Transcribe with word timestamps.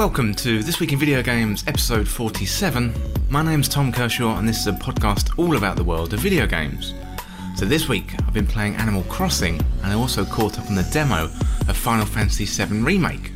Welcome 0.00 0.34
to 0.36 0.62
This 0.62 0.80
Week 0.80 0.94
in 0.94 0.98
Video 0.98 1.22
Games, 1.22 1.62
episode 1.66 2.08
47. 2.08 2.94
My 3.28 3.42
name's 3.42 3.68
Tom 3.68 3.92
Kershaw, 3.92 4.38
and 4.38 4.48
this 4.48 4.58
is 4.58 4.66
a 4.66 4.72
podcast 4.72 5.38
all 5.38 5.58
about 5.58 5.76
the 5.76 5.84
world 5.84 6.14
of 6.14 6.20
video 6.20 6.46
games. 6.46 6.94
So, 7.54 7.66
this 7.66 7.86
week 7.86 8.14
I've 8.18 8.32
been 8.32 8.46
playing 8.46 8.76
Animal 8.76 9.02
Crossing, 9.02 9.60
and 9.82 9.92
I 9.92 9.94
also 9.94 10.24
caught 10.24 10.58
up 10.58 10.70
on 10.70 10.74
the 10.74 10.88
demo 10.90 11.24
of 11.68 11.76
Final 11.76 12.06
Fantasy 12.06 12.46
VII 12.46 12.80
Remake. 12.80 13.30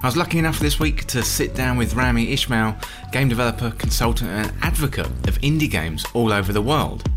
I 0.00 0.06
was 0.06 0.16
lucky 0.16 0.38
enough 0.38 0.60
this 0.60 0.78
week 0.78 1.04
to 1.06 1.24
sit 1.24 1.56
down 1.56 1.76
with 1.76 1.94
Rami 1.94 2.32
Ismail, 2.32 2.76
game 3.10 3.28
developer, 3.28 3.72
consultant, 3.72 4.30
and 4.30 4.52
advocate 4.62 5.06
of 5.26 5.40
indie 5.40 5.68
games 5.68 6.06
all 6.14 6.32
over 6.32 6.52
the 6.52 6.62
world. 6.62 7.10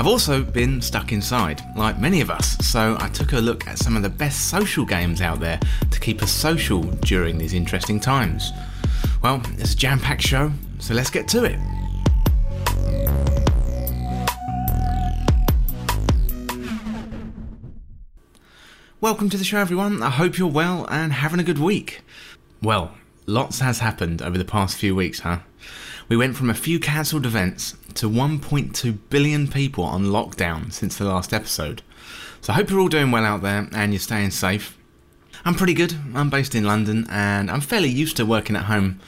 I've 0.00 0.06
also 0.06 0.42
been 0.42 0.80
stuck 0.80 1.12
inside, 1.12 1.60
like 1.76 2.00
many 2.00 2.22
of 2.22 2.30
us, 2.30 2.56
so 2.66 2.96
I 3.00 3.08
took 3.08 3.34
a 3.34 3.38
look 3.38 3.68
at 3.68 3.76
some 3.76 3.96
of 3.98 4.02
the 4.02 4.08
best 4.08 4.48
social 4.48 4.86
games 4.86 5.20
out 5.20 5.40
there 5.40 5.60
to 5.90 6.00
keep 6.00 6.22
us 6.22 6.32
social 6.32 6.80
during 6.80 7.36
these 7.36 7.52
interesting 7.52 8.00
times. 8.00 8.50
Well, 9.22 9.42
it's 9.58 9.74
a 9.74 9.76
jam 9.76 10.00
packed 10.00 10.22
show, 10.22 10.52
so 10.78 10.94
let's 10.94 11.10
get 11.10 11.28
to 11.28 11.44
it. 11.44 11.58
Welcome 19.02 19.28
to 19.28 19.36
the 19.36 19.44
show, 19.44 19.58
everyone. 19.58 20.02
I 20.02 20.08
hope 20.08 20.38
you're 20.38 20.48
well 20.48 20.86
and 20.88 21.12
having 21.12 21.40
a 21.40 21.44
good 21.44 21.58
week. 21.58 22.00
Well, 22.62 22.94
lots 23.26 23.60
has 23.60 23.80
happened 23.80 24.22
over 24.22 24.38
the 24.38 24.46
past 24.46 24.78
few 24.78 24.94
weeks, 24.94 25.20
huh? 25.20 25.40
We 26.08 26.16
went 26.16 26.36
from 26.36 26.48
a 26.48 26.54
few 26.54 26.80
cancelled 26.80 27.26
events 27.26 27.76
to 27.94 28.08
1.2 28.08 28.98
billion 29.10 29.48
people 29.48 29.84
on 29.84 30.06
lockdown 30.06 30.72
since 30.72 30.96
the 30.96 31.04
last 31.04 31.32
episode. 31.32 31.82
So 32.40 32.52
I 32.52 32.56
hope 32.56 32.70
you're 32.70 32.80
all 32.80 32.88
doing 32.88 33.10
well 33.10 33.24
out 33.24 33.42
there 33.42 33.68
and 33.72 33.92
you're 33.92 34.00
staying 34.00 34.30
safe. 34.30 34.78
I'm 35.44 35.54
pretty 35.54 35.74
good. 35.74 35.94
I'm 36.14 36.30
based 36.30 36.54
in 36.54 36.64
London 36.64 37.06
and 37.10 37.50
I'm 37.50 37.60
fairly 37.60 37.88
used 37.88 38.16
to 38.18 38.26
working 38.26 38.56
at 38.56 38.64
home. 38.64 39.00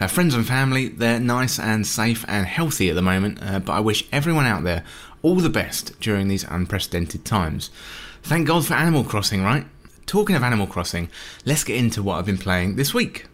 Uh, 0.00 0.06
friends 0.06 0.34
and 0.34 0.46
family, 0.46 0.88
they're 0.88 1.20
nice 1.20 1.58
and 1.58 1.86
safe 1.86 2.24
and 2.26 2.46
healthy 2.46 2.90
at 2.90 2.96
the 2.96 3.02
moment, 3.02 3.38
uh, 3.40 3.60
but 3.60 3.72
I 3.72 3.80
wish 3.80 4.04
everyone 4.10 4.46
out 4.46 4.64
there 4.64 4.84
all 5.22 5.36
the 5.36 5.48
best 5.48 5.98
during 6.00 6.28
these 6.28 6.44
unprecedented 6.44 7.24
times. 7.24 7.70
Thank 8.22 8.46
God 8.46 8.66
for 8.66 8.74
Animal 8.74 9.04
Crossing, 9.04 9.44
right? 9.44 9.66
Talking 10.06 10.36
of 10.36 10.42
Animal 10.42 10.66
Crossing, 10.66 11.10
let's 11.44 11.64
get 11.64 11.76
into 11.76 12.02
what 12.02 12.18
I've 12.18 12.26
been 12.26 12.38
playing 12.38 12.76
this 12.76 12.92
week. 12.92 13.26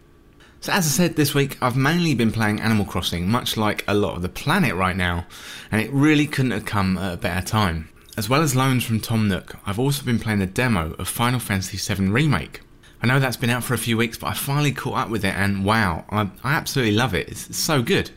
So, 0.63 0.71
as 0.71 0.85
I 0.85 0.89
said 0.89 1.15
this 1.15 1.33
week, 1.33 1.57
I've 1.59 1.75
mainly 1.75 2.13
been 2.13 2.31
playing 2.31 2.61
Animal 2.61 2.85
Crossing, 2.85 3.27
much 3.27 3.57
like 3.57 3.83
a 3.87 3.95
lot 3.95 4.15
of 4.15 4.21
the 4.21 4.29
planet 4.29 4.75
right 4.75 4.95
now, 4.95 5.25
and 5.71 5.81
it 5.81 5.91
really 5.91 6.27
couldn't 6.27 6.51
have 6.51 6.65
come 6.65 6.99
at 6.99 7.15
a 7.15 7.17
better 7.17 7.43
time. 7.43 7.89
As 8.15 8.29
well 8.29 8.43
as 8.43 8.55
loans 8.55 8.83
from 8.83 8.99
Tom 8.99 9.27
Nook, 9.27 9.55
I've 9.65 9.79
also 9.79 10.05
been 10.05 10.19
playing 10.19 10.37
the 10.37 10.45
demo 10.45 10.93
of 10.99 11.07
Final 11.07 11.39
Fantasy 11.39 11.77
VII 11.77 12.09
Remake. 12.09 12.61
I 13.01 13.07
know 13.07 13.19
that's 13.19 13.37
been 13.37 13.49
out 13.49 13.63
for 13.63 13.73
a 13.73 13.79
few 13.79 13.97
weeks, 13.97 14.19
but 14.19 14.27
I 14.27 14.33
finally 14.35 14.71
caught 14.71 14.99
up 14.99 15.09
with 15.09 15.25
it, 15.25 15.33
and 15.33 15.65
wow, 15.65 16.05
I, 16.11 16.29
I 16.43 16.53
absolutely 16.53 16.93
love 16.93 17.15
it. 17.15 17.27
It's, 17.27 17.49
it's 17.49 17.57
so 17.57 17.81
good. 17.81 18.11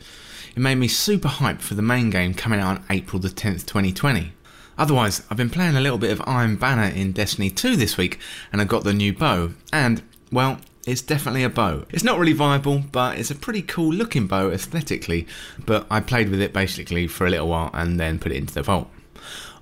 It 0.55 0.59
made 0.59 0.75
me 0.75 0.87
super 0.87 1.29
hyped 1.29 1.61
for 1.61 1.73
the 1.73 1.81
main 1.81 2.11
game 2.11 2.35
coming 2.35 2.59
out 2.59 2.77
on 2.77 2.85
April 2.91 3.19
the 3.19 3.29
10th, 3.29 3.65
2020. 3.65 4.33
Otherwise, 4.77 5.23
I've 5.31 5.37
been 5.37 5.49
playing 5.49 5.77
a 5.77 5.81
little 5.81 5.97
bit 5.97 6.11
of 6.11 6.21
Iron 6.27 6.57
Banner 6.57 6.95
in 6.95 7.11
Destiny 7.11 7.49
2 7.49 7.75
this 7.75 7.97
week, 7.97 8.19
and 8.53 8.61
I 8.61 8.65
got 8.65 8.83
the 8.83 8.93
new 8.93 9.13
bow, 9.13 9.53
and, 9.73 10.03
well, 10.31 10.59
it's 10.85 11.01
definitely 11.01 11.43
a 11.43 11.49
bow. 11.49 11.85
It's 11.89 12.03
not 12.03 12.19
really 12.19 12.33
viable, 12.33 12.79
but 12.91 13.17
it's 13.17 13.31
a 13.31 13.35
pretty 13.35 13.61
cool 13.61 13.91
looking 13.91 14.27
bow 14.27 14.49
aesthetically. 14.49 15.27
But 15.65 15.87
I 15.89 15.99
played 15.99 16.29
with 16.29 16.41
it 16.41 16.53
basically 16.53 17.07
for 17.07 17.25
a 17.25 17.29
little 17.29 17.47
while 17.47 17.71
and 17.73 17.99
then 17.99 18.19
put 18.19 18.31
it 18.31 18.37
into 18.37 18.53
the 18.53 18.63
vault. 18.63 18.89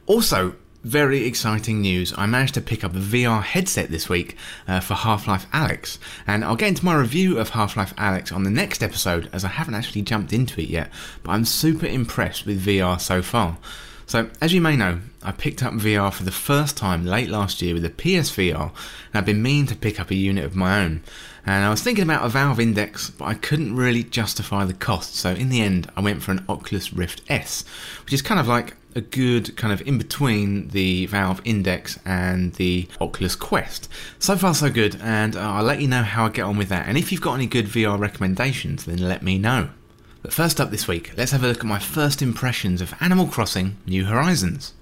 Also, 0.06 0.56
very 0.84 1.26
exciting 1.26 1.80
news. 1.80 2.14
I 2.18 2.26
managed 2.26 2.56
to 2.56 2.62
pick 2.62 2.84
up 2.84 2.94
a 2.94 3.00
VR 3.00 3.42
headset 3.42 3.90
this 3.90 4.10
week 4.10 4.36
uh, 4.68 4.82
for 4.82 4.96
Half 4.96 5.28
Life 5.28 5.50
Alyx, 5.52 5.98
and 6.28 6.44
I'll 6.44 6.58
get 6.58 6.68
into 6.68 6.84
my 6.84 6.94
review 6.94 7.40
of 7.40 7.50
Half 7.50 7.78
Life 7.78 7.96
Alyx 7.96 8.34
on 8.34 8.44
the 8.44 8.50
next 8.50 8.84
episode 8.84 9.30
as 9.32 9.46
I 9.46 9.48
haven't 9.48 9.76
actually 9.76 10.02
jumped 10.02 10.34
into 10.34 10.60
it 10.60 10.68
yet, 10.68 10.92
but 11.24 11.32
I'm 11.32 11.46
super 11.46 11.86
impressed 11.86 12.46
with 12.46 12.66
VR 12.66 13.00
so 13.00 13.22
far. 13.22 13.58
So, 14.06 14.30
as 14.42 14.54
you 14.54 14.62
may 14.62 14.76
know, 14.76 15.00
I 15.24 15.32
picked 15.32 15.64
up 15.64 15.74
VR 15.74 16.12
for 16.12 16.24
the 16.24 16.32
first 16.32 16.76
time 16.76 17.06
late 17.06 17.30
last 17.30 17.62
year 17.62 17.74
with 17.74 17.86
a 17.86 17.90
PSVR, 17.90 18.70
and 18.70 18.74
I've 19.14 19.26
been 19.26 19.42
meaning 19.42 19.68
to 19.68 19.76
pick 19.76 20.00
up 20.00 20.12
a 20.12 20.16
unit 20.16 20.44
of 20.44 20.56
my 20.56 20.84
own. 20.84 21.04
And 21.46 21.66
I 21.66 21.70
was 21.70 21.82
thinking 21.82 22.04
about 22.04 22.26
a 22.26 22.30
Valve 22.30 22.60
Index, 22.60 23.10
but 23.10 23.26
I 23.26 23.34
couldn't 23.34 23.76
really 23.76 24.04
justify 24.04 24.66
the 24.66 24.74
cost, 24.74 25.16
so 25.16 25.32
in 25.32 25.50
the 25.50 25.62
end, 25.62 25.90
I 25.96 26.02
went 26.02 26.22
for 26.22 26.32
an 26.32 26.46
Oculus 26.48 26.94
Rift 26.94 27.22
S, 27.30 27.64
which 28.04 28.14
is 28.14 28.22
kind 28.22 28.40
of 28.40 28.48
like 28.48 28.76
a 28.96 29.02
good 29.02 29.56
kind 29.58 29.74
of 29.74 29.86
in 29.88 29.98
between 29.98 30.68
the 30.70 31.06
Valve 31.08 31.42
Index 31.46 31.98
and 32.06 32.54
the 32.54 32.88
Oculus 33.02 33.36
Quest. 33.36 33.90
So 34.20 34.36
far, 34.38 34.54
so 34.54 34.70
good, 34.70 34.98
and 35.02 35.36
uh, 35.36 35.40
I'll 35.40 35.64
let 35.64 35.82
you 35.82 35.88
know 35.88 36.04
how 36.04 36.26
I 36.26 36.30
get 36.30 36.44
on 36.44 36.58
with 36.58 36.70
that. 36.70 36.88
And 36.88 36.98
if 36.98 37.12
you've 37.12 37.22
got 37.22 37.36
any 37.36 37.48
good 37.48 37.66
VR 37.66 37.98
recommendations, 37.98 38.86
then 38.86 38.98
let 38.98 39.24
me 39.24 39.38
know. 39.38 39.70
But 40.24 40.32
first 40.32 40.62
up 40.62 40.72
this 40.72 40.88
week, 40.88 41.12
let's 41.18 41.34
have 41.34 41.44
a 41.44 41.48
look 41.48 41.60
at 41.60 41.66
my 41.66 41.80
first 41.80 42.22
impressions 42.22 42.80
of 42.80 42.94
Animal 43.02 43.28
Crossing 43.28 43.76
New 43.86 44.06
Horizons. 44.06 44.74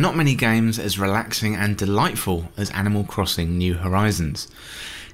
Are 0.00 0.08
not 0.08 0.16
many 0.16 0.34
games 0.34 0.78
as 0.78 0.98
relaxing 0.98 1.54
and 1.54 1.76
delightful 1.76 2.50
as 2.56 2.70
Animal 2.70 3.04
Crossing 3.04 3.58
New 3.58 3.74
Horizons. 3.74 4.48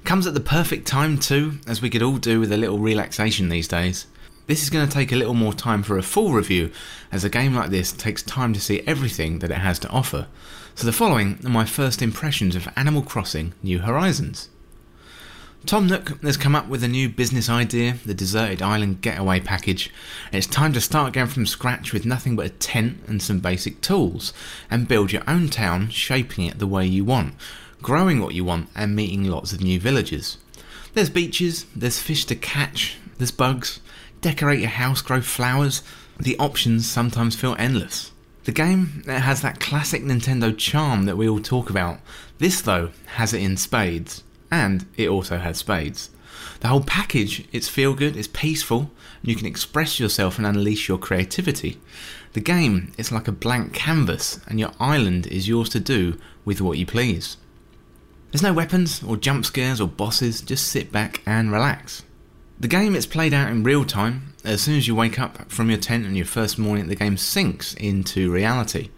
Comes 0.05 0.25
at 0.25 0.33
the 0.33 0.39
perfect 0.39 0.87
time 0.87 1.17
too, 1.17 1.59
as 1.67 1.81
we 1.81 1.89
could 1.89 2.01
all 2.01 2.15
do 2.15 2.39
with 2.39 2.53
a 2.53 2.57
little 2.57 2.79
relaxation 2.79 3.49
these 3.49 3.67
days. 3.67 4.07
This 4.45 4.63
is 4.63 4.69
going 4.69 4.87
to 4.87 4.93
take 4.93 5.11
a 5.11 5.17
little 5.17 5.33
more 5.33 5.51
time 5.51 5.83
for 5.83 5.97
a 5.97 6.01
full 6.01 6.31
review, 6.31 6.71
as 7.11 7.25
a 7.25 7.29
game 7.29 7.53
like 7.53 7.69
this 7.69 7.91
takes 7.91 8.23
time 8.23 8.53
to 8.53 8.61
see 8.61 8.79
everything 8.87 9.39
that 9.39 9.51
it 9.51 9.57
has 9.57 9.77
to 9.79 9.89
offer. 9.89 10.27
So 10.75 10.85
the 10.85 10.93
following 10.93 11.37
are 11.43 11.49
my 11.49 11.65
first 11.65 12.01
impressions 12.01 12.55
of 12.55 12.69
Animal 12.77 13.01
Crossing 13.01 13.55
New 13.61 13.79
Horizons. 13.79 14.47
Tom 15.65 15.87
Nook 15.87 16.21
has 16.21 16.37
come 16.37 16.55
up 16.55 16.69
with 16.69 16.81
a 16.83 16.87
new 16.87 17.09
business 17.09 17.49
idea, 17.49 17.97
the 18.05 18.13
Deserted 18.13 18.61
Island 18.61 19.01
Getaway 19.01 19.41
Package, 19.41 19.91
it's 20.31 20.47
time 20.47 20.71
to 20.71 20.79
start 20.79 21.09
again 21.09 21.27
from 21.27 21.45
scratch 21.45 21.91
with 21.91 22.05
nothing 22.05 22.37
but 22.37 22.45
a 22.45 22.49
tent 22.49 22.99
and 23.05 23.21
some 23.21 23.39
basic 23.39 23.81
tools, 23.81 24.31
and 24.69 24.87
build 24.87 25.11
your 25.11 25.23
own 25.27 25.49
town, 25.49 25.89
shaping 25.89 26.45
it 26.45 26.59
the 26.59 26.67
way 26.67 26.85
you 26.85 27.03
want, 27.03 27.33
growing 27.81 28.21
what 28.21 28.33
you 28.33 28.45
want, 28.45 28.69
and 28.75 28.95
meeting 28.95 29.25
lots 29.25 29.51
of 29.51 29.59
new 29.59 29.77
villagers. 29.77 30.37
There's 30.93 31.09
beaches, 31.09 31.65
there's 31.75 31.99
fish 31.99 32.23
to 32.25 32.35
catch, 32.35 32.97
there's 33.17 33.31
bugs, 33.31 33.81
decorate 34.21 34.59
your 34.59 34.69
house, 34.69 35.01
grow 35.01 35.21
flowers. 35.21 35.81
The 36.17 36.37
options 36.39 36.89
sometimes 36.89 37.35
feel 37.35 37.55
endless. 37.59 38.11
The 38.45 38.51
game 38.53 39.03
has 39.07 39.41
that 39.41 39.59
classic 39.59 40.03
Nintendo 40.03 40.57
charm 40.57 41.05
that 41.05 41.17
we 41.17 41.27
all 41.27 41.41
talk 41.41 41.69
about. 41.69 41.99
This, 42.37 42.61
though, 42.61 42.91
has 43.15 43.33
it 43.33 43.41
in 43.41 43.57
spades 43.57 44.23
and 44.51 44.85
it 44.95 45.09
also 45.09 45.37
has 45.37 45.57
spades. 45.57 46.09
The 46.59 46.67
whole 46.67 46.83
package, 46.83 47.47
it's 47.51 47.67
feel 47.67 47.93
good, 47.93 48.15
it's 48.15 48.27
peaceful, 48.27 48.91
and 49.21 49.29
you 49.29 49.35
can 49.35 49.45
express 49.45 49.99
yourself 49.99 50.37
and 50.37 50.45
unleash 50.45 50.87
your 50.87 50.97
creativity. 50.97 51.79
The 52.33 52.41
game 52.41 52.91
is 52.97 53.11
like 53.11 53.27
a 53.27 53.31
blank 53.31 53.73
canvas, 53.73 54.39
and 54.47 54.59
your 54.59 54.71
island 54.79 55.27
is 55.27 55.47
yours 55.47 55.69
to 55.69 55.79
do 55.79 56.19
with 56.45 56.61
what 56.61 56.77
you 56.77 56.85
please. 56.85 57.37
There's 58.31 58.43
no 58.43 58.53
weapons 58.53 59.01
or 59.03 59.17
jump 59.17 59.45
scares 59.45 59.79
or 59.79 59.87
bosses, 59.87 60.41
just 60.41 60.67
sit 60.67 60.91
back 60.91 61.21
and 61.25 61.51
relax. 61.51 62.03
The 62.59 62.67
game 62.67 62.95
is 62.95 63.05
played 63.05 63.33
out 63.33 63.51
in 63.51 63.63
real 63.63 63.85
time. 63.85 64.33
As 64.43 64.61
soon 64.61 64.77
as 64.77 64.87
you 64.87 64.95
wake 64.95 65.19
up 65.19 65.51
from 65.51 65.69
your 65.69 65.79
tent 65.79 66.05
on 66.05 66.15
your 66.15 66.25
first 66.25 66.57
morning, 66.57 66.87
the 66.87 66.95
game 66.95 67.17
sinks 67.17 67.73
into 67.75 68.31
reality. 68.31 68.89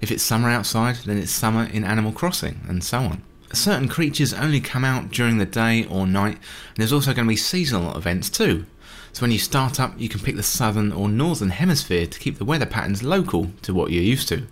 If 0.00 0.10
it's 0.10 0.22
summer 0.22 0.50
outside, 0.50 0.96
then 1.06 1.18
it's 1.18 1.30
summer 1.30 1.64
in 1.64 1.84
Animal 1.84 2.12
Crossing, 2.12 2.60
and 2.68 2.82
so 2.82 2.98
on. 2.98 3.22
Certain 3.56 3.88
creatures 3.88 4.32
only 4.32 4.60
come 4.60 4.84
out 4.84 5.10
during 5.10 5.38
the 5.38 5.46
day 5.46 5.86
or 5.86 6.06
night, 6.06 6.36
and 6.36 6.76
there's 6.76 6.92
also 6.92 7.14
going 7.14 7.26
to 7.26 7.32
be 7.32 7.36
seasonal 7.36 7.96
events 7.96 8.30
too. 8.30 8.66
So 9.12 9.20
when 9.22 9.30
you 9.30 9.38
start 9.38 9.78
up, 9.78 9.94
you 9.96 10.08
can 10.08 10.20
pick 10.20 10.36
the 10.36 10.42
southern 10.42 10.90
or 10.90 11.08
northern 11.08 11.50
hemisphere 11.50 12.06
to 12.06 12.18
keep 12.18 12.38
the 12.38 12.44
weather 12.44 12.66
patterns 12.66 13.02
local 13.02 13.50
to 13.62 13.72
what 13.72 13.92
you're 13.92 14.02
used 14.02 14.28
to. 14.28 14.46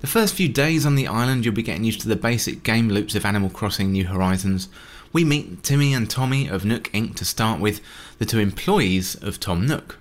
The 0.00 0.06
first 0.06 0.34
few 0.34 0.48
days 0.48 0.84
on 0.84 0.94
the 0.94 1.06
island, 1.06 1.44
you'll 1.44 1.54
be 1.54 1.62
getting 1.62 1.84
used 1.84 2.00
to 2.02 2.08
the 2.08 2.16
basic 2.16 2.62
game 2.62 2.88
loops 2.88 3.14
of 3.14 3.24
Animal 3.24 3.50
Crossing 3.50 3.92
New 3.92 4.06
Horizons. 4.06 4.68
We 5.12 5.24
meet 5.24 5.62
Timmy 5.62 5.94
and 5.94 6.10
Tommy 6.10 6.48
of 6.48 6.64
Nook 6.64 6.90
Inc. 6.92 7.14
to 7.16 7.24
start 7.24 7.60
with, 7.60 7.80
the 8.18 8.26
two 8.26 8.38
employees 8.38 9.14
of 9.14 9.40
Tom 9.40 9.66
Nook. 9.66 9.98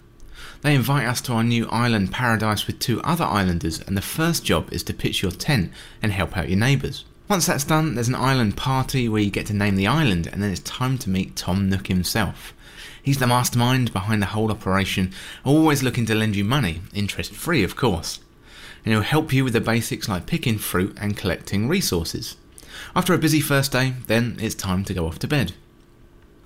They 0.61 0.73
invite 0.73 1.07
us 1.07 1.21
to 1.21 1.33
our 1.33 1.43
new 1.43 1.67
island 1.69 2.11
paradise 2.11 2.65
with 2.65 2.79
two 2.79 2.99
other 3.03 3.25
islanders, 3.25 3.79
and 3.79 3.95
the 3.95 4.01
first 4.01 4.43
job 4.43 4.73
is 4.73 4.83
to 4.83 4.93
pitch 4.93 5.21
your 5.21 5.31
tent 5.31 5.71
and 6.01 6.11
help 6.11 6.35
out 6.35 6.49
your 6.49 6.57
neighbours. 6.57 7.05
Once 7.27 7.47
that's 7.47 7.63
done, 7.63 7.95
there's 7.95 8.07
an 8.07 8.15
island 8.15 8.55
party 8.55 9.09
where 9.09 9.21
you 9.21 9.31
get 9.31 9.45
to 9.47 9.53
name 9.53 9.75
the 9.75 9.87
island, 9.87 10.27
and 10.27 10.41
then 10.43 10.51
it's 10.51 10.61
time 10.61 10.97
to 10.97 11.09
meet 11.09 11.35
Tom 11.35 11.69
Nook 11.69 11.87
himself. 11.87 12.53
He's 13.01 13.17
the 13.19 13.27
mastermind 13.27 13.93
behind 13.93 14.21
the 14.21 14.27
whole 14.27 14.51
operation, 14.51 15.11
always 15.43 15.83
looking 15.83 16.05
to 16.07 16.15
lend 16.15 16.35
you 16.35 16.43
money, 16.43 16.81
interest 16.93 17.33
free, 17.33 17.63
of 17.63 17.75
course 17.75 18.19
and 18.85 18.93
he'll 18.93 19.01
help 19.01 19.33
you 19.33 19.43
with 19.43 19.53
the 19.53 19.61
basics 19.61 20.07
like 20.07 20.27
picking 20.27 20.59
fruit 20.59 20.95
and 21.01 21.17
collecting 21.17 21.67
resources. 21.67 22.37
After 22.95 23.13
a 23.13 23.17
busy 23.17 23.41
first 23.41 23.71
day, 23.71 23.95
then 24.05 24.37
it's 24.39 24.53
time 24.53 24.83
to 24.85 24.93
go 24.93 25.07
off 25.07 25.17
to 25.19 25.27
bed. 25.27 25.53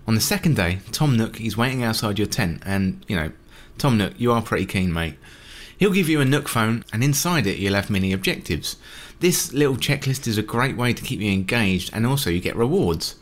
On 0.08 0.16
the 0.16 0.22
second 0.22 0.56
day, 0.56 0.80
Tom 0.92 1.18
Nook 1.18 1.42
is 1.42 1.58
waiting 1.58 1.84
outside 1.84 2.18
your 2.18 2.28
tent, 2.28 2.64
and 2.66 3.04
you 3.08 3.16
know, 3.16 3.32
Tom 3.78 3.98
Nook, 3.98 4.14
you 4.18 4.32
are 4.32 4.42
pretty 4.42 4.66
keen, 4.66 4.94
mate. 4.94 5.16
He'll 5.78 5.92
give 5.92 6.10
you 6.10 6.22
a 6.22 6.26
Nook 6.26 6.48
phone, 6.48 6.86
and 6.94 7.04
inside 7.04 7.46
it, 7.46 7.58
you'll 7.58 7.76
have 7.76 7.90
mini 7.90 8.14
objectives. 8.14 8.78
This 9.20 9.52
little 9.52 9.76
checklist 9.76 10.28
is 10.28 10.38
a 10.38 10.42
great 10.42 10.78
way 10.78 10.94
to 10.94 11.04
keep 11.04 11.20
you 11.20 11.30
engaged, 11.30 11.90
and 11.92 12.08
also 12.08 12.30
you 12.30 12.40
get 12.40 12.56
rewards. 12.56 13.16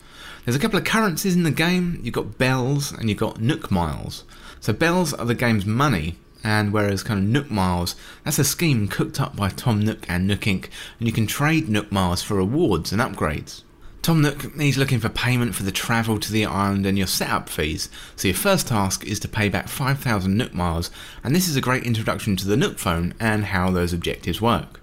There's 0.45 0.55
a 0.55 0.59
couple 0.59 0.77
of 0.77 0.85
currencies 0.85 1.35
in 1.35 1.41
the 1.41 1.49
game. 1.49 1.99
You've 2.03 2.13
got 2.13 2.37
bells 2.37 2.91
and 2.91 3.09
you've 3.09 3.17
got 3.17 3.41
Nook 3.41 3.71
miles. 3.71 4.23
So 4.59 4.73
bells 4.73 5.11
are 5.13 5.25
the 5.25 5.33
game's 5.33 5.65
money, 5.65 6.17
and 6.43 6.71
whereas 6.71 7.01
kind 7.01 7.19
of 7.19 7.25
Nook 7.25 7.49
Miles, 7.49 7.95
that's 8.23 8.37
a 8.37 8.43
scheme 8.43 8.87
cooked 8.87 9.19
up 9.19 9.35
by 9.35 9.49
Tom 9.49 9.81
Nook 9.81 10.05
and 10.07 10.27
Nook 10.27 10.41
Inc., 10.41 10.69
and 10.99 11.07
you 11.07 11.11
can 11.11 11.25
trade 11.25 11.67
Nook 11.67 11.91
Miles 11.91 12.21
for 12.21 12.35
rewards 12.35 12.91
and 12.91 13.01
upgrades. 13.01 13.63
Tom 14.03 14.21
Nook, 14.21 14.55
he's 14.55 14.77
looking 14.77 14.99
for 14.99 15.09
payment 15.09 15.55
for 15.55 15.63
the 15.63 15.71
travel 15.71 16.19
to 16.19 16.31
the 16.31 16.45
island 16.45 16.85
and 16.85 16.97
your 16.97 17.07
setup 17.07 17.49
fees, 17.49 17.89
so 18.15 18.27
your 18.27 18.37
first 18.37 18.67
task 18.67 19.03
is 19.03 19.19
to 19.21 19.27
pay 19.27 19.49
back 19.49 19.67
5,000 19.67 20.37
Nook 20.37 20.53
Miles, 20.53 20.91
and 21.23 21.35
this 21.35 21.49
is 21.49 21.55
a 21.55 21.61
great 21.61 21.83
introduction 21.83 22.35
to 22.37 22.47
the 22.47 22.55
Nook 22.55 22.77
phone 22.77 23.15
and 23.19 23.45
how 23.45 23.71
those 23.71 23.93
objectives 23.93 24.39
work. 24.39 24.79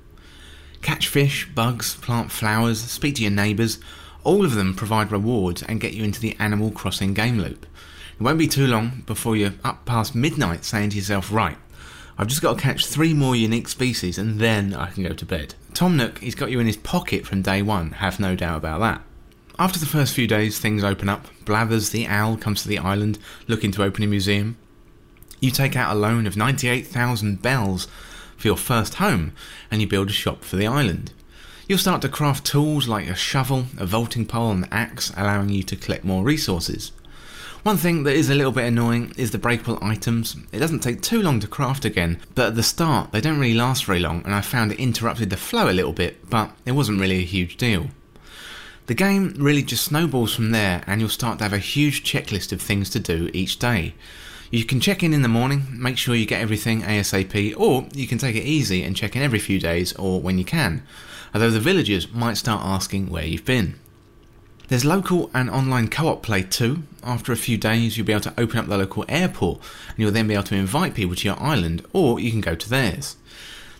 Catch 0.85 1.09
fish, 1.09 1.49
bugs, 1.55 1.95
plant 1.97 2.31
flowers, 2.31 2.79
speak 2.79 3.15
to 3.15 3.23
your 3.23 3.31
neighbours, 3.31 3.79
all 4.23 4.45
of 4.45 4.55
them 4.55 4.75
provide 4.75 5.11
rewards 5.11 5.63
and 5.63 5.81
get 5.81 5.95
you 5.95 6.05
into 6.05 6.21
the 6.21 6.37
Animal 6.39 6.71
Crossing 6.71 7.15
game 7.15 7.39
loop. 7.39 7.65
It 8.21 8.23
won't 8.23 8.39
be 8.39 8.47
too 8.47 8.67
long 8.67 9.03
before 9.07 9.35
you're 9.35 9.55
up 9.65 9.87
past 9.87 10.15
midnight 10.15 10.63
saying 10.63 10.91
to 10.91 10.97
yourself, 10.97 11.33
right, 11.33 11.57
I've 12.19 12.27
just 12.27 12.43
got 12.43 12.59
to 12.59 12.63
catch 12.63 12.85
three 12.85 13.15
more 13.15 13.35
unique 13.35 13.69
species 13.69 14.19
and 14.19 14.39
then 14.39 14.75
I 14.75 14.91
can 14.91 15.05
go 15.05 15.15
to 15.15 15.25
bed. 15.25 15.55
Tom 15.73 15.97
Nook, 15.97 16.19
he's 16.19 16.35
got 16.35 16.51
you 16.51 16.61
in 16.61 16.67
his 16.67 16.77
pocket 16.77 17.27
from 17.27 17.41
day 17.41 17.63
one, 17.63 17.93
have 17.93 18.21
no 18.21 18.37
doubt 18.37 18.59
about 18.59 18.81
that. 18.81 19.01
After 19.59 19.79
the 19.79 19.87
first 19.87 20.13
few 20.13 20.27
days, 20.27 20.59
things 20.59 20.85
open 20.85 21.09
up. 21.09 21.29
Blathers, 21.47 21.91
the 21.91 22.07
owl, 22.07 22.37
comes 22.37 22.61
to 22.61 22.69
the 22.69 22.79
island 22.79 23.19
looking 23.49 23.71
to 23.73 23.83
open 23.85 24.05
a 24.05 24.07
museum. 24.07 24.59
You 25.41 25.51
take 25.51 25.77
out 25.77 25.97
a 25.97 25.99
loan 25.99 26.27
of 26.27 26.37
98,000 26.37 27.41
bells 27.41 27.89
for 28.45 28.49
your 28.49 28.57
first 28.59 28.97
home 28.97 29.33
and 29.71 29.81
you 29.81 29.87
build 29.87 30.11
a 30.11 30.13
shop 30.13 30.45
for 30.45 30.57
the 30.57 30.67
island. 30.67 31.15
You'll 31.67 31.79
start 31.79 32.03
to 32.03 32.11
craft 32.11 32.45
tools 32.45 32.87
like 32.87 33.09
a 33.09 33.15
shovel, 33.15 33.65
a 33.79 33.87
vaulting 33.87 34.27
pole, 34.27 34.51
and 34.51 34.65
an 34.65 34.71
axe, 34.71 35.11
allowing 35.17 35.49
you 35.49 35.63
to 35.63 35.77
collect 35.77 36.05
more 36.05 36.23
resources. 36.23 36.93
One 37.63 37.79
thing 37.79 38.03
that 38.03 38.15
is 38.15 38.29
a 38.29 38.35
little 38.35 38.53
bit 38.53 38.67
annoying 38.67 39.15
is 39.17 39.31
the 39.31 39.39
breakable 39.39 39.79
items. 39.81 40.37
It 40.53 40.59
doesn't 40.59 40.81
take 40.81 41.01
too 41.01 41.23
long 41.23 41.41
to 41.41 41.47
craft 41.47 41.87
again, 41.87 42.21
but 42.35 42.49
at 42.49 42.55
the 42.55 42.63
start 42.63 43.13
they 43.13 43.23
don't 43.23 43.41
really 43.41 43.55
last 43.55 43.87
very 43.87 43.99
long 43.99 44.23
and 44.27 44.35
I 44.35 44.43
found 44.43 44.73
it 44.73 44.79
interrupted 44.79 45.31
the 45.31 45.39
flow 45.39 45.71
a 45.71 45.73
little 45.73 45.95
bit, 45.95 46.29
but 46.29 46.51
it 46.67 46.73
wasn't 46.73 47.01
really 47.01 47.21
a 47.21 47.25
huge 47.25 47.57
deal. 47.57 47.87
The 48.89 48.95
game 48.95 49.33
really 49.39 49.63
just 49.63 49.85
snowballs 49.85 50.35
from 50.35 50.51
there 50.51 50.85
and 50.87 51.01
you'll 51.01 51.09
start 51.09 51.39
to 51.39 51.45
have 51.45 51.55
a 51.55 51.59
huge 51.59 52.05
checklist 52.05 52.53
of 52.53 52.61
things 52.61 52.91
to 52.91 53.01
do 53.01 53.31
each 53.33 53.59
day. 53.59 53.95
You 54.55 54.65
can 54.65 54.79
check 54.79 55.03
in 55.03 55.13
in 55.13 55.23
the 55.23 55.29
morning, 55.29 55.67
make 55.73 55.99
sure 55.99 56.15
you 56.15 56.27
get 56.27 56.41
everything 56.41 56.83
ASAP, 56.83 57.55
or 57.57 57.89
you 57.93 58.07
can 58.07 58.19
take 58.19 58.37
it 58.37 58.45
easy 58.45 58.85
and 58.85 58.95
check 58.95 59.17
in 59.17 59.23
every 59.23 59.41
few 59.41 59.59
days 59.59 59.93
or 59.95 60.21
when 60.21 60.39
you 60.39 60.45
can, 60.45 60.85
although 61.35 61.51
the 61.51 61.59
villagers 61.59 62.13
might 62.13 62.37
start 62.37 62.65
asking 62.65 63.11
where 63.11 63.25
you've 63.25 63.45
been. 63.45 63.75
There's 64.69 64.85
local 64.85 65.29
and 65.35 65.51
online 65.51 65.89
co 65.89 66.07
op 66.07 66.23
play 66.23 66.45
too. 66.45 66.85
After 67.03 67.33
a 67.33 67.37
few 67.37 67.59
days, 67.59 67.99
you'll 67.99 68.07
be 68.07 68.13
able 68.13 68.31
to 68.31 68.41
open 68.41 68.61
up 68.61 68.69
the 68.69 68.79
local 68.79 69.05
airport 69.09 69.59
and 69.89 69.99
you'll 69.99 70.13
then 70.13 70.29
be 70.29 70.35
able 70.35 70.45
to 70.45 70.55
invite 70.55 70.95
people 70.95 71.17
to 71.17 71.27
your 71.27 71.43
island, 71.43 71.85
or 71.93 72.21
you 72.21 72.31
can 72.31 72.41
go 72.41 72.55
to 72.55 72.71
theirs. 72.71 73.17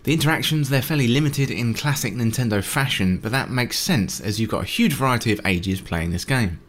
The 0.03 0.11
interactions, 0.11 0.67
they're 0.67 0.81
fairly 0.81 1.07
limited 1.07 1.49
in 1.49 1.73
classic 1.73 2.13
Nintendo 2.13 2.61
fashion, 2.61 3.19
but 3.19 3.31
that 3.31 3.49
makes 3.49 3.79
sense 3.79 4.19
as 4.19 4.41
you've 4.41 4.51
got 4.51 4.63
a 4.63 4.67
huge 4.67 4.91
variety 4.91 5.31
of 5.31 5.39
ages 5.45 5.79
playing 5.79 6.11
this 6.11 6.25
game. 6.25 6.59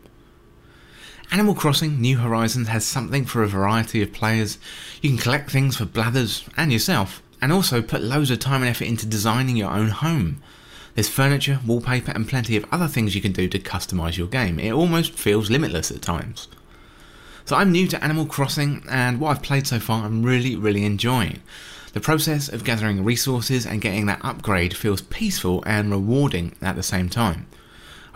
Animal 1.32 1.54
Crossing 1.54 2.00
New 2.00 2.18
Horizons 2.18 2.68
has 2.68 2.86
something 2.86 3.24
for 3.24 3.42
a 3.42 3.48
variety 3.48 4.00
of 4.00 4.12
players. 4.12 4.58
You 5.02 5.10
can 5.10 5.18
collect 5.18 5.50
things 5.50 5.76
for 5.76 5.84
Blathers 5.84 6.44
and 6.56 6.72
yourself, 6.72 7.22
and 7.42 7.52
also 7.52 7.82
put 7.82 8.02
loads 8.02 8.30
of 8.30 8.38
time 8.38 8.62
and 8.62 8.70
effort 8.70 8.84
into 8.84 9.06
designing 9.06 9.56
your 9.56 9.70
own 9.70 9.88
home. 9.88 10.40
There's 10.94 11.08
furniture, 11.08 11.60
wallpaper, 11.66 12.12
and 12.12 12.28
plenty 12.28 12.56
of 12.56 12.64
other 12.72 12.88
things 12.88 13.14
you 13.14 13.20
can 13.20 13.32
do 13.32 13.48
to 13.48 13.58
customise 13.58 14.16
your 14.16 14.28
game. 14.28 14.58
It 14.58 14.72
almost 14.72 15.12
feels 15.12 15.50
limitless 15.50 15.90
at 15.90 16.00
times. 16.00 16.48
So 17.44 17.56
I'm 17.56 17.72
new 17.72 17.86
to 17.88 18.02
Animal 18.02 18.26
Crossing, 18.26 18.84
and 18.88 19.20
what 19.20 19.30
I've 19.30 19.42
played 19.42 19.66
so 19.66 19.78
far 19.78 20.04
I'm 20.04 20.22
really, 20.22 20.56
really 20.56 20.84
enjoying. 20.84 21.42
The 21.92 22.00
process 22.00 22.48
of 22.48 22.64
gathering 22.64 23.04
resources 23.04 23.66
and 23.66 23.80
getting 23.82 24.06
that 24.06 24.24
upgrade 24.24 24.76
feels 24.76 25.02
peaceful 25.02 25.62
and 25.66 25.90
rewarding 25.90 26.54
at 26.62 26.76
the 26.76 26.82
same 26.82 27.08
time. 27.08 27.46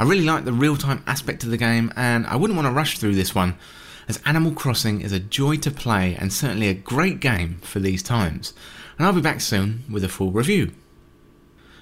I 0.00 0.04
really 0.04 0.24
like 0.24 0.46
the 0.46 0.52
real 0.54 0.78
time 0.78 1.04
aspect 1.06 1.44
of 1.44 1.50
the 1.50 1.58
game, 1.58 1.92
and 1.94 2.26
I 2.26 2.34
wouldn't 2.34 2.56
want 2.56 2.66
to 2.66 2.72
rush 2.72 2.96
through 2.96 3.16
this 3.16 3.34
one, 3.34 3.56
as 4.08 4.18
Animal 4.24 4.52
Crossing 4.52 5.02
is 5.02 5.12
a 5.12 5.20
joy 5.20 5.56
to 5.56 5.70
play 5.70 6.16
and 6.18 6.32
certainly 6.32 6.68
a 6.68 6.74
great 6.74 7.20
game 7.20 7.58
for 7.60 7.80
these 7.80 8.02
times. 8.02 8.54
And 8.96 9.06
I'll 9.06 9.12
be 9.12 9.20
back 9.20 9.42
soon 9.42 9.84
with 9.90 10.02
a 10.02 10.08
full 10.08 10.30
review. 10.30 10.72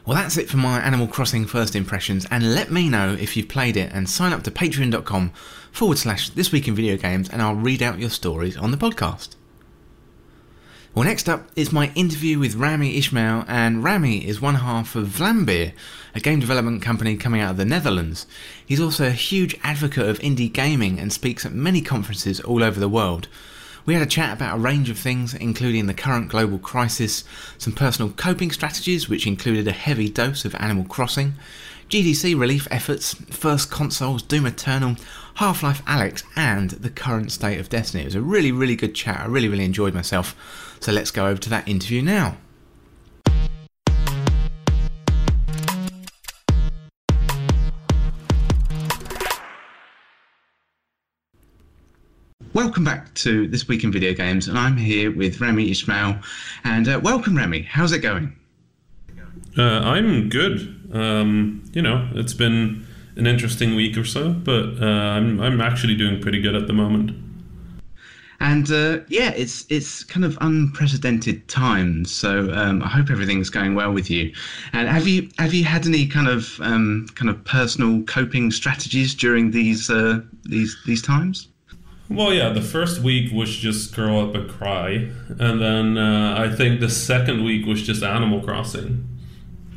Well, 0.05 0.17
that's 0.17 0.37
it 0.37 0.49
for 0.49 0.57
my 0.57 0.81
Animal 0.81 1.07
Crossing 1.07 1.47
first 1.47 1.77
impressions, 1.77 2.27
and 2.29 2.57
let 2.57 2.73
me 2.73 2.89
know 2.89 3.13
if 3.15 3.37
you've 3.37 3.49
played 3.49 3.77
it 3.77 3.93
and 3.93 4.11
sign 4.11 4.33
up 4.33 4.43
to 4.43 4.51
patreon.com 4.51 5.31
forward 5.71 5.99
slash 5.99 6.29
this 6.31 6.51
week 6.51 6.67
in 6.67 6.75
video 6.75 6.97
games, 6.97 7.29
and 7.29 7.41
I'll 7.41 7.55
read 7.55 7.85
out 7.85 8.01
your 8.01 8.11
stories 8.11 8.57
on 8.57 8.73
the 8.73 8.77
podcast. 8.77 9.37
Well, 10.99 11.07
next 11.07 11.29
up 11.29 11.47
is 11.55 11.71
my 11.71 11.93
interview 11.95 12.41
with 12.41 12.57
Rami 12.57 12.99
Ismail, 12.99 13.45
and 13.47 13.85
Rami 13.85 14.27
is 14.27 14.41
one 14.41 14.57
half 14.57 14.97
of 14.97 15.07
Vlambeer, 15.07 15.73
a 16.13 16.19
game 16.19 16.41
development 16.41 16.83
company 16.83 17.17
coming 17.17 17.41
out 17.41 17.53
of 17.53 17.57
the 17.57 17.65
Netherlands. 17.65 18.27
He's 18.67 18.81
also 18.81 19.07
a 19.07 19.13
huge 19.13 19.57
advocate 19.63 20.09
of 20.09 20.19
indie 20.19 20.53
gaming 20.53 20.99
and 20.99 21.13
speaks 21.13 21.47
at 21.47 21.53
many 21.53 21.83
conferences 21.83 22.41
all 22.41 22.65
over 22.65 22.81
the 22.81 22.89
world. 22.89 23.29
We 23.87 23.95
had 23.95 24.03
a 24.03 24.07
chat 24.07 24.33
about 24.33 24.57
a 24.57 24.61
range 24.61 24.91
of 24.91 24.99
things, 24.99 25.35
including 25.35 25.87
the 25.87 25.95
current 25.95 26.31
global 26.31 26.59
crisis, 26.59 27.23
some 27.59 27.75
personal 27.75 28.11
coping 28.11 28.51
strategies, 28.51 29.09
which 29.09 29.25
included 29.25 29.69
a 29.69 29.73
heavy 29.73 30.09
dose 30.09 30.45
of 30.45 30.57
Animal 30.57 30.83
Crossing, 30.83 31.35
GDC 31.89 32.37
relief 32.37 32.67
efforts, 32.73 33.15
first 33.31 33.71
consoles, 33.71 34.21
Doom 34.21 34.47
Eternal, 34.47 34.97
Half 35.35 35.63
Life 35.63 35.85
Alyx, 35.85 36.25
and 36.35 36.71
the 36.71 36.91
current 36.91 37.31
state 37.31 37.61
of 37.61 37.69
Destiny. 37.69 38.03
It 38.03 38.07
was 38.07 38.15
a 38.17 38.21
really, 38.21 38.51
really 38.51 38.75
good 38.75 38.97
chat. 38.97 39.21
I 39.21 39.27
really, 39.27 39.47
really 39.47 39.65
enjoyed 39.65 39.95
myself. 39.95 40.35
So 40.81 40.93
let's 40.93 41.11
go 41.11 41.27
over 41.27 41.41
to 41.41 41.51
that 41.51 41.69
interview 41.69 42.03
now. 42.03 42.37
Welcome 52.55 52.85
back 52.85 53.15
to 53.15 53.47
This 53.47 53.69
Week 53.69 53.85
in 53.85 53.93
Video 53.93 54.15
Games, 54.15 54.49
and 54.49 54.59
I'm 54.59 54.77
here 54.77 55.15
with 55.15 55.41
Rami 55.41 55.71
Ismail. 55.71 56.19
And 56.65 56.89
uh, 56.89 57.01
welcome, 57.03 57.37
Remy. 57.37 57.63
How's 57.63 57.93
it 57.93 58.01
going? 58.01 58.35
Uh, 59.57 59.63
I'm 59.63 60.29
good. 60.29 60.75
Um, 60.93 61.63
you 61.73 61.83
know, 61.83 62.09
it's 62.15 62.35
been 62.35 62.87
an 63.17 63.27
interesting 63.27 63.75
week 63.75 63.97
or 63.97 64.05
so, 64.05 64.33
but 64.33 64.81
uh, 64.81 64.87
I'm 64.87 65.41
I'm 65.41 65.61
actually 65.61 65.95
doing 65.97 66.21
pretty 66.21 66.41
good 66.41 66.55
at 66.55 66.67
the 66.67 66.73
moment. 66.73 67.28
And 68.41 68.71
uh, 68.71 69.01
yeah, 69.09 69.31
it's 69.31 69.67
it's 69.69 70.05
kind 70.05 70.25
of 70.25 70.39
unprecedented 70.41 71.49
times, 71.49 72.13
so 72.13 72.53
um, 72.53 72.83
I 72.85 72.89
hope 72.89 73.11
everything's 73.11 73.51
going 73.51 73.75
well 73.75 73.93
with 73.93 74.09
you. 74.09 74.33
And 74.73 74.87
have 74.89 75.09
you 75.09 75.29
have 75.39 75.53
you 75.53 75.65
had 75.65 75.87
any 75.87 76.07
kind 76.07 76.29
of 76.29 76.61
um, 76.61 77.09
kind 77.17 77.29
of 77.31 77.45
personal 77.45 78.03
coping 78.05 78.53
strategies 78.53 79.13
during 79.13 79.51
these 79.51 79.91
uh, 79.91 80.21
these 80.45 80.77
these 80.87 81.03
times? 81.03 81.49
Well, 82.09 82.33
yeah, 82.33 82.51
the 82.51 82.63
first 82.63 83.01
week 83.01 83.33
was 83.33 83.55
just 83.55 83.95
grow 83.95 84.27
up 84.27 84.35
and 84.35 84.49
cry, 84.49 85.11
and 85.29 85.61
then 85.61 85.99
uh, 85.99 86.37
I 86.39 86.55
think 86.55 86.79
the 86.81 86.89
second 86.89 87.45
week 87.45 87.67
was 87.67 87.83
just 87.83 88.05
Animal 88.05 88.41
Crossing. 88.41 89.07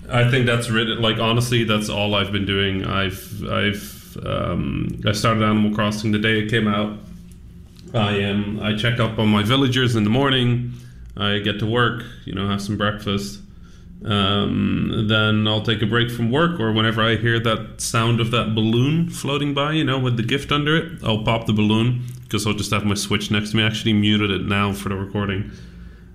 I 0.07 0.29
think 0.29 0.45
that's 0.45 0.69
really 0.69 0.95
like 0.95 1.17
honestly, 1.17 1.63
that's 1.63 1.89
all 1.89 2.13
I've 2.13 2.31
been 2.31 2.45
doing. 2.45 2.85
I've 2.85 3.43
I've 3.49 4.17
um, 4.23 5.01
I 5.05 5.13
started 5.13 5.41
Animal 5.43 5.73
Crossing 5.73 6.11
the 6.11 6.19
day 6.19 6.41
it 6.41 6.49
came 6.49 6.67
out. 6.67 6.99
I 7.93 8.23
um 8.23 8.59
I 8.61 8.75
check 8.75 8.99
up 8.99 9.19
on 9.19 9.27
my 9.29 9.43
villagers 9.43 9.95
in 9.95 10.03
the 10.03 10.09
morning. 10.09 10.73
I 11.17 11.39
get 11.39 11.59
to 11.59 11.65
work, 11.65 12.03
you 12.25 12.33
know, 12.33 12.47
have 12.47 12.61
some 12.61 12.77
breakfast. 12.77 13.41
Um, 14.03 15.05
then 15.07 15.47
I'll 15.47 15.61
take 15.61 15.81
a 15.83 15.85
break 15.85 16.09
from 16.09 16.31
work, 16.31 16.59
or 16.59 16.71
whenever 16.71 17.03
I 17.03 17.17
hear 17.17 17.39
that 17.39 17.79
sound 17.79 18.19
of 18.19 18.31
that 18.31 18.55
balloon 18.55 19.09
floating 19.09 19.53
by, 19.53 19.73
you 19.73 19.83
know, 19.83 19.99
with 19.99 20.17
the 20.17 20.23
gift 20.23 20.51
under 20.51 20.75
it, 20.75 21.03
I'll 21.03 21.23
pop 21.23 21.45
the 21.45 21.53
balloon 21.53 22.01
because 22.23 22.47
I'll 22.47 22.53
just 22.53 22.71
have 22.71 22.83
my 22.83 22.95
Switch 22.95 23.29
next 23.29 23.51
to 23.51 23.57
me. 23.57 23.63
I 23.63 23.67
actually 23.67 23.93
muted 23.93 24.31
it 24.31 24.43
now 24.43 24.73
for 24.73 24.89
the 24.89 24.95
recording. 24.95 25.51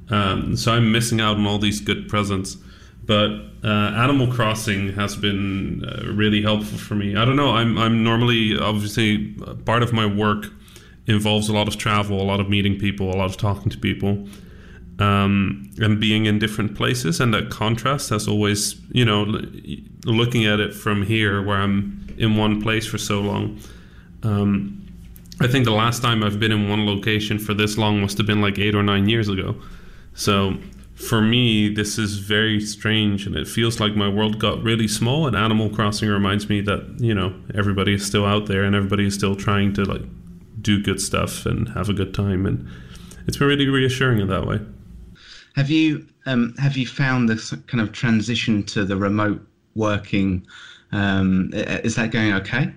Um, 0.09 0.57
so 0.57 0.73
I'm 0.73 0.91
missing 0.91 1.21
out 1.21 1.37
on 1.37 1.47
all 1.47 1.59
these 1.59 1.81
good 1.81 2.09
presents. 2.09 2.57
But 3.05 3.31
uh, 3.63 3.69
Animal 3.69 4.33
Crossing 4.33 4.93
has 4.95 5.15
been 5.15 5.85
uh, 5.85 6.13
really 6.13 6.43
helpful 6.43 6.79
for 6.79 6.97
me. 6.97 7.15
I 7.15 7.25
don't 7.25 7.37
know. 7.37 7.51
I'm 7.51 7.79
I'm 7.79 8.03
normally 8.03 8.59
obviously 8.59 9.29
part 9.65 9.85
of 9.85 9.93
my 9.93 10.07
work 10.07 10.47
involves 11.07 11.49
a 11.49 11.53
lot 11.53 11.69
of 11.69 11.77
travel, 11.77 12.21
a 12.21 12.25
lot 12.25 12.41
of 12.41 12.49
meeting 12.49 12.79
people, 12.79 13.15
a 13.15 13.17
lot 13.17 13.27
of 13.27 13.37
talking 13.37 13.71
to 13.71 13.79
people, 13.79 14.27
um, 14.99 15.71
and 15.79 16.01
being 16.01 16.27
in 16.27 16.39
different 16.39 16.75
places. 16.75 17.21
And 17.21 17.33
that 17.35 17.51
contrast 17.51 18.11
has 18.11 18.27
always, 18.27 18.81
you 18.91 19.05
know, 19.05 19.25
looking 20.05 20.47
at 20.47 20.61
it 20.61 20.75
from 20.75 21.03
here, 21.03 21.43
where 21.43 21.57
I'm 21.57 22.15
in 22.19 22.37
one 22.37 22.61
place 22.63 22.87
for 22.87 22.99
so 22.99 23.21
long. 23.21 23.61
Um, 24.23 24.83
I 25.41 25.47
think 25.47 25.65
the 25.65 25.73
last 25.73 26.03
time 26.03 26.23
I've 26.23 26.41
been 26.41 26.53
in 26.53 26.69
one 26.69 26.87
location 26.87 27.39
for 27.39 27.53
this 27.53 27.77
long 27.77 28.01
must 28.01 28.17
have 28.19 28.27
been 28.27 28.41
like 28.41 28.59
eight 28.59 28.75
or 28.75 28.83
nine 28.83 29.09
years 29.09 29.29
ago. 29.29 29.55
So 30.15 30.57
for 30.95 31.21
me, 31.21 31.69
this 31.69 31.99
is 31.99 32.19
very 32.19 32.59
strange, 32.59 33.27
and 33.27 33.37
it 33.37 33.47
feels 33.47 33.79
like 33.79 33.95
my 33.95 34.09
world 34.09 34.39
got 34.39 34.63
really 34.63 34.89
small. 34.89 35.27
And 35.27 35.37
Animal 35.37 35.69
Crossing 35.69 36.09
reminds 36.09 36.49
me 36.49 36.63
that 36.63 36.97
you 36.99 37.15
know 37.15 37.35
everybody 37.55 37.95
is 37.95 38.05
still 38.05 38.25
out 38.25 38.47
there, 38.47 38.65
and 38.65 38.75
everybody 38.75 39.07
is 39.07 39.15
still 39.15 39.37
trying 39.37 39.75
to 39.75 39.85
like 39.85 40.03
do 40.67 40.83
good 40.83 41.01
stuff 41.01 41.47
and 41.47 41.69
have 41.71 41.89
a 41.89 41.93
good 41.93 42.13
time, 42.13 42.45
and 42.47 42.69
it's 43.27 43.37
been 43.37 43.49
really 43.49 43.69
reassuring 43.69 44.21
in 44.21 44.29
that 44.29 44.47
way. 44.47 44.61
Have 45.55 45.71
you 45.71 46.07
um, 46.27 46.55
have 46.59 46.77
you 46.77 46.87
found 46.87 47.29
this 47.29 47.55
kind 47.67 47.81
of 47.81 47.93
transition 47.93 48.63
to 48.65 48.85
the 48.85 48.97
remote 48.97 49.41
working? 49.75 50.47
Um, 50.93 51.51
is 51.55 51.95
that 51.97 52.11
going 52.11 52.33
okay? 52.35 52.73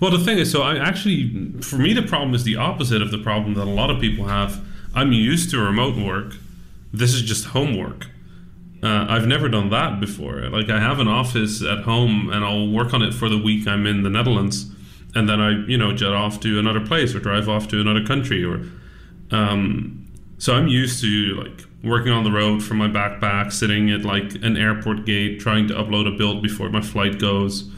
Well, 0.00 0.10
the 0.10 0.18
thing 0.18 0.38
is, 0.38 0.50
so 0.50 0.62
I 0.62 0.76
actually, 0.76 1.52
for 1.60 1.76
me, 1.76 1.92
the 1.92 2.02
problem 2.02 2.34
is 2.34 2.44
the 2.44 2.56
opposite 2.56 3.02
of 3.02 3.10
the 3.10 3.18
problem 3.18 3.54
that 3.54 3.64
a 3.64 3.70
lot 3.70 3.90
of 3.90 4.00
people 4.00 4.26
have. 4.26 4.64
I'm 4.94 5.12
used 5.12 5.50
to 5.50 5.58
remote 5.58 5.96
work 5.96 6.34
this 6.92 7.14
is 7.14 7.22
just 7.22 7.46
homework. 7.46 8.06
Uh, 8.82 9.06
I've 9.08 9.26
never 9.26 9.48
done 9.48 9.70
that 9.70 10.00
before. 10.00 10.48
Like 10.48 10.70
I 10.70 10.78
have 10.78 11.00
an 11.00 11.08
office 11.08 11.62
at 11.62 11.80
home, 11.80 12.30
and 12.30 12.44
I'll 12.44 12.68
work 12.68 12.94
on 12.94 13.02
it 13.02 13.12
for 13.12 13.28
the 13.28 13.38
week 13.38 13.66
I'm 13.66 13.86
in 13.86 14.02
the 14.02 14.10
Netherlands, 14.10 14.70
and 15.14 15.28
then 15.28 15.40
I, 15.40 15.66
you 15.66 15.78
know, 15.78 15.92
jet 15.92 16.12
off 16.12 16.40
to 16.40 16.58
another 16.58 16.84
place 16.84 17.14
or 17.14 17.20
drive 17.20 17.48
off 17.48 17.68
to 17.68 17.80
another 17.80 18.04
country, 18.04 18.44
or. 18.44 18.62
Um, 19.30 20.06
so 20.38 20.54
I'm 20.54 20.68
used 20.68 21.00
to 21.00 21.34
like 21.34 21.64
working 21.82 22.12
on 22.12 22.24
the 22.24 22.30
road 22.30 22.62
from 22.62 22.78
my 22.78 22.88
backpack, 22.88 23.52
sitting 23.52 23.90
at 23.90 24.02
like 24.02 24.34
an 24.36 24.56
airport 24.56 25.04
gate, 25.04 25.40
trying 25.40 25.68
to 25.68 25.74
upload 25.74 26.12
a 26.12 26.16
build 26.16 26.42
before 26.42 26.70
my 26.70 26.80
flight 26.80 27.18
goes, 27.18 27.70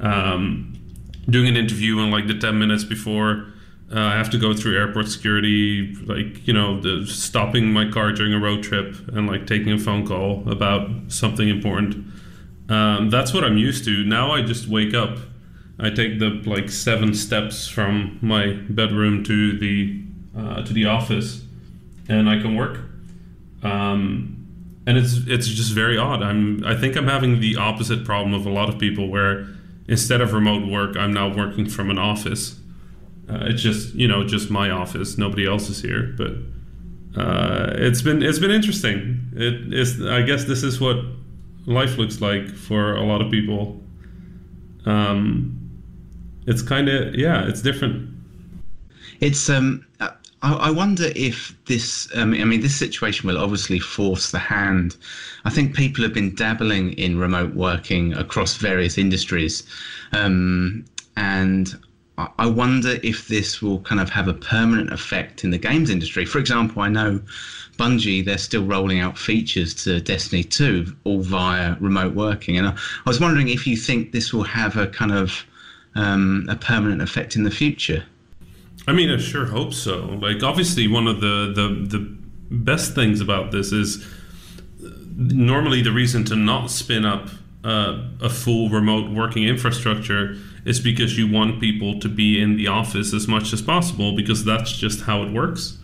um, 0.00 0.74
doing 1.28 1.48
an 1.48 1.56
interview 1.56 1.98
in 2.00 2.10
like 2.10 2.26
the 2.26 2.38
ten 2.38 2.58
minutes 2.58 2.84
before 2.84 3.54
uh, 3.92 4.00
I 4.00 4.16
have 4.16 4.30
to 4.30 4.38
go 4.38 4.54
through 4.54 4.76
airport 4.76 5.08
security, 5.08 5.94
like 6.06 6.46
you 6.46 6.52
know, 6.52 6.80
the, 6.80 7.06
stopping 7.06 7.72
my 7.72 7.90
car 7.90 8.12
during 8.12 8.32
a 8.32 8.40
road 8.40 8.62
trip 8.62 8.96
and 9.08 9.26
like 9.28 9.46
taking 9.46 9.72
a 9.72 9.78
phone 9.78 10.06
call 10.06 10.48
about 10.50 10.90
something 11.08 11.48
important. 11.48 12.06
Um, 12.68 13.10
that's 13.10 13.34
what 13.34 13.44
I'm 13.44 13.58
used 13.58 13.84
to. 13.84 14.04
Now 14.04 14.32
I 14.32 14.42
just 14.42 14.68
wake 14.68 14.94
up. 14.94 15.18
I 15.78 15.90
take 15.90 16.18
the 16.18 16.42
like 16.46 16.70
seven 16.70 17.14
steps 17.14 17.68
from 17.68 18.18
my 18.22 18.52
bedroom 18.68 19.24
to 19.24 19.58
the 19.58 20.00
uh, 20.36 20.62
to 20.62 20.72
the 20.72 20.86
office, 20.86 21.42
and 22.08 22.28
I 22.28 22.40
can 22.40 22.54
work. 22.54 22.80
Um, 23.62 24.46
and 24.86 24.98
it's 24.98 25.26
it's 25.26 25.48
just 25.48 25.72
very 25.72 25.98
odd. 25.98 26.22
I'm 26.22 26.64
I 26.64 26.76
think 26.76 26.96
I'm 26.96 27.08
having 27.08 27.40
the 27.40 27.56
opposite 27.56 28.04
problem 28.04 28.34
of 28.34 28.46
a 28.46 28.50
lot 28.50 28.68
of 28.68 28.78
people, 28.78 29.08
where 29.08 29.46
instead 29.88 30.20
of 30.20 30.32
remote 30.32 30.68
work, 30.68 30.96
I'm 30.96 31.12
now 31.12 31.34
working 31.34 31.68
from 31.68 31.90
an 31.90 31.98
office 31.98 32.60
uh, 33.28 33.46
it's 33.46 33.62
just 33.62 33.94
you 33.94 34.06
know 34.06 34.24
just 34.24 34.50
my 34.50 34.70
office. 34.70 35.16
Nobody 35.16 35.46
else 35.46 35.68
is 35.70 35.80
here, 35.80 36.14
but 36.16 36.32
uh, 37.16 37.72
it's 37.76 38.02
been 38.02 38.22
it's 38.22 38.38
been 38.38 38.50
interesting. 38.50 39.30
It 39.34 39.72
is 39.72 40.04
I 40.04 40.22
guess 40.22 40.44
this 40.44 40.62
is 40.62 40.80
what 40.80 40.98
life 41.66 41.96
looks 41.96 42.20
like 42.20 42.48
for 42.50 42.94
a 42.96 43.02
lot 43.02 43.22
of 43.22 43.30
people. 43.30 43.80
Um, 44.84 45.63
it's 46.46 46.62
kind 46.62 46.88
of 46.88 47.14
yeah, 47.14 47.46
it's 47.46 47.62
different. 47.62 48.10
It's 49.20 49.48
um. 49.48 49.86
I, 50.46 50.70
wonder 50.70 51.10
if 51.16 51.56
this, 51.64 52.06
um, 52.14 52.34
I 52.34 52.44
mean, 52.44 52.60
this 52.60 52.76
situation 52.76 53.26
will 53.26 53.38
obviously 53.38 53.78
force 53.78 54.30
the 54.30 54.38
hand. 54.38 54.94
I 55.46 55.50
think 55.50 55.74
people 55.74 56.04
have 56.04 56.12
been 56.12 56.34
dabbling 56.34 56.92
in 56.92 57.18
remote 57.18 57.54
working 57.54 58.12
across 58.12 58.54
various 58.56 58.98
industries. 58.98 59.62
Um, 60.12 60.84
and 61.16 61.74
I 62.38 62.46
wonder 62.46 62.98
if 63.02 63.28
this 63.28 63.62
will 63.62 63.80
kind 63.80 64.00
of 64.00 64.10
have 64.10 64.28
a 64.28 64.34
permanent 64.34 64.92
effect 64.92 65.44
in 65.44 65.50
the 65.50 65.58
games 65.58 65.88
industry. 65.88 66.26
For 66.26 66.38
example, 66.38 66.82
I 66.82 66.88
know 66.88 67.20
Bungie, 67.78 68.24
they're 68.24 68.38
still 68.38 68.64
rolling 68.64 69.00
out 69.00 69.18
features 69.18 69.74
to 69.84 70.00
Destiny 70.00 70.44
2, 70.44 70.94
all 71.04 71.22
via 71.22 71.76
remote 71.80 72.14
working. 72.14 72.58
And 72.58 72.68
I, 72.68 72.70
I 72.72 73.08
was 73.08 73.18
wondering 73.18 73.48
if 73.48 73.66
you 73.66 73.76
think 73.76 74.12
this 74.12 74.32
will 74.32 74.44
have 74.44 74.76
a 74.76 74.86
kind 74.86 75.10
of 75.12 75.44
um, 75.94 76.46
a 76.48 76.56
permanent 76.56 77.02
effect 77.02 77.36
in 77.36 77.44
the 77.44 77.50
future. 77.50 78.04
I 78.86 78.92
mean, 78.92 79.10
I 79.10 79.16
sure 79.16 79.46
hope 79.46 79.72
so. 79.72 80.06
Like, 80.20 80.42
obviously, 80.42 80.88
one 80.88 81.06
of 81.06 81.20
the, 81.20 81.52
the, 81.54 81.98
the 81.98 82.16
best 82.50 82.94
things 82.94 83.20
about 83.20 83.50
this 83.50 83.72
is 83.72 84.06
normally 85.16 85.82
the 85.82 85.92
reason 85.92 86.24
to 86.24 86.36
not 86.36 86.70
spin 86.70 87.04
up 87.04 87.28
uh, 87.64 88.02
a 88.20 88.28
full 88.28 88.68
remote 88.68 89.10
working 89.10 89.44
infrastructure 89.44 90.36
is 90.64 90.80
because 90.80 91.16
you 91.16 91.30
want 91.30 91.60
people 91.60 91.98
to 92.00 92.08
be 92.08 92.40
in 92.40 92.56
the 92.56 92.68
office 92.68 93.14
as 93.14 93.26
much 93.26 93.52
as 93.52 93.62
possible 93.62 94.14
because 94.14 94.44
that's 94.44 94.72
just 94.72 95.02
how 95.02 95.22
it 95.22 95.32
works. 95.32 95.78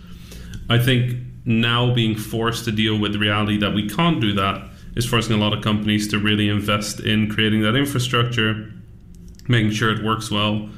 I 0.68 0.78
think 0.78 1.16
now 1.44 1.94
being 1.94 2.16
forced 2.16 2.64
to 2.66 2.72
deal 2.72 2.98
with 2.98 3.12
the 3.12 3.18
reality 3.18 3.58
that 3.58 3.74
we 3.74 3.88
can't 3.88 4.20
do 4.20 4.32
that 4.34 4.62
is 4.96 5.06
forcing 5.06 5.34
a 5.34 5.38
lot 5.38 5.52
of 5.52 5.62
companies 5.62 6.08
to 6.08 6.18
really 6.18 6.48
invest 6.48 7.00
in 7.00 7.30
creating 7.30 7.62
that 7.62 7.76
infrastructure, 7.76 8.72
making 9.50 9.72
sure 9.72 9.90
it 9.90 10.02
works 10.02 10.30
well, 10.30 10.68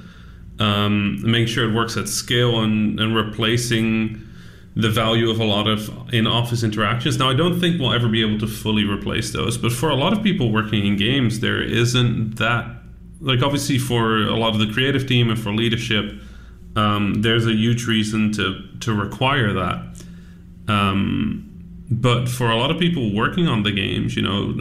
um, 0.58 1.20
making 1.22 1.46
sure 1.46 1.68
it 1.68 1.74
works 1.74 1.96
at 1.96 2.08
scale, 2.08 2.60
and, 2.60 2.98
and 2.98 3.14
replacing 3.14 4.20
the 4.74 4.88
value 4.88 5.30
of 5.30 5.38
a 5.38 5.44
lot 5.44 5.68
of 5.68 5.90
in 6.14 6.26
office 6.26 6.62
interactions. 6.62 7.18
Now, 7.18 7.30
I 7.30 7.34
don't 7.34 7.60
think 7.60 7.78
we'll 7.78 7.92
ever 7.92 8.08
be 8.08 8.22
able 8.22 8.38
to 8.38 8.46
fully 8.46 8.84
replace 8.84 9.32
those, 9.32 9.58
but 9.58 9.72
for 9.72 9.90
a 9.90 9.96
lot 9.96 10.12
of 10.12 10.22
people 10.22 10.50
working 10.50 10.86
in 10.86 10.96
games, 10.96 11.40
there 11.40 11.62
isn't 11.62 12.36
that 12.36 12.82
like 13.22 13.40
obviously 13.42 13.78
for 13.78 14.26
a 14.26 14.36
lot 14.36 14.52
of 14.52 14.58
the 14.58 14.72
creative 14.72 15.06
team 15.06 15.30
and 15.30 15.38
for 15.38 15.52
leadership, 15.52 16.20
um, 16.74 17.22
there's 17.22 17.46
a 17.46 17.52
huge 17.52 17.86
reason 17.86 18.32
to 18.32 18.68
to 18.80 18.92
require 18.92 19.52
that. 19.52 20.04
Um, 20.68 21.48
but 21.90 22.28
for 22.28 22.50
a 22.50 22.56
lot 22.56 22.70
of 22.70 22.78
people 22.78 23.14
working 23.14 23.46
on 23.46 23.62
the 23.62 23.70
games, 23.72 24.16
you 24.16 24.22
know, 24.22 24.54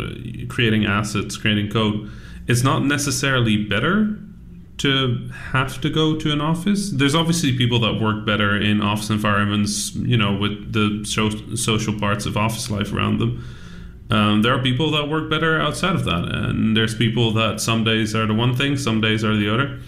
creating 0.48 0.86
assets, 0.86 1.38
creating 1.38 1.72
code, 1.72 2.12
it's 2.52 2.64
not 2.64 2.84
necessarily 2.84 3.56
better 3.64 4.18
to 4.80 5.30
have 5.54 5.80
to 5.80 5.90
go 5.90 6.18
to 6.18 6.32
an 6.34 6.42
office. 6.42 6.90
There's 6.90 7.16
obviously 7.16 7.56
people 7.56 7.80
that 7.80 8.02
work 8.02 8.26
better 8.26 8.60
in 8.60 8.82
office 8.82 9.10
environments, 9.10 9.96
you 9.96 10.18
know, 10.18 10.36
with 10.36 10.74
the 10.74 11.06
so- 11.06 11.56
social 11.56 11.98
parts 11.98 12.26
of 12.26 12.36
office 12.36 12.70
life 12.70 12.92
around 12.92 13.20
them. 13.20 13.46
Um, 14.10 14.42
there 14.42 14.54
are 14.54 14.62
people 14.62 14.92
that 14.92 15.08
work 15.08 15.30
better 15.30 15.62
outside 15.62 15.96
of 15.96 16.04
that, 16.04 16.24
and 16.36 16.76
there's 16.76 16.94
people 16.94 17.32
that 17.32 17.62
some 17.62 17.86
days 17.86 18.14
are 18.14 18.26
the 18.26 18.34
one 18.34 18.54
thing, 18.54 18.76
some 18.76 19.00
days 19.00 19.24
are 19.24 19.38
the 19.38 19.48
other. 19.54 19.80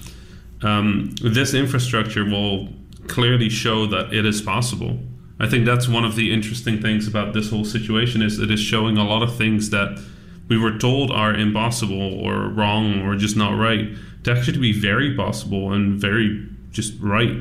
Um, 0.61 1.13
this 1.21 1.53
infrastructure 1.53 2.23
will 2.23 2.69
clearly 3.07 3.49
show 3.49 3.85
that 3.87 4.13
it 4.13 4.25
is 4.25 4.41
possible. 4.41 4.99
I 5.39 5.49
think 5.49 5.65
that's 5.65 5.89
one 5.89 6.05
of 6.05 6.15
the 6.15 6.31
interesting 6.31 6.81
things 6.81 7.07
about 7.07 7.33
this 7.33 7.49
whole 7.49 7.65
situation 7.65 8.21
is 8.21 8.39
it 8.39 8.49
is 8.49 8.61
showing 8.61 8.97
a 8.97 9.03
lot 9.03 9.21
of 9.23 9.35
things 9.35 9.71
that 9.71 9.99
we 10.47 10.57
were 10.57 10.77
told 10.77 11.11
are 11.11 11.33
impossible 11.33 12.19
or 12.19 12.49
wrong 12.49 13.01
or 13.01 13.15
just 13.15 13.35
not 13.35 13.57
right 13.57 13.89
to 14.23 14.31
actually 14.31 14.59
be 14.59 14.71
very 14.71 15.15
possible 15.15 15.71
and 15.71 15.99
very 15.99 16.47
just 16.71 16.93
right. 16.99 17.37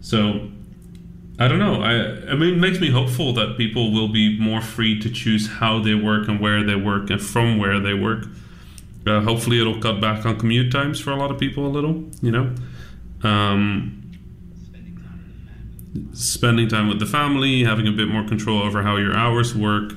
So 0.00 0.50
I 1.38 1.48
don't 1.48 1.58
know. 1.58 1.82
I 1.82 2.30
I 2.30 2.34
mean, 2.34 2.54
it 2.54 2.58
makes 2.58 2.80
me 2.80 2.90
hopeful 2.90 3.32
that 3.34 3.56
people 3.56 3.92
will 3.92 4.08
be 4.08 4.38
more 4.38 4.60
free 4.60 4.98
to 5.00 5.10
choose 5.10 5.48
how 5.48 5.80
they 5.80 5.94
work 5.94 6.28
and 6.28 6.40
where 6.40 6.62
they 6.62 6.76
work 6.76 7.10
and 7.10 7.20
from 7.20 7.58
where 7.58 7.78
they 7.78 7.94
work. 7.94 8.26
Uh, 9.06 9.20
hopefully, 9.20 9.60
it'll 9.60 9.80
cut 9.80 10.00
back 10.00 10.26
on 10.26 10.38
commute 10.38 10.72
times 10.72 10.98
for 10.98 11.10
a 11.10 11.16
lot 11.16 11.30
of 11.30 11.38
people 11.38 11.66
a 11.66 11.68
little. 11.68 12.04
You 12.22 12.32
know, 12.32 12.54
um, 13.22 14.12
spending 16.12 16.68
time 16.68 16.88
with 16.88 16.98
the 16.98 17.06
family, 17.06 17.64
having 17.64 17.86
a 17.86 17.92
bit 17.92 18.08
more 18.08 18.24
control 18.24 18.62
over 18.62 18.82
how 18.82 18.96
your 18.96 19.14
hours 19.14 19.54
work. 19.54 19.92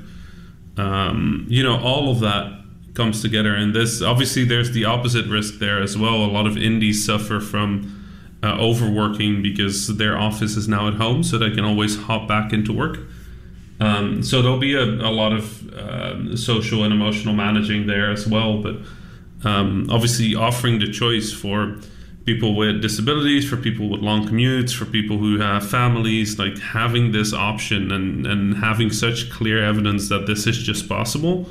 Um, 0.79 1.45
you 1.49 1.61
know, 1.61 1.77
all 1.79 2.09
of 2.09 2.21
that 2.21 2.59
comes 2.93 3.21
together. 3.21 3.53
And 3.53 3.75
this 3.75 4.01
obviously 4.01 4.45
there's 4.45 4.71
the 4.71 4.85
opposite 4.85 5.25
risk 5.25 5.59
there 5.59 5.81
as 5.81 5.97
well. 5.97 6.15
A 6.15 6.31
lot 6.37 6.47
of 6.47 6.57
indies 6.57 7.05
suffer 7.05 7.39
from 7.39 7.67
uh, 8.41 8.57
overworking 8.57 9.41
because 9.41 9.97
their 9.97 10.17
office 10.17 10.55
is 10.55 10.67
now 10.67 10.87
at 10.87 10.95
home, 10.95 11.23
so 11.23 11.37
they 11.37 11.51
can 11.51 11.65
always 11.65 11.97
hop 11.97 12.27
back 12.27 12.53
into 12.53 12.71
work. 12.71 12.99
Um, 13.81 14.23
so 14.23 14.41
there'll 14.41 14.59
be 14.59 14.75
a, 14.75 14.83
a 14.83 15.11
lot 15.11 15.33
of 15.33 15.73
uh, 15.73 16.35
social 16.35 16.83
and 16.83 16.93
emotional 16.93 17.33
managing 17.33 17.87
there 17.87 18.11
as 18.11 18.27
well. 18.27 18.61
But 18.61 18.77
um, 19.43 19.87
obviously, 19.89 20.35
offering 20.35 20.79
the 20.79 20.91
choice 20.91 21.31
for 21.31 21.77
people 22.29 22.53
with 22.53 22.79
disabilities, 22.79 23.49
for 23.49 23.57
people 23.57 23.89
with 23.89 24.01
long 24.01 24.21
commutes, 24.27 24.71
for 24.71 24.85
people 24.85 25.17
who 25.17 25.39
have 25.39 25.67
families, 25.67 26.37
like 26.37 26.55
having 26.59 27.11
this 27.11 27.33
option 27.33 27.91
and, 27.91 28.27
and 28.27 28.55
having 28.57 28.91
such 28.91 29.31
clear 29.31 29.57
evidence 29.71 30.09
that 30.09 30.27
this 30.27 30.45
is 30.45 30.55
just 30.59 30.87
possible 30.87 31.49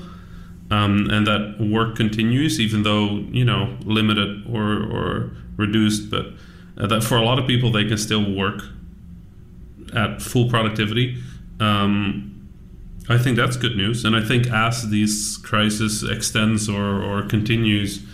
um, 0.70 1.10
and 1.10 1.26
that 1.26 1.56
work 1.58 1.96
continues, 1.96 2.60
even 2.60 2.84
though, 2.84 3.24
you 3.38 3.44
know, 3.44 3.76
limited 3.84 4.44
or, 4.48 4.84
or 4.96 5.32
reduced, 5.56 6.12
but 6.12 6.26
uh, 6.76 6.86
that 6.86 7.02
for 7.02 7.16
a 7.16 7.24
lot 7.24 7.40
of 7.40 7.46
people, 7.48 7.72
they 7.72 7.84
can 7.84 7.98
still 7.98 8.32
work 8.32 8.62
at 9.96 10.22
full 10.22 10.48
productivity. 10.48 11.16
Um, 11.58 12.48
I 13.08 13.18
think 13.18 13.36
that's 13.36 13.56
good 13.56 13.76
news. 13.76 14.04
And 14.04 14.14
I 14.14 14.22
think 14.22 14.46
as 14.46 14.90
this 14.90 15.38
crisis 15.38 16.04
extends 16.04 16.68
or, 16.68 17.02
or 17.02 17.22
continues, 17.22 18.06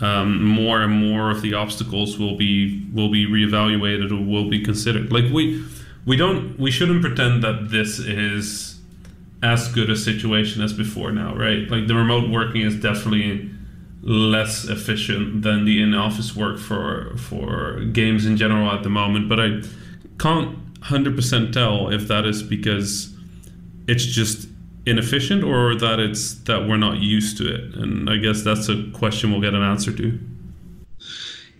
um, 0.00 0.42
more 0.42 0.82
and 0.82 0.92
more 0.92 1.30
of 1.30 1.42
the 1.42 1.54
obstacles 1.54 2.18
will 2.18 2.36
be 2.36 2.86
will 2.92 3.10
be 3.10 3.26
reevaluated 3.26 4.10
or 4.10 4.24
will 4.24 4.48
be 4.48 4.62
considered. 4.62 5.12
Like 5.12 5.32
we 5.32 5.64
we 6.04 6.16
don't 6.16 6.58
we 6.58 6.70
shouldn't 6.70 7.02
pretend 7.02 7.42
that 7.42 7.70
this 7.70 7.98
is 7.98 8.80
as 9.42 9.68
good 9.68 9.90
a 9.90 9.96
situation 9.96 10.62
as 10.62 10.72
before 10.72 11.12
now, 11.12 11.34
right? 11.34 11.68
Like 11.70 11.86
the 11.86 11.94
remote 11.94 12.30
working 12.30 12.62
is 12.62 12.76
definitely 12.76 13.50
less 14.02 14.64
efficient 14.64 15.42
than 15.42 15.64
the 15.64 15.82
in-office 15.82 16.36
work 16.36 16.58
for 16.58 17.16
for 17.16 17.80
games 17.92 18.26
in 18.26 18.36
general 18.36 18.70
at 18.70 18.82
the 18.82 18.90
moment, 18.90 19.28
but 19.28 19.40
I 19.40 19.62
can't 20.18 20.58
100% 20.80 21.52
tell 21.52 21.88
if 21.90 22.08
that 22.08 22.26
is 22.26 22.42
because 22.42 23.14
it's 23.88 24.04
just 24.04 24.48
inefficient 24.86 25.42
or 25.42 25.74
that 25.74 25.98
it's 25.98 26.34
that 26.44 26.68
we're 26.68 26.76
not 26.76 26.98
used 26.98 27.36
to 27.38 27.54
it? 27.54 27.74
And 27.74 28.08
i 28.10 28.16
guess 28.16 28.42
that's 28.42 28.68
a 28.68 28.84
question 28.92 29.30
we'll 29.30 29.40
get 29.40 29.54
an 29.54 29.62
answer 29.62 29.92
to. 29.92 30.18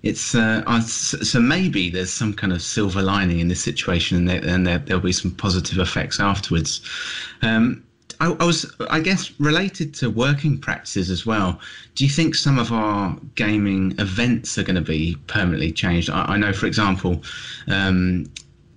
It's 0.03 0.35
uh, 0.35 0.81
so 0.83 1.41
maybe 1.41 1.89
there's 1.89 2.13
some 2.13 2.35
kind 2.35 2.53
of 2.53 2.61
silver 2.61 3.01
lining 3.01 3.41
in 3.41 3.49
this 3.49 3.65
situation 3.65 4.19
and, 4.19 4.29
there, 4.29 4.45
and 4.47 4.67
there, 4.67 4.83
will 4.91 5.01
be 5.01 5.13
some 5.13 5.31
positive 5.31 5.79
effects 5.79 6.21
afterwards. 6.21 6.83
Um, 7.41 7.83
I, 8.21 8.37
I, 8.39 8.45
was 8.45 8.71
i 8.91 9.01
guess 9.01 9.33
related 9.41 9.95
to 9.95 10.11
working 10.11 10.59
practices 10.59 11.09
as 11.09 11.25
well. 11.25 11.59
Do 11.95 12.05
you 12.05 12.11
think 12.11 12.35
some 12.35 12.59
of 12.59 12.71
our 12.71 13.17
gaming 13.35 13.95
events 13.99 14.59
are 14.59 14.63
going 14.63 14.77
to 14.77 14.83
be 14.83 15.17
permanently 15.27 15.73
changed? 15.73 16.11
I, 16.11 16.25
I 16.35 16.37
know 16.37 16.53
for 16.53 16.67
example 16.67 17.23
um, 17.69 18.27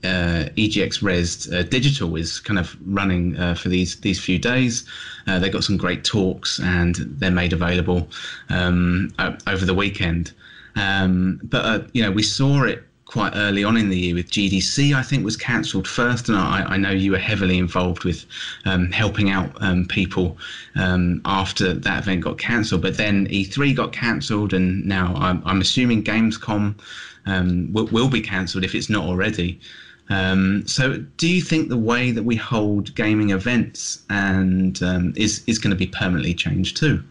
uh, 0.04 0.50
EGX 0.56 1.01
Rezzed 1.01 1.54
uh, 1.54 1.63
Digital 1.63 2.16
is 2.16 2.39
kind 2.39 2.60
of 2.60 2.75
running 2.86 3.38
uh, 3.38 3.56
for 3.56 3.70
these 3.70 4.00
these 4.01 4.20
few 4.24 4.38
days. 4.38 4.86
Uh, 5.25 5.39
they 5.39 5.50
got 5.50 5.63
some 5.63 5.77
great 5.77 6.04
talks 6.04 6.60
and 6.60 6.96
they're 6.96 7.32
made 7.32 7.54
available 7.54 8.08
um, 8.50 9.12
over 9.48 9.66
the 9.66 9.74
weekend. 9.74 10.34
Um, 10.75 11.39
but 11.44 11.66
uh, 11.66 11.88
you 11.94 12.04
know, 12.04 12.12
we 12.12 12.24
saw 12.24 12.63
it 12.63 12.84
quite 13.06 13.34
early 13.36 13.63
on 13.63 13.77
in 13.77 13.89
the 13.89 13.98
year 13.98 14.16
with 14.16 14.30
GDC. 14.30 14.94
I 14.94 15.01
think 15.01 15.24
was 15.24 15.38
cancelled 15.38 15.88
first, 15.88 16.30
and 16.30 16.38
I, 16.38 16.63
I, 16.63 16.77
know 16.77 16.92
you 16.92 17.12
were 17.12 17.18
heavily 17.18 17.58
involved 17.58 18.04
with 18.04 18.25
um, 18.66 18.92
helping 18.92 19.30
out 19.30 19.52
um, 19.62 19.86
people 19.86 20.38
um, 20.76 21.22
after 21.26 21.74
that 21.74 22.04
event 22.04 22.22
got 22.22 22.38
cancelled. 22.38 22.82
But 22.82 22.98
then 22.98 23.28
E3 23.28 23.76
got 23.76 23.93
cancelled, 23.93 24.54
and 24.54 24.86
now 24.86 25.13
I'm, 25.15 25.41
I'm 25.45 25.62
assuming 25.62 26.04
Gamescom 26.04 26.76
um, 27.26 27.74
will, 27.74 27.88
will 27.88 28.10
be 28.10 28.22
cancelled 28.22 28.63
if 28.63 28.76
it's 28.76 28.89
not 28.89 29.06
already. 29.06 29.60
Um, 30.10 30.65
so, 30.67 30.98
do 31.17 31.28
you 31.28 31.41
think 31.41 31.70
the 31.70 31.78
way 31.78 32.12
that 32.12 32.24
we 32.24 32.36
hold 32.36 32.96
gaming 32.96 33.32
events 33.32 34.04
and 34.10 34.82
um, 34.82 35.13
is 35.17 35.43
is 35.48 35.60
going 35.60 35.72
to 35.72 35.78
be 35.78 35.88
permanently 35.88 36.34
changed 36.34 36.78
too? 36.78 37.04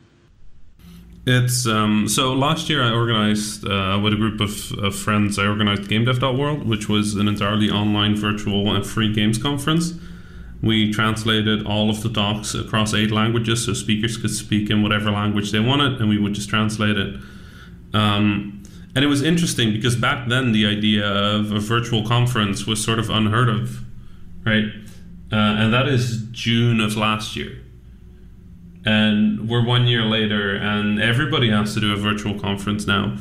It's 1.27 1.67
um, 1.67 2.09
so 2.09 2.33
last 2.35 2.71
year 2.71 2.83
I 2.85 2.93
organized 2.93 3.67
uh, 3.67 3.99
with 4.03 4.13
a 4.13 4.17
group 4.17 4.41
of, 4.41 4.73
of, 4.79 4.95
friends. 4.95 5.41
I 5.41 5.47
organized 5.47 5.83
GameDev.world, 5.83 6.69
which 6.69 6.89
was 6.89 7.17
an 7.17 7.27
entirely 7.27 7.69
online, 7.69 8.15
virtual, 8.15 8.73
and 8.73 8.87
free 8.87 9.13
games 9.13 9.37
conference. 9.37 9.95
We 10.63 10.93
translated 10.93 11.67
all 11.67 11.91
of 11.91 12.03
the 12.05 12.11
talks 12.11 12.55
across 12.55 12.95
eight 12.95 13.11
languages, 13.11 13.67
so 13.67 13.73
speakers 13.73 14.17
could 14.17 14.31
speak 14.31 14.71
in 14.71 14.85
whatever 14.85 15.11
language 15.11 15.51
they 15.51 15.59
wanted, 15.59 16.01
and 16.01 16.09
we 16.09 16.17
would 16.17 16.33
just 16.33 16.49
translate 16.49 16.97
it. 16.97 17.21
Um, 17.93 18.63
and 18.97 19.05
it 19.05 19.09
was 19.09 19.23
interesting 19.23 19.75
because 19.75 19.95
back 19.95 20.27
then 20.27 20.53
the 20.53 20.65
idea 20.65 21.07
of 21.07 21.53
a 21.53 21.61
virtual 21.61 22.03
conference 22.09 22.67
was 22.67 22.83
sort 22.83 22.99
of 22.99 23.11
unheard 23.11 23.51
of, 23.51 23.85
right? 24.43 24.65
Uh, 25.31 25.37
and 25.37 25.75
that 25.75 25.87
is 25.87 26.23
June 26.31 26.81
of 26.81 26.97
last 26.97 27.37
year. 27.37 27.59
And 28.87 29.51
we're 29.51 29.67
one 29.67 29.87
year 29.87 30.03
later, 30.03 30.57
and 30.57 30.99
everybody 30.99 31.51
has 31.51 31.75
to 31.75 31.81
do 31.81 31.93
a 31.93 31.97
virtual 31.97 32.41
conference 32.41 32.87
now 32.87 33.19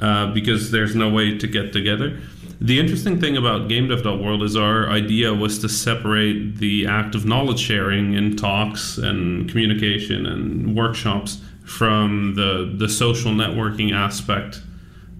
uh, 0.00 0.32
because 0.32 0.70
there's 0.70 0.94
no 0.94 1.10
way 1.10 1.36
to 1.36 1.46
get 1.46 1.70
together. 1.74 2.18
The 2.58 2.80
interesting 2.80 3.20
thing 3.20 3.36
about 3.36 3.68
GameDev.world 3.68 4.42
is 4.42 4.56
our 4.56 4.88
idea 4.88 5.34
was 5.34 5.58
to 5.58 5.68
separate 5.68 6.56
the 6.56 6.86
act 6.86 7.14
of 7.14 7.26
knowledge 7.26 7.60
sharing 7.60 8.14
in 8.14 8.36
talks 8.36 8.96
and 8.96 9.50
communication 9.50 10.24
and 10.24 10.74
workshops 10.74 11.42
from 11.66 12.36
the, 12.36 12.72
the 12.74 12.88
social 12.88 13.32
networking 13.32 13.92
aspect 13.92 14.62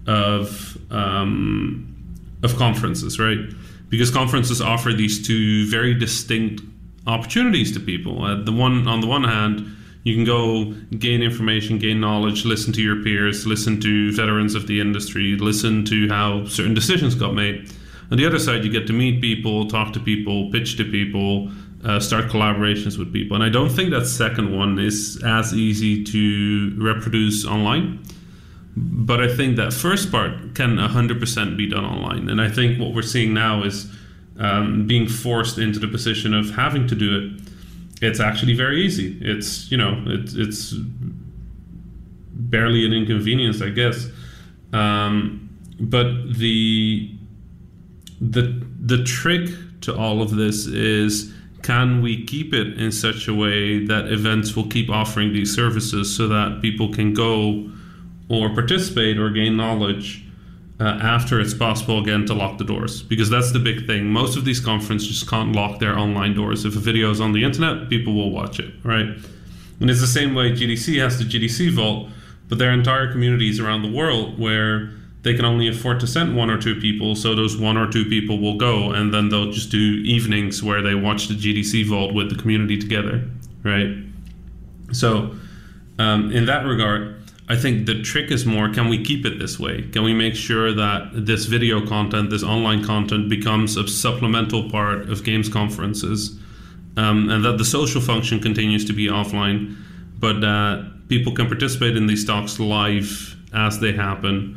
of 0.07 0.77
um, 0.91 1.87
of 2.43 2.55
conferences, 2.57 3.19
right? 3.19 3.39
Because 3.89 4.09
conferences 4.09 4.61
offer 4.61 4.93
these 4.93 5.25
two 5.25 5.69
very 5.69 5.93
distinct 5.93 6.63
opportunities 7.07 7.71
to 7.73 7.79
people. 7.79 8.23
Uh, 8.23 8.43
the 8.43 8.51
one 8.51 8.87
on 8.87 9.01
the 9.01 9.07
one 9.07 9.23
hand, 9.23 9.65
you 10.03 10.15
can 10.15 10.23
go 10.23 10.73
gain 10.97 11.21
information, 11.21 11.77
gain 11.77 11.99
knowledge, 11.99 12.45
listen 12.45 12.73
to 12.73 12.81
your 12.81 13.03
peers, 13.03 13.45
listen 13.45 13.79
to 13.81 14.11
veterans 14.13 14.55
of 14.55 14.67
the 14.67 14.79
industry, 14.79 15.35
listen 15.37 15.85
to 15.85 16.07
how 16.09 16.45
certain 16.45 16.73
decisions 16.73 17.15
got 17.15 17.33
made. 17.33 17.71
On 18.11 18.17
the 18.17 18.25
other 18.25 18.39
side, 18.39 18.65
you 18.65 18.71
get 18.71 18.87
to 18.87 18.93
meet 18.93 19.21
people, 19.21 19.67
talk 19.67 19.93
to 19.93 19.99
people, 19.99 20.51
pitch 20.51 20.75
to 20.77 20.83
people, 20.83 21.49
uh, 21.85 21.99
start 21.99 22.25
collaborations 22.25 22.97
with 22.97 23.13
people. 23.13 23.35
And 23.35 23.43
I 23.43 23.49
don't 23.49 23.69
think 23.69 23.91
that 23.91 24.05
second 24.05 24.55
one 24.55 24.77
is 24.77 25.21
as 25.25 25.53
easy 25.53 26.03
to 26.03 26.75
reproduce 26.77 27.45
online 27.45 28.03
but 28.75 29.19
I 29.21 29.33
think 29.35 29.57
that 29.57 29.73
first 29.73 30.11
part 30.11 30.55
can 30.55 30.77
100% 30.77 31.57
be 31.57 31.67
done 31.67 31.85
online. 31.85 32.29
And 32.29 32.41
I 32.41 32.49
think 32.49 32.79
what 32.79 32.93
we're 32.93 33.01
seeing 33.01 33.33
now 33.33 33.63
is 33.63 33.91
um, 34.39 34.87
being 34.87 35.07
forced 35.07 35.57
into 35.57 35.79
the 35.79 35.87
position 35.87 36.33
of 36.33 36.51
having 36.51 36.87
to 36.87 36.95
do 36.95 37.17
it. 37.17 37.41
It's 38.01 38.19
actually 38.19 38.55
very 38.55 38.81
easy. 38.81 39.17
It's, 39.21 39.69
you 39.71 39.77
know, 39.77 40.01
it, 40.07 40.31
it's 40.33 40.73
barely 42.33 42.85
an 42.85 42.93
inconvenience, 42.93 43.61
I 43.61 43.69
guess. 43.69 44.07
Um, 44.73 45.49
but 45.79 46.33
the, 46.33 47.13
the, 48.21 48.65
the 48.79 49.03
trick 49.03 49.49
to 49.81 49.95
all 49.95 50.21
of 50.21 50.35
this 50.35 50.65
is 50.65 51.33
can 51.61 52.01
we 52.01 52.25
keep 52.25 52.53
it 52.53 52.79
in 52.79 52.91
such 52.91 53.27
a 53.27 53.33
way 53.33 53.85
that 53.85 54.11
events 54.11 54.55
will 54.55 54.67
keep 54.67 54.89
offering 54.89 55.33
these 55.33 55.53
services 55.53 56.15
so 56.15 56.27
that 56.27 56.61
people 56.61 56.91
can 56.91 57.13
go 57.13 57.69
or 58.31 58.49
participate 58.53 59.19
or 59.19 59.29
gain 59.29 59.57
knowledge 59.57 60.23
uh, 60.79 60.85
after 60.85 61.39
it's 61.39 61.53
possible 61.53 61.99
again 61.99 62.25
to 62.25 62.33
lock 62.33 62.57
the 62.57 62.63
doors. 62.63 63.03
Because 63.03 63.29
that's 63.29 63.51
the 63.51 63.59
big 63.59 63.85
thing. 63.85 64.05
Most 64.05 64.37
of 64.37 64.45
these 64.45 64.61
conferences 64.61 65.09
just 65.09 65.29
can't 65.29 65.53
lock 65.53 65.79
their 65.79 65.97
online 65.97 66.33
doors. 66.33 66.63
If 66.63 66.75
a 66.77 66.79
video 66.79 67.11
is 67.11 67.19
on 67.19 67.33
the 67.33 67.43
internet 67.43 67.89
people 67.89 68.13
will 68.13 68.31
watch 68.31 68.59
it 68.59 68.73
right? 68.83 69.09
And 69.79 69.89
it's 69.89 69.99
the 69.99 70.07
same 70.07 70.35
way 70.35 70.51
gdc 70.51 70.99
has 71.01 71.17
the 71.19 71.25
gdc 71.25 71.71
vault 71.71 72.09
but 72.47 72.57
there 72.57 72.69
are 72.69 72.73
entire 72.73 73.11
communities 73.11 73.59
around 73.59 73.81
the 73.81 73.91
world 73.91 74.39
where 74.39 74.91
they 75.23 75.33
can 75.33 75.45
only 75.45 75.67
afford 75.67 75.99
to 75.99 76.07
send 76.07 76.35
one 76.35 76.49
or 76.49 76.59
two 76.59 76.79
people 76.79 77.15
so 77.15 77.33
those 77.35 77.57
one 77.57 77.77
or 77.77 77.87
two 77.91 78.05
people 78.05 78.39
will 78.39 78.57
go 78.57 78.91
and 78.91 79.13
then 79.13 79.29
they'll 79.29 79.51
just 79.51 79.71
do 79.71 79.77
evenings 79.77 80.61
where 80.63 80.81
they 80.81 80.93
watch 80.93 81.27
the 81.27 81.33
gdc 81.33 81.85
vault 81.87 82.13
with 82.13 82.29
the 82.29 82.35
community 82.35 82.77
together 82.77 83.23
right? 83.63 83.95
So 84.91 85.35
um, 85.99 86.31
in 86.31 86.45
that 86.45 86.65
regard 86.65 87.20
I 87.51 87.57
think 87.57 87.85
the 87.85 88.01
trick 88.01 88.31
is 88.31 88.45
more 88.45 88.69
can 88.69 88.87
we 88.87 89.03
keep 89.03 89.25
it 89.25 89.37
this 89.37 89.59
way? 89.59 89.81
Can 89.81 90.03
we 90.03 90.13
make 90.13 90.35
sure 90.35 90.71
that 90.73 91.09
this 91.13 91.43
video 91.43 91.85
content, 91.85 92.29
this 92.29 92.43
online 92.43 92.81
content, 92.81 93.27
becomes 93.27 93.75
a 93.75 93.85
supplemental 93.89 94.69
part 94.69 95.09
of 95.09 95.25
games 95.25 95.49
conferences 95.49 96.39
um, 96.95 97.29
and 97.29 97.43
that 97.43 97.57
the 97.57 97.65
social 97.65 97.99
function 97.99 98.39
continues 98.39 98.85
to 98.85 98.93
be 98.93 99.07
offline, 99.07 99.75
but 100.17 100.39
that 100.39 101.09
people 101.09 101.33
can 101.33 101.47
participate 101.47 101.97
in 101.97 102.07
these 102.07 102.23
talks 102.23 102.57
live 102.57 103.35
as 103.53 103.81
they 103.81 103.91
happen? 103.91 104.55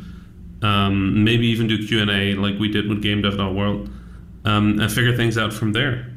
Um, 0.63 1.25
maybe 1.25 1.49
even 1.49 1.67
do 1.67 1.85
Q&A 1.85 2.35
like 2.35 2.61
we 2.61 2.69
did 2.69 2.89
with 2.89 3.03
GameDev.world 3.03 3.91
um, 4.45 4.79
and 4.79 4.93
figure 4.93 5.17
things 5.17 5.37
out 5.37 5.53
from 5.53 5.73
there. 5.73 6.13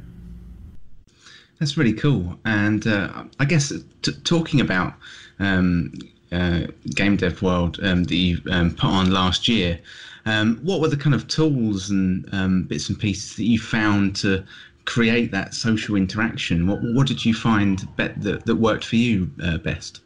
That's 1.59 1.75
really 1.75 1.93
cool. 1.93 2.37
And 2.45 2.85
uh, 2.85 3.23
I 3.39 3.45
guess 3.45 3.73
t- 4.03 4.11
talking 4.23 4.61
about 4.61 4.93
um, 5.39 5.91
uh, 6.31 6.67
Game 6.95 7.17
Dev 7.17 7.41
World 7.41 7.79
um, 7.83 8.03
that 8.05 8.15
you 8.15 8.41
um, 8.51 8.71
put 8.71 8.89
on 8.89 9.11
last 9.11 9.47
year, 9.47 9.79
um, 10.25 10.59
what 10.61 10.81
were 10.81 10.89
the 10.89 10.97
kind 10.97 11.15
of 11.15 11.27
tools 11.27 11.89
and 11.89 12.27
um, 12.33 12.63
bits 12.63 12.89
and 12.89 12.99
pieces 12.99 13.35
that 13.37 13.45
you 13.45 13.59
found 13.59 14.15
to 14.17 14.43
create 14.85 15.31
that 15.31 15.53
social 15.53 15.95
interaction? 15.95 16.67
What, 16.67 16.79
what 16.81 17.07
did 17.07 17.23
you 17.23 17.33
find 17.33 17.79
be- 17.95 18.07
that, 18.17 18.45
that 18.45 18.55
worked 18.55 18.85
for 18.85 18.95
you 18.97 19.29
uh, 19.43 19.57
best? 19.57 20.01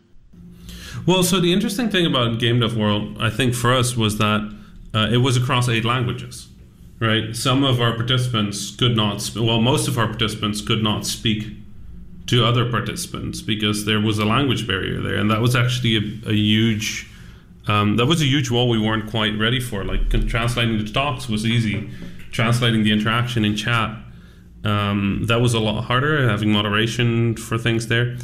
Well, 1.06 1.24
so 1.24 1.40
the 1.40 1.54
interesting 1.54 1.90
thing 1.90 2.06
about 2.06 2.40
Game 2.40 2.60
Dev 2.60 2.76
World, 2.76 3.18
I 3.20 3.30
think 3.30 3.54
for 3.54 3.74
us, 3.74 3.96
was 3.96 4.18
that 4.18 4.42
uh, 4.94 5.08
it 5.12 5.18
was 5.18 5.38
across 5.38 5.70
eight 5.70 5.86
languages, 5.86 6.50
right? 7.00 7.36
Some 7.36 7.64
of 7.64 7.80
our 7.80 7.96
participants 7.96 8.76
could 8.76 8.96
not, 8.96 9.22
sp- 9.24 9.42
well, 9.42 9.62
most 9.62 9.88
of 9.88 9.98
our 9.98 10.08
participants 10.08 10.62
could 10.62 10.84
not 10.84 11.06
speak 11.06 11.56
to 12.28 12.46
other 12.46 12.70
participants 12.70 13.42
because 13.42 13.86
there 13.86 14.00
was 14.00 14.20
a 14.20 14.26
language 14.26 14.68
barrier 14.68 15.02
there, 15.02 15.16
and 15.16 15.30
that 15.32 15.42
was 15.42 15.56
actually 15.56 15.98
a, 15.98 16.30
a 16.30 16.34
huge. 16.34 17.08
Um, 17.68 17.98
that 17.98 18.08
was 18.08 18.22
a 18.22 18.26
huge 18.26 18.50
wall 18.50 18.70
we 18.70 18.80
weren't 18.80 19.10
quite 19.10 19.38
ready 19.38 19.60
for. 19.60 19.84
Like 19.84 20.10
translating 20.28 20.78
the 20.84 20.92
talks 20.92 21.30
was 21.30 21.46
easy, 21.46 21.90
translating 22.32 22.84
the 22.84 22.92
interaction 22.92 23.46
in 23.46 23.56
chat 23.56 23.96
um, 24.64 25.24
that 25.28 25.42
was 25.42 25.54
a 25.54 25.60
lot 25.60 25.84
harder. 25.84 26.28
Having 26.30 26.52
moderation 26.52 27.36
for 27.36 27.58
things 27.58 27.88
there 27.88 28.18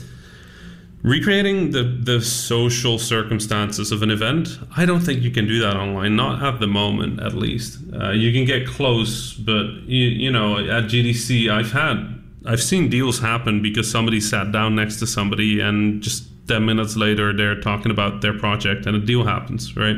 recreating 1.04 1.72
the 1.72 1.84
the 1.84 2.20
social 2.20 2.98
circumstances 2.98 3.92
of 3.92 4.02
an 4.02 4.10
event 4.10 4.58
i 4.76 4.84
don't 4.84 5.02
think 5.02 5.22
you 5.22 5.30
can 5.30 5.48
do 5.48 5.60
that 5.60 5.76
online 5.76 6.16
not 6.16 6.42
at 6.42 6.60
the 6.60 6.66
moment 6.66 7.22
at 7.22 7.34
least 7.34 7.78
uh, 7.94 8.10
you 8.10 8.34
can 8.34 8.46
get 8.46 8.66
close 8.66 9.34
but 9.34 9.66
you, 9.86 10.06
you 10.06 10.32
know 10.32 10.58
at 10.58 10.86
gdc 10.86 11.52
i've 11.52 11.72
had 11.72 12.17
i've 12.48 12.62
seen 12.62 12.90
deals 12.90 13.20
happen 13.20 13.62
because 13.62 13.90
somebody 13.90 14.20
sat 14.20 14.52
down 14.52 14.76
next 14.76 14.98
to 14.98 15.08
somebody 15.08 15.60
and 15.60 16.02
just 16.02 16.28
10 16.48 16.66
minutes 16.66 16.96
later 16.96 17.36
they're 17.36 17.60
talking 17.60 17.92
about 17.92 18.22
their 18.22 18.38
project 18.38 18.86
and 18.86 18.96
a 18.96 19.00
deal 19.00 19.24
happens 19.24 19.76
right 19.76 19.98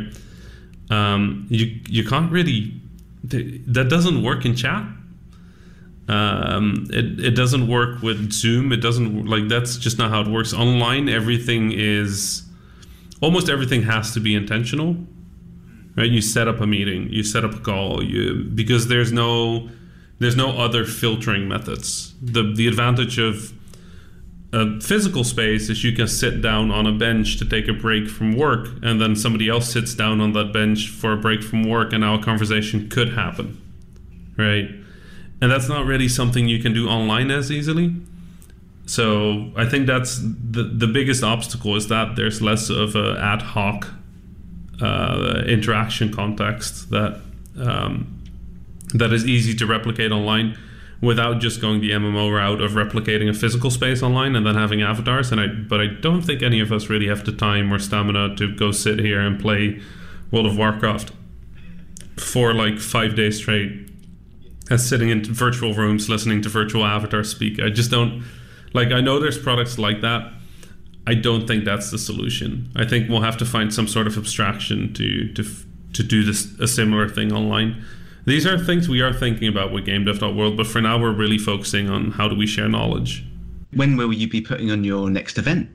um, 0.92 1.46
you 1.50 1.80
you 1.88 2.04
can't 2.04 2.32
really 2.32 2.74
that 3.24 3.88
doesn't 3.90 4.24
work 4.24 4.44
in 4.46 4.56
chat 4.56 4.84
um, 6.10 6.88
it, 6.90 7.24
it 7.24 7.36
doesn't 7.36 7.68
work 7.68 8.02
with 8.02 8.32
Zoom. 8.32 8.72
It 8.72 8.78
doesn't 8.78 9.28
like 9.28 9.48
that's 9.48 9.78
just 9.78 10.00
not 10.00 10.10
how 10.10 10.22
it 10.22 10.28
works. 10.28 10.54
Online, 10.54 11.08
everything 11.08 11.72
is 11.72 12.44
almost 13.22 13.48
everything 13.48 13.84
has 13.84 14.12
to 14.16 14.20
be 14.20 14.34
intentional, 14.34 14.98
right? 15.96 16.10
You 16.10 16.22
set 16.22 16.48
up 16.48 16.62
a 16.62 16.68
meeting, 16.68 17.10
you 17.10 17.24
set 17.24 17.46
up 17.46 17.54
a 17.54 17.60
call, 17.60 18.04
you 18.04 18.44
because 18.56 18.88
there's 18.88 19.12
no 19.12 19.70
there's 20.20 20.36
no 20.36 20.58
other 20.58 20.86
filtering 20.86 21.48
methods. 21.48 22.14
The 22.22 22.54
the 22.54 22.68
advantage 22.68 23.18
of 23.18 23.54
a 24.52 24.80
physical 24.82 25.24
space 25.24 25.70
is 25.70 25.84
you 25.84 25.94
can 25.94 26.08
sit 26.08 26.42
down 26.42 26.72
on 26.72 26.88
a 26.88 26.92
bench 26.92 27.38
to 27.38 27.46
take 27.46 27.68
a 27.68 27.74
break 27.74 28.08
from 28.08 28.36
work, 28.36 28.68
and 28.82 29.00
then 29.00 29.16
somebody 29.16 29.48
else 29.48 29.72
sits 29.72 29.94
down 29.94 30.22
on 30.22 30.34
that 30.34 30.52
bench 30.52 30.90
for 30.90 31.14
a 31.14 31.18
break 31.18 31.44
from 31.44 31.64
work, 31.64 31.94
and 31.94 32.04
a 32.04 32.20
conversation 32.20 32.90
could 32.90 33.14
happen, 33.14 33.62
right? 34.38 34.70
and 35.42 35.52
that's 35.52 35.70
not 35.70 35.86
really 35.86 36.08
something 36.08 36.48
you 36.48 36.60
can 36.60 36.74
do 36.74 36.88
online 36.88 37.32
as 37.32 37.52
easily. 37.52 37.96
So 38.86 39.52
I 39.56 39.66
think 39.66 39.88
that's 39.88 40.20
the 40.20 40.64
the 40.64 40.88
biggest 40.88 41.24
obstacle 41.24 41.76
is 41.76 41.88
that 41.88 42.16
there's 42.16 42.42
less 42.42 42.70
of 42.70 42.96
a 42.96 43.18
ad 43.20 43.42
hoc 43.42 43.88
uh, 44.82 45.44
interaction 45.46 46.12
context 46.12 46.90
that 46.90 47.22
um, 47.58 48.19
that 48.94 49.14
is 49.14 49.26
easy 49.26 49.54
to 49.56 49.66
replicate 49.66 50.12
online 50.12 50.58
without 51.02 51.40
just 51.40 51.62
going 51.62 51.80
the 51.80 51.92
MMO 51.92 52.34
route 52.34 52.62
of 52.62 52.72
replicating 52.72 53.30
a 53.30 53.34
physical 53.34 53.72
space 53.72 54.04
online 54.04 54.36
and 54.36 54.46
then 54.46 54.56
having 54.56 54.82
avatars. 54.82 55.32
And 55.32 55.40
I 55.40 55.48
but 55.48 55.80
I 55.80 55.88
don't 55.88 56.22
think 56.22 56.42
any 56.42 56.60
of 56.60 56.72
us 56.72 56.90
really 56.90 57.08
have 57.08 57.26
the 57.26 57.32
time 57.32 57.74
or 57.74 57.80
stamina 57.80 58.36
to 58.36 58.54
go 58.56 58.72
sit 58.72 59.00
here 59.00 59.22
and 59.22 59.40
play 59.40 59.82
World 60.32 60.46
of 60.46 60.58
Warcraft 60.58 61.12
for 62.18 62.54
like 62.54 62.80
five 62.80 63.16
days 63.16 63.38
straight 63.38 63.90
as 64.70 64.88
sitting 64.88 65.10
in 65.10 65.24
virtual 65.24 65.74
rooms 65.74 66.10
listening 66.10 66.42
to 66.42 66.50
virtual 66.50 66.86
avatars 66.86 67.30
speak. 67.30 67.60
I 67.60 67.70
just 67.70 67.90
don't 67.90 68.24
like. 68.74 68.92
I 68.92 69.02
know 69.02 69.20
there's 69.20 69.38
products 69.38 69.78
like 69.78 70.02
that. 70.02 70.34
I 71.08 71.16
don't 71.16 71.48
think 71.48 71.66
that's 71.66 71.90
the 71.90 71.98
solution. 71.98 72.72
I 72.76 72.86
think 72.86 73.10
we'll 73.10 73.22
have 73.22 73.38
to 73.38 73.46
find 73.46 73.74
some 73.74 73.88
sort 73.88 74.06
of 74.06 74.18
abstraction 74.18 74.94
to 74.96 75.34
to 75.34 75.46
to 75.94 76.04
do 76.04 76.24
this 76.24 76.60
a 76.60 76.68
similar 76.68 77.10
thing 77.10 77.32
online. 77.32 77.84
These 78.30 78.46
are 78.46 78.60
things 78.60 78.88
we 78.88 79.02
are 79.02 79.12
thinking 79.12 79.48
about 79.48 79.74
with 79.74 79.88
GameDev.world, 79.88 80.56
but 80.56 80.68
for 80.68 80.80
now 80.80 81.00
we're 81.02 81.12
really 81.12 81.40
focusing 81.40 81.90
on 81.90 82.12
how 82.12 82.28
do 82.28 82.36
we 82.36 82.46
share 82.46 82.70
knowledge. 82.70 83.26
When 83.74 83.98
will 83.98 84.14
you 84.14 84.30
be 84.30 84.40
putting 84.40 84.70
on 84.70 84.84
your 84.84 85.10
next 85.10 85.40
event? 85.40 85.68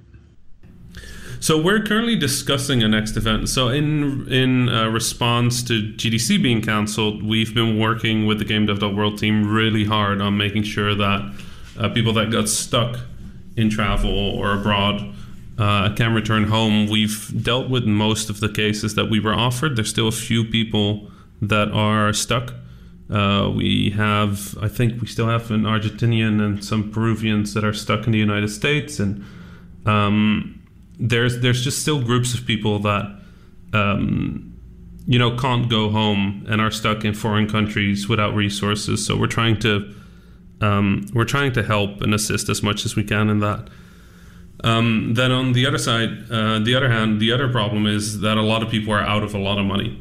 So 1.41 1.61
we're 1.61 1.83
currently 1.83 2.15
discussing 2.15 2.81
a 2.85 2.87
next 2.87 3.17
event. 3.17 3.49
So 3.49 3.71
in 3.71 4.33
in 4.33 4.69
uh, 4.69 4.89
response 4.89 5.65
to 5.65 5.83
GDC 5.95 6.41
being 6.41 6.63
cancelled, 6.63 7.25
we've 7.25 7.53
been 7.53 7.77
working 7.77 8.25
with 8.25 8.39
the 8.39 8.45
GameDev.world 8.45 9.19
team 9.19 9.53
really 9.53 9.85
hard 9.85 10.21
on 10.21 10.37
making 10.37 10.63
sure 10.63 10.95
that 10.95 11.35
uh, 11.77 11.89
people 11.89 12.13
that 12.13 12.31
got 12.31 12.49
stuck 12.49 13.01
in 13.57 13.69
travel 13.69 14.17
or 14.17 14.53
abroad 14.53 15.13
uh, 15.59 15.93
can 15.97 16.15
return 16.15 16.45
home. 16.45 16.87
We've 16.89 17.33
dealt 17.43 17.69
with 17.69 17.85
most 17.85 18.31
of 18.31 18.39
the 18.39 18.49
cases 18.49 18.95
that 18.95 19.11
we 19.11 19.19
were 19.19 19.35
offered. 19.35 19.75
There's 19.75 19.91
still 19.91 20.07
a 20.07 20.13
few 20.13 20.45
people 20.45 21.11
that 21.49 21.71
are 21.73 22.13
stuck. 22.13 22.55
Uh, 23.11 23.51
we 23.55 23.91
have, 23.91 24.57
I 24.61 24.69
think, 24.69 25.01
we 25.01 25.07
still 25.07 25.29
have 25.29 25.51
an 25.51 25.65
Argentinian 25.65 26.45
and 26.45 26.65
some 26.65 26.91
Peruvians 26.91 27.55
that 27.55 27.65
are 27.65 27.75
stuck 27.75 28.07
in 28.07 28.13
the 28.13 28.19
United 28.19 28.49
States, 28.49 28.99
and 28.99 29.25
um, 29.87 30.63
there's 30.99 31.41
there's 31.41 31.63
just 31.63 31.81
still 31.81 32.01
groups 32.03 32.35
of 32.35 32.47
people 32.47 32.79
that 32.81 33.21
um, 33.73 34.55
you 35.07 35.19
know 35.19 35.37
can't 35.37 35.69
go 35.69 35.91
home 35.91 36.47
and 36.49 36.61
are 36.61 36.71
stuck 36.71 37.05
in 37.05 37.15
foreign 37.15 37.49
countries 37.49 38.09
without 38.09 38.35
resources. 38.35 39.05
So 39.05 39.17
we're 39.17 39.27
trying 39.27 39.59
to 39.61 39.95
um, 40.61 41.07
we're 41.13 41.25
trying 41.25 41.53
to 41.53 41.63
help 41.63 42.01
and 42.01 42.15
assist 42.15 42.49
as 42.49 42.63
much 42.63 42.85
as 42.85 42.97
we 42.97 43.05
can 43.05 43.29
in 43.29 43.41
that. 43.41 43.69
Um, 44.63 45.13
then 45.15 45.31
on 45.31 45.53
the 45.53 45.67
other 45.67 45.79
side, 45.79 46.31
uh, 46.31 46.59
the 46.59 46.75
other 46.75 46.89
hand, 46.89 47.21
the 47.21 47.33
other 47.33 47.49
problem 47.51 47.87
is 47.87 48.21
that 48.21 48.39
a 48.39 48.43
lot 48.43 48.63
of 48.63 48.71
people 48.71 48.95
are 48.95 49.03
out 49.03 49.23
of 49.23 49.35
a 49.35 49.39
lot 49.39 49.59
of 49.59 49.67
money, 49.67 49.99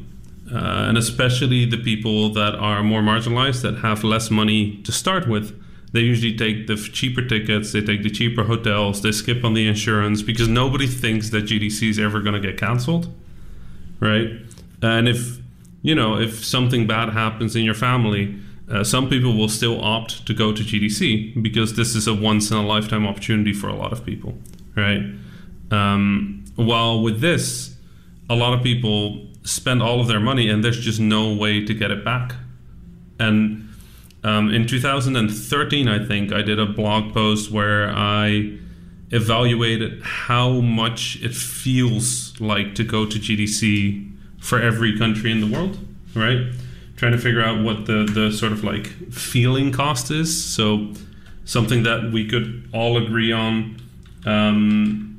uh, 0.52 0.86
and 0.88 0.98
especially 0.98 1.64
the 1.64 1.78
people 1.78 2.28
that 2.32 2.54
are 2.54 2.82
more 2.82 3.00
marginalized 3.00 3.62
that 3.62 3.78
have 3.78 4.04
less 4.04 4.30
money 4.30 4.80
to 4.82 4.92
start 4.92 5.28
with 5.28 5.58
they 5.94 6.00
usually 6.00 6.36
take 6.36 6.66
the 6.66 6.74
cheaper 6.74 7.22
tickets, 7.22 7.70
they 7.70 7.80
take 7.80 8.02
the 8.02 8.10
cheaper 8.10 8.42
hotels, 8.42 9.00
they 9.02 9.12
skip 9.12 9.44
on 9.44 9.54
the 9.54 9.68
insurance 9.68 10.22
because 10.22 10.48
nobody 10.48 10.88
thinks 10.88 11.30
that 11.30 11.44
GDC 11.44 11.88
is 11.88 12.00
ever 12.00 12.20
going 12.20 12.34
to 12.34 12.40
get 12.40 12.58
canceled, 12.58 13.14
right? 14.00 14.28
And 14.82 15.08
if 15.08 15.38
you 15.82 15.94
know 15.94 16.18
if 16.18 16.44
something 16.44 16.88
bad 16.88 17.10
happens 17.10 17.54
in 17.54 17.62
your 17.62 17.74
family, 17.74 18.36
uh, 18.68 18.82
some 18.82 19.08
people 19.08 19.36
will 19.36 19.48
still 19.48 19.80
opt 19.84 20.26
to 20.26 20.34
go 20.34 20.52
to 20.52 20.64
GDC 20.64 21.40
because 21.40 21.76
this 21.76 21.94
is 21.94 22.08
a 22.08 22.14
once 22.14 22.50
in 22.50 22.56
a 22.56 22.66
lifetime 22.66 23.06
opportunity 23.06 23.52
for 23.52 23.68
a 23.68 23.76
lot 23.76 23.92
of 23.92 24.04
people, 24.04 24.36
right? 24.74 25.00
Um, 25.70 26.44
while 26.56 27.02
with 27.02 27.20
this, 27.20 27.76
a 28.28 28.34
lot 28.34 28.52
of 28.52 28.64
people 28.64 29.28
spend 29.44 29.82
all 29.82 30.00
of 30.00 30.08
their 30.08 30.20
money 30.20 30.48
and 30.48 30.64
there's 30.64 30.80
just 30.80 30.98
no 30.98 31.32
way 31.32 31.64
to 31.64 31.72
get 31.72 31.90
it 31.90 32.04
back. 32.04 32.34
And 33.20 33.68
um, 34.24 34.52
in 34.52 34.66
2013, 34.66 35.86
I 35.86 36.04
think 36.04 36.32
I 36.32 36.42
did 36.42 36.58
a 36.58 36.66
blog 36.66 37.12
post 37.12 37.50
where 37.50 37.90
I 37.90 38.58
evaluated 39.10 40.02
how 40.02 40.60
much 40.60 41.18
it 41.22 41.34
feels 41.34 42.38
like 42.40 42.74
to 42.74 42.84
go 42.84 43.06
to 43.06 43.18
GDC 43.18 44.10
for 44.40 44.60
every 44.60 44.98
country 44.98 45.30
in 45.30 45.40
the 45.40 45.46
world, 45.46 45.78
right? 46.14 46.52
Trying 46.96 47.12
to 47.12 47.18
figure 47.18 47.42
out 47.42 47.62
what 47.62 47.86
the, 47.86 48.08
the 48.12 48.32
sort 48.32 48.52
of 48.52 48.64
like 48.64 48.86
feeling 49.12 49.72
cost 49.72 50.10
is. 50.10 50.44
So, 50.44 50.92
something 51.44 51.82
that 51.82 52.10
we 52.10 52.26
could 52.26 52.68
all 52.72 52.96
agree 52.96 53.30
on 53.30 53.76
um, 54.24 55.13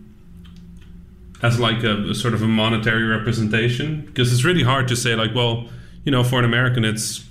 as 1.41 1.59
like 1.59 1.83
a, 1.83 2.09
a 2.09 2.15
sort 2.15 2.33
of 2.33 2.41
a 2.41 2.47
monetary 2.47 3.03
representation. 3.03 4.01
Because 4.05 4.31
it's 4.31 4.43
really 4.43 4.63
hard 4.63 4.87
to 4.87 4.95
say, 4.95 5.15
like, 5.15 5.33
well, 5.35 5.67
you 6.03 6.11
know, 6.11 6.23
for 6.23 6.39
an 6.39 6.45
American, 6.45 6.85
it's 6.85 7.25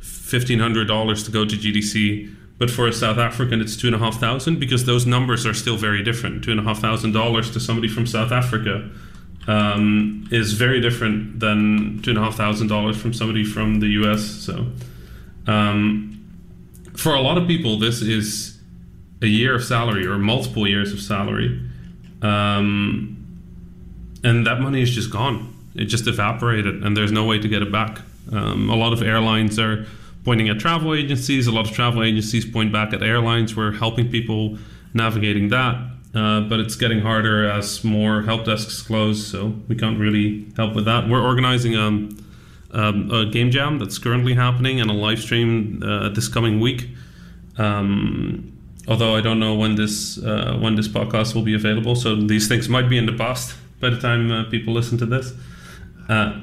$1,500 0.00 1.24
to 1.24 1.30
go 1.30 1.44
to 1.44 1.56
GDC, 1.56 2.34
but 2.58 2.70
for 2.70 2.86
a 2.86 2.92
South 2.92 3.18
African, 3.18 3.60
it's 3.60 3.76
two 3.76 3.86
and 3.88 3.96
a 3.96 3.98
half 3.98 4.18
thousand 4.18 4.60
because 4.60 4.84
those 4.84 5.06
numbers 5.06 5.44
are 5.44 5.54
still 5.54 5.76
very 5.76 6.02
different. 6.02 6.44
Two 6.44 6.50
and 6.50 6.60
a 6.60 6.62
half 6.62 6.78
thousand 6.78 7.12
dollars 7.12 7.50
to 7.52 7.60
somebody 7.60 7.88
from 7.88 8.06
South 8.06 8.32
Africa 8.32 8.88
um, 9.46 10.26
is 10.30 10.54
very 10.54 10.80
different 10.80 11.40
than 11.40 12.00
two 12.02 12.10
and 12.10 12.18
a 12.18 12.22
half 12.22 12.36
thousand 12.36 12.68
dollars 12.68 12.96
from 12.96 13.12
somebody 13.12 13.44
from 13.44 13.80
the 13.80 13.88
US. 13.88 14.22
So, 14.22 14.66
um, 15.46 16.10
for 16.96 17.14
a 17.14 17.20
lot 17.20 17.36
of 17.36 17.46
people, 17.48 17.78
this 17.78 18.00
is 18.00 18.58
a 19.20 19.26
year 19.26 19.54
of 19.56 19.64
salary 19.64 20.06
or 20.06 20.16
multiple 20.18 20.66
years 20.66 20.92
of 20.92 21.00
salary. 21.00 21.60
Um, 22.22 23.13
and 24.24 24.46
that 24.46 24.60
money 24.60 24.82
is 24.82 24.90
just 24.90 25.10
gone. 25.10 25.54
It 25.74 25.86
just 25.86 26.06
evaporated, 26.06 26.82
and 26.82 26.96
there's 26.96 27.12
no 27.12 27.24
way 27.24 27.38
to 27.38 27.48
get 27.48 27.62
it 27.62 27.70
back. 27.70 28.00
Um, 28.32 28.70
a 28.70 28.76
lot 28.76 28.92
of 28.92 29.02
airlines 29.02 29.58
are 29.58 29.86
pointing 30.24 30.48
at 30.48 30.58
travel 30.58 30.94
agencies. 30.94 31.46
A 31.46 31.52
lot 31.52 31.68
of 31.68 31.74
travel 31.74 32.02
agencies 32.02 32.44
point 32.44 32.72
back 32.72 32.92
at 32.92 33.02
airlines. 33.02 33.54
We're 33.54 33.72
helping 33.72 34.10
people 34.10 34.58
navigating 34.94 35.48
that. 35.50 35.76
Uh, 36.14 36.42
but 36.42 36.60
it's 36.60 36.76
getting 36.76 37.00
harder 37.00 37.50
as 37.50 37.82
more 37.82 38.22
help 38.22 38.44
desks 38.44 38.80
close, 38.82 39.26
so 39.26 39.52
we 39.66 39.74
can't 39.74 39.98
really 39.98 40.46
help 40.56 40.74
with 40.74 40.84
that. 40.84 41.08
We're 41.08 41.22
organizing 41.22 41.76
um, 41.76 42.16
um, 42.70 43.10
a 43.10 43.26
game 43.26 43.50
jam 43.50 43.80
that's 43.80 43.98
currently 43.98 44.34
happening 44.34 44.80
and 44.80 44.88
a 44.88 44.94
live 44.94 45.18
stream 45.20 45.82
uh, 45.84 46.10
this 46.10 46.28
coming 46.28 46.60
week. 46.60 46.88
Um, 47.58 48.56
although 48.86 49.16
I 49.16 49.22
don't 49.22 49.40
know 49.40 49.56
when 49.56 49.74
this 49.74 50.16
uh, 50.18 50.56
when 50.60 50.76
this 50.76 50.86
podcast 50.86 51.34
will 51.34 51.42
be 51.42 51.54
available, 51.54 51.96
so 51.96 52.14
these 52.14 52.46
things 52.46 52.68
might 52.68 52.88
be 52.88 52.96
in 52.96 53.06
the 53.06 53.12
past 53.12 53.56
by 53.84 53.90
the 53.90 54.00
time 54.00 54.30
uh, 54.30 54.44
people 54.44 54.72
listen 54.72 54.96
to 54.96 55.04
this. 55.04 55.34
Uh, 56.08 56.40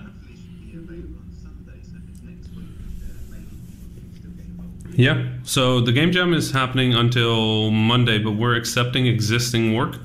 yeah, 4.94 5.28
so 5.44 5.82
the 5.82 5.92
game 5.92 6.12
jam 6.12 6.36
is 6.36 6.52
happening 6.52 6.94
until 6.94 7.72
Monday, 7.72 8.20
but 8.20 8.34
we're 8.34 8.56
accepting 8.56 9.08
existing 9.08 9.74
work. 9.74 9.98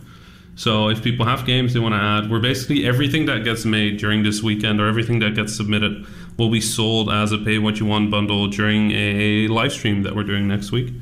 So 0.54 0.88
if 0.88 1.02
people 1.02 1.26
have 1.26 1.44
games 1.44 1.74
they 1.74 1.80
want 1.80 1.92
to 1.92 2.00
add, 2.00 2.30
we're 2.30 2.40
basically 2.40 2.86
everything 2.86 3.26
that 3.26 3.44
gets 3.44 3.66
made 3.66 3.98
during 3.98 4.22
this 4.22 4.42
weekend 4.42 4.80
or 4.80 4.88
everything 4.88 5.18
that 5.18 5.34
gets 5.34 5.54
submitted 5.54 6.06
will 6.38 6.50
be 6.50 6.62
sold 6.62 7.10
as 7.10 7.32
a 7.32 7.38
pay 7.38 7.58
what 7.58 7.78
you 7.78 7.84
want 7.84 8.10
bundle 8.10 8.48
during 8.48 8.92
a 8.92 9.46
live 9.48 9.72
stream 9.72 10.04
that 10.04 10.16
we're 10.16 10.24
doing 10.24 10.48
next 10.48 10.72
week. 10.72 10.94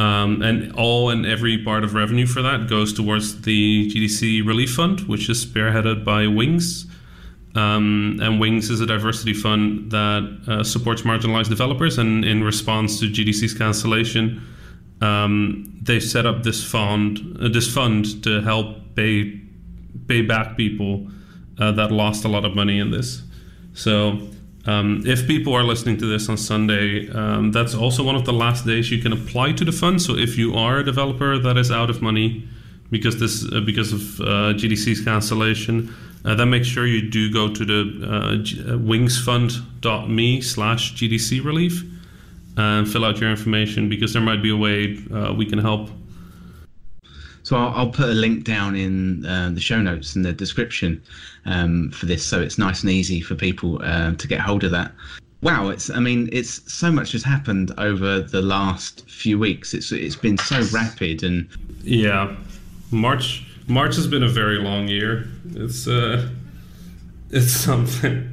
Um, 0.00 0.40
and 0.40 0.72
all 0.76 1.10
and 1.10 1.26
every 1.26 1.62
part 1.62 1.84
of 1.84 1.92
revenue 1.92 2.24
for 2.24 2.40
that 2.40 2.70
goes 2.70 2.94
towards 2.94 3.42
the 3.42 3.90
GDC 3.90 4.46
Relief 4.46 4.74
Fund, 4.74 5.00
which 5.00 5.28
is 5.28 5.44
spearheaded 5.44 6.06
by 6.06 6.26
Wings. 6.26 6.86
Um, 7.54 8.18
and 8.22 8.40
Wings 8.40 8.70
is 8.70 8.80
a 8.80 8.86
diversity 8.86 9.34
fund 9.34 9.90
that 9.90 10.40
uh, 10.48 10.64
supports 10.64 11.02
marginalized 11.02 11.50
developers. 11.50 11.98
And 11.98 12.24
in 12.24 12.42
response 12.42 12.98
to 13.00 13.10
GDC's 13.10 13.52
cancellation, 13.52 14.40
um, 15.02 15.78
they 15.82 16.00
set 16.00 16.24
up 16.24 16.44
this 16.44 16.64
fund, 16.64 17.36
uh, 17.38 17.48
this 17.48 17.70
fund 17.72 18.24
to 18.24 18.40
help 18.40 18.94
pay 18.94 19.38
pay 20.08 20.22
back 20.22 20.56
people 20.56 21.08
uh, 21.58 21.72
that 21.72 21.92
lost 21.92 22.24
a 22.24 22.28
lot 22.28 22.46
of 22.46 22.54
money 22.54 22.78
in 22.78 22.90
this. 22.90 23.22
So 23.74 24.18
um, 24.70 25.02
if 25.04 25.26
people 25.26 25.52
are 25.54 25.64
listening 25.64 25.96
to 25.98 26.06
this 26.06 26.28
on 26.28 26.36
Sunday, 26.36 27.10
um, 27.10 27.50
that's 27.50 27.74
also 27.74 28.04
one 28.04 28.14
of 28.14 28.24
the 28.24 28.32
last 28.32 28.64
days 28.64 28.90
you 28.90 29.02
can 29.02 29.12
apply 29.12 29.52
to 29.52 29.64
the 29.64 29.72
fund. 29.72 30.00
So 30.00 30.16
if 30.16 30.38
you 30.38 30.54
are 30.54 30.78
a 30.78 30.84
developer 30.84 31.38
that 31.38 31.56
is 31.56 31.70
out 31.70 31.90
of 31.90 32.00
money 32.00 32.48
because 32.90 33.18
this 33.18 33.44
uh, 33.52 33.60
because 33.60 33.92
of 33.92 34.20
uh, 34.20 34.24
GDC's 34.60 35.04
cancellation, 35.04 35.92
uh, 36.24 36.34
then 36.34 36.50
make 36.50 36.64
sure 36.64 36.86
you 36.86 37.02
do 37.10 37.32
go 37.32 37.52
to 37.52 37.64
the 37.64 37.80
uh, 38.02 38.12
uh 38.12 38.78
wingsfund.me 38.78 40.40
slash 40.40 40.94
GDC 40.94 41.44
relief 41.44 41.82
and 42.56 42.88
fill 42.88 43.04
out 43.04 43.18
your 43.20 43.30
information 43.30 43.88
because 43.88 44.12
there 44.12 44.22
might 44.22 44.42
be 44.42 44.50
a 44.50 44.56
way 44.56 44.98
uh, 45.12 45.32
we 45.32 45.46
can 45.46 45.58
help. 45.58 45.90
So 47.50 47.56
I'll, 47.56 47.74
I'll, 47.74 47.90
put 47.90 48.08
a 48.08 48.14
link 48.14 48.44
down 48.44 48.76
in 48.76 49.26
uh, 49.26 49.50
the 49.52 49.58
show 49.60 49.82
notes 49.82 50.14
in 50.14 50.22
the 50.22 50.32
description 50.32 51.02
um, 51.46 51.90
for 51.90 52.06
this, 52.06 52.24
so 52.24 52.40
it's 52.40 52.58
nice 52.58 52.82
and 52.82 52.92
easy 52.92 53.20
for 53.20 53.34
people 53.34 53.82
uh, 53.82 54.14
to 54.14 54.28
get 54.28 54.38
hold 54.38 54.62
of 54.62 54.70
that. 54.70 54.92
Wow, 55.42 55.68
it's 55.70 55.90
I 55.90 55.98
mean 55.98 56.28
it's 56.30 56.72
so 56.72 56.92
much 56.92 57.10
has 57.10 57.24
happened 57.24 57.72
over 57.76 58.20
the 58.20 58.40
last 58.40 59.04
few 59.10 59.36
weeks. 59.36 59.74
It's 59.74 59.90
it's 59.90 60.14
been 60.14 60.38
so 60.38 60.62
rapid 60.72 61.24
and 61.24 61.48
yeah, 61.82 62.36
March 62.92 63.44
March 63.66 63.96
has 63.96 64.06
been 64.06 64.22
a 64.22 64.28
very 64.28 64.58
long 64.58 64.86
year. 64.86 65.26
It's 65.56 65.88
uh, 65.88 66.28
it's 67.30 67.50
something. 67.50 68.28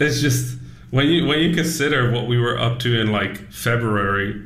It's 0.00 0.22
just 0.22 0.58
when 0.90 1.08
you 1.08 1.26
when 1.26 1.40
you 1.40 1.54
consider 1.54 2.10
what 2.10 2.28
we 2.28 2.38
were 2.38 2.58
up 2.58 2.78
to 2.78 2.98
in 2.98 3.12
like 3.12 3.52
February 3.52 4.42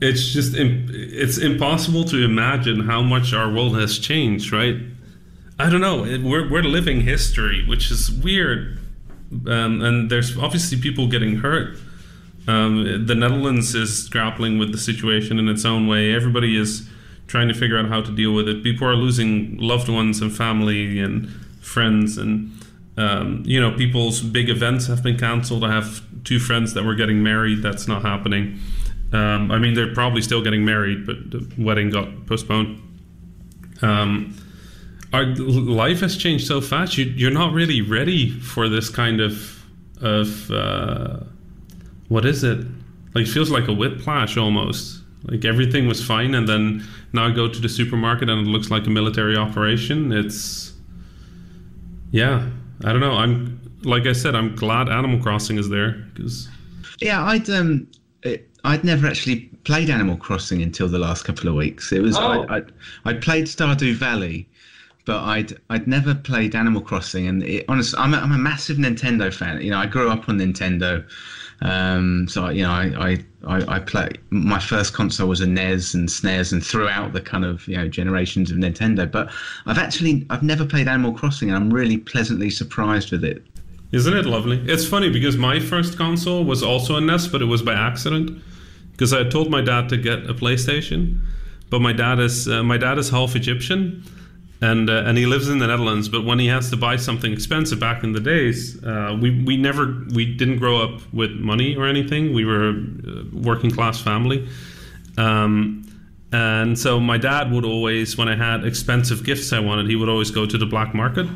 it's 0.00 0.32
just 0.32 0.54
it's 0.56 1.38
impossible 1.38 2.04
to 2.04 2.24
imagine 2.24 2.80
how 2.80 3.02
much 3.02 3.32
our 3.32 3.50
world 3.50 3.76
has 3.76 3.98
changed, 3.98 4.52
right? 4.52 4.76
I 5.58 5.68
don't 5.68 5.80
know. 5.80 6.02
We're 6.02 6.48
we're 6.48 6.62
living 6.62 7.00
history, 7.00 7.66
which 7.66 7.90
is 7.90 8.10
weird, 8.10 8.78
um, 9.46 9.82
and 9.82 10.10
there's 10.10 10.36
obviously 10.36 10.80
people 10.80 11.08
getting 11.08 11.36
hurt. 11.36 11.76
Um, 12.46 13.06
the 13.06 13.14
Netherlands 13.14 13.74
is 13.74 14.08
grappling 14.08 14.58
with 14.58 14.72
the 14.72 14.78
situation 14.78 15.38
in 15.38 15.48
its 15.48 15.64
own 15.64 15.86
way. 15.86 16.14
Everybody 16.14 16.56
is 16.56 16.88
trying 17.26 17.48
to 17.48 17.54
figure 17.54 17.76
out 17.78 17.88
how 17.88 18.00
to 18.00 18.10
deal 18.10 18.32
with 18.32 18.48
it. 18.48 18.62
People 18.62 18.86
are 18.86 18.94
losing 18.94 19.58
loved 19.58 19.88
ones 19.88 20.22
and 20.22 20.34
family 20.34 21.00
and 21.00 21.28
friends, 21.60 22.16
and 22.16 22.52
um, 22.96 23.42
you 23.44 23.60
know, 23.60 23.76
people's 23.76 24.20
big 24.20 24.48
events 24.48 24.86
have 24.86 25.02
been 25.02 25.18
cancelled. 25.18 25.64
I 25.64 25.72
have 25.72 26.02
two 26.24 26.38
friends 26.38 26.74
that 26.74 26.84
were 26.84 26.94
getting 26.94 27.22
married. 27.22 27.62
That's 27.62 27.88
not 27.88 28.02
happening. 28.02 28.60
Um, 29.12 29.50
I 29.50 29.58
mean, 29.58 29.74
they're 29.74 29.94
probably 29.94 30.22
still 30.22 30.42
getting 30.42 30.64
married, 30.64 31.06
but 31.06 31.30
the 31.30 31.50
wedding 31.56 31.90
got 31.90 32.26
postponed. 32.26 32.82
Um, 33.80 34.36
our 35.12 35.24
life 35.24 36.00
has 36.00 36.16
changed 36.16 36.46
so 36.46 36.60
fast. 36.60 36.98
You, 36.98 37.28
are 37.28 37.32
not 37.32 37.52
really 37.52 37.80
ready 37.80 38.30
for 38.30 38.68
this 38.68 38.90
kind 38.90 39.20
of 39.20 39.64
of 40.00 40.50
uh, 40.50 41.20
what 42.08 42.24
is 42.24 42.44
it? 42.44 42.58
Like 43.14 43.26
it 43.26 43.30
feels 43.30 43.50
like 43.50 43.68
a 43.68 43.72
whiplash 43.72 44.36
almost. 44.36 45.02
Like 45.24 45.44
everything 45.44 45.88
was 45.88 46.04
fine, 46.04 46.34
and 46.34 46.48
then 46.48 46.86
now 47.12 47.26
I 47.26 47.30
go 47.32 47.48
to 47.48 47.60
the 47.60 47.68
supermarket 47.68 48.28
and 48.28 48.46
it 48.46 48.50
looks 48.50 48.70
like 48.70 48.86
a 48.86 48.90
military 48.90 49.36
operation. 49.36 50.12
It's 50.12 50.74
yeah, 52.10 52.46
I 52.84 52.92
don't 52.92 53.00
know. 53.00 53.12
I'm 53.12 53.60
like 53.82 54.06
I 54.06 54.12
said, 54.12 54.34
I'm 54.34 54.54
glad 54.54 54.88
Animal 54.88 55.20
Crossing 55.20 55.58
is 55.58 55.68
there 55.68 55.92
because 56.14 56.48
yeah, 57.00 57.24
I'd 57.24 57.48
um 57.50 57.88
it, 58.22 58.48
I'd 58.64 58.84
never 58.84 59.06
actually 59.06 59.50
played 59.64 59.90
Animal 59.90 60.16
Crossing 60.16 60.62
until 60.62 60.88
the 60.88 60.98
last 60.98 61.24
couple 61.24 61.48
of 61.48 61.54
weeks. 61.54 61.92
It 61.92 62.02
was 62.02 62.16
oh. 62.16 62.44
I, 62.48 62.58
I 62.58 62.62
I 63.04 63.14
played 63.14 63.46
Stardew 63.46 63.94
Valley, 63.94 64.48
but 65.04 65.22
I'd 65.22 65.58
I'd 65.70 65.86
never 65.86 66.14
played 66.14 66.54
Animal 66.54 66.80
Crossing. 66.80 67.28
And 67.28 67.42
it, 67.42 67.64
honestly, 67.68 67.98
I'm 67.98 68.14
a, 68.14 68.18
I'm 68.18 68.32
a 68.32 68.38
massive 68.38 68.76
Nintendo 68.76 69.32
fan. 69.32 69.60
You 69.60 69.70
know, 69.70 69.78
I 69.78 69.86
grew 69.86 70.10
up 70.10 70.28
on 70.28 70.38
Nintendo, 70.38 71.06
um, 71.60 72.26
so 72.28 72.48
you 72.48 72.62
know, 72.62 72.70
I, 72.70 72.84
I 72.98 73.24
I 73.46 73.76
I 73.76 73.78
play 73.78 74.10
my 74.30 74.58
first 74.58 74.94
console 74.94 75.28
was 75.28 75.40
a 75.40 75.46
NES 75.46 75.94
and 75.94 76.08
SNES, 76.08 76.52
and 76.52 76.64
throughout 76.64 77.12
the 77.12 77.20
kind 77.20 77.44
of 77.44 77.66
you 77.68 77.76
know 77.76 77.88
generations 77.88 78.50
of 78.50 78.56
Nintendo. 78.56 79.10
But 79.10 79.30
I've 79.66 79.78
actually 79.78 80.26
I've 80.30 80.42
never 80.42 80.64
played 80.64 80.88
Animal 80.88 81.12
Crossing, 81.12 81.50
and 81.50 81.56
I'm 81.56 81.72
really 81.72 81.98
pleasantly 81.98 82.50
surprised 82.50 83.12
with 83.12 83.24
it. 83.24 83.44
Isn't 83.90 84.14
it 84.14 84.26
lovely? 84.26 84.62
It's 84.66 84.86
funny 84.86 85.08
because 85.08 85.36
my 85.36 85.60
first 85.60 85.96
console 85.96 86.44
was 86.44 86.62
also 86.62 86.96
a 86.96 87.00
NES, 87.00 87.28
but 87.28 87.40
it 87.40 87.46
was 87.46 87.62
by 87.62 87.72
accident 87.72 88.42
because 88.92 89.14
I 89.14 89.24
told 89.24 89.50
my 89.50 89.62
dad 89.62 89.88
to 89.88 89.96
get 89.96 90.28
a 90.28 90.34
PlayStation, 90.34 91.20
but 91.70 91.80
my 91.80 91.94
dad 91.94 92.18
is 92.18 92.48
uh, 92.48 92.62
my 92.62 92.76
dad 92.76 92.98
is 92.98 93.08
half 93.08 93.34
Egyptian, 93.34 94.04
and 94.60 94.90
uh, 94.90 95.04
and 95.06 95.16
he 95.16 95.24
lives 95.24 95.48
in 95.48 95.58
the 95.58 95.66
Netherlands. 95.66 96.10
But 96.10 96.26
when 96.26 96.38
he 96.38 96.48
has 96.48 96.68
to 96.70 96.76
buy 96.76 96.96
something 96.96 97.32
expensive 97.32 97.80
back 97.80 98.04
in 98.04 98.12
the 98.12 98.20
days, 98.20 98.82
uh, 98.84 99.16
we 99.18 99.42
we 99.42 99.56
never 99.56 100.04
we 100.14 100.34
didn't 100.36 100.58
grow 100.58 100.82
up 100.82 101.00
with 101.14 101.30
money 101.30 101.74
or 101.74 101.86
anything. 101.86 102.34
We 102.34 102.44
were 102.44 102.70
a 102.70 103.24
working 103.32 103.70
class 103.70 104.00
family. 104.02 104.46
Um, 105.16 105.84
and 106.30 106.78
so 106.78 107.00
my 107.00 107.16
dad 107.16 107.50
would 107.52 107.64
always, 107.64 108.18
when 108.18 108.28
I 108.28 108.36
had 108.36 108.66
expensive 108.66 109.24
gifts 109.24 109.50
I 109.50 109.60
wanted, 109.60 109.88
he 109.88 109.96
would 109.96 110.10
always 110.10 110.30
go 110.30 110.44
to 110.44 110.58
the 110.58 110.66
black 110.66 110.94
market 110.94 111.26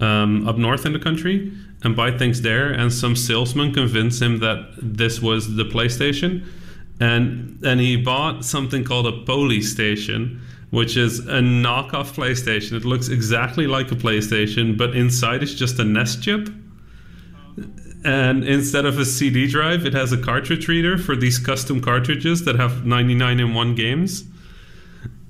um, 0.00 0.46
up 0.48 0.56
north 0.56 0.84
in 0.86 0.92
the 0.92 0.98
country 0.98 1.52
and 1.82 1.96
buy 1.96 2.16
things 2.16 2.42
there. 2.42 2.70
And 2.70 2.92
some 2.92 3.16
salesman 3.16 3.72
convinced 3.72 4.20
him 4.20 4.38
that 4.40 4.74
this 4.76 5.20
was 5.20 5.56
the 5.56 5.64
PlayStation, 5.64 6.46
and 7.00 7.58
and 7.64 7.80
he 7.80 7.96
bought 7.96 8.44
something 8.44 8.84
called 8.84 9.06
a 9.06 9.24
Polystation, 9.24 10.40
which 10.70 10.96
is 10.96 11.20
a 11.20 11.40
knockoff 11.40 12.14
PlayStation. 12.14 12.72
It 12.72 12.84
looks 12.84 13.08
exactly 13.08 13.66
like 13.66 13.90
a 13.92 13.96
PlayStation, 13.96 14.76
but 14.76 14.96
inside 14.96 15.42
it's 15.42 15.54
just 15.54 15.78
a 15.78 15.84
NES 15.84 16.16
chip. 16.16 16.48
And 18.04 18.44
instead 18.44 18.84
of 18.86 18.98
a 19.00 19.04
CD 19.04 19.48
drive, 19.48 19.84
it 19.84 19.92
has 19.92 20.12
a 20.12 20.16
cartridge 20.16 20.68
reader 20.68 20.96
for 20.96 21.16
these 21.16 21.40
custom 21.40 21.80
cartridges 21.80 22.44
that 22.44 22.54
have 22.54 22.86
99 22.86 23.40
in 23.40 23.52
one 23.52 23.74
games. 23.74 24.24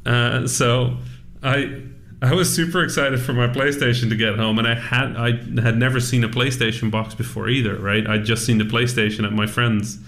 Uh, 0.05 0.47
so 0.47 0.99
I 1.43 1.83
I 2.23 2.33
was 2.33 2.55
super 2.55 2.83
excited 2.83 3.21
for 3.21 3.35
my 3.35 3.47
PlayStation 3.47 4.09
to 4.09 4.17
get 4.17 4.37
home, 4.37 4.59
and 4.59 4.67
I 4.67 4.75
had 4.75 5.17
I 5.17 5.33
had 5.61 5.77
never 5.77 6.01
seen 6.01 6.25
a 6.25 6.29
PlayStation 6.29 6.91
box 6.91 7.15
before 7.15 7.49
either. 7.49 7.77
Right, 7.77 8.07
I'd 8.07 8.25
just 8.25 8.47
seen 8.47 8.59
the 8.59 8.65
PlayStation 8.65 9.25
at 9.27 9.33
my 9.33 9.47
friend's, 9.47 9.99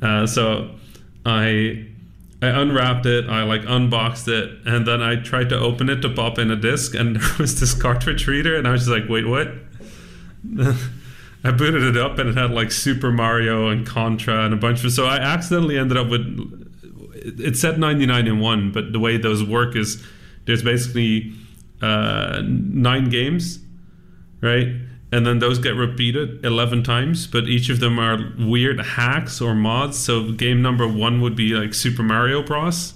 uh, 0.00 0.26
so 0.26 0.70
I 1.26 1.86
I 2.40 2.46
unwrapped 2.46 3.04
it, 3.04 3.28
I 3.28 3.42
like 3.42 3.62
unboxed 3.66 4.28
it, 4.28 4.64
and 4.64 4.86
then 4.86 5.02
I 5.02 5.16
tried 5.16 5.48
to 5.48 5.58
open 5.58 5.90
it 5.90 6.00
to 6.02 6.08
pop 6.08 6.38
in 6.38 6.50
a 6.52 6.56
disc, 6.56 6.94
and 6.94 7.16
there 7.20 7.36
was 7.38 7.58
this 7.58 7.74
cartridge 7.74 8.28
reader, 8.28 8.56
and 8.56 8.68
I 8.68 8.70
was 8.70 8.86
just 8.86 8.90
like, 8.90 9.08
wait, 9.08 9.26
what? 9.26 9.48
I 11.42 11.50
booted 11.50 11.82
it 11.82 11.96
up, 11.96 12.18
and 12.18 12.28
it 12.28 12.36
had 12.36 12.52
like 12.52 12.70
Super 12.70 13.10
Mario 13.10 13.68
and 13.68 13.84
Contra 13.84 14.44
and 14.44 14.54
a 14.54 14.56
bunch 14.56 14.84
of. 14.84 14.92
So 14.92 15.06
I 15.06 15.16
accidentally 15.16 15.78
ended 15.78 15.96
up 15.96 16.08
with. 16.08 16.56
It 17.22 17.56
said 17.56 17.78
99 17.78 18.26
in 18.26 18.38
one, 18.38 18.72
but 18.72 18.92
the 18.92 18.98
way 18.98 19.18
those 19.18 19.44
work 19.44 19.76
is 19.76 20.02
there's 20.46 20.62
basically 20.62 21.32
uh, 21.82 22.42
nine 22.44 23.08
games, 23.08 23.58
right? 24.40 24.68
and 25.12 25.26
then 25.26 25.38
those 25.40 25.58
get 25.58 25.74
repeated 25.74 26.44
11 26.44 26.84
times 26.84 27.26
but 27.26 27.44
each 27.44 27.68
of 27.68 27.80
them 27.80 27.98
are 27.98 28.32
weird 28.38 28.80
hacks 28.80 29.40
or 29.40 29.54
mods. 29.54 29.98
So 29.98 30.32
game 30.32 30.62
number 30.62 30.86
one 30.86 31.20
would 31.20 31.34
be 31.34 31.54
like 31.54 31.74
super 31.74 32.02
mario 32.02 32.42
bros. 32.42 32.94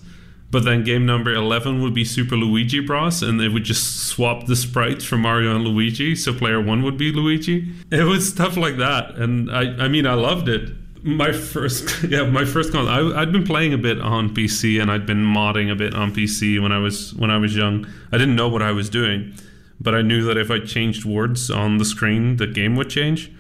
But 0.51 0.65
then 0.65 0.85
game 0.85 1.05
number 1.05 1.33
11 1.33 1.83
would 1.83 1.95
be 1.95 2.05
super 2.05 2.37
luigi 2.37 2.79
bros. 2.79 3.23
And 3.23 3.41
they 3.41 3.49
would 3.49 3.65
just 3.65 4.07
swap 4.07 4.47
the 4.47 4.55
sprites 4.55 5.05
from 5.05 5.23
mario 5.23 5.57
and 5.57 5.65
luigi. 5.65 6.15
So 6.15 6.33
player 6.33 6.61
one 6.61 6.83
would 6.85 6.97
be 6.97 7.11
luigi. 7.11 7.73
It 7.91 8.05
was 8.05 8.29
stuff 8.29 8.57
like 8.57 8.77
that. 8.77 9.17
And 9.17 9.51
i, 9.51 9.85
I 9.85 9.89
mean 9.89 10.07
i 10.07 10.15
loved 10.15 10.49
it 10.49 10.71
my 11.05 11.33
first 11.33 12.03
yeah 12.09 12.25
my 12.25 12.45
first 12.45 12.73
con 12.73 12.89
I, 12.89 13.21
i'd 13.21 13.31
been 13.31 13.45
playing 13.45 13.73
a 13.73 13.79
bit 13.79 14.01
on 14.01 14.35
pc 14.35 14.81
and 14.81 14.91
i'd 14.91 15.07
been 15.07 15.23
modding 15.23 15.71
a 15.71 15.75
bit 15.75 15.95
on 15.95 16.13
pc 16.13 16.61
when 16.61 16.73
i 16.73 16.79
was 16.79 17.15
when 17.15 17.31
i 17.31 17.37
was 17.37 17.55
young 17.55 17.87
i 18.11 18.19
didn't 18.19 18.37
know 18.37 18.49
what 18.49 18.63
i 18.63 18.73
was 18.73 18.89
doing 18.89 19.35
but 19.81 19.95
I 19.95 20.03
knew 20.03 20.25
that 20.25 20.37
if 20.37 20.51
I 20.51 20.61
changed 20.61 21.05
words 21.05 21.51
on 21.51 21.79
the 21.79 21.85
screen, 21.85 22.37
the 22.37 22.47
game 22.47 22.77
would 22.77 22.91
change. 22.91 23.31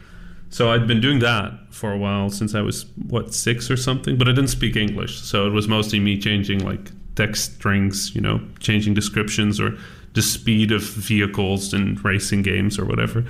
So 0.50 0.70
I'd 0.70 0.86
been 0.86 1.00
doing 1.00 1.18
that 1.20 1.52
for 1.70 1.92
a 1.92 1.98
while 1.98 2.30
since 2.30 2.54
I 2.54 2.60
was 2.60 2.86
what 3.08 3.34
six 3.34 3.70
or 3.70 3.76
something, 3.76 4.16
but 4.16 4.28
I 4.28 4.32
didn't 4.32 4.50
speak 4.50 4.76
English, 4.76 5.20
so 5.20 5.46
it 5.46 5.50
was 5.50 5.66
mostly 5.66 5.98
me 5.98 6.18
changing 6.18 6.64
like 6.64 6.92
text 7.16 7.54
strings, 7.54 8.14
you 8.14 8.20
know, 8.20 8.40
changing 8.60 8.94
descriptions 8.94 9.60
or 9.60 9.76
the 10.12 10.22
speed 10.22 10.70
of 10.70 10.82
vehicles 10.82 11.74
in 11.74 11.96
racing 11.96 12.42
games 12.42 12.78
or 12.78 12.84
whatever. 12.84 13.24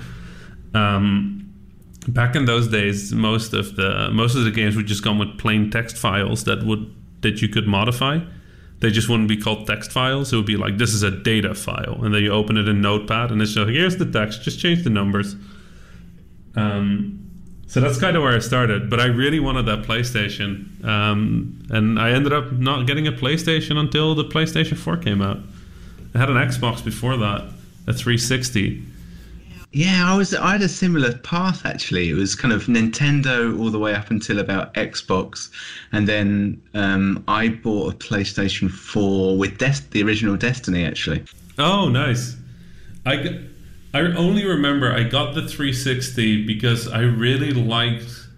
Um, 0.75 1.44
back 2.07 2.35
in 2.35 2.45
those 2.45 2.67
days, 2.67 3.13
most 3.13 3.53
of 3.53 3.75
the 3.75 4.09
most 4.11 4.35
of 4.35 4.43
the 4.43 4.51
games 4.51 4.75
would 4.75 4.87
just 4.87 5.03
come 5.03 5.19
with 5.19 5.37
plain 5.37 5.69
text 5.69 5.97
files 5.97 6.43
that 6.45 6.63
would 6.63 6.93
that 7.21 7.41
you 7.41 7.49
could 7.49 7.67
modify 7.67 8.19
they 8.79 8.91
just 8.91 9.09
wouldn't 9.09 9.29
be 9.29 9.37
called 9.37 9.67
text 9.67 9.91
files. 9.91 10.33
It 10.33 10.35
would 10.35 10.45
be 10.45 10.57
like 10.57 10.77
this 10.77 10.93
is 10.93 11.03
a 11.03 11.11
data 11.11 11.55
file, 11.55 12.03
and 12.03 12.13
then 12.13 12.21
you 12.23 12.31
open 12.31 12.57
it 12.57 12.67
in 12.67 12.81
Notepad, 12.81 13.31
and 13.31 13.41
it's 13.41 13.53
just 13.53 13.65
like 13.65 13.75
here's 13.75 13.97
the 13.97 14.05
text, 14.05 14.41
just 14.43 14.59
change 14.59 14.83
the 14.83 14.89
numbers. 14.89 15.35
Um, 16.55 17.21
so 17.67 17.81
that's 17.81 17.99
kind 17.99 18.15
of 18.15 18.23
where 18.23 18.35
I 18.35 18.39
started. 18.39 18.89
But 18.89 18.99
I 18.99 19.05
really 19.05 19.39
wanted 19.39 19.65
that 19.65 19.83
PlayStation, 19.83 20.83
um, 20.85 21.63
and 21.69 21.99
I 21.99 22.11
ended 22.11 22.33
up 22.33 22.51
not 22.51 22.85
getting 22.85 23.07
a 23.07 23.11
PlayStation 23.11 23.77
until 23.77 24.13
the 24.13 24.25
PlayStation 24.25 24.77
4 24.77 24.97
came 24.97 25.21
out. 25.21 25.39
I 26.13 26.19
had 26.19 26.29
an 26.29 26.37
Xbox 26.37 26.83
before 26.83 27.17
that, 27.17 27.41
a 27.87 27.93
360 27.93 28.83
yeah, 29.75 30.09
I 30.09 30.15
was. 30.15 30.33
I 30.33 30.53
had 30.53 30.61
a 30.61 30.69
similar 30.69 31.17
path 31.17 31.65
actually. 31.65 32.09
It 32.09 32.13
was 32.13 32.33
kind 32.33 32.53
of 32.53 32.67
Nintendo 32.67 33.59
all 33.59 33.69
the 33.69 33.77
way 33.77 33.93
up 33.93 34.09
until 34.09 34.39
about 34.39 34.73
Xbox, 34.75 35.49
and 35.91 36.07
then 36.07 36.61
um, 36.73 37.21
I 37.27 37.49
bought 37.49 37.93
a 37.93 37.97
PlayStation 37.97 38.71
Four 38.71 39.37
with 39.37 39.57
Des- 39.57 39.83
the 39.91 40.01
original 40.01 40.37
Destiny 40.37 40.85
actually. 40.85 41.25
Oh, 41.57 41.89
nice. 41.89 42.37
I 43.05 43.41
I 43.93 43.99
only 43.99 44.45
remember 44.45 44.93
I 44.93 45.03
got 45.03 45.35
the 45.35 45.41
360 45.45 46.45
because 46.45 46.87
I 46.87 47.01
really 47.01 47.51
liked. 47.51 48.29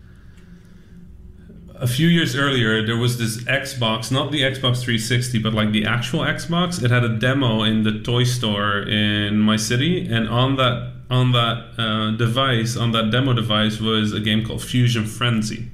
A 1.76 1.86
few 1.86 2.08
years 2.08 2.36
earlier, 2.36 2.84
there 2.84 2.97
was 2.97 3.19
this 3.19 3.43
Xbox, 3.43 4.12
not 4.12 4.32
the 4.32 4.41
Xbox 4.41 4.82
360, 4.82 5.38
but 5.38 5.54
like 5.54 5.71
the 5.71 5.86
actual 5.86 6.21
Xbox. 6.21 6.84
It 6.84 6.89
had 6.89 7.04
a 7.04 7.15
demo 7.19 7.62
in 7.62 7.84
the 7.84 8.00
toy 8.00 8.23
store 8.23 8.82
in 8.82 9.38
my 9.38 9.58
city, 9.58 10.12
and 10.12 10.28
on 10.28 10.56
that 10.56 10.97
on 11.10 11.32
that 11.32 11.74
uh, 11.78 12.12
device, 12.12 12.76
on 12.76 12.91
that 12.91 13.12
demo 13.12 13.34
device, 13.34 13.80
was 13.80 14.13
a 14.13 14.20
game 14.20 14.46
called 14.46 14.62
Fusion 14.62 15.06
Frenzy. 15.06 15.70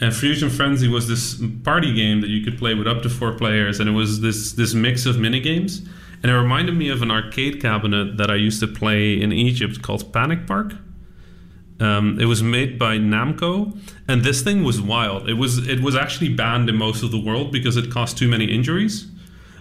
And 0.00 0.14
Fusion 0.14 0.50
Frenzy 0.50 0.88
was 0.88 1.08
this 1.08 1.40
party 1.64 1.94
game 1.94 2.20
that 2.20 2.28
you 2.28 2.44
could 2.44 2.58
play 2.58 2.74
with 2.74 2.86
up 2.86 3.02
to 3.02 3.08
four 3.08 3.32
players, 3.32 3.80
and 3.80 3.88
it 3.88 3.92
was 3.92 4.20
this 4.20 4.52
this 4.52 4.74
mix 4.74 5.06
of 5.06 5.18
mini 5.18 5.40
games. 5.40 5.82
And 6.22 6.30
it 6.30 6.34
reminded 6.34 6.76
me 6.76 6.88
of 6.88 7.02
an 7.02 7.10
arcade 7.10 7.60
cabinet 7.60 8.16
that 8.16 8.30
I 8.30 8.34
used 8.34 8.60
to 8.60 8.66
play 8.66 9.20
in 9.20 9.32
Egypt 9.32 9.82
called 9.82 10.12
Panic 10.12 10.46
Park. 10.46 10.72
Um, 11.78 12.18
it 12.18 12.24
was 12.24 12.42
made 12.42 12.78
by 12.78 12.96
Namco, 12.96 13.78
and 14.08 14.22
this 14.22 14.42
thing 14.42 14.64
was 14.64 14.80
wild. 14.80 15.28
It 15.28 15.34
was 15.34 15.66
it 15.66 15.80
was 15.80 15.94
actually 15.94 16.30
banned 16.30 16.68
in 16.68 16.76
most 16.76 17.02
of 17.02 17.10
the 17.10 17.20
world 17.20 17.52
because 17.52 17.76
it 17.76 17.90
caused 17.90 18.18
too 18.18 18.28
many 18.28 18.46
injuries. 18.46 19.10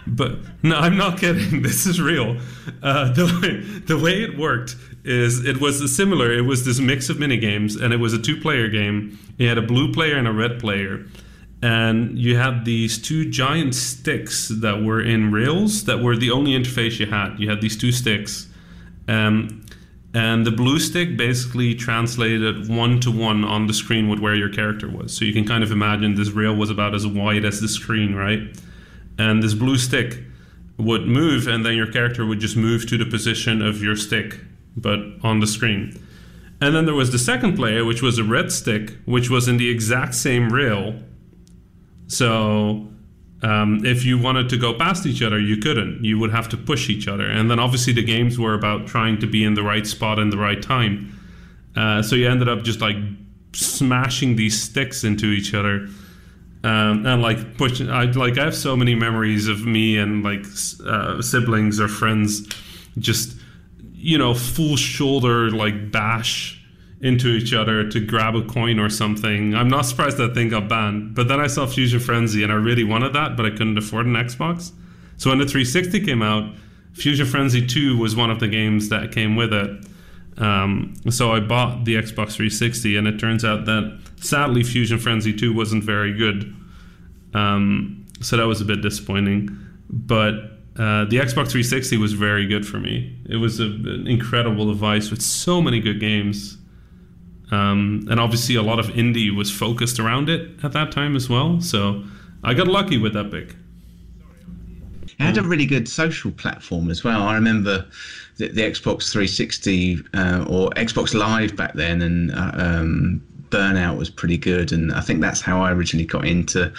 But 0.08 0.38
no, 0.64 0.78
I'm 0.78 0.98
not 0.98 1.20
kidding. 1.20 1.62
This 1.66 1.86
is 1.86 2.00
real. 2.00 2.38
Uh, 2.82 3.12
the 3.14 3.26
way 3.42 3.80
the 3.80 3.98
way 3.98 4.24
it 4.24 4.38
worked 4.38 4.76
is 5.04 5.46
it 5.46 5.62
was 5.62 5.96
similar. 5.96 6.32
It 6.32 6.42
was 6.42 6.66
this 6.66 6.80
mix 6.80 7.10
of 7.10 7.20
mini 7.20 7.38
games, 7.38 7.76
and 7.76 7.94
it 7.94 7.98
was 7.98 8.14
a 8.14 8.22
two-player 8.22 8.70
game. 8.70 9.20
You 9.38 9.48
had 9.48 9.58
a 9.58 9.62
blue 9.62 9.92
player 9.94 10.16
and 10.16 10.28
a 10.28 10.32
red 10.32 10.60
player, 10.60 11.06
and 11.62 12.18
you 12.18 12.38
had 12.38 12.66
these 12.66 12.98
two 13.02 13.30
giant 13.30 13.76
sticks 13.76 14.48
that 14.50 14.84
were 14.84 15.02
in 15.02 15.32
rails 15.32 15.86
that 15.86 16.00
were 16.00 16.18
the 16.18 16.32
only 16.32 16.52
interface 16.52 17.00
you 17.00 17.06
had. 17.06 17.40
You 17.40 17.50
had 17.50 17.62
these 17.62 17.78
two 17.78 17.92
sticks, 17.92 18.48
um, 19.08 19.66
and 20.14 20.46
the 20.46 20.52
blue 20.52 20.80
stick 20.80 21.18
basically 21.18 21.76
translated 21.76 22.70
one 22.70 23.00
to 23.02 23.12
one 23.12 23.44
on 23.44 23.68
the 23.68 23.74
screen 23.74 24.10
with 24.10 24.20
where 24.20 24.36
your 24.36 24.50
character 24.50 24.90
was. 24.90 25.16
So 25.16 25.26
you 25.26 25.34
can 25.34 25.46
kind 25.46 25.64
of 25.64 25.72
imagine 25.72 26.16
this 26.16 26.32
rail 26.32 26.56
was 26.56 26.70
about 26.70 26.96
as 26.96 27.06
wide 27.06 27.46
as 27.46 27.62
the 27.62 27.68
screen, 27.68 28.16
right? 28.16 28.40
And 29.18 29.42
this 29.42 29.54
blue 29.54 29.78
stick 29.78 30.20
would 30.78 31.08
move, 31.08 31.48
and 31.48 31.66
then 31.66 31.76
your 31.76 31.92
character 31.92 32.26
would 32.26 32.40
just 32.40 32.58
move 32.58 32.88
to 32.88 32.98
the 32.98 33.06
position 33.06 33.62
of 33.62 33.82
your 33.82 33.96
stick, 33.96 34.40
but 34.76 35.00
on 35.24 35.40
the 35.40 35.48
screen. 35.48 36.00
And 36.62 36.76
then 36.76 36.86
there 36.86 36.96
was 36.96 37.12
the 37.12 37.20
second 37.20 37.56
player, 37.56 37.84
which 37.86 38.02
was 38.02 38.18
a 38.18 38.24
red 38.24 38.52
stick, 38.52 38.98
which 39.06 39.30
was 39.30 39.48
in 39.48 39.58
the 39.58 39.70
exact 39.70 40.16
same 40.16 40.52
rail. 40.52 40.96
So 42.08 42.88
um, 43.42 43.86
if 43.86 44.06
you 44.06 44.18
wanted 44.18 44.50
to 44.50 44.58
go 44.58 44.74
past 44.74 45.06
each 45.06 45.22
other, 45.22 45.40
you 45.40 45.58
couldn't. 45.58 46.04
You 46.04 46.18
would 46.20 46.32
have 46.32 46.50
to 46.50 46.58
push 46.58 46.90
each 46.90 47.08
other. 47.08 47.30
And 47.30 47.52
then 47.52 47.60
obviously 47.60 47.94
the 47.94 48.04
games 48.04 48.40
were 48.40 48.54
about 48.54 48.88
trying 48.88 49.20
to 49.20 49.28
be 49.28 49.44
in 49.44 49.54
the 49.54 49.64
right 49.64 49.86
spot 49.86 50.18
in 50.18 50.30
the 50.30 50.38
right 50.38 50.62
time. 50.62 51.12
Uh, 51.76 52.02
so 52.02 52.16
you 52.16 52.30
ended 52.30 52.48
up 52.48 52.64
just 52.64 52.80
like 52.80 52.96
smashing 53.54 54.36
these 54.36 54.62
sticks 54.62 55.04
into 55.04 55.28
each 55.28 55.54
other 55.54 55.88
um, 56.66 57.06
and 57.06 57.22
like 57.22 57.58
pushing 57.58 57.90
I 57.92 58.06
like 58.06 58.40
I 58.40 58.46
have 58.46 58.56
so 58.56 58.76
many 58.76 58.96
memories 58.96 59.48
of 59.48 59.66
me 59.66 59.98
and 59.98 60.24
like 60.24 60.46
uh, 60.86 61.22
siblings 61.22 61.80
or 61.80 61.88
friends 61.88 62.48
just 62.98 63.38
you 63.94 64.18
know 64.18 64.34
full 64.34 64.76
shoulder 64.76 65.52
like 65.52 65.92
bash 65.92 66.60
into 67.02 67.28
each 67.28 67.54
other 67.54 67.88
to 67.90 68.00
grab 68.00 68.36
a 68.36 68.42
coin 68.42 68.80
or 68.80 68.90
something. 68.90 69.54
I'm 69.54 69.68
not 69.68 69.84
surprised 69.86 70.18
that 70.18 70.34
thing 70.34 70.50
got 70.50 70.68
banned. 70.68 71.14
But 71.14 71.28
then 71.28 71.40
I 71.40 71.46
saw 71.46 71.68
Fusion 71.68 72.00
Frenzy 72.00 72.42
and 72.42 72.52
I 72.52 72.56
really 72.56 72.84
wanted 72.84 73.14
that, 73.14 73.38
but 73.38 73.46
I 73.46 73.52
couldn't 73.52 73.78
afford 73.78 74.08
an 74.08 74.14
Xbox. 74.14 74.72
So 75.18 75.30
when 75.30 75.38
the 75.38 75.46
360 75.46 76.04
came 76.04 76.24
out, 76.24 76.52
Fusion 76.94 77.28
Frenzy 77.28 77.66
2 77.66 77.98
was 77.98 78.16
one 78.16 78.32
of 78.32 78.40
the 78.40 78.48
games 78.48 78.90
that 78.90 79.12
came 79.12 79.36
with 79.36 79.54
it. 79.54 79.86
Um, 80.38 80.96
so 81.10 81.32
I 81.34 81.42
bought 81.42 81.86
the 81.86 81.96
Xbox 81.96 82.34
360, 82.34 82.96
and 82.98 83.08
it 83.08 83.20
turns 83.20 83.46
out 83.46 83.66
that 83.66 84.00
sadly 84.22 84.64
Fusion 84.64 85.00
Frenzy 85.00 85.34
2 85.34 85.54
wasn't 85.54 85.84
very 85.84 86.14
good. 86.14 86.54
Um, 87.34 88.06
so 88.22 88.38
that 88.38 88.46
was 88.46 88.62
a 88.62 88.66
bit 88.66 88.82
disappointing. 88.82 89.56
But 89.90 90.34
uh, 90.78 91.06
the 91.06 91.18
Xbox 91.18 91.52
360 91.52 91.98
was 91.98 92.14
very 92.14 92.46
good 92.48 92.68
for 92.68 92.80
me. 92.80 93.18
It 93.30 93.38
was 93.38 93.60
a, 93.60 93.66
an 93.66 94.08
incredible 94.08 94.68
device 94.68 95.10
with 95.10 95.22
so 95.22 95.62
many 95.62 95.80
good 95.80 96.00
games. 96.00 96.58
Um, 97.52 98.08
and 98.10 98.20
obviously, 98.20 98.56
a 98.56 98.62
lot 98.62 98.80
of 98.80 98.88
indie 98.88 99.34
was 99.34 99.52
focused 99.52 100.00
around 100.00 100.30
it 100.30 100.64
at 100.64 100.74
that 100.74 100.92
time 100.92 101.16
as 101.16 101.30
well. 101.30 101.62
So 101.62 102.04
I 102.44 102.54
got 102.54 102.68
lucky 102.68 102.98
with 102.98 103.16
Epic. 103.16 103.56
It 105.04 105.12
had 105.24 105.38
a 105.38 105.44
really 105.44 105.66
good 105.66 105.88
social 105.88 106.32
platform 106.32 106.90
as 106.90 107.04
well. 107.04 107.24
I 107.24 107.36
remember 107.36 107.86
the, 108.38 108.50
the 108.50 108.62
Xbox 108.62 109.12
360 109.12 110.02
uh, 110.14 110.46
or 110.50 110.70
Xbox 110.72 111.14
Live 111.14 111.56
back 111.56 111.74
then, 111.74 112.02
and 112.02 112.32
uh, 112.32 112.52
um, 112.56 113.22
Burnout 113.56 113.98
was 113.98 114.10
pretty 114.10 114.38
good, 114.38 114.72
and 114.74 114.92
I 114.92 115.00
think 115.00 115.22
that's 115.22 115.40
how 115.40 115.62
I 115.62 115.72
originally 115.72 116.06
got 116.06 116.26
into 116.26 116.74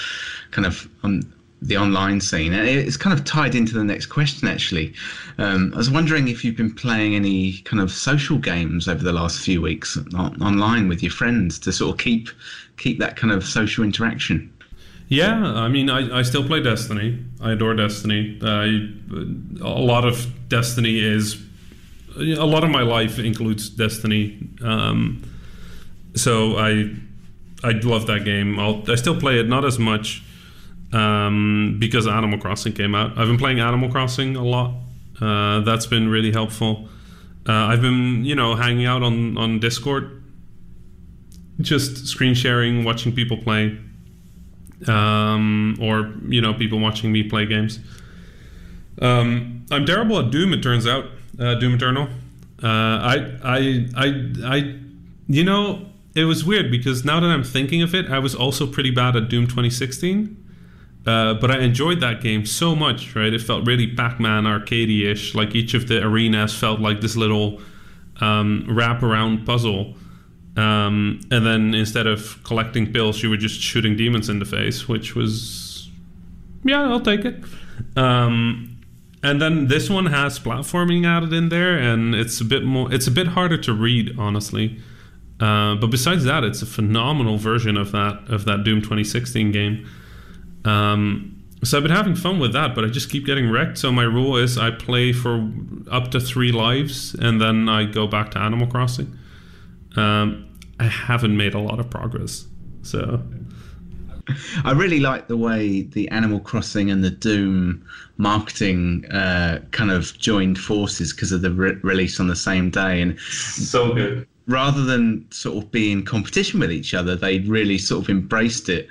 kind 0.50 0.66
of 0.66 0.88
the 1.62 1.76
online 1.76 2.20
scene. 2.20 2.52
And 2.52 2.68
it's 2.68 2.98
kind 2.98 3.18
of 3.18 3.24
tied 3.24 3.54
into 3.54 3.72
the 3.72 3.82
next 3.82 4.06
question, 4.06 4.46
actually. 4.46 4.92
Um, 5.38 5.72
I 5.74 5.78
was 5.78 5.90
wondering 5.90 6.28
if 6.28 6.44
you've 6.44 6.56
been 6.56 6.74
playing 6.74 7.14
any 7.14 7.58
kind 7.62 7.82
of 7.82 7.90
social 7.90 8.38
games 8.38 8.88
over 8.88 9.02
the 9.02 9.12
last 9.12 9.40
few 9.40 9.62
weeks 9.62 9.96
on, 10.14 10.40
online 10.42 10.86
with 10.86 11.02
your 11.02 11.12
friends 11.12 11.58
to 11.60 11.72
sort 11.72 11.94
of 11.94 11.98
keep 11.98 12.28
keep 12.76 12.98
that 12.98 13.16
kind 13.16 13.32
of 13.32 13.42
social 13.42 13.82
interaction. 13.84 14.52
Yeah, 15.08 15.34
I 15.34 15.68
mean, 15.68 15.88
I, 15.88 16.18
I 16.18 16.22
still 16.22 16.44
play 16.44 16.60
Destiny. 16.62 17.24
I 17.40 17.52
adore 17.52 17.74
Destiny. 17.74 18.38
I, 18.42 18.90
a 19.62 19.80
lot 19.80 20.04
of 20.04 20.26
Destiny 20.48 20.98
is 21.00 21.40
a 22.18 22.44
lot 22.44 22.64
of 22.64 22.70
my 22.70 22.82
life 22.82 23.18
includes 23.18 23.70
Destiny. 23.70 24.38
Um, 24.62 25.22
so 26.16 26.56
I 26.56 26.94
I 27.64 27.70
love 27.70 28.06
that 28.06 28.24
game. 28.24 28.58
I'll, 28.58 28.82
I 28.90 28.96
still 28.96 29.18
play 29.18 29.38
it, 29.38 29.48
not 29.48 29.64
as 29.64 29.78
much 29.78 30.22
um, 30.92 31.76
because 31.78 32.06
Animal 32.06 32.38
Crossing 32.38 32.72
came 32.72 32.94
out. 32.94 33.18
I've 33.18 33.28
been 33.28 33.38
playing 33.38 33.60
Animal 33.60 33.90
Crossing 33.90 34.36
a 34.36 34.44
lot. 34.44 34.74
Uh, 35.20 35.60
that's 35.60 35.86
been 35.86 36.08
really 36.08 36.32
helpful. 36.32 36.88
Uh, 37.48 37.52
I've 37.52 37.80
been, 37.80 38.24
you 38.24 38.34
know, 38.34 38.54
hanging 38.54 38.86
out 38.86 39.02
on, 39.02 39.38
on 39.38 39.60
Discord, 39.60 40.22
just 41.60 42.06
screen 42.06 42.34
sharing, 42.34 42.84
watching 42.84 43.12
people 43.12 43.36
play, 43.36 43.78
um, 44.86 45.78
or, 45.80 46.12
you 46.28 46.40
know, 46.40 46.52
people 46.54 46.78
watching 46.80 47.12
me 47.12 47.22
play 47.22 47.46
games. 47.46 47.78
Um, 49.00 49.64
I'm 49.70 49.86
terrible 49.86 50.18
at 50.18 50.30
Doom, 50.30 50.52
it 50.52 50.62
turns 50.62 50.86
out, 50.86 51.06
uh, 51.40 51.54
Doom 51.54 51.74
Eternal. 51.74 52.08
Uh, 52.62 52.66
I, 52.66 53.38
I, 53.44 53.86
I, 53.96 54.32
I, 54.44 54.74
you 55.28 55.44
know, 55.44 55.86
it 56.16 56.24
was 56.24 56.44
weird 56.44 56.70
because 56.70 57.04
now 57.04 57.20
that 57.20 57.26
I'm 57.26 57.44
thinking 57.44 57.82
of 57.82 57.94
it, 57.94 58.10
I 58.10 58.18
was 58.18 58.34
also 58.34 58.66
pretty 58.66 58.90
bad 58.90 59.16
at 59.16 59.28
Doom 59.28 59.46
2016. 59.46 60.44
Uh, 61.06 61.34
but 61.34 61.52
I 61.52 61.60
enjoyed 61.60 62.00
that 62.00 62.20
game 62.20 62.44
so 62.46 62.74
much, 62.74 63.14
right? 63.14 63.32
It 63.32 63.40
felt 63.40 63.64
really 63.64 63.86
Pac-Man 63.86 64.42
arcadey-ish. 64.44 65.36
Like 65.36 65.54
each 65.54 65.74
of 65.74 65.86
the 65.86 66.02
arenas 66.02 66.52
felt 66.52 66.80
like 66.80 67.00
this 67.00 67.16
little 67.16 67.60
um, 68.20 68.64
wrap-around 68.68 69.46
puzzle. 69.46 69.94
Um, 70.56 71.20
and 71.30 71.46
then 71.46 71.74
instead 71.74 72.06
of 72.06 72.42
collecting 72.42 72.92
pills, 72.92 73.22
you 73.22 73.30
were 73.30 73.36
just 73.36 73.60
shooting 73.60 73.94
demons 73.96 74.28
in 74.28 74.40
the 74.40 74.46
face, 74.46 74.88
which 74.88 75.14
was, 75.14 75.90
yeah, 76.64 76.82
I'll 76.82 76.98
take 76.98 77.24
it. 77.24 77.44
Um, 77.94 78.78
and 79.22 79.40
then 79.40 79.68
this 79.68 79.90
one 79.90 80.06
has 80.06 80.40
platforming 80.40 81.06
added 81.06 81.32
in 81.32 81.50
there, 81.50 81.76
and 81.76 82.14
it's 82.14 82.40
a 82.40 82.44
bit 82.44 82.64
more, 82.64 82.92
it's 82.92 83.06
a 83.06 83.10
bit 83.10 83.28
harder 83.28 83.58
to 83.58 83.72
read, 83.74 84.18
honestly. 84.18 84.80
Uh, 85.40 85.74
but 85.74 85.88
besides 85.88 86.24
that, 86.24 86.44
it's 86.44 86.62
a 86.62 86.66
phenomenal 86.66 87.36
version 87.36 87.76
of 87.76 87.92
that 87.92 88.24
of 88.28 88.44
that 88.46 88.64
Doom 88.64 88.80
2016 88.80 89.52
game. 89.52 89.86
Um, 90.64 91.36
so 91.62 91.76
I've 91.76 91.82
been 91.82 91.92
having 91.92 92.14
fun 92.14 92.38
with 92.38 92.52
that, 92.52 92.74
but 92.74 92.84
I 92.84 92.88
just 92.88 93.10
keep 93.10 93.26
getting 93.26 93.50
wrecked. 93.50 93.78
So 93.78 93.90
my 93.90 94.04
rule 94.04 94.36
is 94.36 94.56
I 94.58 94.70
play 94.70 95.12
for 95.12 95.50
up 95.90 96.10
to 96.12 96.20
three 96.20 96.52
lives, 96.52 97.14
and 97.14 97.40
then 97.40 97.68
I 97.68 97.84
go 97.84 98.06
back 98.06 98.30
to 98.32 98.38
Animal 98.38 98.66
Crossing. 98.66 99.18
Um, 99.96 100.46
I 100.78 100.84
haven't 100.84 101.36
made 101.36 101.54
a 101.54 101.58
lot 101.58 101.80
of 101.80 101.90
progress, 101.90 102.46
so. 102.82 103.22
I 104.64 104.72
really 104.72 104.98
like 104.98 105.28
the 105.28 105.36
way 105.36 105.82
the 105.82 106.08
Animal 106.08 106.40
Crossing 106.40 106.90
and 106.90 107.04
the 107.04 107.10
Doom 107.10 107.84
marketing 108.16 109.04
uh, 109.06 109.60
kind 109.70 109.90
of 109.90 110.18
joined 110.18 110.58
forces 110.58 111.12
because 111.12 111.30
of 111.30 111.42
the 111.42 111.52
re- 111.52 111.78
release 111.82 112.18
on 112.18 112.26
the 112.26 112.36
same 112.36 112.70
day, 112.70 113.00
and 113.00 113.18
so 113.20 113.94
good. 113.94 114.26
Rather 114.48 114.84
than 114.84 115.26
sort 115.30 115.64
of 115.64 115.70
be 115.72 115.90
in 115.90 116.04
competition 116.04 116.60
with 116.60 116.70
each 116.70 116.94
other, 116.94 117.16
they 117.16 117.40
really 117.40 117.78
sort 117.78 118.04
of 118.04 118.10
embraced 118.10 118.68
it 118.68 118.88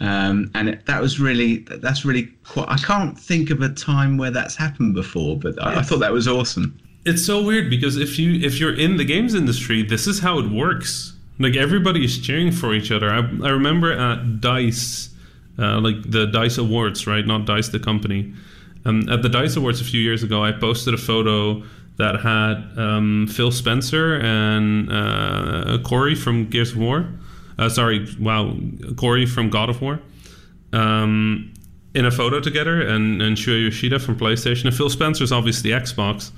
um, 0.00 0.50
and 0.54 0.68
it, 0.68 0.86
that 0.86 1.00
was 1.00 1.18
really 1.18 1.58
that's 1.58 2.04
really 2.04 2.28
quite. 2.44 2.68
I 2.68 2.76
can't 2.76 3.18
think 3.18 3.50
of 3.50 3.62
a 3.62 3.68
time 3.68 4.16
where 4.16 4.30
that's 4.30 4.54
happened 4.54 4.94
before, 4.94 5.38
but 5.38 5.60
I, 5.62 5.80
I 5.80 5.82
thought 5.82 5.98
that 5.98 6.12
was 6.12 6.28
awesome. 6.28 6.78
It's 7.04 7.24
so 7.24 7.42
weird 7.42 7.70
because 7.70 7.96
if 7.96 8.18
you 8.18 8.34
if 8.46 8.60
you're 8.60 8.78
in 8.78 8.96
the 8.96 9.04
games 9.04 9.34
industry, 9.34 9.82
this 9.82 10.06
is 10.06 10.20
how 10.20 10.38
it 10.38 10.50
works. 10.50 11.14
Like 11.40 11.56
everybody 11.56 12.04
is 12.04 12.18
cheering 12.18 12.52
for 12.52 12.74
each 12.74 12.90
other. 12.90 13.10
I, 13.10 13.18
I 13.18 13.50
remember 13.50 13.92
at 13.92 14.40
Dice, 14.40 15.10
uh, 15.58 15.80
like 15.80 16.10
the 16.10 16.26
Dice 16.26 16.58
Awards, 16.58 17.06
right? 17.06 17.26
Not 17.26 17.44
Dice 17.44 17.68
the 17.68 17.80
company. 17.80 18.32
Um, 18.84 19.08
at 19.08 19.22
the 19.22 19.28
Dice 19.28 19.56
Awards 19.56 19.80
a 19.80 19.84
few 19.84 20.00
years 20.00 20.22
ago, 20.22 20.44
I 20.44 20.52
posted 20.52 20.94
a 20.94 20.98
photo 20.98 21.62
that 21.98 22.20
had 22.20 22.78
um, 22.78 23.26
Phil 23.26 23.50
Spencer 23.50 24.16
and 24.20 24.90
uh, 24.90 25.78
Cory 25.84 26.14
from 26.14 26.48
Gears 26.48 26.72
of 26.72 26.78
War. 26.78 27.08
Uh, 27.58 27.68
sorry, 27.68 28.06
wow, 28.20 28.56
Cory 28.96 29.26
from 29.26 29.50
God 29.50 29.68
of 29.68 29.82
War, 29.82 30.00
um, 30.72 31.52
in 31.94 32.06
a 32.06 32.10
photo 32.10 32.40
together, 32.40 32.80
and 32.80 33.20
and 33.20 33.36
Shuhei 33.36 33.64
Yoshida 33.64 33.98
from 33.98 34.16
PlayStation, 34.16 34.66
and 34.66 34.74
Phil 34.74 34.88
Spencer's 34.88 35.32
obviously 35.32 35.70
Xbox, 35.70 36.30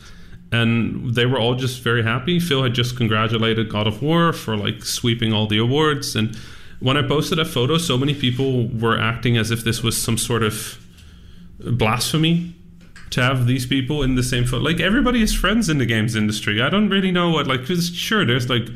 and 0.50 1.14
they 1.14 1.26
were 1.26 1.38
all 1.38 1.54
just 1.54 1.82
very 1.82 2.02
happy. 2.02 2.40
Phil 2.40 2.62
had 2.62 2.72
just 2.72 2.96
congratulated 2.96 3.68
God 3.68 3.86
of 3.86 4.02
War 4.02 4.32
for 4.32 4.56
like 4.56 4.82
sweeping 4.82 5.34
all 5.34 5.46
the 5.46 5.58
awards, 5.58 6.16
and 6.16 6.34
when 6.80 6.96
I 6.96 7.02
posted 7.06 7.36
that 7.36 7.44
photo, 7.44 7.76
so 7.76 7.98
many 7.98 8.14
people 8.14 8.66
were 8.68 8.98
acting 8.98 9.36
as 9.36 9.50
if 9.50 9.62
this 9.62 9.82
was 9.82 10.00
some 10.00 10.16
sort 10.16 10.42
of 10.42 10.78
blasphemy 11.58 12.54
to 13.11 13.22
have 13.22 13.46
these 13.46 13.66
people 13.66 14.02
in 14.02 14.14
the 14.14 14.22
same 14.22 14.44
foot. 14.44 14.62
Like 14.62 14.80
everybody 14.80 15.22
is 15.22 15.34
friends 15.34 15.68
in 15.68 15.78
the 15.78 15.86
games 15.86 16.14
industry. 16.14 16.62
I 16.62 16.70
don't 16.70 16.88
really 16.88 17.11
know 17.11 17.30
what 17.30 17.46
like. 17.46 17.66
Cause 17.66 17.90
sure, 17.94 18.24
there's 18.24 18.48
like 18.48 18.68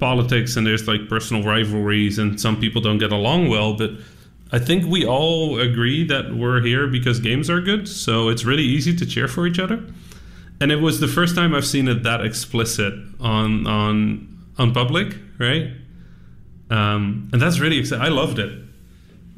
politics 0.00 0.56
and 0.56 0.66
there's 0.66 0.88
like 0.88 1.08
personal 1.08 1.44
rivalries 1.44 2.18
and 2.18 2.40
some 2.40 2.58
people 2.58 2.80
don't 2.80 2.98
get 2.98 3.12
along 3.12 3.48
well 3.48 3.74
but 3.74 3.90
i 4.50 4.58
think 4.58 4.84
we 4.86 5.06
all 5.06 5.60
agree 5.60 6.04
that 6.04 6.34
we're 6.34 6.60
here 6.60 6.88
because 6.88 7.20
games 7.20 7.48
are 7.48 7.60
good 7.60 7.86
so 7.86 8.28
it's 8.30 8.44
really 8.44 8.64
easy 8.64 8.96
to 8.96 9.06
cheer 9.06 9.28
for 9.28 9.46
each 9.46 9.58
other 9.58 9.84
and 10.60 10.72
it 10.72 10.76
was 10.76 10.98
the 10.98 11.06
first 11.06 11.36
time 11.36 11.54
i've 11.54 11.66
seen 11.66 11.86
it 11.86 12.02
that 12.02 12.24
explicit 12.24 12.94
on 13.20 13.66
on 13.66 14.26
on 14.58 14.72
public 14.72 15.16
right 15.38 15.70
um, 16.70 17.28
and 17.32 17.42
that's 17.42 17.60
really 17.60 17.78
exciting 17.78 18.04
i 18.04 18.08
loved 18.08 18.38
it 18.38 18.58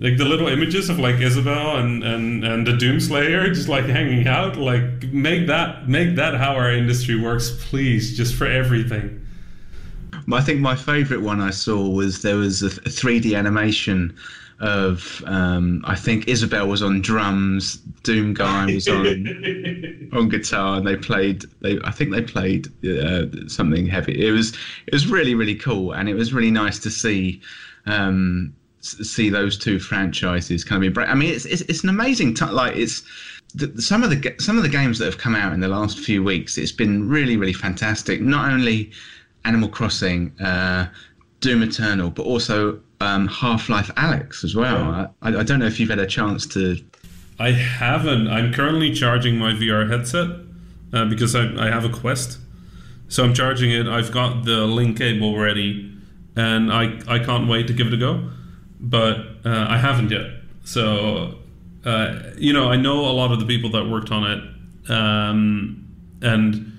like 0.03 0.17
the 0.19 0.25
little 0.25 0.49
images 0.49 0.91
of 0.91 0.99
like 0.99 1.21
Isabelle 1.21 1.77
and 1.77 2.03
and 2.03 2.45
and 2.45 2.67
the 2.67 2.73
Doomslayer 2.73 3.55
just 3.55 3.69
like 3.69 3.87
hanging 3.87 4.27
out 4.27 4.57
like 4.57 5.05
make 5.13 5.47
that 5.47 5.89
make 5.89 6.17
that 6.17 6.35
how 6.35 6.55
our 6.55 6.73
industry 6.73 7.19
works 7.19 7.57
please 7.69 8.17
just 8.17 8.35
for 8.35 8.47
everything 8.47 9.21
I 10.33 10.41
think 10.41 10.61
my 10.61 10.77
favourite 10.77 11.23
one 11.23 11.41
I 11.41 11.51
saw 11.51 11.89
was 11.89 12.23
there 12.23 12.37
was 12.37 12.63
a, 12.63 12.69
3D 12.69 13.37
animation 13.37 14.15
of 14.61 15.23
um, 15.27 15.83
I 15.85 15.97
think 15.97 16.29
Isabelle 16.29 16.69
was 16.69 16.83
on 16.83 17.01
drums, 17.01 17.77
Doom 18.05 18.33
Guy 18.33 18.67
was 18.67 18.87
on 18.87 20.11
on 20.13 20.29
guitar, 20.29 20.77
and 20.77 20.87
they 20.87 20.97
played. 20.97 21.45
They 21.61 21.81
I 21.83 21.91
think 21.91 22.13
they 22.13 22.23
played 22.23 22.69
uh, 22.87 23.49
something 23.49 23.87
heavy. 23.87 24.25
It 24.25 24.31
was 24.31 24.57
it 24.87 24.93
was 24.93 25.09
really 25.09 25.35
really 25.35 25.57
cool, 25.57 25.93
and 25.93 26.09
it 26.09 26.15
was 26.15 26.33
really 26.33 26.53
nice 26.53 26.79
to 26.81 26.91
see. 26.91 27.41
Um, 27.87 28.55
see 28.83 29.31
those 29.31 29.57
two 29.57 29.79
franchises 29.79 30.65
kind 30.65 30.85
of 30.85 30.95
be. 30.95 31.01
I 31.01 31.15
mean, 31.15 31.33
it's 31.33 31.45
it's, 31.45 31.63
it's 31.63 31.83
an 31.83 31.89
amazing 31.89 32.35
t- 32.35 32.45
like 32.47 32.77
it's 32.77 33.03
the, 33.55 33.81
some 33.81 34.03
of 34.03 34.11
the 34.11 34.35
some 34.39 34.57
of 34.57 34.63
the 34.63 34.69
games 34.69 34.99
that 34.99 35.07
have 35.07 35.19
come 35.19 35.35
out 35.35 35.53
in 35.53 35.61
the 35.61 35.69
last 35.69 35.99
few 35.99 36.23
weeks. 36.23 36.59
It's 36.59 36.73
been 36.73 37.09
really 37.09 37.37
really 37.37 37.53
fantastic. 37.53 38.21
Not 38.21 38.53
only 38.53 38.91
Animal 39.45 39.69
Crossing, 39.69 40.33
uh, 40.41 40.89
Doom 41.41 41.63
Eternal, 41.63 42.11
but 42.11 42.25
also 42.25 42.81
um, 43.01 43.27
Half 43.29 43.69
Life 43.69 43.91
Alyx 43.97 44.45
as 44.45 44.55
well. 44.55 44.79
Yeah. 44.79 45.07
I, 45.23 45.29
I, 45.39 45.43
don't 45.43 45.59
know 45.59 45.67
if 45.67 45.81
you've 45.81 45.91
had 45.91 45.99
a 45.99 46.07
chance 46.07 46.47
to. 46.49 46.77
I 47.39 47.51
haven't. 47.51 48.29
I'm 48.29 48.53
currently 48.53 48.93
charging 48.93 49.37
my 49.39 49.53
VR 49.53 49.91
headset 49.91 50.29
uh, 50.93 51.07
because 51.07 51.35
I, 51.35 51.53
I 51.57 51.71
have 51.71 51.85
a 51.85 51.89
Quest. 51.89 52.39
So 53.09 53.25
I'm 53.25 53.35
charging 53.35 53.71
it. 53.71 53.87
I've 53.87 54.11
got 54.11 54.45
the 54.45 54.67
link 54.67 54.99
cable 54.99 55.37
ready, 55.37 55.93
and 56.35 56.73
I, 56.73 56.99
I 57.07 57.19
can't 57.19 57.49
wait 57.49 57.67
to 57.67 57.73
give 57.75 57.89
it 57.89 57.93
a 57.93 57.99
go. 57.99 58.31
But 58.83 59.17
uh, 59.45 59.67
I 59.69 59.79
haven't 59.79 60.11
yet. 60.11 60.27
So, 60.65 61.39
uh, 61.85 62.21
you 62.37 62.53
know, 62.53 62.69
I 62.69 62.77
know 62.77 63.01
a 63.07 63.15
lot 63.15 63.33
of 63.33 63.39
the 63.41 63.47
people 63.47 63.71
that 63.71 63.89
worked 63.89 64.11
on 64.11 64.31
it. 64.31 64.91
Um, 64.91 65.89
and 66.21 66.73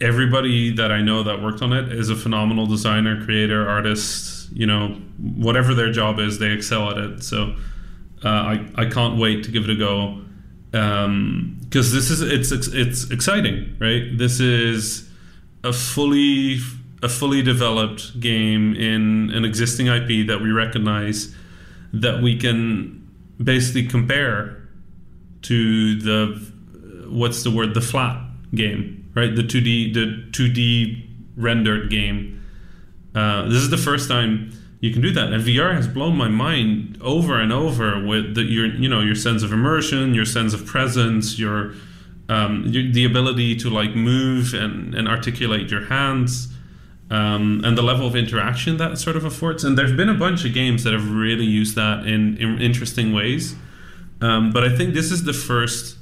everybody 0.00 0.72
that 0.74 0.92
I 0.92 1.02
know 1.02 1.24
that 1.24 1.42
worked 1.42 1.62
on 1.62 1.72
it 1.72 1.92
is 1.92 2.10
a 2.10 2.16
phenomenal 2.16 2.66
designer, 2.66 3.24
creator, 3.24 3.68
artist. 3.68 4.52
You 4.52 4.66
know, 4.66 4.88
whatever 5.18 5.74
their 5.74 5.90
job 5.90 6.20
is, 6.20 6.38
they 6.38 6.52
excel 6.52 6.90
at 6.90 6.98
it. 6.98 7.22
So 7.24 7.56
uh, 8.24 8.28
I 8.28 8.66
I 8.76 8.86
can't 8.86 9.18
wait 9.18 9.44
to 9.44 9.50
give 9.50 9.64
it 9.64 9.70
a 9.70 9.76
go 9.76 10.22
because 10.70 11.04
um, 11.04 11.60
this 11.70 12.10
is 12.10 12.20
it's 12.22 12.52
it's 12.68 13.10
exciting, 13.10 13.76
right? 13.78 14.16
This 14.16 14.40
is 14.40 15.08
a 15.64 15.72
fully 15.72 16.58
a 17.06 17.08
fully 17.08 17.42
developed 17.42 18.18
game 18.20 18.74
in 18.74 19.30
an 19.32 19.44
existing 19.44 19.86
IP 19.86 20.26
that 20.26 20.40
we 20.42 20.50
recognize 20.50 21.34
that 21.92 22.22
we 22.22 22.36
can 22.36 23.02
basically 23.42 23.86
compare 23.86 24.68
to 25.42 25.98
the 26.00 26.18
what's 27.08 27.44
the 27.44 27.50
word 27.50 27.72
the 27.74 27.80
flat 27.80 28.20
game 28.54 28.96
right? 29.16 29.34
The 29.34 29.42
2D 29.42 29.94
the 29.94 30.06
2D 30.30 31.02
rendered 31.36 31.90
game. 31.90 32.44
Uh, 33.14 33.46
this 33.46 33.62
is 33.62 33.70
the 33.70 33.78
first 33.78 34.08
time 34.08 34.52
you 34.80 34.92
can 34.92 35.02
do 35.02 35.10
that, 35.10 35.32
and 35.32 35.42
VR 35.42 35.74
has 35.74 35.88
blown 35.88 36.16
my 36.16 36.28
mind 36.28 36.98
over 37.00 37.40
and 37.40 37.52
over 37.52 38.04
with 38.04 38.34
the, 38.34 38.42
your 38.42 38.66
you 38.66 38.88
know 38.88 39.00
your 39.00 39.16
sense 39.16 39.42
of 39.42 39.52
immersion, 39.52 40.14
your 40.14 40.26
sense 40.26 40.52
of 40.54 40.64
presence, 40.66 41.38
your, 41.38 41.72
um, 42.28 42.70
the 42.70 43.04
ability 43.04 43.56
to 43.56 43.70
like 43.70 43.96
move 43.96 44.54
and, 44.54 44.94
and 44.94 45.08
articulate 45.08 45.70
your 45.70 45.86
hands. 45.86 46.52
Um, 47.08 47.62
and 47.64 47.78
the 47.78 47.82
level 47.82 48.06
of 48.06 48.16
interaction 48.16 48.78
that 48.78 48.98
sort 48.98 49.16
of 49.16 49.24
affords. 49.24 49.62
And 49.62 49.78
there's 49.78 49.92
been 49.92 50.08
a 50.08 50.14
bunch 50.14 50.44
of 50.44 50.52
games 50.52 50.82
that 50.82 50.92
have 50.92 51.08
really 51.08 51.44
used 51.44 51.76
that 51.76 52.04
in, 52.04 52.36
in 52.38 52.60
interesting 52.60 53.12
ways. 53.12 53.54
Um, 54.20 54.50
but 54.52 54.64
I 54.64 54.74
think 54.76 54.94
this 54.94 55.12
is 55.12 55.22
the 55.22 55.32
first 55.32 55.96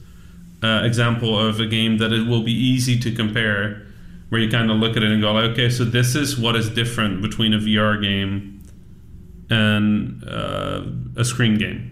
uh, 0.62 0.82
example 0.82 1.38
of 1.38 1.60
a 1.60 1.66
game 1.66 1.98
that 1.98 2.12
it 2.12 2.26
will 2.26 2.42
be 2.42 2.52
easy 2.52 2.98
to 3.00 3.12
compare, 3.12 3.82
where 4.30 4.40
you 4.40 4.50
kind 4.50 4.70
of 4.70 4.78
look 4.78 4.96
at 4.96 5.02
it 5.02 5.10
and 5.10 5.20
go, 5.20 5.32
like, 5.32 5.50
okay, 5.50 5.68
so 5.68 5.84
this 5.84 6.14
is 6.14 6.38
what 6.38 6.56
is 6.56 6.70
different 6.70 7.20
between 7.20 7.52
a 7.52 7.58
VR 7.58 8.00
game 8.00 8.62
and 9.50 10.24
uh, 10.26 10.82
a 11.16 11.24
screen 11.24 11.58
game. 11.58 11.90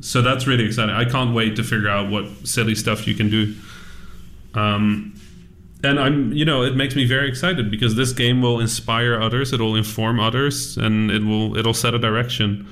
So 0.00 0.22
that's 0.22 0.46
really 0.46 0.64
exciting. 0.64 0.94
I 0.94 1.04
can't 1.04 1.34
wait 1.34 1.56
to 1.56 1.62
figure 1.62 1.88
out 1.88 2.10
what 2.10 2.24
silly 2.46 2.74
stuff 2.74 3.06
you 3.06 3.14
can 3.14 3.30
do. 3.30 3.54
Um, 4.54 5.14
and 5.84 5.98
I'm, 5.98 6.32
you 6.32 6.44
know, 6.44 6.62
it 6.62 6.76
makes 6.76 6.94
me 6.94 7.04
very 7.04 7.28
excited 7.28 7.70
because 7.70 7.96
this 7.96 8.12
game 8.12 8.40
will 8.40 8.60
inspire 8.60 9.20
others, 9.20 9.52
it 9.52 9.60
will 9.60 9.76
inform 9.76 10.20
others, 10.20 10.76
and 10.76 11.10
it 11.10 11.24
will 11.24 11.56
it'll 11.56 11.74
set 11.74 11.94
a 11.94 11.98
direction 11.98 12.66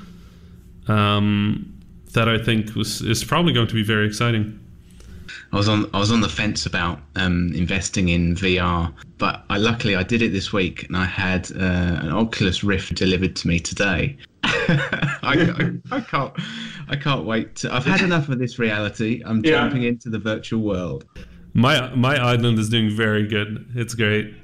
um, 0.89 1.81
that 2.13 2.29
I 2.29 2.39
think 2.39 2.75
was 2.75 3.01
is 3.03 3.25
probably 3.25 3.53
going 3.53 3.69
to 3.69 3.75
be 3.75 3.83
very 3.83 4.07
exciting. 4.07 4.59
I 5.53 5.57
was 5.57 5.69
on 5.69 5.91
I 5.93 5.99
was 5.99 6.13
on 6.13 6.21
the 6.21 6.29
fence 6.29 6.67
about 6.67 7.01
um, 7.17 7.53
investing 7.55 8.09
in 8.09 8.37
VR, 8.37 8.93
but 9.19 9.45
I 9.51 9.59
luckily 9.59 9.97
I 9.97 10.05
did 10.05 10.23
it 10.23 10.31
this 10.31 10.53
week, 10.53 10.85
and 10.85 10.97
I 10.97 11.05
had 11.05 11.51
uh, 11.53 12.01
an 12.03 12.13
Oculus 12.13 12.63
Rift 12.63 12.95
delivered 12.95 13.35
to 13.37 13.49
me 13.49 13.59
today. 13.59 14.17
I, 14.45 15.81
I, 15.93 15.97
I, 15.97 16.01
can't 16.01 16.33
I 16.89 16.97
can't 16.97 17.25
wait. 17.25 17.57
To, 17.57 17.75
I've 17.75 17.85
had 17.85 18.03
enough 18.03 18.29
of 18.29 18.39
this 18.39 18.59
reality. 18.59 19.23
I'm 19.27 19.45
yeah. 19.45 19.53
jumping 19.53 19.83
into 19.83 20.09
the 20.09 20.19
virtual 20.19 20.63
world. 20.63 21.05
My 21.53 21.95
my 21.95 22.17
island 22.17 22.59
is 22.59 22.69
doing 22.69 22.91
very 22.91 23.27
good. 23.27 23.73
It's 23.75 23.95
great. 23.95 24.35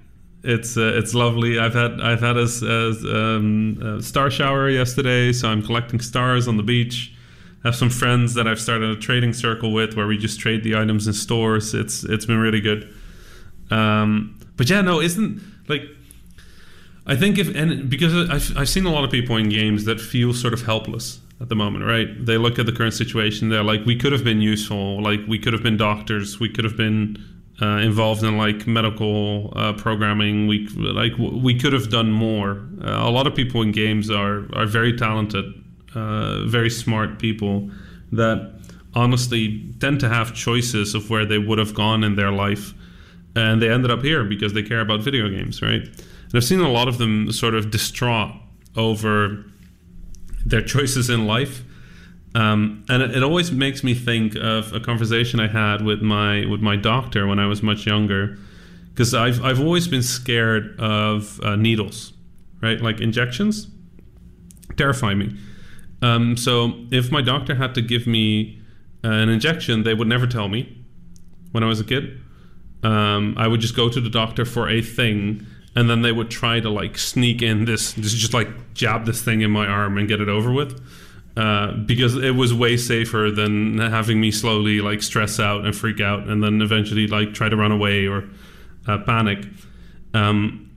It's 0.43 0.77
uh, 0.77 0.93
it's 0.95 1.15
lovely. 1.15 1.59
I've 1.59 1.75
had 1.75 2.01
I've 2.01 2.21
had 2.21 2.37
a, 2.37 2.47
a, 2.63 3.37
um, 3.37 3.79
a 3.83 4.03
star 4.03 4.31
shower 4.31 4.69
yesterday, 4.69 5.33
so 5.33 5.49
I'm 5.49 5.63
collecting 5.63 6.01
stars 6.01 6.47
on 6.49 6.57
the 6.57 6.63
beach 6.63 7.13
I 7.67 7.71
have 7.71 7.77
some 7.77 7.91
friends 7.91 8.35
that 8.35 8.47
I've 8.47 8.61
started 8.61 8.97
a 8.97 9.01
trading 9.01 9.33
circle 9.33 9.73
with 9.73 9.97
where 9.97 10.07
we 10.07 10.17
just 10.17 10.39
trade 10.39 10.63
the 10.63 10.77
items 10.77 11.09
in 11.09 11.13
stores. 11.13 11.75
It's 11.75 12.05
it's 12.05 12.25
been 12.25 12.39
really 12.39 12.61
good. 12.61 12.95
Um, 13.73 14.39
but 14.57 14.71
yeah, 14.71 14.83
no, 14.83 15.01
isn't 15.01 15.43
like 15.67 15.83
I 17.09 17.17
think 17.17 17.39
if 17.39 17.53
and 17.57 17.91
because 17.91 18.15
I've 18.31 18.57
I've 18.57 18.69
seen 18.69 18.87
a 18.87 18.93
lot 18.93 19.03
of 19.03 19.11
people 19.11 19.37
in 19.37 19.49
games 19.49 19.85
that 19.87 20.01
feel 20.01 20.33
sort 20.33 20.55
of 20.55 20.63
helpless 20.63 21.19
at 21.41 21.49
the 21.49 21.57
moment, 21.57 21.85
right? 21.85 22.09
They 22.25 22.39
look 22.39 22.59
at 22.59 22.67
the 22.67 22.73
current 22.73 22.95
situation. 22.95 23.51
They're 23.51 23.63
like, 23.63 23.85
we 23.85 23.97
could 23.97 24.13
have 24.13 24.25
been 24.25 24.41
useful. 24.41 25.03
Like 25.03 25.21
we 25.29 25.39
could 25.39 25.53
have 25.53 25.63
been 25.63 25.77
doctors. 25.77 26.41
We 26.41 26.49
could 26.49 26.65
have 26.65 26.77
been 26.77 27.23
uh, 27.61 27.79
involved 27.79 28.23
in 28.23 28.39
like 28.39 28.67
medical 28.67 29.53
uh, 29.57 29.73
programming. 29.75 30.47
We 30.47 30.69
like 30.69 31.13
we 31.19 31.59
could 31.59 31.73
have 31.73 31.91
done 31.91 32.11
more. 32.11 32.67
Uh, 32.83 33.09
a 33.09 33.11
lot 33.11 33.27
of 33.27 33.35
people 33.35 33.63
in 33.63 33.73
games 33.73 34.11
are 34.11 34.47
are 34.55 34.67
very 34.67 34.97
talented 34.97 35.55
uh, 35.97 36.45
very 36.45 36.69
smart 36.69 37.19
people 37.19 37.71
that 38.13 38.53
honestly 38.95 39.65
tend 39.81 39.99
to 40.01 40.09
have 40.09 40.35
choices 40.35 40.95
of 40.95 41.09
where 41.11 41.25
they 41.25 41.39
would 41.39 41.59
have 41.59 41.75
gone 41.75 42.05
in 42.05 42.17
their 42.17 42.31
life 42.31 42.75
and 43.35 43.61
they 43.61 43.71
ended 43.71 43.91
up 43.91 44.03
here 44.03 44.23
because 44.23 44.53
they 44.53 44.63
care 44.63 44.81
about 44.81 45.01
video 45.01 45.29
games 45.29 45.63
right 45.63 45.83
and 45.83 46.35
i've 46.35 46.45
seen 46.45 46.61
a 46.61 46.71
lot 46.71 46.87
of 46.87 46.99
them 46.99 47.33
sort 47.33 47.55
of 47.55 47.71
distraught 47.71 48.31
over 48.77 49.45
their 50.49 50.63
choices 50.63 51.11
in 51.11 51.27
life 51.27 51.63
um, 52.37 52.85
and 52.91 53.03
it, 53.03 53.17
it, 53.17 53.23
always 53.23 53.51
makes 53.51 53.83
me 53.83 53.95
think 53.95 54.37
of 54.37 54.75
a 54.75 54.79
conversation 54.79 55.41
I 55.41 55.49
had 55.49 55.81
with 55.83 56.03
my 56.03 56.45
with 56.45 56.61
my 56.61 56.77
doctor 56.77 57.27
when 57.27 57.39
I 57.39 57.47
was 57.47 57.63
much 57.63 57.87
younger, 57.87 58.37
because 58.91 59.15
I've 59.15 59.43
I've 59.43 59.59
always 59.59 59.89
been 59.89 60.03
scared 60.03 60.79
of 60.79 61.41
uh, 61.43 61.57
needles, 61.57 62.13
right? 62.61 62.79
Like 62.79 63.01
injections, 63.01 63.69
terrify 64.77 65.15
me. 65.15 65.35
Um, 66.03 66.37
so 66.37 66.75
if 66.91 67.11
my 67.11 67.23
doctor 67.23 67.55
had 67.55 67.75
to 67.75 67.81
give 67.81 68.07
me 68.07 68.61
uh, 69.03 69.09
an 69.09 69.31
injection, 69.31 69.85
they 69.85 69.95
would 69.95 70.09
never 70.09 70.27
tell 70.27 70.49
me 70.49 70.85
when 71.53 71.65
I 71.65 71.67
was 71.67 71.81
a 71.81 71.85
kid. 71.85 72.21
Um, 72.83 73.35
I 73.39 73.49
would 73.49 73.61
just 73.61 73.75
go 73.75 73.89
to 73.89 73.99
the 74.01 74.11
doctor 74.11 74.45
for 74.45 74.69
a 74.69 74.83
thing, 74.83 75.47
and 75.77 75.89
then 75.89 76.03
they 76.03 76.11
would 76.11 76.31
try 76.31 76.59
to 76.59 76.71
like 76.71 76.97
sneak 76.99 77.43
in 77.43 77.67
this, 77.67 77.93
this 77.93 78.13
just 78.13 78.35
like 78.35 78.49
jab 78.75 79.05
this 79.05 79.23
thing 79.23 79.43
in 79.43 79.51
my 79.51 79.67
arm 79.67 79.99
and 79.99 80.09
get 80.09 80.21
it 80.21 80.29
over 80.29 80.51
with. 80.51 80.81
Uh, 81.37 81.73
because 81.73 82.17
it 82.17 82.35
was 82.35 82.55
way 82.55 82.79
safer 82.79 83.31
than 83.31 83.77
having 83.77 84.19
me 84.19 84.31
slowly 84.31 84.81
like 84.81 85.03
stress 85.03 85.39
out 85.39 85.67
and 85.67 85.77
freak 85.77 86.01
out 86.01 86.27
and 86.27 86.43
then 86.43 86.63
eventually 86.63 87.07
like 87.07 87.35
try 87.35 87.47
to 87.47 87.57
run 87.57 87.71
away 87.71 88.07
or 88.07 88.25
uh, 88.89 88.97
panic. 89.05 89.45
Um, 90.15 90.71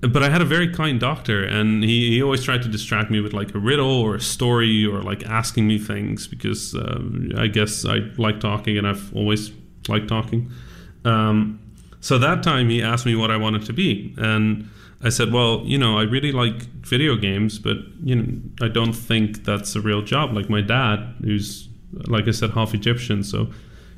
but 0.00 0.22
I 0.22 0.28
had 0.28 0.42
a 0.42 0.44
very 0.44 0.72
kind 0.72 1.00
doctor, 1.00 1.42
and 1.42 1.82
he, 1.82 2.10
he 2.10 2.22
always 2.22 2.44
tried 2.44 2.62
to 2.62 2.68
distract 2.68 3.10
me 3.10 3.20
with 3.20 3.32
like 3.32 3.54
a 3.54 3.58
riddle 3.58 4.00
or 4.00 4.14
a 4.14 4.20
story 4.20 4.84
or 4.84 5.02
like 5.02 5.24
asking 5.24 5.66
me 5.66 5.78
things 5.78 6.28
because 6.28 6.74
uh, 6.74 7.00
I 7.38 7.46
guess 7.46 7.86
I 7.86 8.10
like 8.18 8.38
talking 8.38 8.76
and 8.76 8.86
I've 8.86 9.14
always 9.16 9.50
liked 9.88 10.08
talking. 10.08 10.52
Um, 11.04 11.63
so 12.04 12.18
that 12.18 12.42
time 12.42 12.68
he 12.68 12.82
asked 12.82 13.06
me 13.06 13.16
what 13.16 13.30
I 13.30 13.38
wanted 13.38 13.64
to 13.64 13.72
be, 13.72 14.14
and 14.18 14.68
I 15.02 15.08
said, 15.08 15.32
"Well, 15.32 15.62
you 15.64 15.78
know, 15.78 15.98
I 15.98 16.02
really 16.02 16.32
like 16.32 16.64
video 16.84 17.16
games, 17.16 17.58
but 17.58 17.78
you 18.02 18.14
know, 18.14 18.26
I 18.60 18.68
don't 18.68 18.92
think 18.92 19.44
that's 19.44 19.74
a 19.74 19.80
real 19.80 20.02
job. 20.02 20.34
Like 20.34 20.50
my 20.50 20.60
dad, 20.60 20.98
who's 21.22 21.66
like 22.06 22.28
I 22.28 22.32
said, 22.32 22.50
half 22.50 22.74
Egyptian, 22.74 23.24
so 23.24 23.50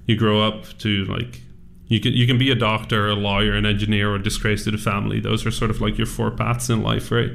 you 0.07 0.15
grow 0.15 0.41
up 0.41 0.67
to 0.79 1.05
like 1.07 1.41
you 1.89 1.99
can 1.99 2.13
you 2.13 2.29
can 2.29 2.39
be 2.39 2.49
a 2.53 2.55
doctor, 2.55 3.09
a 3.09 3.15
lawyer, 3.17 3.55
an 3.55 3.67
engineer, 3.67 4.15
or 4.15 4.19
disgrace 4.19 4.63
to 4.65 4.71
the 4.71 4.79
family. 4.79 5.19
Those 5.19 5.45
are 5.45 5.51
sort 5.51 5.73
of 5.73 5.81
like 5.81 5.99
your 5.99 6.07
four 6.07 6.31
paths 6.31 6.71
in 6.71 6.85
life, 6.85 7.11
right? 7.11 7.33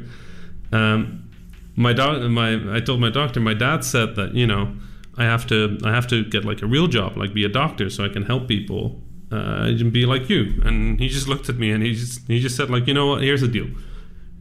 Um, 0.71 1.29
my 1.75 1.91
doc, 1.91 2.21
my 2.29 2.77
I 2.77 2.79
told 2.79 3.01
my 3.01 3.09
doctor, 3.09 3.41
my 3.41 3.55
dad 3.55 3.83
said 3.83 4.15
that 4.15 4.35
you 4.35 4.47
know 4.47 4.73
I 5.17 5.25
have 5.25 5.45
to 5.47 5.77
I 5.83 5.91
have 5.91 6.07
to 6.07 6.23
get 6.23 6.45
like 6.45 6.61
a 6.61 6.65
real 6.65 6.87
job, 6.87 7.17
like 7.17 7.33
be 7.33 7.43
a 7.43 7.49
doctor, 7.49 7.89
so 7.89 8.05
I 8.05 8.07
can 8.07 8.23
help 8.23 8.47
people 8.47 9.00
uh, 9.31 9.65
and 9.67 9.93
be 9.93 10.05
like 10.05 10.29
you. 10.29 10.61
And 10.63 10.99
he 10.99 11.07
just 11.07 11.27
looked 11.27 11.49
at 11.49 11.57
me 11.57 11.71
and 11.71 11.83
he 11.83 11.93
just 11.93 12.27
he 12.27 12.39
just 12.39 12.55
said 12.55 12.69
like 12.69 12.87
you 12.87 12.93
know 12.93 13.07
what? 13.07 13.21
Here's 13.21 13.41
the 13.41 13.47
deal. 13.47 13.67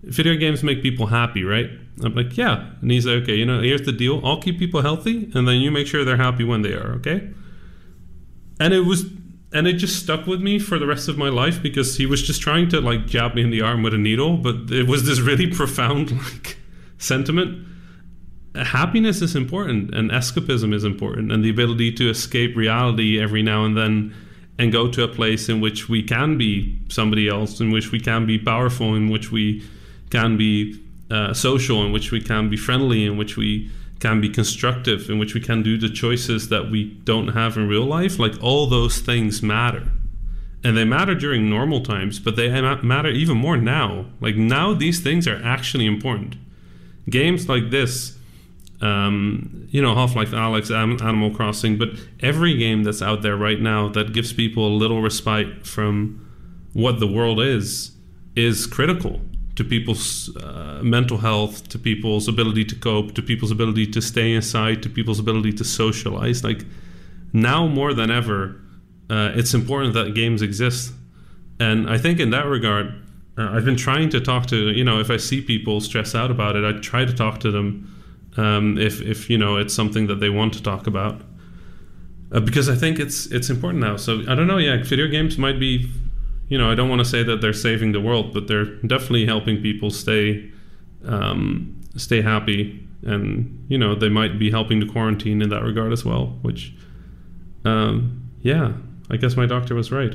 Video 0.03 0.35
games 0.35 0.63
make 0.63 0.83
people 0.83 1.07
happy, 1.07 1.45
right? 1.45 1.71
I'm 2.03 2.15
like, 2.15 2.37
yeah. 2.37 2.71
And 2.81 2.91
he's 2.91 3.05
like, 3.05 3.23
okay, 3.23 3.35
you 3.35 3.45
know, 3.45 3.61
here's 3.61 3.83
the 3.83 3.93
deal. 3.93 4.21
I'll 4.25 4.41
keep 4.41 4.59
people 4.59 4.81
healthy, 4.81 5.31
and 5.35 5.47
then 5.47 5.57
you 5.57 5.71
make 5.71 5.87
sure 5.87 6.05
they're 6.05 6.17
happy 6.17 6.43
when 6.43 6.63
they 6.63 6.73
are, 6.73 6.95
okay? 6.95 7.29
And 8.59 8.73
it 8.73 8.81
was 8.81 9.05
and 9.53 9.67
it 9.67 9.75
just 9.75 10.03
stuck 10.03 10.27
with 10.27 10.41
me 10.41 10.59
for 10.59 10.79
the 10.79 10.87
rest 10.87 11.09
of 11.09 11.19
my 11.19 11.29
life 11.29 11.63
because 11.63 11.97
he 11.97 12.07
was 12.07 12.23
just 12.23 12.41
trying 12.41 12.69
to 12.69 12.81
like 12.81 13.07
jab 13.07 13.35
me 13.35 13.43
in 13.43 13.51
the 13.51 13.61
arm 13.61 13.83
with 13.83 13.95
a 13.95 13.99
needle 13.99 14.37
but 14.37 14.71
it 14.71 14.87
was 14.87 15.07
this 15.07 15.21
really 15.21 15.47
profound 15.53 16.13
like 16.13 16.57
sentiment 16.99 17.67
happiness 18.55 19.23
is 19.23 19.37
important 19.37 19.95
and 19.95 20.11
escapism 20.11 20.75
is 20.75 20.85
important 20.85 21.33
and 21.33 21.45
the 21.45 21.51
ability 21.51 21.93
to 21.93 22.09
escape 22.11 22.57
reality 22.57 23.21
every 23.21 23.43
now 23.43 23.65
and 23.65 23.77
then 23.77 24.15
and 24.61 24.71
go 24.71 24.87
to 24.87 25.03
a 25.03 25.09
place 25.09 25.49
in 25.49 25.61
which 25.61 25.89
we 25.89 26.03
can 26.03 26.37
be 26.37 26.79
somebody 26.89 27.27
else 27.27 27.61
in 27.61 27.71
which 27.71 27.91
we 27.91 27.99
can 27.99 28.27
be 28.27 28.39
powerful 28.39 28.95
in 28.95 29.09
which 29.09 29.33
we 29.33 29.63
can 30.11 30.37
be 30.37 30.79
uh, 31.11 31.33
social 31.33 31.85
in 31.85 31.91
which 31.91 32.13
we 32.13 32.21
can 32.21 32.49
be 32.49 32.57
friendly 32.57 33.05
in 33.05 33.17
which 33.17 33.37
we 33.37 33.71
can 34.01 34.21
be 34.21 34.29
constructive, 34.29 35.11
in 35.11 35.19
which 35.19 35.35
we 35.35 35.41
can 35.41 35.63
do 35.63 35.77
the 35.77 35.89
choices 35.89 36.49
that 36.49 36.71
we 36.71 36.85
don't 37.05 37.29
have 37.29 37.57
in 37.57 37.69
real 37.69 37.85
life, 37.85 38.19
like 38.19 38.43
all 38.43 38.67
those 38.67 38.99
things 38.99 39.43
matter. 39.43 39.93
And 40.65 40.77
they 40.77 40.85
matter 40.85 41.15
during 41.15 41.49
normal 41.49 41.83
times, 41.83 42.19
but 42.19 42.37
they 42.37 42.49
matter 42.83 43.11
even 43.11 43.37
more 43.37 43.57
now. 43.57 44.07
Like 44.21 44.37
now, 44.37 44.75
these 44.75 45.01
things 45.01 45.29
are 45.29 45.41
actually 45.45 45.87
important. 45.87 46.37
Games 47.09 47.49
like 47.49 47.71
this, 47.71 48.17
um, 48.81 49.67
you 49.71 49.83
know, 49.83 49.95
Half 49.95 50.17
Life 50.17 50.31
Alyx, 50.31 50.71
Animal 50.75 51.31
Crossing, 51.31 51.77
but 51.77 51.91
every 52.21 52.57
game 52.57 52.85
that's 52.85 53.03
out 53.03 53.23
there 53.23 53.37
right 53.37 53.61
now 53.61 53.89
that 53.89 54.13
gives 54.13 54.33
people 54.33 54.67
a 54.67 54.75
little 54.75 55.03
respite 55.03 55.67
from 55.67 56.27
what 56.73 57.01
the 57.01 57.07
world 57.07 57.41
is, 57.41 57.93
is 58.37 58.67
critical 58.67 59.21
to 59.57 59.65
people's 59.65 60.35
uh, 60.37 60.81
mental 60.83 61.19
health, 61.19 61.69
to 61.69 61.79
people's 61.79 62.29
ability 62.29 62.65
to 62.65 62.75
cope, 62.75 63.15
to 63.15 63.23
people's 63.23 63.51
ability 63.51 63.87
to 63.87 64.01
stay 64.01 64.33
inside, 64.33 64.83
to 64.83 64.89
people's 64.89 65.19
ability 65.19 65.53
to 65.53 65.65
socialize. 65.65 66.43
Like 66.43 66.65
now 67.33 67.67
more 67.67 67.93
than 67.93 68.11
ever, 68.11 68.61
uh, 69.11 69.33
it's 69.35 69.53
important 69.53 69.93
that 69.95 70.15
games 70.15 70.41
exist. 70.41 70.93
And 71.59 71.91
I 71.91 71.99
think 71.99 72.21
in 72.21 72.31
that 72.31 72.47
regard, 72.47 72.95
uh, 73.37 73.51
I've 73.51 73.65
been 73.65 73.77
trying 73.77 74.09
to 74.11 74.21
talk 74.21 74.47
to 74.47 74.71
you 74.71 74.85
know 74.85 75.01
if 75.01 75.11
I 75.11 75.19
see 75.19 75.43
people 75.43 75.81
stress 75.81 76.15
out 76.15 76.31
about 76.31 76.57
it, 76.57 76.65
I 76.65 76.79
try 76.81 77.05
to 77.05 77.13
talk 77.13 77.41
to 77.41 77.51
them 77.51 78.00
um, 78.37 78.79
if 78.79 79.01
if 79.01 79.31
you 79.31 79.39
know 79.39 79.57
it's 79.57 79.75
something 79.75 80.07
that 80.07 80.21
they 80.21 80.31
want 80.31 80.53
to 80.55 80.63
talk 80.63 80.87
about. 80.87 81.23
Uh, 82.33 82.39
because 82.41 82.69
I 82.69 82.77
think 82.77 83.01
it's 83.01 83.27
it's 83.27 83.51
important 83.51 83.83
now. 83.83 83.97
So 83.97 84.21
I 84.29 84.35
don't 84.35 84.47
know. 84.47 84.59
Yeah, 84.59 84.83
video 84.83 85.09
games 85.09 85.37
might 85.37 85.59
be 85.59 85.91
you 86.51 86.59
know, 86.59 86.71
I 86.71 86.75
don't 86.75 86.89
want 86.89 86.99
to 86.99 87.05
say 87.05 87.23
that 87.23 87.41
they're 87.41 87.53
saving 87.53 87.93
the 87.93 88.01
world, 88.01 88.35
but 88.35 88.49
they're 88.49 88.75
definitely 88.83 89.25
helping 89.25 89.63
people 89.63 89.89
stay 89.89 90.51
um, 91.07 91.81
stay 91.97 92.21
happy, 92.21 92.87
and 93.03 93.65
you 93.69 93.79
know, 93.79 93.95
they 93.95 94.09
might 94.09 94.39
be 94.39 94.51
helping 94.51 94.81
the 94.81 94.87
quarantine 94.87 95.41
in 95.41 95.49
that 95.51 95.63
regard 95.63 95.93
as 95.93 96.05
well. 96.05 96.39
Which, 96.43 96.75
um, 97.65 98.29
yeah, 98.43 98.73
I 99.11 99.17
guess 99.17 99.37
my 99.37 99.47
doctor 99.47 99.77
was 99.77 99.93
right. 99.93 100.15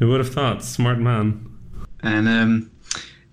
Who 0.00 0.08
would 0.08 0.18
have 0.18 0.34
thought? 0.34 0.64
Smart 0.64 0.98
man. 0.98 1.48
And 2.02 2.28
um, 2.28 2.70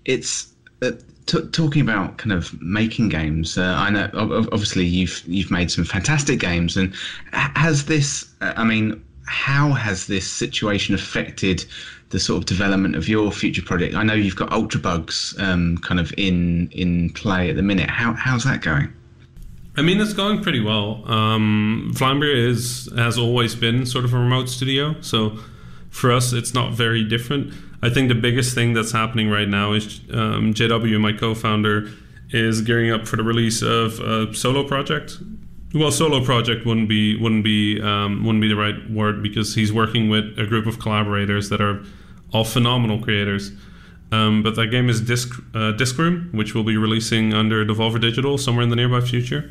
it's 0.04 0.52
uh, 0.80 0.92
t- 1.26 1.46
talking 1.52 1.82
about 1.82 2.18
kind 2.18 2.32
of 2.32 2.60
making 2.60 3.08
games. 3.08 3.58
Uh, 3.58 3.74
I 3.78 3.90
know, 3.90 4.10
obviously, 4.52 4.84
you've 4.86 5.22
you've 5.26 5.50
made 5.50 5.70
some 5.70 5.84
fantastic 5.84 6.40
games, 6.40 6.76
and 6.76 6.94
has 7.32 7.86
this? 7.86 8.28
Uh, 8.40 8.52
I 8.56 8.64
mean 8.64 9.02
how 9.26 9.72
has 9.72 10.06
this 10.06 10.30
situation 10.30 10.94
affected 10.94 11.64
the 12.10 12.20
sort 12.20 12.38
of 12.38 12.46
development 12.46 12.94
of 12.96 13.08
your 13.08 13.32
future 13.32 13.62
project? 13.62 13.94
I 13.94 14.02
know 14.02 14.14
you've 14.14 14.36
got 14.36 14.50
Ultrabugs 14.50 15.40
um, 15.40 15.78
kind 15.78 15.98
of 16.00 16.12
in 16.16 16.68
in 16.72 17.10
play 17.10 17.50
at 17.50 17.56
the 17.56 17.62
minute. 17.62 17.88
How 17.88 18.12
how's 18.14 18.44
that 18.44 18.62
going? 18.62 18.92
I 19.76 19.80
mean, 19.80 20.00
it's 20.00 20.12
going 20.12 20.42
pretty 20.42 20.60
well. 20.60 21.02
Um, 21.10 21.94
is 22.22 22.90
has 22.96 23.16
always 23.16 23.54
been 23.54 23.86
sort 23.86 24.04
of 24.04 24.12
a 24.12 24.18
remote 24.18 24.48
studio, 24.48 25.00
so 25.00 25.38
for 25.90 26.12
us, 26.12 26.32
it's 26.32 26.52
not 26.52 26.72
very 26.72 27.04
different. 27.04 27.54
I 27.82 27.90
think 27.90 28.08
the 28.08 28.14
biggest 28.14 28.54
thing 28.54 28.74
that's 28.74 28.92
happening 28.92 29.28
right 29.28 29.48
now 29.48 29.72
is 29.72 30.00
um, 30.12 30.54
JW, 30.54 31.00
my 31.00 31.12
co-founder, 31.12 31.88
is 32.30 32.62
gearing 32.62 32.90
up 32.90 33.06
for 33.06 33.16
the 33.16 33.22
release 33.24 33.60
of 33.62 34.00
a 34.00 34.34
solo 34.34 34.66
project 34.66 35.18
Well, 35.74 35.90
solo 35.90 36.24
project 36.24 36.64
wouldn't 36.66 36.88
be 36.88 37.16
wouldn't 37.16 37.44
be 37.44 37.80
um, 37.80 38.24
wouldn't 38.24 38.42
be 38.42 38.48
the 38.48 38.56
right 38.56 38.90
word 38.90 39.22
because 39.22 39.54
he's 39.54 39.72
working 39.72 40.08
with 40.08 40.38
a 40.38 40.46
group 40.46 40.66
of 40.66 40.78
collaborators 40.78 41.48
that 41.48 41.60
are 41.60 41.82
all 42.32 42.44
phenomenal 42.44 43.00
creators. 43.02 43.52
Um, 44.10 44.42
but 44.42 44.54
that 44.56 44.66
game 44.66 44.90
is 44.90 45.00
Disc 45.00 45.34
uh, 45.54 45.72
Disc 45.72 45.96
Room, 45.98 46.28
which 46.32 46.54
will 46.54 46.64
be 46.64 46.76
releasing 46.76 47.32
under 47.32 47.64
Devolver 47.64 48.00
Digital 48.00 48.36
somewhere 48.38 48.62
in 48.62 48.70
the 48.70 48.76
nearby 48.76 49.00
future. 49.00 49.50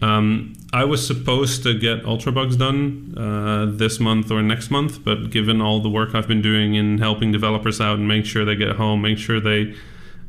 Um, 0.00 0.52
I 0.72 0.84
was 0.84 1.04
supposed 1.04 1.62
to 1.64 1.76
get 1.78 2.04
Ultrabugs 2.04 2.58
done 2.58 3.14
uh, 3.16 3.66
this 3.66 3.98
month 3.98 4.30
or 4.30 4.42
next 4.42 4.70
month, 4.70 5.04
but 5.04 5.30
given 5.30 5.60
all 5.60 5.80
the 5.80 5.88
work 5.88 6.14
I've 6.14 6.28
been 6.28 6.42
doing 6.42 6.74
in 6.74 6.98
helping 6.98 7.32
developers 7.32 7.80
out 7.80 7.98
and 7.98 8.06
make 8.06 8.24
sure 8.26 8.44
they 8.44 8.54
get 8.54 8.76
home, 8.76 9.02
make 9.02 9.18
sure 9.18 9.40
they 9.40 9.74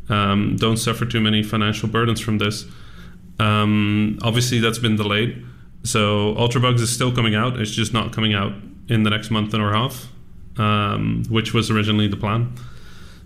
um, 0.08 0.56
don't 0.56 0.78
suffer 0.78 1.06
too 1.06 1.22
many 1.22 1.44
financial 1.44 1.88
burdens 1.88 2.20
from 2.20 2.40
this, 2.40 2.66
um, 3.40 4.18
obviously 4.24 4.60
that's 4.60 4.80
been 4.80 4.96
delayed. 4.96 5.46
So 5.84 6.36
Ultrabugs 6.36 6.82
is 6.82 6.92
still 6.92 7.14
coming 7.14 7.36
out. 7.36 7.60
It's 7.60 7.72
just 7.72 7.94
not 7.94 8.12
coming 8.12 8.34
out 8.34 8.54
in 8.88 9.04
the 9.04 9.10
next 9.10 9.30
month 9.30 9.54
and 9.54 9.64
a 9.64 9.72
half, 9.72 10.08
um, 10.58 11.24
which 11.30 11.54
was 11.54 11.70
originally 11.70 12.08
the 12.08 12.18
plan. 12.18 12.54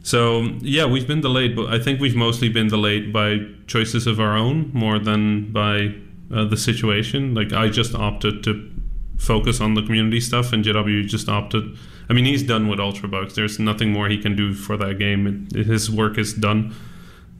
So 0.04 0.50
yeah, 0.60 0.86
we've 0.86 1.08
been 1.08 1.22
delayed, 1.22 1.56
but 1.56 1.68
I 1.74 1.80
think 1.80 2.02
we've 2.02 2.16
mostly 2.16 2.50
been 2.50 2.68
delayed 2.68 3.14
by 3.14 3.40
choices 3.68 4.06
of 4.06 4.20
our 4.20 4.36
own 4.36 4.70
more 4.74 5.00
than 5.00 5.52
by 5.52 5.96
uh, 6.32 6.46
the 6.46 6.58
situation. 6.58 7.34
Like 7.34 7.54
I 7.54 7.70
just 7.70 7.96
opted 7.96 8.44
to 8.44 8.72
focus 9.18 9.62
on 9.62 9.74
the 9.74 9.82
community 9.82 10.20
stuff, 10.20 10.54
and 10.54 10.64
JW 10.64 11.08
just 11.08 11.30
opted. 11.30 11.78
I 12.10 12.14
mean, 12.14 12.26
he's 12.26 12.44
done 12.44 12.68
with 12.68 12.80
Ultrabugs. 12.80 13.36
There's 13.36 13.60
nothing 13.60 13.92
more 13.92 14.10
he 14.10 14.18
can 14.18 14.36
do 14.36 14.54
for 14.54 14.78
that 14.78 15.00
game. 15.00 15.48
It, 15.56 15.66
his 15.66 15.90
work 15.90 16.18
is 16.18 16.34
done. 16.34 16.76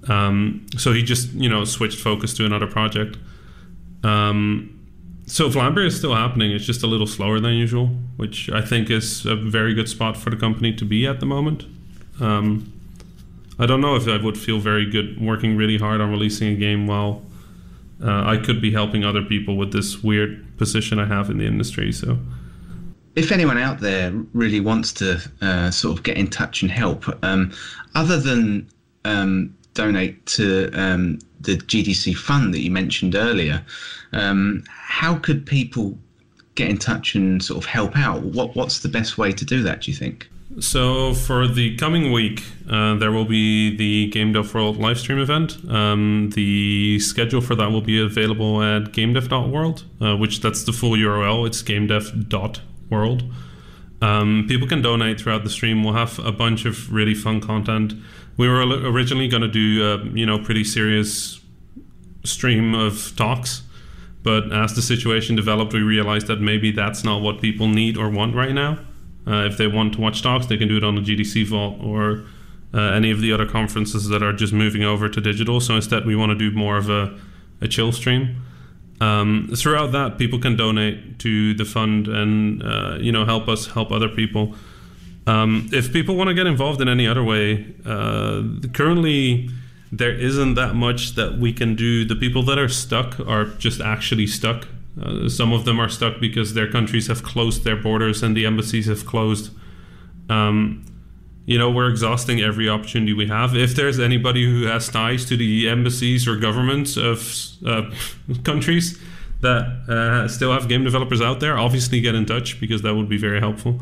Um, 0.08 0.66
so 0.78 0.92
he 0.92 1.04
just 1.04 1.32
you 1.34 1.50
know 1.50 1.66
switched 1.66 2.00
focus 2.00 2.34
to 2.36 2.46
another 2.46 2.68
project. 2.68 3.18
Um, 4.04 4.80
so 5.26 5.50
Vlambeer 5.50 5.86
is 5.86 5.98
still 5.98 6.14
happening. 6.14 6.52
It's 6.52 6.66
just 6.66 6.84
a 6.84 6.88
little 6.88 7.08
slower 7.08 7.40
than 7.40 7.54
usual, 7.54 7.88
which 8.18 8.50
I 8.50 8.62
think 8.62 8.90
is 8.90 9.26
a 9.26 9.36
very 9.36 9.74
good 9.74 9.88
spot 9.88 10.18
for 10.18 10.30
the 10.30 10.36
company 10.36 10.74
to 10.74 10.86
be 10.86 11.08
at 11.08 11.20
the 11.22 11.26
moment. 11.26 11.66
Um, 12.20 12.72
I 13.58 13.66
don't 13.66 13.82
know 13.82 13.96
if 13.96 14.08
I 14.08 14.18
would 14.18 14.38
feel 14.38 14.60
very 14.60 14.90
good 14.90 15.22
working 15.22 15.56
really 15.56 15.78
hard 15.78 16.02
on 16.02 16.12
releasing 16.12 16.50
a 16.50 16.56
game 16.56 16.88
while 16.88 17.22
uh, 18.04 18.24
I 18.26 18.38
could 18.38 18.62
be 18.62 18.72
helping 18.72 19.04
other 19.04 19.22
people 19.22 19.56
with 19.56 19.72
this 19.72 20.04
weird 20.04 20.58
position 20.58 21.00
I 21.00 21.06
have 21.06 21.30
in 21.30 21.38
the 21.38 21.46
industry. 21.46 21.92
So, 21.92 22.18
if 23.16 23.32
anyone 23.32 23.58
out 23.58 23.80
there 23.80 24.12
really 24.34 24.60
wants 24.60 24.92
to 24.94 25.22
uh, 25.42 25.72
sort 25.72 25.98
of 25.98 26.04
get 26.04 26.18
in 26.18 26.28
touch 26.28 26.62
and 26.62 26.72
help, 26.72 27.06
um, 27.24 27.54
other 27.96 28.20
than 28.20 28.68
um, 29.06 29.56
donate 29.74 30.26
to 30.26 30.70
um, 30.74 31.20
the 31.40 31.58
GDC 31.58 32.16
fund 32.16 32.54
that 32.54 32.62
you 32.62 32.72
mentioned 32.72 33.16
earlier, 33.16 33.64
um, 34.12 34.64
how 34.68 35.16
could 35.16 35.46
people 35.46 35.98
get 36.56 36.70
in 36.70 36.78
touch 36.78 37.16
and 37.16 37.42
sort 37.42 37.64
of 37.64 37.70
help 37.70 37.98
out? 37.98 38.24
What 38.24 38.56
What's 38.56 38.80
the 38.80 38.90
best 38.90 39.18
way 39.18 39.32
to 39.32 39.46
do 39.46 39.64
that? 39.64 39.82
Do 39.82 39.92
you 39.92 39.98
think? 39.98 40.30
So 40.60 41.14
for 41.14 41.48
the 41.48 41.76
coming 41.78 42.12
week, 42.12 42.44
uh, 42.70 42.96
there 42.96 43.12
will 43.12 43.26
be 43.26 43.76
the 43.76 44.08
Game 44.12 44.34
Dev 44.34 44.54
World 44.54 44.78
livestream 44.78 45.20
event. 45.20 45.58
Um, 45.70 46.30
the 46.36 47.00
schedule 47.00 47.42
for 47.42 47.56
that 47.56 47.72
will 47.72 47.82
be 47.82 48.00
available 48.00 48.62
at 48.62 48.92
gamedev.world, 48.92 49.84
uh, 50.00 50.16
which 50.16 50.42
that's 50.42 50.64
the 50.64 50.72
full 50.72 50.92
URL. 50.92 51.48
It's 51.48 51.64
gamedev.world. 51.64 53.24
Um, 54.02 54.46
people 54.48 54.68
can 54.68 54.82
donate 54.82 55.22
throughout 55.22 55.44
the 55.44 55.50
stream. 55.50 55.84
We'll 55.84 55.94
have 55.94 56.20
a 56.20 56.32
bunch 56.32 56.66
of 56.66 56.92
really 56.94 57.16
fun 57.16 57.42
content. 57.42 57.94
We 58.38 58.48
were 58.48 58.62
originally 58.62 59.28
going 59.28 59.44
to 59.44 59.48
do 59.48 59.84
a 59.84 60.06
you 60.16 60.26
know 60.26 60.38
pretty 60.38 60.64
serious 60.64 61.40
stream 62.26 62.76
of 62.76 63.16
talks, 63.16 63.64
but 64.22 64.52
as 64.52 64.76
the 64.76 64.82
situation 64.82 65.36
developed, 65.36 65.74
we 65.74 65.82
realized 65.82 66.28
that 66.28 66.42
maybe 66.42 66.72
that's 66.72 67.04
not 67.04 67.22
what 67.22 67.42
people 67.42 67.68
need 67.68 67.98
or 67.98 68.10
want 68.10 68.36
right 68.36 68.54
now. 68.54 68.80
Uh, 69.26 69.46
if 69.46 69.58
they 69.58 69.68
want 69.68 69.94
to 69.94 70.02
watch 70.02 70.22
talks, 70.22 70.48
they 70.48 70.58
can 70.58 70.68
do 70.68 70.78
it 70.78 70.84
on 70.84 70.96
the 70.96 71.02
GDC 71.02 71.48
Vault 71.48 71.82
or 71.82 72.26
uh, 72.74 72.80
any 72.80 73.12
of 73.12 73.22
the 73.22 73.32
other 73.32 73.46
conferences 73.46 74.10
that 74.10 74.24
are 74.24 74.34
just 74.34 74.52
moving 74.52 74.84
over 74.84 75.08
to 75.08 75.22
digital. 75.22 75.60
So 75.60 75.76
instead, 75.76 76.06
we 76.06 76.16
want 76.16 76.32
to 76.32 76.36
do 76.38 76.56
more 76.56 76.78
of 76.78 76.90
a, 76.90 77.18
a 77.62 77.68
chill 77.68 77.92
stream. 77.92 78.42
Um, 79.00 79.50
throughout 79.56 79.92
that, 79.92 80.18
people 80.18 80.40
can 80.40 80.56
donate 80.56 81.20
to 81.20 81.54
the 81.54 81.66
fund 81.66 82.08
and 82.08 82.64
uh, 82.64 82.98
you 83.00 83.12
know 83.12 83.26
help 83.26 83.48
us 83.48 83.68
help 83.68 83.92
other 83.92 84.10
people. 84.10 84.56
Um, 85.26 85.70
if 85.72 85.94
people 85.94 86.16
want 86.16 86.30
to 86.30 86.34
get 86.34 86.48
involved 86.48 86.82
in 86.82 86.90
any 86.90 87.08
other 87.08 87.24
way, 87.24 87.66
uh, 87.86 88.44
currently 88.74 89.50
there 89.92 90.14
isn't 90.14 90.56
that 90.56 90.74
much 90.74 91.16
that 91.16 91.38
we 91.38 91.54
can 91.54 91.76
do. 91.76 92.04
The 92.06 92.16
people 92.16 92.44
that 92.44 92.58
are 92.58 92.70
stuck 92.70 93.20
are 93.22 93.46
just 93.46 93.80
actually 93.80 94.28
stuck. 94.28 94.68
Uh, 95.02 95.28
some 95.28 95.52
of 95.52 95.66
them 95.66 95.80
are 95.80 95.90
stuck 95.90 96.20
because 96.20 96.54
their 96.54 96.70
countries 96.70 97.08
have 97.08 97.24
closed 97.24 97.64
their 97.64 97.76
borders 97.76 98.22
and 98.22 98.38
the 98.38 98.46
embassies 98.46 98.88
have 98.88 99.06
closed. 99.06 99.52
Um, 100.30 100.86
you 101.46 101.58
know, 101.58 101.70
we're 101.70 101.90
exhausting 101.90 102.42
every 102.42 102.70
opportunity 102.70 103.12
we 103.12 103.28
have. 103.28 103.56
If 103.56 103.76
there's 103.76 104.00
anybody 104.00 104.46
who 104.46 104.66
has 104.66 104.88
ties 104.88 105.26
to 105.26 105.36
the 105.36 105.68
embassies 105.68 106.28
or 106.28 106.38
governments 106.38 106.96
of 106.96 107.36
uh, 107.66 107.92
countries 108.44 109.02
that 109.42 109.66
uh, 109.90 110.28
still 110.28 110.54
have 110.54 110.70
game 110.70 110.84
developers 110.84 111.22
out 111.22 111.40
there, 111.40 111.58
obviously 111.58 112.00
get 112.00 112.16
in 112.16 112.26
touch 112.26 112.62
because 112.62 112.82
that 112.84 112.96
would 112.96 113.10
be 113.10 113.18
very 113.18 113.40
helpful. 113.40 113.82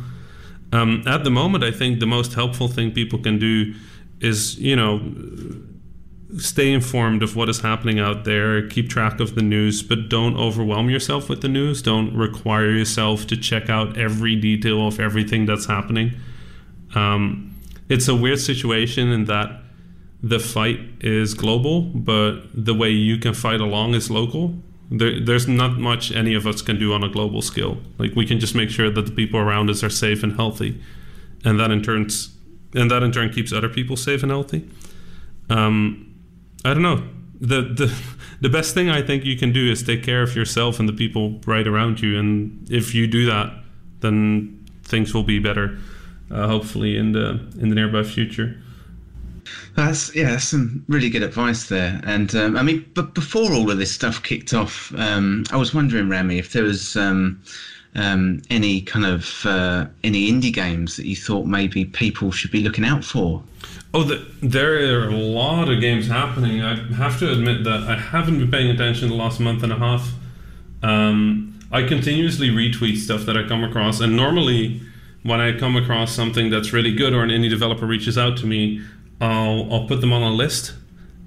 Um, 0.74 1.04
at 1.06 1.24
the 1.24 1.30
moment, 1.30 1.64
I 1.64 1.72
think 1.72 2.00
the 2.00 2.08
most 2.08 2.34
helpful 2.34 2.68
thing 2.68 2.92
people 2.92 3.20
can 3.20 3.38
do 3.38 3.76
is, 4.22 4.58
you 4.58 4.76
know, 4.76 5.00
stay 6.38 6.72
informed 6.72 7.24
of 7.24 7.36
what 7.36 7.50
is 7.50 7.62
happening 7.62 8.00
out 8.00 8.24
there, 8.24 8.68
keep 8.68 8.90
track 8.90 9.20
of 9.20 9.36
the 9.36 9.42
news, 9.42 9.84
but 9.84 10.10
don't 10.10 10.38
overwhelm 10.38 10.90
yourself 10.90 11.30
with 11.30 11.42
the 11.42 11.50
news. 11.50 11.82
Don't 11.82 12.16
require 12.16 12.72
yourself 12.72 13.28
to 13.28 13.38
check 13.38 13.70
out 13.70 13.98
every 13.98 14.36
detail 14.36 14.88
of 14.88 15.00
everything 15.00 15.46
that's 15.46 15.66
happening. 15.66 16.14
Um, 16.96 17.56
it's 17.90 18.08
a 18.08 18.16
weird 18.16 18.40
situation 18.40 19.10
in 19.10 19.26
that 19.26 19.62
the 20.24 20.40
fight 20.40 20.80
is 21.02 21.34
global, 21.34 21.82
but 21.82 22.42
the 22.54 22.74
way 22.74 22.90
you 22.90 23.18
can 23.18 23.34
fight 23.34 23.60
along 23.60 23.96
is 23.96 24.10
local. 24.10 24.54
There, 24.90 25.20
there's 25.20 25.48
not 25.48 25.78
much 25.78 26.12
any 26.12 26.34
of 26.34 26.46
us 26.46 26.62
can 26.62 26.78
do 26.78 26.94
on 26.94 27.04
a 27.04 27.10
global 27.10 27.42
scale. 27.42 27.78
Like 27.98 28.16
we 28.16 28.26
can 28.26 28.40
just 28.40 28.56
make 28.56 28.70
sure 28.70 28.90
that 28.90 29.06
the 29.06 29.12
people 29.12 29.40
around 29.40 29.70
us 29.70 29.84
are 29.84 29.90
safe 29.90 30.24
and 30.24 30.36
healthy, 30.36 30.82
and 31.44 31.60
that 31.60 31.72
in 31.72 31.82
turns, 31.82 32.36
and 32.74 32.92
that 32.92 33.02
in 33.04 33.12
turn 33.12 33.32
keeps 33.32 33.52
other 33.52 33.70
people 33.70 33.98
safe 33.98 34.22
and 34.22 34.32
healthy. 34.32 34.70
Um, 35.50 36.11
I 36.64 36.74
don't 36.74 36.84
know. 36.84 37.04
The 37.40 37.62
the 37.62 37.94
the 38.42 38.50
best 38.50 38.74
thing 38.74 38.90
I 38.90 39.02
think 39.02 39.26
you 39.26 39.38
can 39.38 39.52
do 39.52 39.72
is 39.72 39.82
take 39.82 40.04
care 40.04 40.22
of 40.22 40.36
yourself 40.36 40.80
and 40.80 40.88
the 40.88 40.94
people 40.94 41.40
right 41.46 41.68
around 41.68 42.02
you, 42.02 42.20
and 42.20 42.70
if 42.70 42.94
you 42.94 43.08
do 43.08 43.26
that, 43.26 43.54
then 44.02 44.64
things 44.84 45.14
will 45.14 45.24
be 45.24 45.40
better. 45.40 45.78
Uh, 46.30 46.48
hopefully, 46.48 46.98
in 46.98 47.12
the 47.12 47.40
in 47.60 47.70
the 47.70 47.76
nearby 47.76 48.04
future. 48.04 48.58
That's 49.76 50.16
yeah, 50.16 50.32
that's 50.32 50.46
some 50.48 50.84
really 50.88 51.10
good 51.10 51.24
advice 51.24 51.68
there. 51.68 52.00
And 52.04 52.34
um, 52.36 52.58
I 52.58 52.64
mean, 52.64 52.86
but 52.94 53.14
before 53.16 53.52
all 53.54 53.72
of 53.72 53.78
this 53.78 53.92
stuff 53.92 54.22
kicked 54.22 54.54
off, 54.54 54.94
um, 54.98 55.44
I 55.52 55.58
was 55.58 55.74
wondering, 55.74 56.10
Rami, 56.10 56.38
if 56.38 56.54
there 56.54 56.64
was 56.64 56.96
um, 56.96 57.42
um 57.96 58.42
any 58.50 58.82
kind 58.82 59.06
of 59.06 59.46
uh, 59.46 59.88
any 60.04 60.32
indie 60.32 60.54
games 60.54 60.96
that 60.98 61.06
you 61.06 61.16
thought 61.16 61.46
maybe 61.46 61.86
people 61.86 62.32
should 62.32 62.52
be 62.52 62.62
looking 62.62 62.86
out 62.86 63.04
for. 63.04 63.42
Oh, 63.94 64.04
the, 64.04 64.26
there 64.42 65.02
are 65.02 65.10
a 65.10 65.16
lot 65.16 65.70
of 65.70 65.82
games 65.82 66.08
happening. 66.08 66.62
I 66.62 66.76
have 66.94 67.20
to 67.20 67.32
admit 67.32 67.64
that 67.66 67.84
I 67.84 67.98
haven't 67.98 68.40
been 68.40 68.50
paying 68.50 68.70
attention 68.70 69.10
the 69.10 69.16
last 69.16 69.40
month 69.40 69.64
and 69.64 69.74
a 69.74 69.78
half. 69.78 70.14
Um, 70.82 71.60
I 71.72 71.84
continuously 71.84 72.50
retweet 72.50 72.98
stuff 72.98 73.26
that 73.26 73.38
I 73.38 73.48
come 73.48 73.64
across, 73.64 74.00
and 74.00 74.16
normally 74.16 74.82
when 75.24 75.40
I 75.40 75.58
come 75.58 75.76
across 75.76 76.14
something 76.14 76.50
that's 76.50 76.74
really 76.74 76.94
good 76.94 77.14
or 77.14 77.24
an 77.24 77.30
indie 77.30 77.50
developer 77.50 77.86
reaches 77.86 78.18
out 78.18 78.38
to 78.38 78.46
me, 78.46 78.82
I'll 79.20 79.72
I'll 79.72 79.88
put 79.88 80.02
them 80.02 80.14
on 80.14 80.24
a 80.24 80.32
list. 80.32 80.74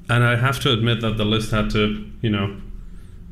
And 0.08 0.22
I 0.22 0.36
have 0.36 0.60
to 0.60 0.72
admit 0.72 1.00
that 1.00 1.16
the 1.16 1.24
list 1.24 1.50
had 1.50 1.70
to, 1.70 2.04
you 2.20 2.28
know, 2.28 2.56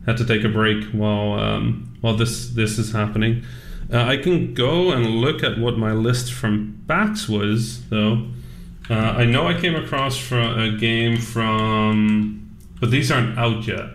had 0.06 0.16
to 0.18 0.24
take 0.24 0.42
a 0.44 0.48
break 0.48 0.84
while 0.86 1.38
um, 1.38 1.96
while 2.00 2.16
this 2.16 2.50
this 2.50 2.78
is 2.78 2.92
happening. 2.92 3.44
Uh, 3.92 4.04
I 4.04 4.16
can 4.16 4.54
go 4.54 4.90
and 4.90 5.06
look 5.06 5.42
at 5.42 5.58
what 5.58 5.76
my 5.76 5.92
list 5.92 6.32
from 6.32 6.82
PAX 6.88 7.28
was, 7.28 7.86
though. 7.88 8.26
Uh, 8.90 8.94
I 8.94 9.24
know 9.24 9.46
I 9.46 9.58
came 9.60 9.74
across 9.74 10.18
from 10.18 10.58
a 10.58 10.76
game 10.76 11.16
from, 11.16 12.56
but 12.80 12.90
these 12.90 13.10
aren't 13.10 13.38
out 13.38 13.66
yet. 13.66 13.86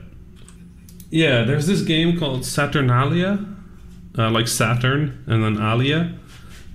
Yeah, 1.10 1.44
there's 1.44 1.68
this 1.68 1.82
game 1.82 2.18
called 2.18 2.46
Saturnalia, 2.46 3.46
uh, 4.18 4.30
like 4.30 4.48
Saturn 4.48 5.24
and 5.28 5.44
then 5.44 5.64
Alia. 5.64 6.18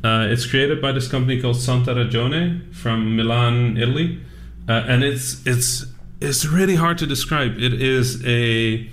Uh, 0.05 0.27
it's 0.29 0.47
created 0.47 0.81
by 0.83 0.93
this 0.93 1.09
company 1.09 1.41
called 1.41 1.57
Santa 1.57 1.95
Ragione 1.95 2.75
from 2.75 3.17
Milan, 3.17 3.77
Italy, 3.77 4.21
uh, 4.69 4.85
and 4.87 5.05
it's 5.05 5.47
it's 5.47 5.87
it's 6.21 6.45
really 6.45 6.75
hard 6.75 6.99
to 6.99 7.07
describe. 7.07 7.59
It 7.59 7.81
is 7.81 8.25
a 8.27 8.89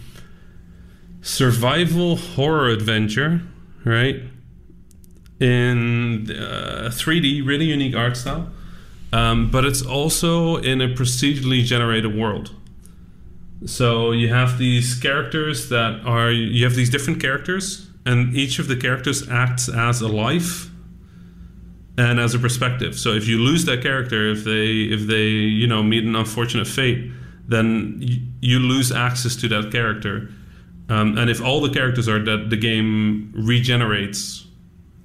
survival 1.22 2.16
horror 2.16 2.70
adventure, 2.70 3.42
right? 3.84 4.22
In 5.40 6.26
3D, 6.28 7.42
uh, 7.42 7.46
really 7.46 7.66
unique 7.66 7.96
art 7.96 8.18
style 8.18 8.52
um, 9.12 9.50
but 9.50 9.66
it's 9.66 9.82
also 9.82 10.58
in 10.58 10.82
a 10.82 10.88
procedurally 10.88 11.64
generated 11.64 12.16
world. 12.16 12.56
So 13.66 14.12
you 14.12 14.30
have 14.30 14.58
these 14.58 14.96
characters 14.96 15.70
that 15.70 16.02
are 16.06 16.32
you 16.32 16.64
have 16.64 16.76
these 16.76 16.90
different 16.90 17.22
characters, 17.22 17.90
and 18.06 18.36
each 18.36 18.60
of 18.60 18.68
the 18.68 18.76
characters 18.76 19.28
acts 19.30 19.68
as 19.68 20.02
a 20.02 20.08
life 20.08 20.70
and 21.98 22.20
as 22.20 22.34
a 22.34 22.40
perspective. 22.40 22.98
So 22.98 23.12
if 23.12 23.28
you 23.28 23.40
lose 23.40 23.66
that 23.66 23.82
character, 23.82 24.32
if 24.32 24.46
they 24.46 24.84
if 24.84 25.08
they 25.08 25.28
you 25.28 25.68
know 25.68 25.84
meet 25.84 26.06
an 26.06 26.16
unfortunate 26.16 26.68
fate, 26.68 27.12
then 27.48 28.00
you, 28.42 28.60
lose 28.60 28.92
access 28.92 29.36
to 29.38 29.48
that 29.50 29.72
character. 29.72 30.30
Um, 30.88 31.18
and 31.18 31.30
if 31.30 31.42
all 31.42 31.62
the 31.62 31.70
characters 31.70 32.08
are 32.08 32.20
dead, 32.20 32.50
the 32.50 32.58
game 32.58 33.34
regenerates 33.36 34.46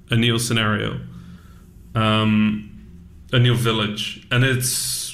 a 0.09 0.15
new 0.15 0.39
scenario, 0.39 0.99
um, 1.95 2.74
a 3.31 3.39
new 3.39 3.55
village, 3.55 4.25
and 4.31 4.43
it's 4.43 5.05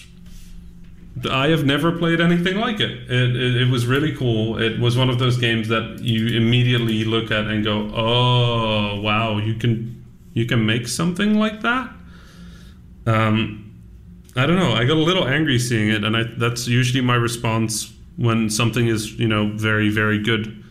I 1.30 1.50
have 1.50 1.66
never 1.66 1.92
played 1.92 2.22
anything 2.22 2.58
like 2.58 2.80
it. 2.80 2.92
It, 2.92 3.36
it. 3.36 3.62
it 3.64 3.70
was 3.70 3.86
really 3.86 4.16
cool. 4.16 4.62
It 4.62 4.80
was 4.80 4.98
one 4.98 5.10
of 5.10 5.20
those 5.20 5.38
games 5.38 5.68
that 5.68 6.00
you 6.00 6.38
immediately 6.38 7.04
look 7.04 7.32
at 7.32 7.46
and 7.48 7.64
go, 7.64 7.92
"Oh, 7.94 9.02
wow! 9.02 9.38
You 9.38 9.56
can 9.56 10.04
you 10.34 10.46
can 10.46 10.66
make 10.66 10.88
something 10.88 11.38
like 11.38 11.62
that." 11.62 11.90
Um, 13.06 13.82
I 14.36 14.46
don't 14.46 14.58
know. 14.58 14.72
I 14.72 14.86
got 14.86 14.98
a 14.98 15.04
little 15.04 15.28
angry 15.28 15.60
seeing 15.60 15.90
it, 15.90 16.04
and 16.04 16.16
I, 16.16 16.24
that's 16.38 16.68
usually 16.68 17.02
my 17.02 17.16
response 17.16 17.94
when 18.16 18.50
something 18.50 18.88
is 18.88 19.20
you 19.20 19.28
know 19.28 19.52
very 19.56 19.90
very 19.90 20.22
good. 20.22 20.64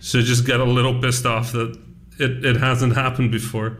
So 0.00 0.20
just 0.20 0.46
get 0.46 0.60
a 0.60 0.64
little 0.64 1.00
pissed 1.00 1.26
off 1.26 1.52
that 1.52 1.78
it, 2.18 2.44
it 2.44 2.56
hasn't 2.56 2.94
happened 2.94 3.30
before. 3.30 3.78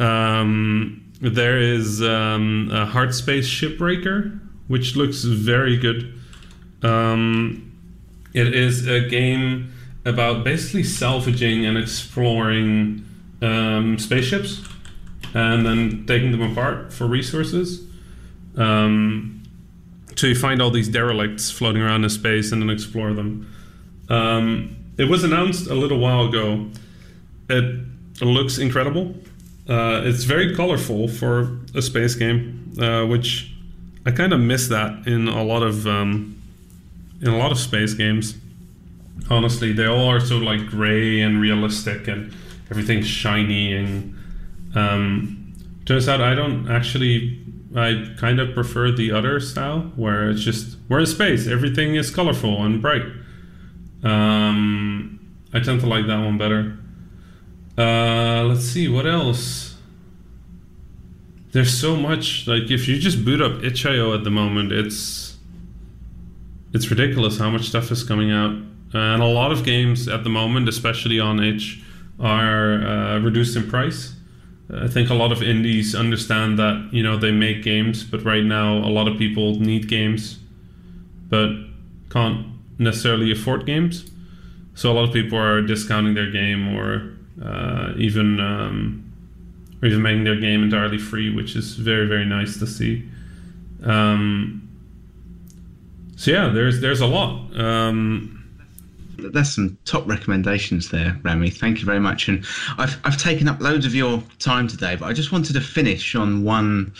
Um, 0.00 1.03
there 1.20 1.58
is 1.58 2.02
um, 2.02 2.70
a 2.72 2.86
Hardspace 2.86 3.46
Shipbreaker 3.46 4.40
which 4.68 4.96
looks 4.96 5.24
very 5.24 5.76
good. 5.76 6.18
Um, 6.82 7.72
it 8.32 8.54
is 8.54 8.86
a 8.88 9.08
game 9.08 9.72
about 10.04 10.44
basically 10.44 10.82
salvaging 10.82 11.64
and 11.64 11.78
exploring 11.78 13.06
um, 13.42 13.98
spaceships 13.98 14.62
and 15.34 15.64
then 15.64 16.06
taking 16.06 16.32
them 16.32 16.42
apart 16.42 16.92
for 16.92 17.06
resources. 17.06 17.86
Um, 18.56 19.42
find 20.34 20.62
all 20.62 20.70
these 20.70 20.88
derelicts 20.88 21.50
floating 21.50 21.82
around 21.82 22.04
in 22.04 22.08
space 22.10 22.50
and 22.50 22.62
then 22.62 22.70
explore 22.70 23.12
them. 23.12 23.52
Um, 24.08 24.76
it 24.96 25.04
was 25.04 25.22
announced 25.22 25.66
a 25.66 25.74
little 25.74 25.98
while 25.98 26.26
ago. 26.26 26.70
It 27.50 27.84
looks 28.22 28.56
incredible. 28.56 29.14
Uh, 29.68 30.02
it's 30.04 30.24
very 30.24 30.54
colorful 30.54 31.08
for 31.08 31.58
a 31.74 31.80
space 31.80 32.14
game, 32.14 32.74
uh, 32.78 33.06
which 33.06 33.50
I 34.04 34.10
kind 34.10 34.32
of 34.32 34.40
miss 34.40 34.68
that 34.68 35.06
in 35.06 35.28
a 35.28 35.42
lot 35.42 35.62
of 35.62 35.86
um, 35.86 36.40
in 37.22 37.28
a 37.28 37.38
lot 37.38 37.50
of 37.50 37.58
space 37.58 37.94
games. 37.94 38.36
Honestly, 39.30 39.72
they 39.72 39.86
all 39.86 40.08
are 40.10 40.20
so 40.20 40.36
like 40.36 40.66
gray 40.66 41.20
and 41.20 41.40
realistic, 41.40 42.08
and 42.08 42.32
everything's 42.70 43.06
shiny. 43.06 43.72
And 43.72 44.16
um, 44.74 45.54
turns 45.86 46.08
out 46.08 46.20
I 46.20 46.34
don't 46.34 46.70
actually. 46.70 47.40
I 47.76 48.14
kind 48.18 48.38
of 48.38 48.54
prefer 48.54 48.92
the 48.92 49.10
other 49.10 49.40
style 49.40 49.90
where 49.96 50.30
it's 50.30 50.42
just 50.42 50.76
we're 50.88 51.00
in 51.00 51.06
space, 51.06 51.48
everything 51.48 51.96
is 51.96 52.08
colorful 52.08 52.62
and 52.62 52.80
bright. 52.80 53.02
Um, 54.04 55.18
I 55.52 55.58
tend 55.58 55.80
to 55.80 55.86
like 55.86 56.06
that 56.06 56.18
one 56.18 56.38
better. 56.38 56.78
Uh, 57.76 58.44
let's 58.44 58.64
see 58.64 58.88
what 58.88 59.06
else? 59.06 59.74
There's 61.52 61.76
so 61.76 61.96
much 61.96 62.46
like 62.46 62.70
if 62.70 62.88
you 62.88 62.98
just 62.98 63.24
boot 63.24 63.40
up 63.40 63.62
itch.io 63.62 64.12
at 64.14 64.24
the 64.24 64.30
moment 64.30 64.72
it's 64.72 65.36
it's 66.72 66.90
ridiculous 66.90 67.38
how 67.38 67.50
much 67.50 67.62
stuff 67.66 67.90
is 67.90 68.02
coming 68.02 68.30
out. 68.30 68.50
And 68.92 69.22
a 69.22 69.26
lot 69.26 69.50
of 69.50 69.64
games 69.64 70.08
at 70.08 70.24
the 70.24 70.30
moment 70.30 70.68
especially 70.68 71.18
on 71.18 71.42
itch 71.42 71.82
are 72.20 72.84
uh, 72.86 73.18
reduced 73.20 73.56
in 73.56 73.68
price. 73.68 74.14
I 74.72 74.88
think 74.88 75.10
a 75.10 75.14
lot 75.14 75.30
of 75.30 75.42
indies 75.42 75.94
understand 75.94 76.58
that 76.58 76.90
you 76.92 77.02
know 77.02 77.16
they 77.16 77.32
make 77.32 77.62
games 77.62 78.04
but 78.04 78.24
right 78.24 78.44
now 78.44 78.78
a 78.78 78.90
lot 78.90 79.08
of 79.08 79.18
people 79.18 79.58
need 79.58 79.88
games 79.88 80.38
but 81.28 81.50
can't 82.10 82.46
necessarily 82.78 83.32
afford 83.32 83.66
games. 83.66 84.10
So 84.74 84.90
a 84.90 84.94
lot 84.94 85.04
of 85.04 85.12
people 85.12 85.38
are 85.38 85.62
discounting 85.62 86.14
their 86.14 86.30
game 86.30 86.76
or 86.76 87.13
uh, 87.42 87.92
even 87.96 88.40
um, 88.40 89.12
or 89.82 89.88
even 89.88 90.02
making 90.02 90.24
their 90.24 90.40
game 90.40 90.62
entirely 90.62 90.98
free, 90.98 91.34
which 91.34 91.56
is 91.56 91.74
very 91.74 92.06
very 92.06 92.24
nice 92.24 92.58
to 92.58 92.66
see. 92.66 93.08
Um, 93.82 94.68
so 96.16 96.30
yeah, 96.30 96.48
there's 96.48 96.80
there's 96.80 97.00
a 97.00 97.06
lot. 97.06 97.58
Um, 97.58 98.30
that's 99.18 99.54
some 99.54 99.78
top 99.84 100.06
recommendations 100.06 100.90
there, 100.90 101.18
Rami. 101.22 101.50
Thank 101.50 101.78
you 101.78 101.84
very 101.84 102.00
much. 102.00 102.28
And 102.28 102.44
I've 102.78 102.98
I've 103.04 103.16
taken 103.16 103.48
up 103.48 103.60
loads 103.60 103.86
of 103.86 103.94
your 103.94 104.22
time 104.38 104.68
today, 104.68 104.96
but 104.96 105.06
I 105.06 105.12
just 105.12 105.32
wanted 105.32 105.54
to 105.54 105.60
finish 105.60 106.14
on 106.14 106.44
one 106.44 106.92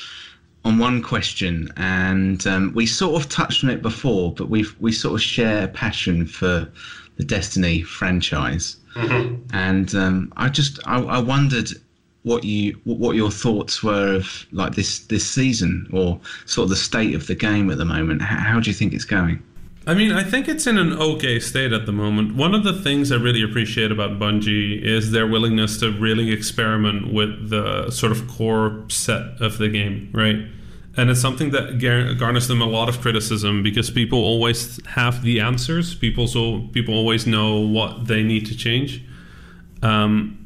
on 0.65 0.79
one 0.79 1.03
question, 1.03 1.71
and 1.77 2.47
um, 2.47 2.73
we 2.75 2.87
sort 2.87 3.23
of 3.23 3.29
touched 3.29 3.65
on 3.65 3.71
it 3.71 3.83
before, 3.83 4.33
but 4.33 4.49
we 4.49 4.67
we 4.81 4.93
sort 4.93 5.15
of 5.15 5.23
share 5.23 5.65
a 5.65 5.69
passion 5.69 6.27
for 6.27 6.69
the 7.17 7.25
Destiny 7.25 7.83
franchise, 7.83 8.77
mm-hmm. 8.95 9.57
and 9.57 9.95
um, 9.95 10.33
I 10.37 10.49
just 10.49 10.81
I, 10.87 11.01
I 11.01 11.19
wondered 11.19 11.71
what 12.23 12.43
you 12.45 12.81
what 12.85 13.17
your 13.17 13.31
thoughts 13.31 13.83
were 13.83 14.15
of 14.15 14.47
like 14.51 14.75
this 14.75 15.01
this 15.07 15.29
season 15.29 15.87
or 15.93 16.21
sort 16.47 16.65
of 16.65 16.71
the 16.71 16.77
state 16.77 17.15
of 17.15 17.27
the 17.27 17.35
game 17.35 17.71
at 17.71 17.79
the 17.79 17.85
moment. 17.85 18.23
How, 18.23 18.39
how 18.39 18.61
do 18.61 18.71
you 18.71 18.75
think 18.75 18.93
it's 18.93 19.05
going? 19.05 19.43
I 19.87 19.93
mean, 19.93 20.13
I 20.13 20.25
think 20.25 20.49
it's 20.49 20.67
in 20.67 20.79
an 20.79 20.95
okay 20.95 21.39
state 21.39 21.73
at 21.73 21.85
the 21.85 21.93
moment. 21.93 22.37
One 22.37 22.55
of 22.55 22.65
the 22.65 22.73
things 22.73 23.13
I 23.13 23.17
really 23.17 23.43
appreciate 23.43 23.93
about 23.93 24.19
Bungie 24.19 24.83
is 24.83 25.11
their 25.11 25.27
willingness 25.27 25.79
to 25.81 25.91
really 25.93 26.33
experiment 26.33 27.13
with 27.13 27.51
the 27.51 27.91
sort 27.91 28.11
of 28.11 28.27
core 28.27 28.85
set 28.89 29.43
of 29.43 29.59
the 29.59 29.69
game, 29.69 30.09
right? 30.15 30.47
And 30.97 31.11
it's 31.11 31.21
something 31.21 31.51
that 31.51 31.79
garners 32.19 32.47
them 32.47 32.63
a 32.63 32.67
lot 32.67 32.89
of 32.89 33.01
criticism 33.01 33.63
because 33.63 33.91
people 33.91 34.19
always 34.19 34.85
have 34.87 35.23
the 35.23 35.41
answers. 35.41 35.95
People 35.95 36.29
so 36.29 36.69
people 36.73 36.95
always 36.95 37.27
know 37.27 37.59
what 37.59 38.07
they 38.07 38.23
need 38.23 38.47
to 38.47 38.57
change. 38.57 39.03
Um, 39.83 40.45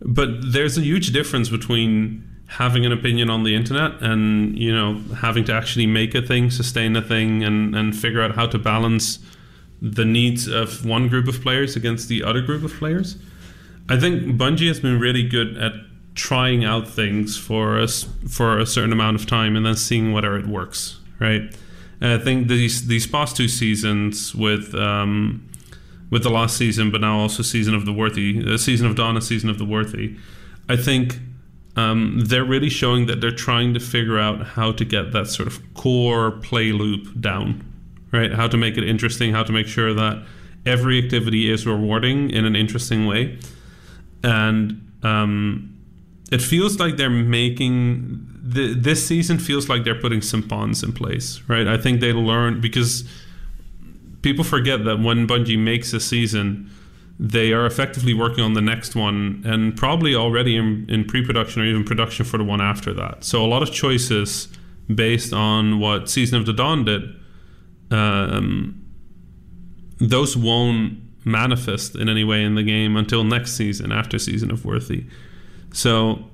but 0.00 0.52
there's 0.52 0.78
a 0.78 0.80
huge 0.80 1.12
difference 1.12 1.48
between 1.48 2.22
having 2.46 2.84
an 2.86 2.92
opinion 2.92 3.30
on 3.30 3.42
the 3.42 3.54
internet 3.54 4.00
and 4.02 4.56
you 4.58 4.72
know 4.72 5.00
having 5.16 5.44
to 5.44 5.52
actually 5.52 5.86
make 5.86 6.14
a 6.14 6.22
thing 6.22 6.50
sustain 6.50 6.94
a 6.94 7.02
thing 7.02 7.42
and 7.42 7.74
and 7.74 7.96
figure 7.96 8.22
out 8.22 8.34
how 8.34 8.46
to 8.46 8.58
balance 8.58 9.18
the 9.80 10.04
needs 10.04 10.46
of 10.46 10.84
one 10.84 11.08
group 11.08 11.26
of 11.26 11.40
players 11.42 11.74
against 11.74 12.08
the 12.08 12.22
other 12.22 12.42
group 12.42 12.62
of 12.62 12.72
players 12.74 13.16
i 13.88 13.98
think 13.98 14.22
bungie 14.38 14.68
has 14.68 14.78
been 14.78 15.00
really 15.00 15.26
good 15.26 15.56
at 15.56 15.72
trying 16.14 16.64
out 16.64 16.88
things 16.88 17.36
for 17.36 17.78
us 17.78 18.06
for 18.28 18.58
a 18.58 18.66
certain 18.66 18.92
amount 18.92 19.20
of 19.20 19.26
time 19.26 19.56
and 19.56 19.66
then 19.66 19.76
seeing 19.76 20.12
whether 20.12 20.36
it 20.36 20.46
works 20.46 21.00
right 21.18 21.42
and 22.00 22.12
i 22.12 22.18
think 22.18 22.48
these 22.48 22.86
these 22.86 23.06
past 23.06 23.36
two 23.36 23.48
seasons 23.48 24.34
with 24.34 24.74
um, 24.74 25.48
with 26.14 26.22
the 26.22 26.30
last 26.30 26.56
season, 26.56 26.92
but 26.92 27.00
now 27.00 27.18
also 27.18 27.42
season 27.42 27.74
of 27.74 27.86
the 27.86 27.92
worthy, 27.92 28.40
uh, 28.46 28.56
season 28.56 28.86
of 28.86 28.94
dawn, 28.94 29.20
season 29.20 29.50
of 29.50 29.58
the 29.58 29.64
worthy. 29.64 30.16
I 30.68 30.76
think 30.76 31.18
um, 31.74 32.20
they're 32.24 32.44
really 32.44 32.70
showing 32.70 33.06
that 33.06 33.20
they're 33.20 33.32
trying 33.32 33.74
to 33.74 33.80
figure 33.80 34.16
out 34.16 34.46
how 34.46 34.70
to 34.70 34.84
get 34.84 35.10
that 35.10 35.26
sort 35.26 35.48
of 35.48 35.74
core 35.74 36.30
play 36.30 36.70
loop 36.70 37.20
down, 37.20 37.64
right? 38.12 38.32
How 38.32 38.46
to 38.46 38.56
make 38.56 38.78
it 38.78 38.84
interesting, 38.84 39.32
how 39.32 39.42
to 39.42 39.50
make 39.50 39.66
sure 39.66 39.92
that 39.92 40.24
every 40.64 41.02
activity 41.02 41.50
is 41.50 41.66
rewarding 41.66 42.30
in 42.30 42.44
an 42.44 42.54
interesting 42.54 43.06
way, 43.06 43.36
and 44.22 44.88
um, 45.02 45.73
it 46.34 46.42
feels 46.42 46.80
like 46.80 46.96
they're 46.96 47.08
making 47.08 48.26
the, 48.42 48.74
this 48.74 49.06
season 49.06 49.38
feels 49.38 49.68
like 49.68 49.84
they're 49.84 50.00
putting 50.00 50.20
some 50.20 50.42
pawns 50.42 50.82
in 50.82 50.92
place, 50.92 51.40
right? 51.46 51.68
I 51.68 51.76
think 51.76 52.00
they 52.00 52.12
learned 52.12 52.60
because 52.60 53.08
people 54.22 54.42
forget 54.42 54.84
that 54.84 54.98
when 54.98 55.28
Bungie 55.28 55.56
makes 55.58 55.92
a 55.92 56.00
season, 56.00 56.68
they 57.20 57.52
are 57.52 57.64
effectively 57.66 58.14
working 58.14 58.42
on 58.42 58.54
the 58.54 58.60
next 58.60 58.96
one 58.96 59.44
and 59.46 59.76
probably 59.76 60.16
already 60.16 60.56
in, 60.56 60.86
in 60.88 61.04
pre-production 61.04 61.62
or 61.62 61.66
even 61.66 61.84
production 61.84 62.24
for 62.24 62.36
the 62.38 62.44
one 62.44 62.60
after 62.60 62.92
that. 62.92 63.22
So 63.22 63.44
a 63.44 63.46
lot 63.46 63.62
of 63.62 63.70
choices 63.70 64.48
based 64.92 65.32
on 65.32 65.78
what 65.78 66.10
Season 66.10 66.36
of 66.36 66.46
the 66.46 66.52
Dawn 66.52 66.84
did, 66.84 67.02
um, 67.92 68.84
those 69.98 70.36
won't 70.36 70.98
manifest 71.24 71.94
in 71.94 72.08
any 72.08 72.24
way 72.24 72.42
in 72.42 72.56
the 72.56 72.64
game 72.64 72.96
until 72.96 73.22
next 73.22 73.52
season, 73.52 73.92
after 73.92 74.18
Season 74.18 74.50
of 74.50 74.64
Worthy. 74.64 75.04
So 75.74 76.24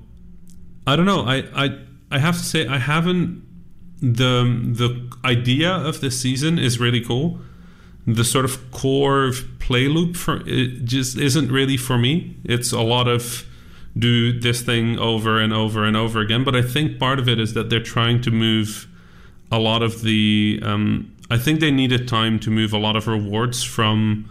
I 0.87 0.95
don't 0.95 1.05
know. 1.05 1.21
I 1.25 1.43
I, 1.53 1.79
I 2.09 2.19
have 2.19 2.37
to 2.37 2.43
say 2.43 2.67
I 2.67 2.77
haven't 2.77 3.43
the 4.01 4.43
the 4.81 5.11
idea 5.25 5.71
of 5.71 6.01
this 6.01 6.19
season 6.19 6.57
is 6.57 6.79
really 6.79 7.01
cool 7.01 7.39
the 8.07 8.23
sort 8.23 8.45
of 8.45 8.71
core 8.71 9.31
play 9.59 9.87
loop 9.87 10.15
for 10.15 10.41
it 10.47 10.85
just 10.85 11.17
isn't 11.17 11.51
really 11.51 11.77
for 11.77 11.97
me. 11.97 12.35
It's 12.43 12.71
a 12.71 12.81
lot 12.81 13.07
of 13.07 13.45
do 13.97 14.39
this 14.39 14.61
thing 14.61 14.97
over 14.97 15.39
and 15.39 15.53
over 15.53 15.83
and 15.83 15.95
over 15.95 16.19
again. 16.21 16.43
But 16.43 16.55
I 16.55 16.61
think 16.61 16.97
part 16.97 17.19
of 17.19 17.27
it 17.27 17.39
is 17.39 17.53
that 17.53 17.69
they're 17.69 17.83
trying 17.83 18.21
to 18.21 18.31
move 18.31 18.87
a 19.51 19.59
lot 19.59 19.83
of 19.83 20.01
the 20.01 20.59
um, 20.63 21.15
I 21.29 21.37
think 21.37 21.59
they 21.59 21.71
needed 21.71 22.07
time 22.07 22.39
to 22.39 22.49
move 22.49 22.73
a 22.73 22.77
lot 22.77 22.95
of 22.95 23.07
rewards 23.07 23.63
from 23.63 24.29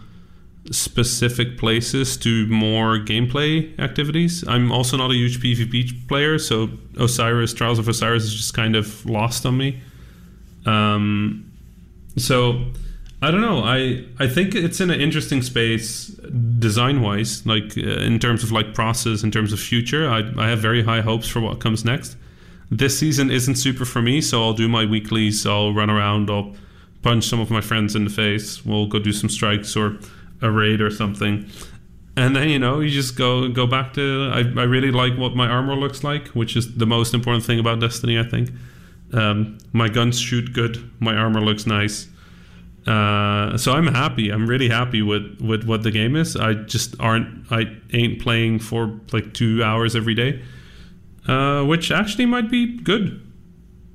specific 0.69 1.57
places 1.57 2.15
to 2.17 2.45
more 2.47 2.99
gameplay 2.99 3.77
activities. 3.79 4.47
I'm 4.47 4.71
also 4.71 4.95
not 4.95 5.09
a 5.09 5.15
huge 5.15 5.39
PvP 5.41 6.07
player, 6.07 6.37
so 6.37 6.69
Osiris, 6.97 7.53
Trials 7.53 7.79
of 7.79 7.87
Osiris 7.87 8.23
is 8.23 8.33
just 8.35 8.53
kind 8.53 8.75
of 8.75 9.05
lost 9.05 9.45
on 9.45 9.57
me. 9.57 9.81
Um, 10.65 11.51
so 12.15 12.63
I 13.21 13.31
don't 13.31 13.41
know. 13.41 13.63
I 13.63 14.05
I 14.19 14.27
think 14.27 14.55
it's 14.55 14.79
in 14.79 14.91
an 14.91 15.01
interesting 15.01 15.41
space 15.41 16.07
design 16.59 17.01
wise, 17.01 17.45
like 17.45 17.77
uh, 17.77 17.81
in 17.81 18.19
terms 18.19 18.43
of 18.43 18.51
like 18.51 18.73
process, 18.73 19.23
in 19.23 19.31
terms 19.31 19.53
of 19.53 19.59
future. 19.59 20.09
I 20.09 20.19
I 20.37 20.49
have 20.49 20.59
very 20.59 20.83
high 20.83 21.01
hopes 21.01 21.27
for 21.27 21.39
what 21.39 21.59
comes 21.59 21.83
next. 21.83 22.15
This 22.69 22.97
season 22.97 23.29
isn't 23.29 23.55
super 23.55 23.83
for 23.85 24.01
me, 24.01 24.21
so 24.21 24.41
I'll 24.41 24.53
do 24.53 24.67
my 24.67 24.85
weeklies. 24.85 25.45
I'll 25.45 25.73
run 25.73 25.89
around. 25.89 26.29
I'll 26.29 26.55
punch 27.01 27.25
some 27.25 27.39
of 27.39 27.49
my 27.51 27.61
friends 27.61 27.95
in 27.95 28.05
the 28.05 28.09
face. 28.09 28.65
We'll 28.65 28.87
go 28.87 28.99
do 28.99 29.11
some 29.11 29.29
strikes 29.29 29.75
or 29.75 29.97
a 30.41 30.51
raid 30.51 30.81
or 30.81 30.89
something. 30.89 31.49
And 32.17 32.35
then 32.35 32.49
you 32.49 32.59
know 32.59 32.81
you 32.81 32.89
just 32.89 33.17
go 33.17 33.47
go 33.47 33.65
back 33.65 33.93
to 33.93 34.31
I, 34.33 34.39
I 34.39 34.63
really 34.63 34.91
like 34.91 35.17
what 35.17 35.35
my 35.35 35.47
armor 35.47 35.75
looks 35.75 36.03
like, 36.03 36.27
which 36.29 36.55
is 36.55 36.75
the 36.75 36.85
most 36.85 37.13
important 37.13 37.45
thing 37.45 37.59
about 37.59 37.79
Destiny. 37.79 38.19
I 38.19 38.23
think 38.23 38.49
um, 39.13 39.57
my 39.71 39.87
guns 39.87 40.19
shoot 40.19 40.53
good, 40.53 40.91
my 40.99 41.15
armor 41.15 41.41
looks 41.41 41.65
nice, 41.65 42.07
uh, 42.87 43.57
so 43.57 43.73
I'm 43.73 43.87
happy. 43.87 44.29
I'm 44.29 44.47
really 44.47 44.69
happy 44.69 45.01
with 45.01 45.39
with 45.39 45.63
what 45.65 45.83
the 45.83 45.91
game 45.91 46.15
is. 46.15 46.35
I 46.35 46.53
just 46.53 46.95
aren't 46.99 47.51
I 47.51 47.77
ain't 47.93 48.19
playing 48.21 48.59
for 48.59 48.99
like 49.13 49.33
two 49.33 49.63
hours 49.63 49.95
every 49.95 50.15
day, 50.15 50.41
uh, 51.27 51.63
which 51.63 51.91
actually 51.91 52.25
might 52.25 52.49
be 52.49 52.77
good, 52.77 53.21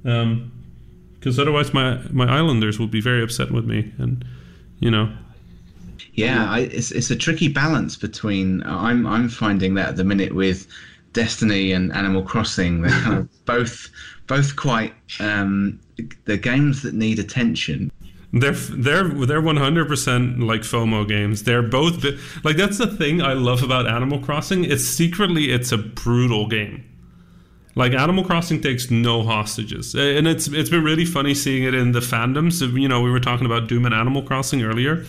because 0.03 0.23
um, 0.23 0.53
otherwise 1.39 1.75
my 1.75 1.99
my 2.11 2.33
islanders 2.33 2.79
will 2.79 2.87
be 2.87 3.01
very 3.01 3.23
upset 3.23 3.51
with 3.51 3.65
me, 3.65 3.93
and 3.99 4.25
you 4.79 4.91
know 4.91 5.13
yeah, 6.17 6.51
I, 6.51 6.61
it's 6.61 6.91
it's 6.91 7.11
a 7.11 7.17
tricky 7.17 7.49
balance 7.49 7.97
between. 7.97 8.63
I'm 8.65 9.07
I'm 9.07 9.29
finding 9.29 9.75
that 9.75 9.91
at 9.91 9.97
the 9.97 10.05
minute 10.05 10.35
with 10.35 10.67
Destiny 11.13 11.73
and 11.73 11.93
Animal 11.93 12.23
Crossing, 12.23 12.81
they're 12.81 12.91
kind 13.03 13.19
of 13.19 13.29
both 13.45 13.91
both 14.27 14.57
quite 14.57 14.95
um, 15.21 15.79
the 16.25 16.39
games 16.39 16.83
that 16.83 16.95
need 16.95 17.19
attention. 17.19 17.93
They're 18.33 18.53
they're 18.53 19.09
they're 19.09 19.43
one 19.43 19.59
hundred 19.59 19.89
percent 19.89 20.41
like 20.41 20.63
FOMO 20.63 21.07
games. 21.07 21.43
They're 21.43 21.63
both 21.63 22.03
like 22.43 22.57
that's 22.57 22.79
the 22.79 22.87
thing 22.87 23.21
I 23.21 23.35
love 23.35 23.63
about 23.63 23.87
Animal 23.87 24.19
Crossing. 24.19 24.65
It's 24.65 24.85
secretly 24.85 25.53
it's 25.53 25.71
a 25.71 25.79
brutal 25.79 26.49
game. 26.49 26.83
Like 27.75 27.93
Animal 27.93 28.25
Crossing 28.25 28.63
takes 28.63 28.91
no 28.91 29.23
hostages, 29.23 29.95
and 29.95 30.27
it's 30.27 30.49
it's 30.49 30.71
been 30.71 30.83
really 30.83 31.05
funny 31.05 31.35
seeing 31.35 31.65
it 31.65 31.75
in 31.75 31.93
the 31.93 32.01
fandoms. 32.01 32.63
You 32.63 32.89
know, 32.89 33.03
we 33.03 33.11
were 33.11 33.21
talking 33.21 33.45
about 33.45 33.69
Doom 33.69 33.85
and 33.85 33.95
Animal 33.95 34.23
Crossing 34.23 34.63
earlier 34.63 35.05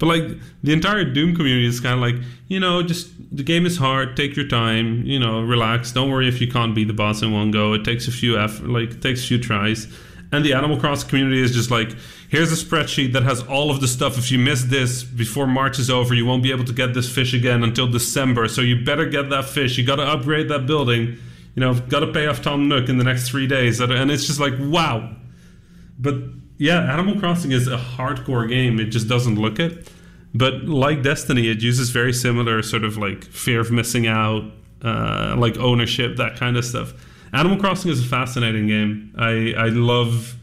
but 0.00 0.06
like 0.06 0.22
the 0.64 0.72
entire 0.72 1.04
Doom 1.04 1.36
community 1.36 1.66
is 1.66 1.78
kind 1.78 1.94
of 1.94 2.00
like, 2.00 2.16
you 2.48 2.58
know, 2.58 2.82
just 2.82 3.10
the 3.30 3.44
game 3.44 3.66
is 3.66 3.76
hard. 3.76 4.16
Take 4.16 4.34
your 4.34 4.48
time. 4.48 5.04
You 5.04 5.20
know, 5.20 5.42
relax. 5.42 5.92
Don't 5.92 6.10
worry 6.10 6.26
if 6.26 6.40
you 6.40 6.48
can't 6.48 6.74
beat 6.74 6.88
the 6.88 6.94
boss 6.94 7.22
in 7.22 7.32
one 7.32 7.50
go. 7.52 7.74
It 7.74 7.84
takes 7.84 8.08
a 8.08 8.10
few 8.10 8.38
effort, 8.38 8.68
like 8.68 9.00
takes 9.02 9.22
a 9.22 9.26
few 9.28 9.38
tries. 9.38 9.86
And 10.32 10.44
the 10.44 10.54
Animal 10.54 10.78
Crossing 10.78 11.08
community 11.08 11.42
is 11.42 11.52
just 11.52 11.70
like, 11.70 11.94
here's 12.28 12.50
a 12.50 12.64
spreadsheet 12.64 13.12
that 13.12 13.24
has 13.24 13.42
all 13.42 13.70
of 13.70 13.80
the 13.80 13.88
stuff. 13.88 14.16
If 14.16 14.30
you 14.30 14.38
miss 14.38 14.62
this 14.62 15.02
before 15.02 15.46
March 15.46 15.78
is 15.78 15.90
over, 15.90 16.14
you 16.14 16.24
won't 16.24 16.42
be 16.42 16.50
able 16.50 16.64
to 16.64 16.72
get 16.72 16.94
this 16.94 17.12
fish 17.12 17.34
again 17.34 17.62
until 17.62 17.86
December. 17.86 18.48
So 18.48 18.62
you 18.62 18.82
better 18.82 19.06
get 19.06 19.28
that 19.30 19.44
fish. 19.44 19.76
You 19.76 19.84
got 19.84 19.96
to 19.96 20.04
upgrade 20.04 20.48
that 20.48 20.66
building. 20.66 21.18
You 21.56 21.60
know, 21.60 21.74
got 21.74 22.00
to 22.00 22.12
pay 22.12 22.26
off 22.26 22.42
Tom 22.42 22.68
Nook 22.68 22.88
in 22.88 22.96
the 22.96 23.04
next 23.04 23.28
three 23.28 23.46
days. 23.46 23.80
And 23.80 24.10
it's 24.10 24.26
just 24.26 24.40
like, 24.40 24.54
wow. 24.58 25.14
But 25.98 26.14
yeah, 26.60 26.92
Animal 26.92 27.18
Crossing 27.18 27.52
is 27.52 27.66
a 27.68 27.78
hardcore 27.78 28.46
game. 28.46 28.78
It 28.78 28.90
just 28.90 29.08
doesn't 29.08 29.36
look 29.36 29.58
it. 29.58 29.88
But 30.34 30.66
like 30.66 31.02
Destiny, 31.02 31.48
it 31.48 31.62
uses 31.62 31.88
very 31.88 32.12
similar 32.12 32.62
sort 32.62 32.84
of 32.84 32.98
like 32.98 33.24
fear 33.24 33.60
of 33.60 33.70
missing 33.70 34.06
out, 34.06 34.44
uh, 34.82 35.36
like 35.38 35.56
ownership, 35.56 36.18
that 36.18 36.36
kind 36.36 36.58
of 36.58 36.64
stuff. 36.66 36.92
Animal 37.32 37.56
Crossing 37.56 37.90
is 37.90 38.04
a 38.04 38.06
fascinating 38.06 38.66
game. 38.66 39.10
I 39.16 39.54
I 39.56 39.68
love 39.68 40.36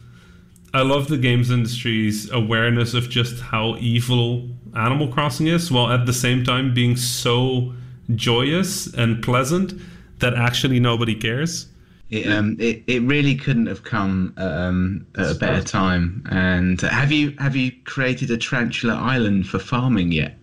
I 0.73 0.81
love 0.81 1.07
the 1.07 1.19
games 1.19 1.51
industry's 1.51 2.31
awareness 2.31 2.95
of 2.95 3.11
just 3.11 3.39
how 3.39 3.75
evil 3.77 4.49
Animal 4.75 5.09
Crossing 5.09 5.45
is, 5.45 5.71
while 5.71 5.91
at 5.91 6.07
the 6.07 6.13
same 6.13 6.43
time 6.43 6.73
being 6.73 6.95
so 6.97 7.75
joyous 8.15 8.91
and 8.91 9.21
pleasant 9.21 9.79
that 10.17 10.33
actually 10.33 10.79
nobody 10.79 11.13
cares. 11.13 11.67
It, 12.09 12.27
um, 12.31 12.55
it, 12.57 12.83
it 12.87 13.01
really 13.01 13.35
couldn't 13.35 13.65
have 13.65 13.83
come 13.83 14.33
um, 14.37 15.05
at 15.17 15.31
a 15.31 15.35
better 15.35 15.61
time. 15.61 16.25
And 16.31 16.79
have 16.81 17.11
you 17.11 17.35
have 17.37 17.55
you 17.55 17.71
created 17.83 18.31
a 18.31 18.37
tarantula 18.37 18.95
island 18.95 19.47
for 19.47 19.59
farming 19.59 20.13
yet? 20.13 20.37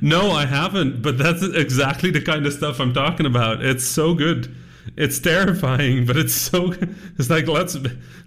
No, 0.00 0.30
I 0.30 0.46
haven't. 0.46 1.02
But 1.02 1.18
that's 1.18 1.42
exactly 1.42 2.10
the 2.10 2.22
kind 2.22 2.46
of 2.46 2.54
stuff 2.54 2.80
I'm 2.80 2.94
talking 2.94 3.26
about. 3.26 3.62
It's 3.62 3.84
so 3.84 4.14
good. 4.14 4.54
It's 4.96 5.18
terrifying, 5.18 6.06
but 6.06 6.16
it's 6.16 6.34
so. 6.34 6.74
It's 7.18 7.30
like 7.30 7.46
let's 7.48 7.76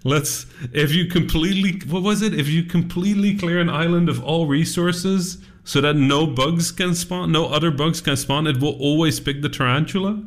let's 0.04 0.46
if 0.72 0.92
you 0.92 1.06
completely 1.06 1.80
what 1.90 2.02
was 2.02 2.22
it? 2.22 2.32
If 2.32 2.48
you 2.48 2.62
completely 2.62 3.36
clear 3.36 3.60
an 3.60 3.68
island 3.68 4.08
of 4.08 4.22
all 4.22 4.46
resources 4.46 5.38
so 5.64 5.80
that 5.80 5.96
no 5.96 6.26
bugs 6.26 6.70
can 6.70 6.94
spawn, 6.94 7.32
no 7.32 7.46
other 7.46 7.70
bugs 7.70 8.00
can 8.00 8.16
spawn, 8.16 8.46
it 8.46 8.60
will 8.60 8.76
always 8.78 9.20
pick 9.20 9.42
the 9.42 9.48
tarantula. 9.48 10.22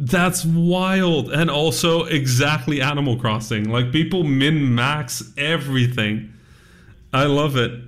That's 0.00 0.46
wild. 0.46 1.30
And 1.30 1.50
also 1.50 2.04
exactly 2.04 2.80
Animal 2.80 3.18
Crossing. 3.18 3.68
Like 3.70 3.92
people 3.92 4.24
min 4.24 4.74
max 4.74 5.32
everything. 5.36 6.32
I 7.12 7.24
love 7.24 7.56
it. 7.56 7.82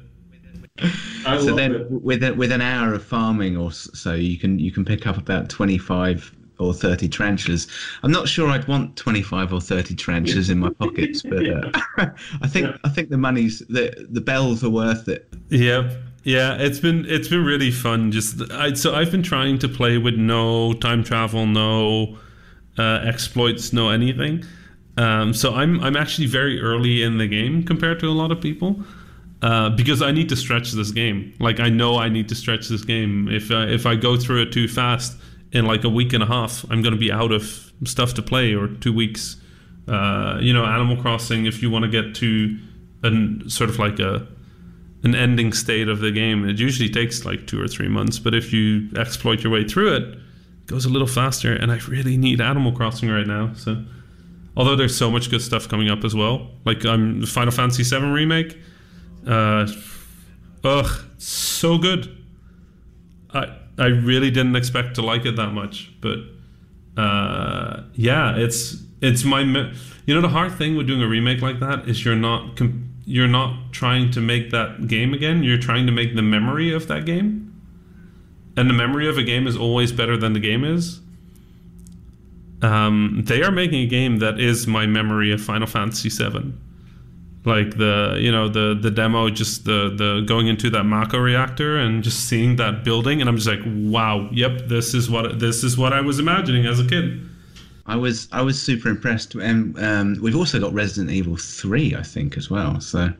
I 1.26 1.38
so 1.38 1.54
then 1.54 1.74
it. 1.74 1.90
with 1.90 2.22
a, 2.22 2.34
with 2.34 2.52
an 2.52 2.60
hour 2.60 2.92
of 2.92 3.02
farming 3.02 3.56
or 3.56 3.72
so 3.72 4.14
you 4.14 4.38
can 4.38 4.58
you 4.58 4.70
can 4.70 4.84
pick 4.84 5.06
up 5.06 5.16
about 5.16 5.48
25 5.48 6.34
or 6.58 6.74
30 6.74 7.08
tarantulas. 7.08 7.66
I'm 8.02 8.12
not 8.12 8.28
sure 8.28 8.48
I'd 8.50 8.68
want 8.68 8.96
25 8.96 9.54
or 9.54 9.60
30 9.60 9.94
tarantulas 9.94 10.50
in 10.50 10.58
my 10.58 10.70
pockets, 10.70 11.22
but 11.22 11.46
uh, 11.46 11.70
I 12.42 12.48
think 12.48 12.76
I 12.84 12.90
think 12.90 13.08
the 13.08 13.18
money's 13.18 13.60
the 13.70 14.06
the 14.10 14.20
bells 14.20 14.62
are 14.62 14.70
worth 14.70 15.08
it. 15.08 15.32
Yep. 15.48 15.92
Yeah, 16.24 16.56
it's 16.58 16.78
been 16.78 17.04
it's 17.08 17.28
been 17.28 17.44
really 17.44 17.70
fun. 17.70 18.12
Just 18.12 18.40
I, 18.52 18.74
so 18.74 18.94
I've 18.94 19.10
been 19.10 19.22
trying 19.22 19.58
to 19.58 19.68
play 19.68 19.98
with 19.98 20.14
no 20.14 20.72
time 20.74 21.02
travel, 21.02 21.46
no 21.46 22.18
uh, 22.78 23.00
exploits, 23.04 23.72
no 23.72 23.90
anything. 23.90 24.44
Um, 24.96 25.34
so 25.34 25.54
I'm 25.54 25.80
I'm 25.80 25.96
actually 25.96 26.28
very 26.28 26.60
early 26.60 27.02
in 27.02 27.18
the 27.18 27.26
game 27.26 27.64
compared 27.64 27.98
to 28.00 28.06
a 28.08 28.12
lot 28.12 28.30
of 28.30 28.40
people. 28.40 28.84
Uh, 29.40 29.70
because 29.70 30.00
I 30.02 30.12
need 30.12 30.28
to 30.28 30.36
stretch 30.36 30.70
this 30.70 30.92
game. 30.92 31.34
Like 31.40 31.58
I 31.58 31.68
know 31.68 31.98
I 31.98 32.08
need 32.08 32.28
to 32.28 32.34
stretch 32.36 32.68
this 32.68 32.84
game. 32.84 33.26
If 33.28 33.50
I, 33.50 33.64
if 33.64 33.86
I 33.86 33.96
go 33.96 34.16
through 34.16 34.42
it 34.42 34.52
too 34.52 34.68
fast, 34.68 35.16
in 35.52 35.66
like 35.66 35.84
a 35.84 35.88
week 35.88 36.12
and 36.12 36.22
a 36.22 36.26
half, 36.26 36.64
I'm 36.70 36.82
going 36.82 36.94
to 36.94 36.98
be 36.98 37.12
out 37.12 37.30
of 37.30 37.72
stuff 37.84 38.14
to 38.14 38.22
play, 38.22 38.54
or 38.54 38.68
two 38.68 38.92
weeks. 38.92 39.36
Uh, 39.86 40.38
you 40.40 40.52
know, 40.52 40.64
Animal 40.64 40.96
Crossing. 40.96 41.46
If 41.46 41.62
you 41.62 41.70
want 41.70 41.84
to 41.84 41.90
get 41.90 42.14
to 42.16 42.58
an 43.02 43.48
sort 43.48 43.68
of 43.68 43.78
like 43.78 43.98
a 43.98 44.26
an 45.04 45.14
ending 45.14 45.52
state 45.52 45.88
of 45.88 46.00
the 46.00 46.10
game. 46.10 46.48
It 46.48 46.58
usually 46.58 46.88
takes 46.88 47.24
like 47.24 47.46
two 47.46 47.60
or 47.60 47.68
three 47.68 47.88
months, 47.88 48.18
but 48.18 48.34
if 48.34 48.52
you 48.52 48.88
exploit 48.96 49.42
your 49.42 49.52
way 49.52 49.64
through 49.64 49.94
it, 49.94 50.02
it 50.02 50.66
goes 50.66 50.84
a 50.84 50.88
little 50.88 51.08
faster. 51.08 51.52
And 51.52 51.72
I 51.72 51.78
really 51.88 52.16
need 52.16 52.40
Animal 52.40 52.72
Crossing 52.72 53.10
right 53.10 53.26
now. 53.26 53.52
So, 53.54 53.84
although 54.56 54.76
there's 54.76 54.96
so 54.96 55.10
much 55.10 55.30
good 55.30 55.42
stuff 55.42 55.68
coming 55.68 55.90
up 55.90 56.04
as 56.04 56.14
well, 56.14 56.50
like 56.64 56.84
I'm 56.84 57.20
um, 57.20 57.26
Final 57.26 57.52
Fantasy 57.52 57.82
VII 57.82 58.06
remake. 58.06 58.58
Uh, 59.26 59.66
ugh, 60.64 61.04
so 61.18 61.78
good. 61.78 62.16
I 63.34 63.56
I 63.78 63.86
really 63.86 64.30
didn't 64.30 64.56
expect 64.56 64.94
to 64.96 65.02
like 65.02 65.24
it 65.24 65.36
that 65.36 65.52
much, 65.52 65.92
but 66.00 66.18
uh, 66.96 67.82
yeah, 67.94 68.36
it's 68.36 68.76
it's 69.00 69.24
my. 69.24 69.40
You 70.04 70.14
know 70.14 70.20
the 70.20 70.28
hard 70.28 70.52
thing 70.58 70.76
with 70.76 70.86
doing 70.86 71.02
a 71.02 71.08
remake 71.08 71.40
like 71.42 71.60
that 71.60 71.88
is 71.88 72.04
you're 72.04 72.14
not. 72.14 72.56
Com- 72.56 72.91
you're 73.04 73.28
not 73.28 73.72
trying 73.72 74.10
to 74.12 74.20
make 74.20 74.50
that 74.50 74.86
game 74.86 75.12
again. 75.12 75.42
You're 75.42 75.58
trying 75.58 75.86
to 75.86 75.92
make 75.92 76.14
the 76.14 76.22
memory 76.22 76.72
of 76.72 76.88
that 76.88 77.04
game. 77.04 77.48
And 78.56 78.68
the 78.68 78.74
memory 78.74 79.08
of 79.08 79.18
a 79.18 79.22
game 79.22 79.46
is 79.46 79.56
always 79.56 79.92
better 79.92 80.16
than 80.16 80.34
the 80.34 80.40
game 80.40 80.64
is. 80.64 81.00
Um, 82.60 83.22
they 83.26 83.42
are 83.42 83.50
making 83.50 83.80
a 83.80 83.86
game 83.86 84.18
that 84.18 84.38
is 84.38 84.66
my 84.66 84.86
memory 84.86 85.32
of 85.32 85.40
Final 85.40 85.66
Fantasy 85.66 86.08
VII. 86.08 86.52
Like 87.44 87.76
the 87.76 88.18
you 88.20 88.30
know 88.30 88.48
the 88.48 88.78
the 88.80 88.90
demo, 88.90 89.28
just 89.28 89.64
the 89.64 89.92
the 89.96 90.24
going 90.24 90.46
into 90.46 90.70
that 90.70 90.84
Mako 90.84 91.18
reactor 91.18 91.76
and 91.76 92.04
just 92.04 92.28
seeing 92.28 92.54
that 92.56 92.84
building, 92.84 93.20
and 93.20 93.28
I'm 93.28 93.36
just 93.36 93.48
like, 93.48 93.62
wow, 93.64 94.28
yep, 94.30 94.68
this 94.68 94.94
is 94.94 95.10
what 95.10 95.40
this 95.40 95.64
is 95.64 95.76
what 95.76 95.92
I 95.92 96.02
was 96.02 96.20
imagining 96.20 96.66
as 96.66 96.78
a 96.78 96.86
kid. 96.86 97.28
I 97.86 97.96
was 97.96 98.28
I 98.32 98.42
was 98.42 98.60
super 98.60 98.88
impressed, 98.88 99.34
and 99.34 99.78
um, 99.78 100.18
we've 100.22 100.36
also 100.36 100.60
got 100.60 100.72
Resident 100.72 101.10
Evil 101.10 101.36
Three, 101.36 101.96
I 101.96 102.02
think, 102.02 102.36
as 102.36 102.48
well. 102.48 102.80
So 102.80 103.12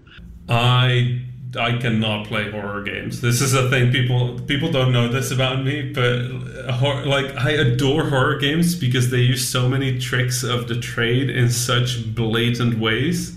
I 0.48 1.20
I 1.58 1.76
cannot 1.78 2.26
play 2.26 2.50
horror 2.50 2.82
games. 2.82 3.20
This 3.20 3.40
is 3.40 3.54
a 3.54 3.68
thing 3.68 3.90
people 3.90 4.38
people 4.40 4.70
don't 4.70 4.92
know 4.92 5.08
this 5.08 5.30
about 5.30 5.64
me, 5.64 5.92
but 5.92 6.28
hor- 6.74 7.04
like 7.04 7.34
I 7.36 7.50
adore 7.50 8.08
horror 8.08 8.36
games 8.38 8.74
because 8.74 9.10
they 9.10 9.18
use 9.18 9.46
so 9.46 9.68
many 9.68 9.98
tricks 9.98 10.42
of 10.42 10.68
the 10.68 10.78
trade 10.78 11.28
in 11.28 11.50
such 11.50 12.14
blatant 12.14 12.78
ways. 12.78 13.36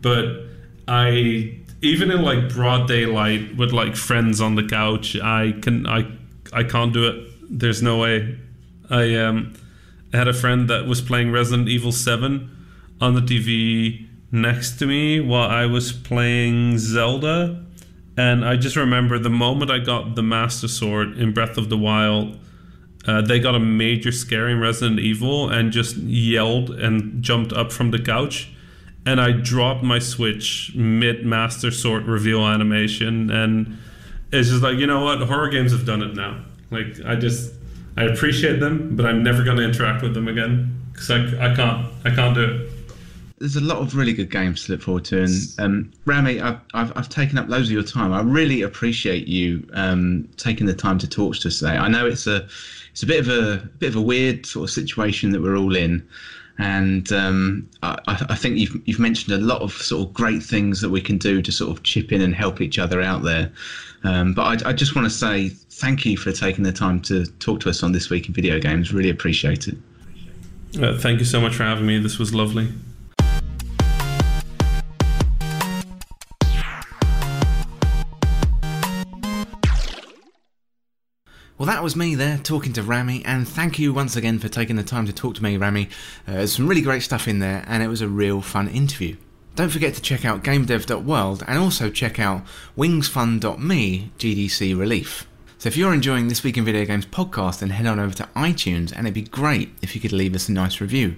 But 0.00 0.44
I 0.88 1.58
even 1.82 2.10
in 2.10 2.22
like 2.22 2.48
broad 2.48 2.88
daylight 2.88 3.56
with 3.56 3.72
like 3.72 3.96
friends 3.96 4.40
on 4.40 4.54
the 4.54 4.64
couch, 4.64 5.16
I 5.16 5.52
can 5.60 5.86
I 5.86 6.10
I 6.54 6.64
can't 6.64 6.92
do 6.92 7.06
it. 7.06 7.30
There's 7.50 7.82
no 7.82 7.98
way. 7.98 8.38
I 8.90 9.14
um 9.16 9.54
had 10.16 10.28
a 10.28 10.32
friend 10.32 10.68
that 10.68 10.86
was 10.86 11.00
playing 11.00 11.32
Resident 11.32 11.68
Evil 11.68 11.92
7 11.92 12.50
on 13.00 13.14
the 13.14 13.20
TV 13.20 14.06
next 14.30 14.78
to 14.78 14.86
me 14.86 15.20
while 15.20 15.48
I 15.48 15.66
was 15.66 15.92
playing 15.92 16.78
Zelda. 16.78 17.64
And 18.16 18.44
I 18.44 18.56
just 18.56 18.76
remember 18.76 19.18
the 19.18 19.30
moment 19.30 19.70
I 19.70 19.78
got 19.78 20.14
the 20.14 20.22
Master 20.22 20.68
Sword 20.68 21.18
in 21.18 21.32
Breath 21.32 21.56
of 21.56 21.68
the 21.68 21.76
Wild, 21.76 22.38
uh, 23.06 23.20
they 23.20 23.38
got 23.38 23.54
a 23.54 23.60
major 23.60 24.12
scare 24.12 24.48
in 24.48 24.60
Resident 24.60 24.98
Evil 25.00 25.50
and 25.50 25.72
just 25.72 25.96
yelled 25.96 26.70
and 26.70 27.22
jumped 27.22 27.52
up 27.52 27.72
from 27.72 27.90
the 27.90 27.98
couch. 27.98 28.50
And 29.04 29.20
I 29.20 29.32
dropped 29.32 29.82
my 29.82 29.98
Switch 29.98 30.72
mid 30.74 31.26
Master 31.26 31.70
Sword 31.70 32.06
reveal 32.06 32.46
animation. 32.46 33.30
And 33.30 33.78
it's 34.32 34.48
just 34.48 34.62
like, 34.62 34.78
you 34.78 34.86
know 34.86 35.04
what? 35.04 35.20
Horror 35.22 35.48
games 35.48 35.72
have 35.72 35.84
done 35.84 36.02
it 36.02 36.14
now. 36.14 36.44
Like, 36.70 37.04
I 37.04 37.16
just, 37.16 37.52
I 37.96 38.04
appreciate 38.04 38.60
them, 38.60 38.96
but 38.96 39.06
I'm 39.06 39.22
never 39.22 39.44
going 39.44 39.56
to 39.56 39.64
interact 39.64 40.02
with 40.02 40.14
them 40.14 40.28
again 40.28 40.80
because 40.92 41.10
I, 41.10 41.50
I 41.50 41.54
can't, 41.54 41.86
I 42.04 42.10
can't 42.14 42.34
do 42.34 42.42
it 42.44 42.70
there's 43.38 43.56
a 43.56 43.60
lot 43.60 43.78
of 43.78 43.94
really 43.94 44.12
good 44.12 44.30
games 44.30 44.64
to 44.64 44.72
look 44.72 44.82
forward 44.82 45.04
to. 45.06 45.22
And 45.22 45.54
um, 45.58 45.92
Rami, 46.06 46.40
I've, 46.40 46.58
I've, 46.72 46.96
I've, 46.96 47.08
taken 47.08 47.36
up 47.36 47.48
loads 47.48 47.68
of 47.68 47.72
your 47.72 47.82
time. 47.82 48.12
I 48.12 48.22
really 48.22 48.62
appreciate 48.62 49.26
you 49.26 49.68
um, 49.74 50.28
taking 50.36 50.66
the 50.66 50.74
time 50.74 50.98
to 50.98 51.08
talk 51.08 51.36
to 51.36 51.48
us 51.48 51.58
today. 51.58 51.76
I 51.76 51.88
know 51.88 52.06
it's 52.06 52.26
a 52.26 52.46
it's 52.92 53.02
a 53.02 53.06
bit 53.06 53.20
of 53.20 53.28
a, 53.28 53.68
bit 53.78 53.88
of 53.88 53.96
a 53.96 54.00
weird 54.00 54.46
sort 54.46 54.70
of 54.70 54.72
situation 54.72 55.30
that 55.32 55.42
we're 55.42 55.56
all 55.56 55.74
in, 55.74 56.06
and 56.58 57.12
um, 57.12 57.68
I, 57.82 57.98
I, 58.06 58.34
think 58.36 58.56
you've 58.56 58.80
you've 58.86 59.00
mentioned 59.00 59.34
a 59.34 59.44
lot 59.44 59.62
of 59.62 59.72
sort 59.72 60.08
of 60.08 60.14
great 60.14 60.42
things 60.42 60.80
that 60.80 60.90
we 60.90 61.00
can 61.00 61.18
do 61.18 61.42
to 61.42 61.50
sort 61.50 61.76
of 61.76 61.82
chip 61.82 62.12
in 62.12 62.20
and 62.20 62.34
help 62.34 62.60
each 62.60 62.78
other 62.78 63.02
out 63.02 63.24
there. 63.24 63.52
Um, 64.04 64.32
but 64.32 64.64
I, 64.64 64.70
I 64.70 64.72
just 64.72 64.94
want 64.94 65.06
to 65.06 65.10
say 65.10 65.50
thank 65.74 66.06
you 66.06 66.16
for 66.16 66.30
taking 66.32 66.62
the 66.62 66.72
time 66.72 67.00
to 67.00 67.26
talk 67.40 67.60
to 67.60 67.68
us 67.68 67.82
on 67.82 67.92
this 67.92 68.08
week 68.08 68.28
in 68.28 68.34
video 68.34 68.60
games. 68.60 68.92
Really 68.92 69.10
appreciate 69.10 69.66
it. 69.66 69.76
Uh, 70.80 70.96
thank 70.98 71.18
you 71.18 71.24
so 71.24 71.40
much 71.40 71.54
for 71.54 71.64
having 71.64 71.86
me. 71.86 71.98
This 71.98 72.18
was 72.18 72.32
lovely. 72.32 72.68
Well, 81.56 81.66
that 81.66 81.84
was 81.84 81.94
me 81.94 82.16
there 82.16 82.38
talking 82.38 82.72
to 82.72 82.82
Rami, 82.82 83.24
and 83.24 83.48
thank 83.48 83.78
you 83.78 83.92
once 83.94 84.16
again 84.16 84.40
for 84.40 84.48
taking 84.48 84.74
the 84.76 84.82
time 84.82 85.06
to 85.06 85.12
talk 85.12 85.36
to 85.36 85.42
me, 85.42 85.56
Rami. 85.56 85.88
Uh, 86.26 86.32
there's 86.32 86.56
some 86.56 86.66
really 86.66 86.82
great 86.82 87.02
stuff 87.02 87.28
in 87.28 87.38
there, 87.38 87.64
and 87.68 87.82
it 87.82 87.88
was 87.88 88.00
a 88.00 88.08
real 88.08 88.40
fun 88.42 88.68
interview. 88.68 89.16
Don't 89.54 89.70
forget 89.70 89.94
to 89.94 90.02
check 90.02 90.24
out 90.24 90.42
gamedev.world 90.42 91.44
and 91.46 91.58
also 91.58 91.90
check 91.90 92.18
out 92.18 92.44
wingsfun.me 92.76 94.10
GDC 94.18 94.78
Relief. 94.78 95.28
So 95.64 95.68
if 95.68 95.78
you're 95.78 95.94
enjoying 95.94 96.28
this 96.28 96.44
Week 96.44 96.58
in 96.58 96.64
Video 96.66 96.84
Games 96.84 97.06
podcast, 97.06 97.60
then 97.60 97.70
head 97.70 97.86
on 97.86 97.98
over 97.98 98.12
to 98.16 98.28
iTunes, 98.36 98.92
and 98.92 99.06
it'd 99.06 99.14
be 99.14 99.22
great 99.22 99.70
if 99.80 99.94
you 99.94 100.00
could 100.02 100.12
leave 100.12 100.34
us 100.34 100.46
a 100.46 100.52
nice 100.52 100.78
review. 100.78 101.16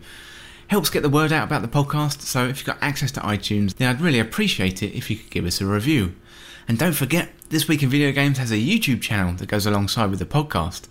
Helps 0.69 0.89
get 0.89 1.03
the 1.03 1.09
word 1.09 1.33
out 1.33 1.49
about 1.49 1.63
the 1.63 1.69
podcast, 1.69 2.21
so 2.21 2.47
if 2.47 2.59
you've 2.59 2.67
got 2.67 2.79
access 2.81 3.11
to 3.11 3.21
iTunes, 3.23 3.75
then 3.75 3.89
I'd 3.89 4.01
really 4.01 4.21
appreciate 4.21 4.85
it 4.85 4.97
if 4.97 5.11
you 5.11 5.17
could 5.17 5.31
give 5.31 5.47
us 5.47 5.61
a 5.61 5.67
review. 5.67 6.15
And 6.69 6.79
don't 6.79 6.93
forget, 6.93 7.31
This 7.49 7.67
Week 7.67 7.83
in 7.83 7.89
Video 7.89 8.13
Games 8.13 8.39
has 8.39 8.53
a 8.53 8.55
YouTube 8.55 9.03
channel 9.03 9.35
that 9.35 9.49
goes 9.49 9.67
alongside 9.67 10.11
with 10.11 10.21
the 10.21 10.25
podcast. 10.25 10.83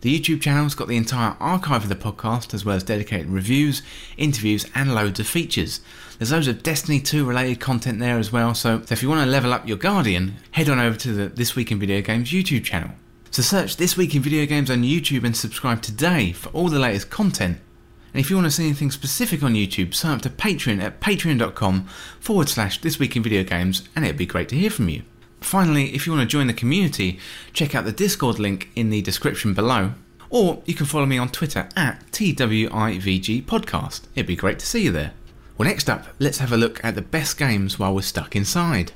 The 0.00 0.18
YouTube 0.18 0.40
channel's 0.40 0.74
got 0.74 0.88
the 0.88 0.96
entire 0.96 1.36
archive 1.40 1.82
of 1.82 1.90
the 1.90 1.94
podcast, 1.94 2.54
as 2.54 2.64
well 2.64 2.76
as 2.76 2.82
dedicated 2.82 3.28
reviews, 3.28 3.82
interviews, 4.16 4.64
and 4.74 4.94
loads 4.94 5.20
of 5.20 5.26
features. 5.26 5.80
There's 6.18 6.32
loads 6.32 6.48
of 6.48 6.62
Destiny 6.62 7.00
2 7.00 7.26
related 7.26 7.60
content 7.60 7.98
there 7.98 8.18
as 8.18 8.32
well, 8.32 8.54
so, 8.54 8.82
if 8.90 9.02
you 9.02 9.10
want 9.10 9.24
to 9.24 9.30
level 9.30 9.52
up 9.52 9.68
your 9.68 9.76
Guardian, 9.76 10.36
head 10.52 10.70
on 10.70 10.78
over 10.78 10.96
to 10.96 11.12
the 11.12 11.28
This 11.28 11.54
Week 11.54 11.70
in 11.70 11.78
Video 11.78 12.00
Games 12.00 12.30
YouTube 12.30 12.64
channel. 12.64 12.92
So 13.30 13.42
search 13.42 13.76
This 13.76 13.96
Week 13.96 14.14
in 14.14 14.22
Video 14.22 14.44
Games 14.46 14.70
on 14.70 14.82
YouTube 14.82 15.22
and 15.24 15.36
subscribe 15.36 15.82
today 15.82 16.32
for 16.32 16.48
all 16.48 16.68
the 16.68 16.80
latest 16.80 17.10
content. 17.10 17.58
And 18.12 18.20
if 18.20 18.28
you 18.28 18.36
want 18.36 18.46
to 18.46 18.50
see 18.50 18.64
anything 18.64 18.90
specific 18.90 19.42
on 19.42 19.54
YouTube, 19.54 19.94
sign 19.94 20.16
up 20.16 20.22
to 20.22 20.30
Patreon 20.30 20.82
at 20.82 21.00
patreon.com 21.00 21.86
forward 22.18 22.48
slash 22.48 22.80
This 22.80 22.98
Week 22.98 23.14
in 23.14 23.22
Video 23.22 23.44
Games, 23.44 23.88
and 23.94 24.04
it'd 24.04 24.16
be 24.16 24.26
great 24.26 24.48
to 24.48 24.56
hear 24.56 24.70
from 24.70 24.88
you. 24.88 25.02
Finally, 25.40 25.94
if 25.94 26.06
you 26.06 26.12
want 26.12 26.22
to 26.22 26.30
join 26.30 26.46
the 26.46 26.52
community, 26.52 27.18
check 27.52 27.74
out 27.74 27.84
the 27.84 27.92
Discord 27.92 28.38
link 28.38 28.70
in 28.76 28.90
the 28.90 29.02
description 29.02 29.54
below. 29.54 29.94
Or 30.28 30.62
you 30.64 30.74
can 30.74 30.86
follow 30.86 31.06
me 31.06 31.18
on 31.18 31.30
Twitter 31.30 31.68
at 31.74 32.04
TWIVG 32.12 33.44
Podcast. 33.44 34.02
It'd 34.14 34.26
be 34.26 34.36
great 34.36 34.58
to 34.60 34.66
see 34.66 34.84
you 34.84 34.92
there. 34.92 35.12
Well, 35.58 35.68
next 35.68 35.90
up, 35.90 36.06
let's 36.18 36.38
have 36.38 36.52
a 36.52 36.56
look 36.56 36.82
at 36.84 36.94
the 36.94 37.02
best 37.02 37.36
games 37.36 37.78
while 37.78 37.94
we're 37.94 38.02
stuck 38.02 38.36
inside. 38.36 38.92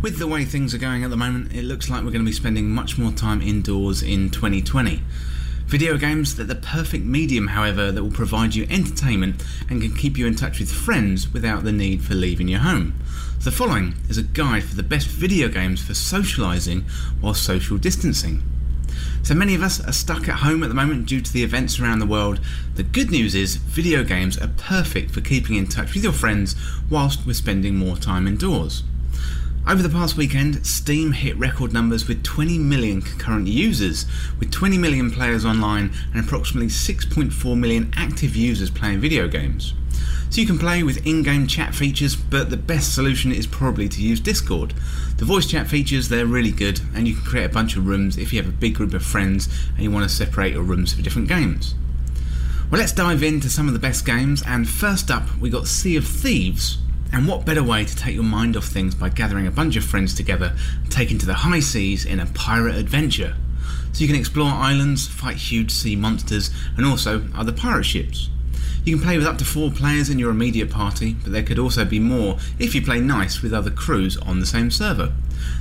With 0.00 0.18
the 0.18 0.26
way 0.26 0.44
things 0.44 0.74
are 0.74 0.78
going 0.78 1.02
at 1.02 1.10
the 1.10 1.16
moment, 1.16 1.54
it 1.54 1.64
looks 1.64 1.88
like 1.88 2.02
we're 2.02 2.10
going 2.10 2.24
to 2.24 2.30
be 2.30 2.32
spending 2.32 2.68
much 2.70 2.98
more 2.98 3.10
time 3.10 3.40
indoors 3.40 4.02
in 4.02 4.30
2020. 4.30 5.02
Video 5.74 5.96
games 5.96 6.38
are 6.38 6.44
the 6.44 6.54
perfect 6.54 7.04
medium, 7.04 7.48
however, 7.48 7.90
that 7.90 8.00
will 8.00 8.08
provide 8.12 8.54
you 8.54 8.64
entertainment 8.70 9.42
and 9.68 9.82
can 9.82 9.92
keep 9.92 10.16
you 10.16 10.24
in 10.24 10.36
touch 10.36 10.60
with 10.60 10.70
friends 10.70 11.32
without 11.32 11.64
the 11.64 11.72
need 11.72 12.00
for 12.00 12.14
leaving 12.14 12.46
your 12.46 12.60
home. 12.60 12.94
The 13.42 13.50
following 13.50 13.96
is 14.08 14.16
a 14.16 14.22
guide 14.22 14.62
for 14.62 14.76
the 14.76 14.84
best 14.84 15.08
video 15.08 15.48
games 15.48 15.84
for 15.84 15.92
socialising 15.92 16.84
while 17.20 17.34
social 17.34 17.76
distancing. 17.76 18.44
So 19.24 19.34
many 19.34 19.56
of 19.56 19.64
us 19.64 19.84
are 19.84 19.92
stuck 19.92 20.28
at 20.28 20.38
home 20.38 20.62
at 20.62 20.68
the 20.68 20.76
moment 20.76 21.06
due 21.06 21.20
to 21.20 21.32
the 21.32 21.42
events 21.42 21.80
around 21.80 21.98
the 21.98 22.06
world. 22.06 22.38
The 22.76 22.84
good 22.84 23.10
news 23.10 23.34
is 23.34 23.56
video 23.56 24.04
games 24.04 24.38
are 24.38 24.52
perfect 24.56 25.10
for 25.10 25.22
keeping 25.22 25.56
in 25.56 25.66
touch 25.66 25.94
with 25.94 26.04
your 26.04 26.12
friends 26.12 26.54
whilst 26.88 27.26
we're 27.26 27.32
spending 27.32 27.74
more 27.74 27.96
time 27.96 28.28
indoors. 28.28 28.84
Over 29.66 29.82
the 29.82 29.88
past 29.88 30.18
weekend, 30.18 30.66
Steam 30.66 31.12
hit 31.12 31.38
record 31.38 31.72
numbers 31.72 32.06
with 32.06 32.22
20 32.22 32.58
million 32.58 33.00
concurrent 33.00 33.46
users, 33.46 34.04
with 34.38 34.52
20 34.52 34.76
million 34.76 35.10
players 35.10 35.46
online 35.46 35.90
and 36.12 36.22
approximately 36.22 36.68
6.4 36.68 37.58
million 37.58 37.90
active 37.96 38.36
users 38.36 38.68
playing 38.68 39.00
video 39.00 39.26
games. 39.26 39.72
So 40.28 40.42
you 40.42 40.46
can 40.46 40.58
play 40.58 40.82
with 40.82 41.06
in-game 41.06 41.46
chat 41.46 41.74
features, 41.74 42.14
but 42.14 42.50
the 42.50 42.58
best 42.58 42.94
solution 42.94 43.32
is 43.32 43.46
probably 43.46 43.88
to 43.88 44.02
use 44.02 44.20
Discord. 44.20 44.74
The 45.16 45.24
voice 45.24 45.46
chat 45.46 45.66
features, 45.66 46.10
they're 46.10 46.26
really 46.26 46.52
good, 46.52 46.82
and 46.94 47.08
you 47.08 47.14
can 47.14 47.24
create 47.24 47.46
a 47.46 47.54
bunch 47.54 47.74
of 47.74 47.86
rooms 47.86 48.18
if 48.18 48.34
you 48.34 48.42
have 48.42 48.52
a 48.52 48.56
big 48.56 48.74
group 48.74 48.92
of 48.92 49.02
friends 49.02 49.48
and 49.72 49.82
you 49.82 49.90
want 49.90 50.06
to 50.06 50.14
separate 50.14 50.52
your 50.52 50.62
rooms 50.62 50.92
for 50.92 51.00
different 51.00 51.28
games. 51.28 51.74
Well, 52.70 52.82
let's 52.82 52.92
dive 52.92 53.22
into 53.22 53.48
some 53.48 53.68
of 53.68 53.72
the 53.72 53.78
best 53.78 54.04
games, 54.04 54.42
and 54.46 54.68
first 54.68 55.10
up, 55.10 55.34
we 55.38 55.48
got 55.48 55.68
Sea 55.68 55.96
of 55.96 56.06
Thieves, 56.06 56.78
and 57.12 57.28
what 57.28 57.44
better 57.44 57.62
way 57.62 57.84
to 57.84 57.96
take 57.96 58.14
your 58.14 58.24
mind 58.24 58.56
off 58.56 58.66
things 58.66 58.94
by 58.94 59.08
gathering 59.08 59.46
a 59.46 59.50
bunch 59.50 59.76
of 59.76 59.84
friends 59.84 60.14
together 60.14 60.54
and 60.82 60.90
taking 60.90 61.18
to 61.18 61.26
the 61.26 61.34
high 61.34 61.60
seas 61.60 62.04
in 62.04 62.20
a 62.20 62.26
pirate 62.26 62.76
adventure? 62.76 63.36
So 63.92 64.00
you 64.00 64.08
can 64.08 64.16
explore 64.16 64.50
islands, 64.50 65.06
fight 65.06 65.36
huge 65.36 65.70
sea 65.70 65.94
monsters, 65.94 66.50
and 66.76 66.84
also 66.84 67.28
other 67.34 67.52
pirate 67.52 67.84
ships. 67.84 68.28
You 68.84 68.96
can 68.96 69.04
play 69.04 69.16
with 69.16 69.26
up 69.26 69.38
to 69.38 69.44
four 69.44 69.70
players 69.70 70.10
in 70.10 70.18
your 70.18 70.30
immediate 70.30 70.70
party, 70.70 71.14
but 71.22 71.32
there 71.32 71.42
could 71.42 71.58
also 71.58 71.84
be 71.84 72.00
more 72.00 72.38
if 72.58 72.74
you 72.74 72.82
play 72.82 73.00
nice 73.00 73.40
with 73.40 73.54
other 73.54 73.70
crews 73.70 74.16
on 74.18 74.40
the 74.40 74.46
same 74.46 74.70
server. 74.70 75.12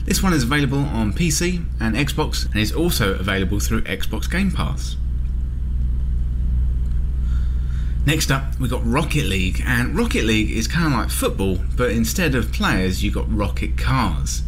This 0.06 0.22
one 0.22 0.34
is 0.34 0.44
available 0.44 0.80
on 0.80 1.14
PC 1.14 1.64
and 1.80 1.96
Xbox 1.96 2.46
and 2.52 2.60
is 2.60 2.74
also 2.74 3.14
available 3.14 3.60
through 3.60 3.84
Xbox 3.84 4.30
Game 4.30 4.52
Pass. 4.52 4.98
Next 8.06 8.32
up, 8.32 8.60
we've 8.60 8.70
got 8.70 8.86
Rocket 8.86 9.24
League, 9.24 9.64
and 9.66 9.96
Rocket 9.96 10.26
League 10.26 10.52
is 10.52 10.68
kind 10.68 10.88
of 10.88 11.00
like 11.00 11.10
football, 11.10 11.60
but 11.78 11.90
instead 11.92 12.36
of 12.36 12.52
players, 12.52 13.02
you've 13.02 13.14
got 13.14 13.34
rocket 13.34 13.78
cars. 13.78 14.42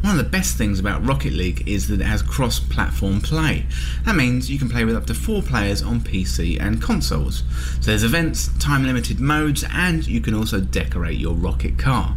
One 0.00 0.18
of 0.18 0.24
the 0.24 0.30
best 0.30 0.56
things 0.56 0.80
about 0.80 1.06
Rocket 1.06 1.34
League 1.34 1.68
is 1.68 1.88
that 1.88 2.00
it 2.00 2.06
has 2.06 2.22
cross 2.22 2.58
platform 2.58 3.20
play. 3.20 3.66
That 4.06 4.16
means 4.16 4.50
you 4.50 4.58
can 4.58 4.70
play 4.70 4.86
with 4.86 4.96
up 4.96 5.04
to 5.06 5.14
four 5.14 5.42
players 5.42 5.82
on 5.82 6.00
PC 6.00 6.58
and 6.58 6.80
consoles. 6.80 7.42
So 7.80 7.90
there's 7.90 8.02
events, 8.02 8.48
time 8.58 8.84
limited 8.84 9.20
modes, 9.20 9.62
and 9.70 10.06
you 10.06 10.22
can 10.22 10.32
also 10.32 10.60
decorate 10.60 11.18
your 11.18 11.34
rocket 11.34 11.78
car. 11.78 12.16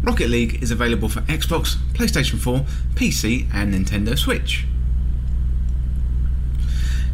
Rocket 0.00 0.30
League 0.30 0.62
is 0.62 0.70
available 0.70 1.08
for 1.08 1.22
Xbox, 1.22 1.74
PlayStation 1.92 2.38
4, 2.38 2.60
PC, 2.94 3.48
and 3.52 3.74
Nintendo 3.74 4.16
Switch. 4.16 4.64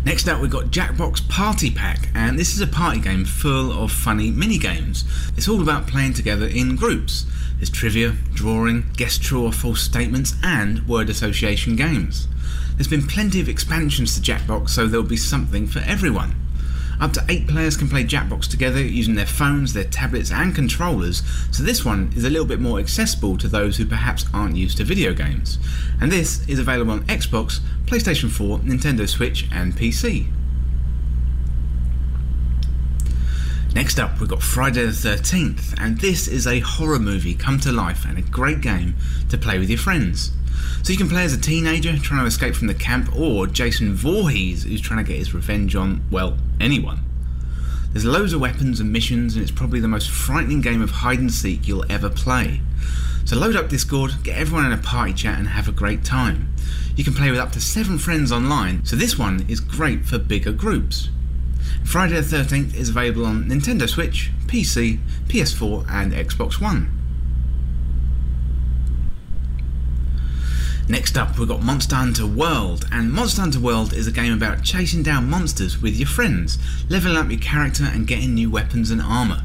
Next 0.04 0.26
up, 0.26 0.40
we've 0.40 0.50
got 0.50 0.64
Jackbox 0.66 1.28
Party 1.28 1.70
Pack, 1.70 2.08
and 2.12 2.36
this 2.36 2.54
is 2.54 2.60
a 2.60 2.66
party 2.66 2.98
game 2.98 3.24
full 3.24 3.70
of 3.70 3.92
funny 3.92 4.32
mini 4.32 4.58
games. 4.58 5.04
It's 5.36 5.46
all 5.46 5.62
about 5.62 5.86
playing 5.86 6.14
together 6.14 6.46
in 6.46 6.74
groups. 6.74 7.24
There's 7.56 7.70
trivia, 7.70 8.16
drawing, 8.34 8.90
guess 8.96 9.16
true 9.16 9.44
or 9.44 9.52
false 9.52 9.80
statements, 9.80 10.34
and 10.42 10.88
word 10.88 11.08
association 11.08 11.76
games. 11.76 12.26
There's 12.74 12.88
been 12.88 13.06
plenty 13.06 13.40
of 13.40 13.48
expansions 13.48 14.16
to 14.16 14.32
Jackbox, 14.32 14.70
so 14.70 14.88
there'll 14.88 15.06
be 15.06 15.16
something 15.16 15.68
for 15.68 15.78
everyone. 15.86 16.34
Up 17.02 17.12
to 17.14 17.24
eight 17.28 17.48
players 17.48 17.76
can 17.76 17.88
play 17.88 18.04
Jackbox 18.04 18.48
together 18.48 18.80
using 18.80 19.16
their 19.16 19.26
phones, 19.26 19.72
their 19.72 19.82
tablets, 19.82 20.30
and 20.30 20.54
controllers, 20.54 21.24
so 21.50 21.64
this 21.64 21.84
one 21.84 22.12
is 22.14 22.24
a 22.24 22.30
little 22.30 22.46
bit 22.46 22.60
more 22.60 22.78
accessible 22.78 23.36
to 23.38 23.48
those 23.48 23.76
who 23.76 23.84
perhaps 23.84 24.24
aren't 24.32 24.56
used 24.56 24.76
to 24.76 24.84
video 24.84 25.12
games. 25.12 25.58
And 26.00 26.12
this 26.12 26.48
is 26.48 26.60
available 26.60 26.92
on 26.92 27.02
Xbox, 27.06 27.58
PlayStation 27.86 28.30
4, 28.30 28.60
Nintendo 28.60 29.08
Switch, 29.08 29.48
and 29.50 29.72
PC. 29.72 30.28
Next 33.74 33.98
up, 33.98 34.20
we've 34.20 34.28
got 34.28 34.40
Friday 34.40 34.84
the 34.84 34.92
13th, 34.92 35.74
and 35.80 35.98
this 35.98 36.28
is 36.28 36.46
a 36.46 36.60
horror 36.60 37.00
movie 37.00 37.34
come 37.34 37.58
to 37.60 37.72
life 37.72 38.04
and 38.04 38.16
a 38.16 38.22
great 38.22 38.60
game 38.60 38.94
to 39.28 39.36
play 39.36 39.58
with 39.58 39.68
your 39.68 39.78
friends. 39.80 40.30
So 40.82 40.92
you 40.92 40.98
can 40.98 41.08
play 41.08 41.24
as 41.24 41.32
a 41.32 41.40
teenager 41.40 41.96
trying 41.98 42.20
to 42.20 42.26
escape 42.26 42.54
from 42.54 42.66
the 42.66 42.74
camp, 42.74 43.14
or 43.16 43.46
Jason 43.46 43.94
Voorhees 43.94 44.64
who's 44.64 44.80
trying 44.80 45.04
to 45.04 45.08
get 45.08 45.18
his 45.18 45.34
revenge 45.34 45.76
on, 45.76 46.04
well, 46.10 46.36
anyone. 46.60 47.00
There's 47.92 48.04
loads 48.04 48.32
of 48.32 48.40
weapons 48.40 48.80
and 48.80 48.90
missions, 48.90 49.34
and 49.34 49.42
it's 49.42 49.52
probably 49.52 49.78
the 49.78 49.88
most 49.88 50.10
frightening 50.10 50.62
game 50.62 50.80
of 50.80 50.90
hide 50.90 51.18
and 51.18 51.32
seek 51.32 51.68
you'll 51.68 51.90
ever 51.92 52.08
play. 52.08 52.62
So 53.24 53.36
load 53.36 53.54
up 53.54 53.68
Discord, 53.68 54.12
get 54.22 54.38
everyone 54.38 54.66
in 54.66 54.72
a 54.72 54.78
party 54.78 55.12
chat, 55.12 55.38
and 55.38 55.48
have 55.48 55.68
a 55.68 55.72
great 55.72 56.04
time. 56.04 56.52
You 56.96 57.04
can 57.04 57.14
play 57.14 57.30
with 57.30 57.38
up 57.38 57.52
to 57.52 57.60
seven 57.60 57.98
friends 57.98 58.32
online, 58.32 58.84
so 58.84 58.96
this 58.96 59.18
one 59.18 59.44
is 59.48 59.60
great 59.60 60.06
for 60.06 60.18
bigger 60.18 60.52
groups. 60.52 61.10
Friday 61.84 62.14
the 62.14 62.36
13th 62.36 62.74
is 62.74 62.88
available 62.88 63.26
on 63.26 63.44
Nintendo 63.44 63.88
Switch, 63.88 64.30
PC, 64.46 64.98
PS4, 65.28 65.86
and 65.88 66.12
Xbox 66.12 66.60
One. 66.60 67.01
Next 70.88 71.16
up, 71.16 71.38
we've 71.38 71.48
got 71.48 71.62
Monster 71.62 71.94
Hunter 71.94 72.26
World, 72.26 72.86
and 72.90 73.12
Monster 73.12 73.42
Hunter 73.42 73.60
World 73.60 73.92
is 73.92 74.08
a 74.08 74.12
game 74.12 74.32
about 74.32 74.64
chasing 74.64 75.02
down 75.02 75.30
monsters 75.30 75.80
with 75.80 75.94
your 75.94 76.08
friends, 76.08 76.58
leveling 76.88 77.16
up 77.16 77.30
your 77.30 77.38
character, 77.38 77.84
and 77.84 78.06
getting 78.06 78.34
new 78.34 78.50
weapons 78.50 78.90
and 78.90 79.00
armour. 79.00 79.44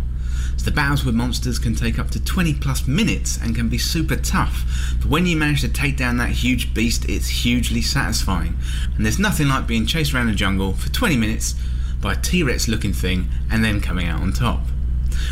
So 0.58 0.66
the 0.66 0.72
battles 0.72 1.06
with 1.06 1.14
monsters 1.14 1.60
can 1.60 1.76
take 1.76 2.00
up 2.00 2.10
to 2.12 2.24
20 2.24 2.56
plus 2.56 2.88
minutes 2.88 3.38
and 3.38 3.56
can 3.56 3.70
be 3.70 3.78
super 3.78 4.16
tough, 4.16 4.66
but 5.00 5.10
when 5.10 5.28
you 5.28 5.38
manage 5.38 5.62
to 5.62 5.70
take 5.70 5.96
down 5.96 6.18
that 6.18 6.30
huge 6.30 6.74
beast, 6.74 7.06
it's 7.08 7.28
hugely 7.28 7.82
satisfying. 7.82 8.58
And 8.96 9.06
there's 9.06 9.20
nothing 9.20 9.48
like 9.48 9.68
being 9.68 9.86
chased 9.86 10.16
around 10.16 10.30
a 10.30 10.36
jungle 10.36 10.74
for 10.74 10.90
20 10.90 11.18
minutes 11.18 11.54
by 12.02 12.14
a 12.14 12.18
T 12.18 12.42
Rex 12.42 12.68
looking 12.68 12.94
thing 12.94 13.30
and 13.52 13.64
then 13.64 13.80
coming 13.80 14.08
out 14.08 14.22
on 14.22 14.34
top. 14.34 14.62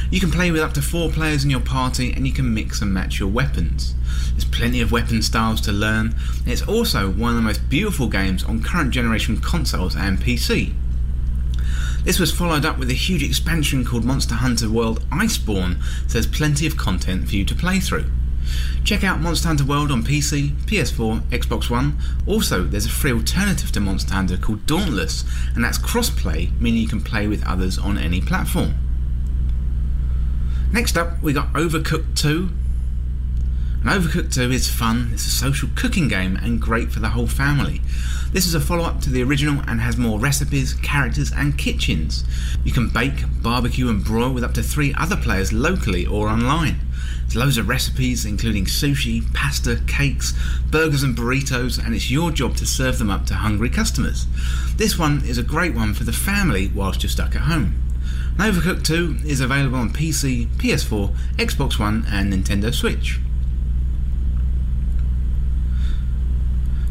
You 0.10 0.20
can 0.20 0.32
play 0.32 0.52
with 0.52 0.62
up 0.62 0.74
to 0.74 0.82
four 0.82 1.10
players 1.10 1.44
in 1.44 1.50
your 1.50 1.60
party 1.60 2.12
and 2.14 2.28
you 2.28 2.34
can 2.34 2.54
mix 2.54 2.82
and 2.82 2.94
match 2.94 3.20
your 3.20 3.30
weapons. 3.30 3.96
There's 4.32 4.46
plenty 4.46 4.82
of 4.82 4.92
weapon 4.92 5.22
styles 5.22 5.62
to 5.62 5.72
learn, 5.72 6.16
and 6.40 6.48
it's 6.48 6.68
also 6.68 7.10
one 7.10 7.32
of 7.32 7.36
the 7.36 7.42
most 7.42 7.70
beautiful 7.70 8.08
games 8.08 8.44
on 8.44 8.64
current 8.64 8.92
generation 8.92 9.38
consoles 9.38 9.96
and 9.96 10.20
PC. 10.20 10.74
This 12.04 12.20
was 12.20 12.32
followed 12.32 12.66
up 12.66 12.78
with 12.78 12.92
a 12.92 12.94
huge 12.94 13.24
expansion 13.24 13.84
called 13.84 14.06
Monster 14.06 14.36
Hunter 14.36 14.70
World 14.70 15.02
Iceborne, 15.10 15.82
so 16.08 16.14
there's 16.14 16.28
plenty 16.28 16.68
of 16.68 16.78
content 16.78 17.28
for 17.28 17.36
you 17.36 17.46
to 17.46 17.56
play 17.56 17.80
through. 17.80 18.06
Check 18.84 19.04
out 19.04 19.22
Monster 19.22 19.48
Hunter 19.48 19.66
World 19.66 19.92
on 19.92 20.04
PC, 20.04 20.52
PS4, 20.68 21.22
Xbox 21.30 21.70
One. 21.70 21.98
Also, 22.28 22.64
there's 22.64 22.86
a 22.86 22.90
free 22.90 23.12
alternative 23.12 23.72
to 23.72 23.80
Monster 23.80 24.14
Hunter 24.14 24.38
called 24.38 24.68
Dauntless, 24.68 25.24
and 25.56 25.64
that's 25.64 25.80
cross-play, 25.80 26.52
meaning 26.60 26.82
you 26.82 26.88
can 26.88 27.02
play 27.02 27.28
with 27.28 27.44
others 27.48 27.80
on 27.80 27.98
any 27.98 28.22
platform. 28.22 28.76
Next 30.72 30.98
up, 30.98 31.22
we 31.22 31.34
got 31.34 31.54
Overcooked 31.54 32.16
2. 32.16 32.50
And 33.82 33.90
Overcooked 33.90 34.34
2 34.34 34.52
is 34.52 34.70
fun, 34.70 35.12
it's 35.14 35.26
a 35.28 35.30
social 35.30 35.70
cooking 35.76 36.08
game 36.08 36.36
and 36.38 36.60
great 36.60 36.92
for 36.92 37.00
the 37.00 37.10
whole 37.10 37.28
family. 37.28 37.82
This 38.32 38.48
is 38.48 38.56
a 38.56 38.60
follow 38.60 38.84
up 38.84 39.00
to 39.02 39.10
the 39.10 39.24
original 39.24 39.64
and 39.68 39.80
has 39.80 39.96
more 39.96 40.20
recipes, 40.20 40.74
characters, 40.74 41.32
and 41.32 41.58
kitchens. 41.58 42.26
You 42.64 42.74
can 42.74 42.90
bake, 42.90 43.24
barbecue, 43.42 43.88
and 43.88 44.04
broil 44.04 44.34
with 44.34 44.44
up 44.44 44.54
to 44.56 44.64
three 44.64 44.94
other 44.96 45.16
players 45.16 45.54
locally 45.54 46.06
or 46.06 46.28
online. 46.28 46.80
There's 47.22 47.36
loads 47.36 47.58
of 47.58 47.70
recipes, 47.70 48.26
including 48.26 48.66
sushi, 48.66 49.32
pasta, 49.34 49.80
cakes, 49.88 50.34
burgers, 50.70 51.04
and 51.04 51.16
burritos, 51.16 51.84
and 51.84 51.96
it's 51.96 52.12
your 52.12 52.32
job 52.32 52.58
to 52.58 52.66
serve 52.66 52.98
them 52.98 53.10
up 53.10 53.26
to 53.28 53.36
hungry 53.36 53.70
customers. 53.70 54.28
This 54.76 54.98
one 54.98 55.24
is 55.26 55.38
a 55.38 55.44
great 55.44 55.76
one 55.76 55.94
for 55.94 56.04
the 56.04 56.12
family 56.12 56.72
whilst 56.74 57.04
you're 57.04 57.10
stuck 57.10 57.36
at 57.36 57.44
home. 57.44 57.85
Overcooked 58.38 58.84
2 58.84 59.20
is 59.26 59.40
available 59.40 59.78
on 59.78 59.92
PC, 59.92 60.48
PS4, 60.58 61.16
Xbox 61.38 61.80
One, 61.80 62.06
and 62.10 62.34
Nintendo 62.34 62.74
Switch. 62.74 63.20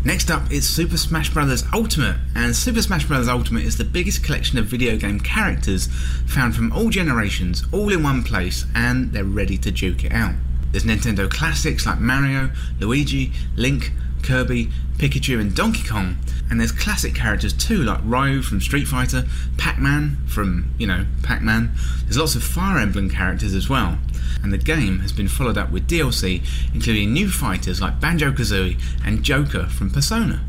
Next 0.05 0.31
up 0.31 0.51
is 0.51 0.69
Super 0.69 0.97
Smash 0.97 1.33
Bros. 1.33 1.65
Ultimate, 1.73 2.17
and 2.35 2.57
Super 2.57 2.81
Smash 2.81 3.07
Bros. 3.07 3.29
Ultimate 3.29 3.65
is 3.65 3.77
the 3.77 3.85
biggest 3.85 4.25
collection 4.25 4.59
of 4.59 4.67
video 4.67 4.97
game 4.97 5.21
characters 5.21 5.89
found 6.27 6.57
from 6.57 6.73
all 6.73 6.89
generations, 6.89 7.65
all 7.73 7.93
in 7.93 8.03
one 8.03 8.23
place, 8.23 8.65
and 8.75 9.13
they're 9.13 9.25
ready 9.25 9.59
to 9.59 9.71
duke 9.71 10.05
it 10.05 10.13
out. 10.13 10.35
There's 10.73 10.85
Nintendo 10.85 11.31
classics 11.31 11.87
like 11.87 12.01
Mario, 12.01 12.51
Luigi, 12.81 13.33
Link, 13.55 13.93
Kirby, 14.23 14.71
Pikachu, 14.99 15.41
and 15.41 15.55
Donkey 15.55 15.87
Kong, 15.87 16.17
and 16.51 16.61
there's 16.61 16.73
classic 16.73 17.15
characters 17.15 17.53
too, 17.53 17.83
like 17.83 18.01
Ryu 18.05 18.43
from 18.43 18.61
Street 18.61 18.87
Fighter, 18.87 19.25
Pac 19.59 19.79
Man 19.79 20.19
from, 20.27 20.73
you 20.79 20.87
know, 20.87 21.07
Pac 21.23 21.43
Man. 21.43 21.73
There's 22.05 22.19
lots 22.19 22.35
of 22.35 22.43
Fire 22.43 22.79
Emblem 22.79 23.11
characters 23.11 23.55
as 23.55 23.69
well 23.69 23.99
and 24.45 24.53
the 24.53 24.59
game 24.59 25.01
has 25.01 25.11
been 25.11 25.27
followed 25.27 25.57
up 25.57 25.71
with 25.71 25.89
DLC, 25.89 26.43
including 26.75 27.13
new 27.13 27.31
fighters 27.31 27.81
like 27.81 27.99
Banjo 27.99 28.31
Kazooie 28.31 28.79
and 29.03 29.23
Joker 29.23 29.67
from 29.67 29.91
Persona. 29.91 30.45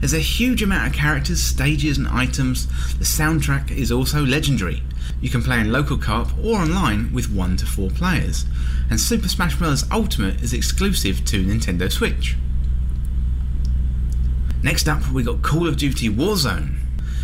There's 0.00 0.12
a 0.12 0.18
huge 0.18 0.62
amount 0.62 0.88
of 0.88 0.92
characters, 0.92 1.42
stages, 1.42 1.96
and 1.96 2.06
items. 2.08 2.66
The 2.98 3.04
soundtrack 3.04 3.70
is 3.70 3.90
also 3.90 4.24
legendary. 4.24 4.82
You 5.22 5.30
can 5.30 5.42
play 5.42 5.60
in 5.60 5.72
local 5.72 5.96
co 5.96 6.12
op 6.12 6.38
or 6.38 6.58
online 6.58 7.12
with 7.14 7.30
1 7.30 7.56
to 7.58 7.66
4 7.66 7.90
players. 7.90 8.44
And 8.90 9.00
Super 9.00 9.28
Smash 9.28 9.56
Bros. 9.56 9.90
Ultimate 9.90 10.42
is 10.42 10.52
exclusive 10.52 11.24
to 11.26 11.42
Nintendo 11.42 11.90
Switch. 11.90 12.36
Next 14.62 14.88
up, 14.88 15.10
we 15.10 15.22
got 15.22 15.42
Call 15.42 15.66
of 15.66 15.76
Duty 15.76 16.08
Warzone. 16.08 16.78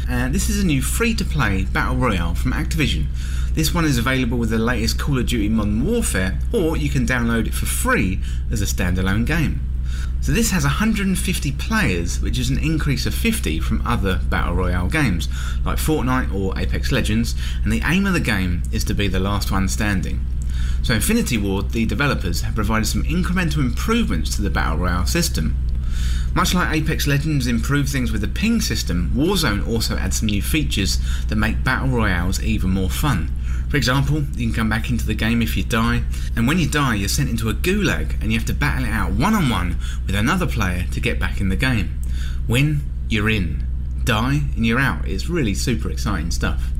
And 0.09 0.35
this 0.35 0.49
is 0.49 0.63
a 0.63 0.67
new 0.67 0.83
free 0.83 1.15
to 1.15 1.25
play 1.25 1.65
battle 1.65 1.97
royale 1.97 2.35
from 2.35 2.53
Activision 2.53 3.07
this 3.59 3.75
one 3.75 3.85
is 3.85 3.99
available 3.99 4.39
with 4.39 4.51
the 4.51 4.59
latest 4.59 5.01
Call 5.01 5.19
of 5.19 5.27
Duty 5.27 5.49
Modern 5.49 5.85
Warfare, 5.85 6.39
or 6.53 6.77
you 6.77 6.89
can 6.89 7.05
download 7.05 7.49
it 7.49 7.55
for 7.55 7.67
free 7.67 8.21
as 8.53 8.63
a 8.63 8.67
standalone 8.67 9.27
game. 9.27 9.69
So 10.21 10.31
this 10.31 10.53
has 10.53 10.63
150 10.63 11.51
players, 11.51 12.21
which 12.21 12.39
is 12.39 12.51
an 12.51 12.59
increase 12.59 13.05
of 13.05 13.15
50 13.15 13.59
from 13.59 13.85
other 13.85 14.21
Battle 14.29 14.55
Royale 14.55 14.87
games, 14.87 15.29
like 15.65 15.79
Fortnite 15.79 16.33
or 16.33 16.57
Apex 16.57 16.93
Legends, 16.93 17.35
and 17.65 17.73
the 17.73 17.83
aim 17.85 18.07
of 18.07 18.13
the 18.13 18.21
game 18.21 18.63
is 18.71 18.85
to 18.85 18.95
be 18.95 19.09
the 19.09 19.19
last 19.19 19.51
one 19.51 19.67
standing. 19.67 20.25
So 20.85 20.95
Infinity 20.95 21.37
Ward, 21.37 21.71
the 21.71 21.85
developers, 21.85 22.43
have 22.43 22.55
provided 22.55 22.87
some 22.87 23.03
incremental 23.03 23.59
improvements 23.59 24.37
to 24.37 24.43
the 24.43 24.51
Battle 24.51 24.79
Royale 24.79 25.07
system. 25.07 25.57
Much 26.35 26.55
like 26.55 26.77
Apex 26.77 27.07
Legends 27.07 27.47
improved 27.47 27.89
things 27.89 28.13
with 28.13 28.21
the 28.21 28.29
ping 28.29 28.61
system, 28.61 29.11
Warzone 29.15 29.67
also 29.67 29.97
adds 29.97 30.19
some 30.19 30.27
new 30.27 30.43
features 30.43 30.99
that 31.27 31.37
make 31.37 31.65
Battle 31.65 31.89
Royales 31.89 32.43
even 32.43 32.71
more 32.71 32.91
fun. 32.91 33.31
For 33.69 33.77
example, 33.77 34.23
you 34.35 34.47
can 34.47 34.55
come 34.55 34.69
back 34.69 34.89
into 34.89 35.07
the 35.07 35.15
game 35.15 35.43
if 35.43 35.57
you 35.57 35.63
die, 35.63 36.03
and 36.37 36.47
when 36.47 36.59
you 36.59 36.69
die, 36.69 36.95
you're 36.95 37.09
sent 37.09 37.29
into 37.29 37.51
a 37.51 37.55
gulag 37.55 38.21
and 38.23 38.33
you 38.33 38.39
have 38.39 38.47
to 38.47 38.55
battle 38.55 38.85
it 38.85 38.91
out 38.91 39.13
one 39.13 39.35
on 39.35 39.51
one 39.51 39.79
with 40.07 40.15
another 40.15 40.47
player 40.47 40.87
to 40.93 41.01
get 41.01 41.19
back 41.19 41.41
in 41.41 41.49
the 41.49 41.57
game. 41.57 42.01
Win, 42.47 42.83
you're 43.09 43.29
in. 43.29 43.65
Die, 44.05 44.41
and 44.57 44.65
you're 44.65 44.79
out. 44.79 45.07
It's 45.07 45.29
really 45.29 45.55
super 45.55 45.91
exciting 45.91 46.31
stuff. 46.31 46.71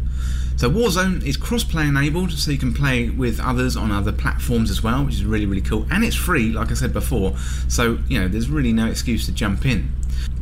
So 0.59 0.69
Warzone 0.69 1.25
is 1.25 1.37
cross-play 1.37 1.87
enabled, 1.87 2.33
so 2.33 2.51
you 2.51 2.59
can 2.59 2.75
play 2.75 3.11
with 3.11 3.39
others 3.39 3.77
on 3.77 3.93
other 3.93 4.11
platforms 4.11 4.73
as 4.73 4.83
well, 4.83 5.05
which 5.05 5.15
is 5.15 5.25
really 5.25 5.47
really 5.47 5.63
cool. 5.63 5.87
And 5.89 6.03
it's 6.03 6.17
free, 6.17 6.51
like 6.51 6.73
I 6.73 6.75
said 6.75 6.93
before. 6.93 7.37
So 7.69 8.01
you 8.09 8.21
know, 8.21 8.27
there's 8.27 8.51
really 8.51 8.73
no 8.73 8.89
excuse 8.89 9.25
to 9.27 9.33
jump 9.33 9.65
in. 9.65 9.93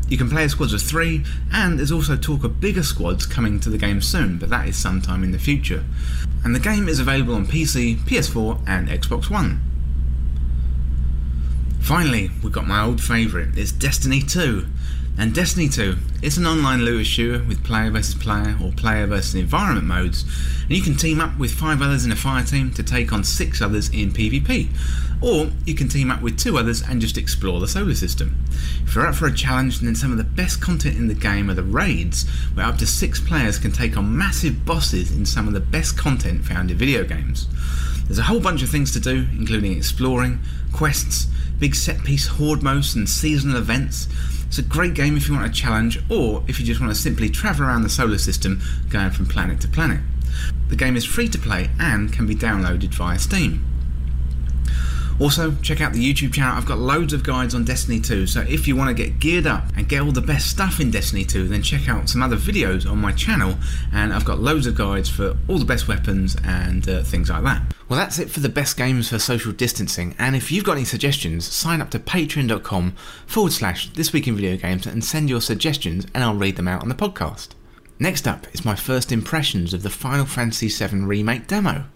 You 0.09 0.16
can 0.16 0.30
play 0.30 0.44
as 0.44 0.52
squads 0.52 0.72
of 0.72 0.80
three, 0.80 1.22
and 1.52 1.78
there's 1.78 1.93
also 1.93 2.16
talk 2.16 2.44
of 2.44 2.60
bigger 2.60 2.82
squads 2.82 3.26
coming 3.26 3.60
to 3.60 3.68
the 3.68 3.76
game 3.76 4.01
soon, 4.01 4.38
but 4.38 4.48
that 4.48 4.66
is 4.66 4.76
sometime 4.78 5.22
in 5.22 5.32
the 5.32 5.38
future. 5.38 5.84
And 6.43 6.55
the 6.55 6.60
game 6.60 6.88
is 6.88 6.98
available 6.98 7.34
on 7.34 7.47
PC, 7.47 7.98
PS4, 7.98 8.66
and 8.66 8.88
Xbox 8.88 9.28
One. 9.28 9.60
Finally, 11.82 12.30
we've 12.43 12.52
got 12.52 12.66
my 12.66 12.82
old 12.82 13.02
favourite, 13.02 13.59
it's 13.59 13.70
Destiny 13.70 14.22
2. 14.22 14.66
And 15.18 15.34
Destiny 15.34 15.70
2, 15.70 15.97
it's 16.20 16.36
an 16.36 16.47
online 16.47 16.84
looter 16.84 17.02
shooter 17.02 17.43
with 17.43 17.64
player 17.64 17.90
versus 17.90 18.14
player 18.14 18.55
or 18.62 18.70
player 18.72 19.06
versus 19.06 19.34
environment 19.34 19.86
modes, 19.86 20.24
and 20.64 20.72
you 20.72 20.82
can 20.82 20.94
team 20.94 21.22
up 21.22 21.38
with 21.38 21.52
five 21.52 21.80
others 21.80 22.05
in 22.05 22.12
a 22.12 22.16
fire 22.16 22.44
team 22.44 22.70
to 22.72 22.82
take 22.82 23.14
on 23.14 23.24
six 23.24 23.62
others 23.62 23.88
in 23.88 24.12
PvP. 24.12 24.68
Or 25.22 25.51
you 25.64 25.74
can 25.74 25.88
team 25.88 26.10
up 26.10 26.20
with 26.20 26.38
two 26.38 26.59
others 26.59 26.82
and 26.82 27.01
just 27.01 27.16
explore 27.16 27.60
the 27.60 27.66
solar 27.66 27.94
system. 27.94 28.44
If 28.84 28.94
you're 28.94 29.06
up 29.06 29.14
for 29.14 29.26
a 29.26 29.34
challenge, 29.34 29.80
then 29.80 29.94
some 29.94 30.12
of 30.12 30.18
the 30.18 30.24
best 30.24 30.60
content 30.60 30.98
in 30.98 31.09
the 31.09 31.14
game 31.14 31.48
are 31.48 31.55
the 31.55 31.62
raids, 31.62 32.28
where 32.52 32.66
up 32.66 32.76
to 32.78 32.86
six 32.86 33.18
players 33.18 33.59
can 33.59 33.72
take 33.72 33.97
on 33.97 34.18
massive 34.18 34.66
bosses 34.66 35.10
in 35.16 35.24
some 35.24 35.48
of 35.48 35.55
the 35.55 35.60
best 35.60 35.97
content 35.97 36.44
found 36.44 36.70
in 36.70 36.76
video 36.76 37.05
games. 37.05 37.48
There's 38.05 38.18
a 38.18 38.24
whole 38.24 38.40
bunch 38.40 38.62
of 38.62 38.68
things 38.68 38.93
to 38.93 39.01
do, 39.01 39.26
including 39.32 39.78
exploring, 39.78 40.40
quests, 40.72 41.26
big 41.59 41.74
set 41.74 42.05
piece 42.05 42.26
horde 42.26 42.62
modes, 42.62 42.94
and 42.94 43.09
seasonal 43.09 43.56
events 43.56 44.09
It's 44.47 44.59
a 44.59 44.62
great 44.62 44.94
game 44.94 45.16
if 45.16 45.28
you 45.28 45.35
want 45.35 45.47
a 45.47 45.52
challenge 45.52 45.98
or 46.09 46.43
if 46.47 46.60
you 46.60 46.66
just 46.66 46.81
want 46.81 46.94
to 46.94 46.98
simply 47.01 47.28
travel 47.28 47.66
around 47.66 47.82
the 47.82 47.89
solar 47.89 48.18
system 48.18 48.60
going 48.89 49.10
from 49.10 49.27
planet 49.27 49.60
to 49.62 49.68
planet. 49.68 50.01
The 50.68 50.77
game 50.77 50.97
is 50.97 51.05
free 51.05 51.28
to 51.28 51.39
play 51.39 51.70
and 51.78 52.12
can 52.12 52.27
be 52.27 52.35
downloaded 52.35 52.94
via 52.94 53.18
Steam. 53.18 53.64
Also, 55.18 55.55
check 55.62 55.80
out 55.80 55.93
the 55.93 56.12
YouTube 56.12 56.34
channel. 56.34 56.56
I've 56.56 56.66
got 56.66 56.78
loads 56.78 57.12
of 57.12 57.22
guides 57.22 57.55
on 57.55 57.64
Destiny 57.64 58.01
2, 58.01 58.26
so 58.26 58.43
if 58.43 58.68
you 58.68 58.76
want 58.76 58.94
to 58.94 59.02
get 59.02 59.18
geared 59.18 59.47
up 59.47 59.64
and 59.76 59.88
get 59.88 60.02
all 60.02 60.12
the 60.12 60.20
best 60.20 60.51
stuff 60.51 60.78
in 60.78 60.90
Destiny 60.90 61.24
2, 61.24 61.48
then 61.48 61.62
check 61.62 61.88
out 61.88 62.09
some 62.09 62.22
other 62.22 62.36
videos 62.36 62.88
on 62.90 62.98
my 62.98 63.12
channel. 63.12 63.56
And 63.93 64.12
I've 64.12 64.24
got 64.24 64.40
loads 64.40 64.66
of 64.66 64.74
guides 64.74 65.09
for 65.09 65.36
all 65.48 65.59
the 65.59 65.64
best 65.64 65.88
weapons 65.88 66.36
and 66.44 66.86
uh, 66.88 67.02
things 67.02 67.30
like 67.30 67.44
that. 67.44 67.74
Well, 67.88 67.98
that's 67.98 68.18
it 68.18 68.30
for 68.30 68.40
the 68.40 68.48
best 68.48 68.76
games 68.76 69.09
for 69.09 69.18
social 69.18 69.52
distancing. 69.52 70.14
And 70.18 70.36
if 70.36 70.52
you've 70.52 70.64
got 70.64 70.72
any 70.72 70.84
suggestions, 70.84 71.47
sign 71.47 71.80
up 71.80 71.90
to 71.90 71.98
patreon.com 71.98 72.94
forward 73.26 73.52
slash 73.52 73.90
this 73.94 74.12
week 74.12 74.28
in 74.28 74.36
video 74.36 74.56
games 74.56 74.86
and 74.86 75.05
send 75.05 75.30
your 75.30 75.40
suggestions, 75.40 76.06
and 76.12 76.22
I'll 76.22 76.34
read 76.34 76.56
them 76.56 76.68
out 76.68 76.82
on 76.82 76.88
the 76.88 76.94
podcast. 76.94 77.51
Next 77.98 78.28
up 78.28 78.47
is 78.52 78.64
my 78.64 78.74
first 78.74 79.10
impressions 79.10 79.72
of 79.72 79.82
the 79.82 79.88
Final 79.88 80.26
Fantasy 80.26 80.68
VII 80.68 81.05
Remake 81.05 81.47
demo. 81.47 81.86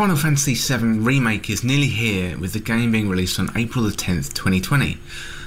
Final 0.00 0.16
Fantasy 0.16 0.54
VII 0.54 1.00
Remake 1.00 1.50
is 1.50 1.62
nearly 1.62 1.88
here, 1.88 2.38
with 2.38 2.54
the 2.54 2.58
game 2.58 2.90
being 2.90 3.10
released 3.10 3.38
on 3.38 3.50
April 3.54 3.84
the 3.84 3.90
10th, 3.90 4.32
2020. 4.32 4.96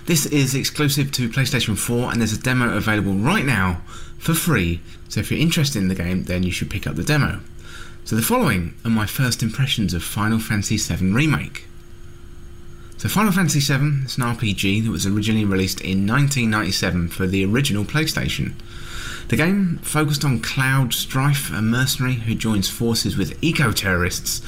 This 0.06 0.28
is 0.28 0.54
exclusive 0.54 1.12
to 1.14 1.28
PlayStation 1.28 1.76
4, 1.76 2.12
and 2.12 2.22
there's 2.22 2.34
a 2.34 2.40
demo 2.40 2.78
available 2.78 3.16
right 3.16 3.46
now 3.46 3.82
for 4.20 4.36
free. 4.36 4.80
So 5.10 5.22
if 5.22 5.32
you're 5.32 5.40
interested 5.40 5.80
in 5.82 5.88
the 5.88 5.96
game, 5.96 6.26
then 6.26 6.44
you 6.44 6.52
should 6.52 6.70
pick 6.70 6.86
up 6.86 6.96
the 6.96 7.04
demo. 7.04 7.40
So 8.06 8.16
the 8.16 8.22
following 8.22 8.76
are 8.86 8.92
my 8.92 9.08
first 9.08 9.42
impressions 9.42 9.92
of 9.96 10.04
Final 10.04 10.38
Fantasy 10.38 10.78
VII 10.78 11.12
Remake. 11.12 11.66
So 12.98 13.10
Final 13.10 13.32
Fantasy 13.32 13.60
VII 13.60 14.06
is 14.06 14.20
an 14.20 14.24
RPG 14.24 14.84
that 14.84 14.92
was 14.92 15.08
originally 15.08 15.46
released 15.46 15.82
in 15.82 16.06
1997 16.06 17.08
for 17.08 17.26
the 17.26 17.44
original 17.44 17.86
PlayStation. 17.86 18.54
The 19.30 19.38
game 19.38 19.80
focused 19.82 20.26
on 20.26 20.42
Cloud 20.42 20.94
Strife, 20.94 21.52
a 21.52 21.62
mercenary 21.62 22.16
who 22.16 22.36
joins 22.36 22.70
forces 22.70 23.16
with 23.16 23.42
eco 23.42 23.72
terrorists. 23.72 24.42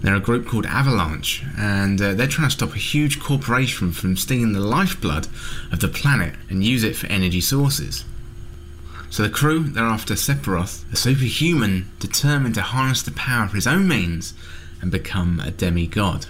They're 0.00 0.14
a 0.14 0.20
group 0.20 0.46
called 0.46 0.66
Avalanche, 0.66 1.42
and 1.58 2.00
uh, 2.00 2.14
they're 2.14 2.26
trying 2.26 2.48
to 2.48 2.54
stop 2.54 2.74
a 2.74 2.78
huge 2.78 3.20
corporation 3.20 3.92
from 3.92 4.16
stealing 4.16 4.52
the 4.52 4.60
lifeblood 4.60 5.26
of 5.72 5.80
the 5.80 5.88
planet 5.88 6.34
and 6.48 6.64
use 6.64 6.84
it 6.84 6.96
for 6.96 7.06
energy 7.08 7.40
sources. 7.40 8.04
So 9.10 9.24
the 9.24 9.30
crew, 9.30 9.64
they're 9.64 9.84
after 9.84 10.14
Sephiroth, 10.14 10.90
a 10.92 10.96
superhuman 10.96 11.90
determined 11.98 12.54
to 12.54 12.62
harness 12.62 13.02
the 13.02 13.10
power 13.10 13.44
of 13.44 13.52
his 13.52 13.66
own 13.66 13.88
means 13.88 14.32
and 14.80 14.90
become 14.90 15.40
a 15.40 15.50
demigod. 15.50 16.26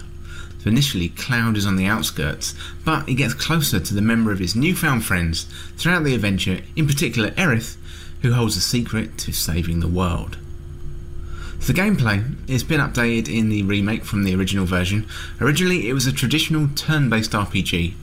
So 0.63 0.69
initially, 0.69 1.09
Cloud 1.09 1.55
is 1.57 1.65
on 1.65 1.75
the 1.75 1.85
outskirts, 1.85 2.55
but 2.83 3.07
he 3.07 3.15
gets 3.15 3.33
closer 3.33 3.79
to 3.79 3.93
the 3.93 4.01
member 4.01 4.31
of 4.31 4.39
his 4.39 4.55
newfound 4.55 5.05
friends 5.05 5.45
throughout 5.77 6.03
the 6.03 6.15
adventure, 6.15 6.59
in 6.75 6.87
particular 6.87 7.31
Aerith, 7.31 7.77
who 8.21 8.33
holds 8.33 8.55
the 8.55 8.61
secret 8.61 9.17
to 9.19 9.31
saving 9.31 9.79
the 9.79 9.87
world. 9.87 10.37
The 11.67 11.73
gameplay 11.73 12.49
has 12.49 12.63
been 12.63 12.81
updated 12.81 13.31
in 13.31 13.49
the 13.49 13.61
remake 13.61 14.03
from 14.03 14.23
the 14.23 14.35
original 14.35 14.65
version. 14.65 15.05
Originally, 15.39 15.87
it 15.87 15.93
was 15.93 16.07
a 16.07 16.11
traditional 16.11 16.67
turn 16.75 17.07
based 17.07 17.33
RPG, 17.33 17.93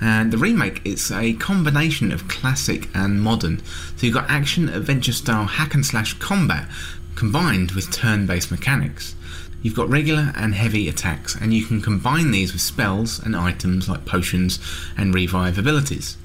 and 0.00 0.32
the 0.32 0.38
remake 0.38 0.80
is 0.84 1.12
a 1.12 1.34
combination 1.34 2.10
of 2.10 2.26
classic 2.26 2.88
and 2.92 3.22
modern. 3.22 3.62
So 3.96 4.06
you've 4.06 4.16
got 4.16 4.28
action 4.28 4.68
adventure 4.68 5.12
style 5.12 5.46
hack 5.46 5.74
and 5.74 5.86
slash 5.86 6.14
combat 6.14 6.68
combined 7.14 7.70
with 7.70 7.92
turn 7.92 8.26
based 8.26 8.50
mechanics. 8.50 9.14
You've 9.62 9.76
got 9.76 9.88
regular 9.88 10.32
and 10.36 10.54
heavy 10.54 10.88
attacks, 10.88 11.36
and 11.36 11.54
you 11.54 11.64
can 11.64 11.80
combine 11.80 12.32
these 12.32 12.52
with 12.52 12.62
spells 12.62 13.18
and 13.20 13.36
items 13.36 13.88
like 13.88 14.04
potions 14.04 14.58
and 14.96 15.14
revive 15.14 15.56
abilities. 15.56 16.16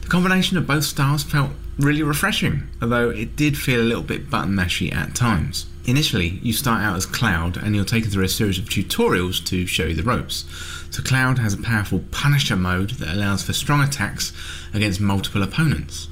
The 0.00 0.08
combination 0.08 0.56
of 0.56 0.66
both 0.66 0.84
styles 0.84 1.24
felt 1.24 1.50
really 1.78 2.02
refreshing, 2.02 2.64
although 2.80 3.10
it 3.10 3.36
did 3.36 3.56
feel 3.56 3.80
a 3.80 3.84
little 3.84 4.02
bit 4.02 4.30
button 4.30 4.54
mashy 4.54 4.92
at 4.94 5.14
times. 5.14 5.66
Initially, 5.84 6.40
you 6.42 6.52
start 6.52 6.82
out 6.82 6.96
as 6.96 7.06
Cloud 7.06 7.56
and 7.56 7.76
you're 7.76 7.84
taken 7.84 8.10
through 8.10 8.24
a 8.24 8.28
series 8.28 8.58
of 8.58 8.64
tutorials 8.64 9.44
to 9.46 9.66
show 9.66 9.84
you 9.84 9.94
the 9.94 10.02
ropes. 10.02 10.44
So, 10.90 11.02
Cloud 11.02 11.38
has 11.38 11.54
a 11.54 11.62
powerful 11.62 12.02
Punisher 12.10 12.56
mode 12.56 12.90
that 12.90 13.14
allows 13.14 13.42
for 13.42 13.52
strong 13.52 13.82
attacks 13.82 14.32
against 14.74 15.00
multiple 15.00 15.42
opponents. 15.42 16.08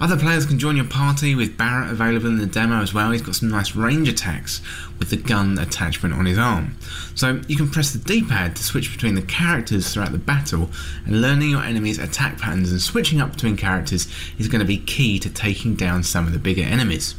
Other 0.00 0.16
players 0.16 0.44
can 0.44 0.58
join 0.58 0.76
your 0.76 0.86
party 0.86 1.34
with 1.34 1.56
Barret 1.56 1.90
available 1.90 2.26
in 2.26 2.38
the 2.38 2.46
demo 2.46 2.82
as 2.82 2.92
well. 2.92 3.12
He's 3.12 3.22
got 3.22 3.36
some 3.36 3.48
nice 3.48 3.76
range 3.76 4.08
attacks 4.08 4.60
with 4.98 5.10
the 5.10 5.16
gun 5.16 5.56
attachment 5.58 6.14
on 6.14 6.26
his 6.26 6.36
arm. 6.36 6.76
So 7.14 7.40
you 7.46 7.56
can 7.56 7.70
press 7.70 7.92
the 7.92 8.00
D-pad 8.00 8.56
to 8.56 8.64
switch 8.64 8.92
between 8.92 9.14
the 9.14 9.22
characters 9.22 9.92
throughout 9.92 10.12
the 10.12 10.18
battle 10.18 10.70
and 11.06 11.20
learning 11.20 11.50
your 11.50 11.62
enemy's 11.62 11.98
attack 11.98 12.38
patterns 12.38 12.72
and 12.72 12.80
switching 12.80 13.20
up 13.20 13.32
between 13.32 13.56
characters 13.56 14.08
is 14.36 14.48
going 14.48 14.60
to 14.60 14.66
be 14.66 14.78
key 14.78 15.18
to 15.20 15.30
taking 15.30 15.76
down 15.76 16.02
some 16.02 16.26
of 16.26 16.32
the 16.32 16.38
bigger 16.40 16.62
enemies. 16.62 17.14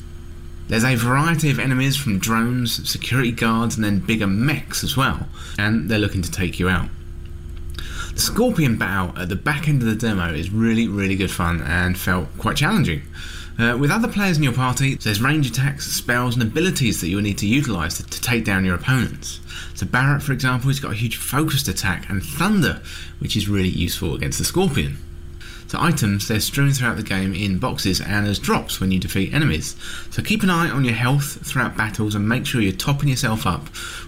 There's 0.68 0.84
a 0.84 0.96
variety 0.96 1.50
of 1.52 1.60
enemies 1.60 1.96
from 1.96 2.20
drones, 2.20 2.90
security 2.90 3.32
guards 3.32 3.76
and 3.76 3.86
then 3.86 4.00
bigger 4.00 4.28
mechs 4.28 4.84
as 4.84 4.98
well, 4.98 5.28
and 5.58 5.90
they're 5.90 6.00
looking 6.00 6.24
to 6.24 6.32
take 6.32 6.60
you 6.60 6.68
out. 6.68 6.90
Scorpion 8.16 8.78
battle 8.78 9.18
at 9.20 9.30
the 9.30 9.36
back 9.36 9.68
end 9.68 9.82
of 9.82 9.88
the 9.88 9.96
demo 9.96 10.34
is 10.34 10.50
really, 10.50 10.88
really 10.88 11.16
good 11.16 11.32
fun 11.32 11.62
and 11.62 11.98
felt 11.98 12.28
quite 12.38 12.56
challenging. 12.56 13.02
Uh, 13.58 13.78
with 13.80 13.92
other 13.92 14.08
players 14.08 14.38
in 14.38 14.44
your 14.44 14.54
party, 14.54 14.96
there's 14.96 15.22
range 15.22 15.50
attacks, 15.50 15.92
spells, 15.92 16.36
and 16.36 16.44
abilities 16.44 17.00
that 17.00 17.08
you'll 17.08 17.22
need 17.22 17.38
to 17.38 17.48
utilise 17.48 17.98
to, 17.98 18.06
to, 18.06 18.22
take 18.22 18.44
down 18.44 18.66
your 18.66 18.76
opponents. 18.76 19.40
So 19.76 19.86
Barret, 19.86 20.22
for 20.22 20.34
example, 20.34 20.70
has 20.70 20.80
got 20.80 20.92
a 20.92 20.96
huge 20.96 21.16
focused 21.16 21.68
attack 21.68 22.10
and 22.10 22.24
thunder, 22.24 22.82
which 23.20 23.38
is 23.38 23.48
really 23.48 23.70
useful 23.70 24.14
against 24.14 24.40
the 24.40 24.46
Scorpion. 24.46 24.98
So 25.68 25.80
items, 25.82 26.28
they're 26.28 26.40
strewn 26.40 26.72
throughout 26.74 26.98
the 26.98 27.04
game 27.04 27.34
in 27.34 27.58
boxes 27.58 28.00
and 28.00 28.28
as 28.28 28.38
drops 28.38 28.80
when 28.80 28.92
you 28.92 29.00
defeat 29.00 29.34
enemies. 29.34 29.76
So 30.12 30.22
keep 30.22 30.44
an 30.44 30.50
eye 30.50 30.70
on 30.70 30.86
your 30.86 30.94
health 30.94 31.46
throughout 31.46 31.76
battles 31.76 32.14
and 32.14 32.30
make 32.30 32.46
sure 32.46 32.62
you're 32.62 32.72
topping 32.72 33.10
yourself 33.10 33.48
up 33.48 33.64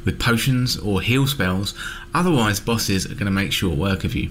with 0.05 0.19
potions 0.19 0.77
or 0.77 1.01
heal 1.01 1.25
spells, 1.25 1.73
otherwise 2.13 2.59
bosses 2.59 3.05
are 3.05 3.15
going 3.15 3.25
to 3.25 3.31
make 3.31 3.51
short 3.51 3.77
work 3.77 4.03
of 4.03 4.15
you. 4.15 4.29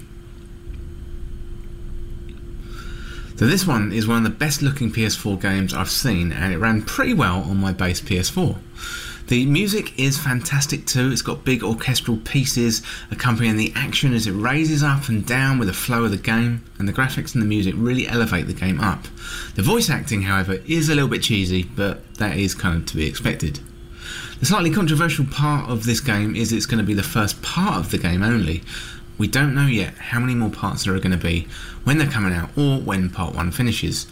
So 3.35 3.45
this 3.45 3.67
one 3.67 3.91
is 3.91 4.07
one 4.07 4.17
of 4.17 4.23
the 4.23 4.29
best 4.31 4.63
looking 4.63 4.91
PS4 4.91 5.39
games 5.39 5.73
I've 5.73 5.91
seen 5.91 6.31
and 6.31 6.51
it 6.51 6.57
ran 6.57 6.81
pretty 6.81 7.13
well 7.13 7.41
on 7.43 7.57
my 7.57 7.71
base 7.71 8.01
PS4. 8.01 8.57
The 9.27 9.45
music 9.45 9.99
is 9.99 10.17
fantastic 10.17 10.85
too. 10.85 11.11
It's 11.11 11.21
got 11.21 11.43
big 11.43 11.61
orchestral 11.61 12.15
pieces 12.15 12.81
accompanying 13.11 13.57
the 13.57 13.73
action 13.75 14.13
as 14.13 14.25
it 14.25 14.31
raises 14.31 14.83
up 14.83 15.09
and 15.09 15.25
down 15.25 15.59
with 15.59 15.67
the 15.67 15.73
flow 15.73 16.05
of 16.05 16.11
the 16.11 16.17
game, 16.17 16.63
and 16.79 16.87
the 16.87 16.93
graphics 16.93 17.33
and 17.33 17.41
the 17.41 17.47
music 17.47 17.73
really 17.77 18.07
elevate 18.07 18.47
the 18.47 18.53
game 18.53 18.79
up. 18.79 19.03
The 19.55 19.63
voice 19.63 19.89
acting, 19.89 20.21
however, 20.21 20.59
is 20.65 20.87
a 20.87 20.95
little 20.95 21.09
bit 21.09 21.23
cheesy, 21.23 21.63
but 21.63 22.15
that 22.15 22.37
is 22.37 22.55
kind 22.55 22.77
of 22.77 22.85
to 22.85 22.95
be 22.95 23.05
expected. 23.05 23.59
The 24.39 24.45
slightly 24.45 24.71
controversial 24.71 25.25
part 25.25 25.69
of 25.69 25.83
this 25.83 25.99
game 25.99 26.33
is 26.33 26.53
it's 26.53 26.65
going 26.65 26.79
to 26.79 26.87
be 26.87 26.93
the 26.93 27.03
first 27.03 27.41
part 27.41 27.75
of 27.77 27.91
the 27.91 27.97
game 27.97 28.23
only. 28.23 28.63
We 29.17 29.27
don't 29.27 29.53
know 29.53 29.65
yet 29.65 29.95
how 29.95 30.19
many 30.21 30.35
more 30.35 30.51
parts 30.51 30.85
there 30.85 30.95
are 30.95 30.99
going 30.99 31.11
to 31.11 31.17
be, 31.17 31.49
when 31.83 31.97
they're 31.97 32.07
coming 32.07 32.33
out, 32.33 32.57
or 32.57 32.79
when 32.79 33.09
part 33.09 33.35
1 33.35 33.51
finishes. 33.51 34.07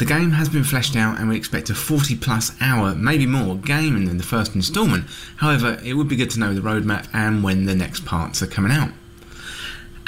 The 0.00 0.06
game 0.06 0.30
has 0.30 0.48
been 0.48 0.64
fleshed 0.64 0.96
out 0.96 1.20
and 1.20 1.28
we 1.28 1.36
expect 1.36 1.68
a 1.68 1.74
40 1.74 2.16
plus 2.16 2.52
hour, 2.58 2.94
maybe 2.94 3.26
more, 3.26 3.54
game 3.56 3.96
in 4.08 4.16
the 4.16 4.24
first 4.24 4.54
instalment. 4.54 5.04
However, 5.36 5.78
it 5.84 5.92
would 5.92 6.08
be 6.08 6.16
good 6.16 6.30
to 6.30 6.40
know 6.40 6.54
the 6.54 6.62
roadmap 6.62 7.06
and 7.12 7.44
when 7.44 7.66
the 7.66 7.74
next 7.74 8.06
parts 8.06 8.42
are 8.42 8.46
coming 8.46 8.72
out. 8.72 8.92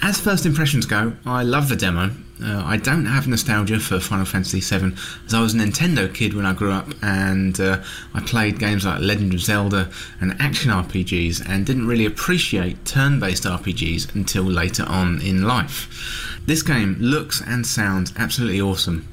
As 0.01 0.19
first 0.19 0.47
impressions 0.47 0.87
go, 0.87 1.13
I 1.27 1.43
love 1.43 1.69
the 1.69 1.77
demo. 1.77 2.11
Uh, 2.43 2.63
I 2.65 2.79
don't 2.79 3.05
have 3.05 3.29
nostalgia 3.29 3.79
for 3.79 4.01
Final 4.01 4.25
Fantasy 4.25 4.61
VII, 4.61 4.95
as 5.27 5.35
I 5.35 5.43
was 5.43 5.53
a 5.53 5.59
Nintendo 5.59 6.13
kid 6.13 6.33
when 6.33 6.47
I 6.47 6.55
grew 6.55 6.73
up, 6.73 6.89
and 7.03 7.61
uh, 7.61 7.83
I 8.15 8.21
played 8.21 8.59
games 8.59 8.87
like 8.87 9.01
Legend 9.01 9.35
of 9.35 9.41
Zelda 9.41 9.91
and 10.23 10.35
action 10.41 10.71
RPGs, 10.71 11.47
and 11.47 11.67
didn't 11.67 11.87
really 11.87 12.07
appreciate 12.07 12.87
turn 12.87 13.21
based 13.21 13.45
RPGs 13.45 14.15
until 14.15 14.45
later 14.45 14.85
on 14.89 15.21
in 15.21 15.43
life. 15.43 16.41
This 16.47 16.63
game 16.63 16.97
looks 16.99 17.43
and 17.43 17.67
sounds 17.67 18.15
absolutely 18.17 18.61
awesome. 18.63 19.07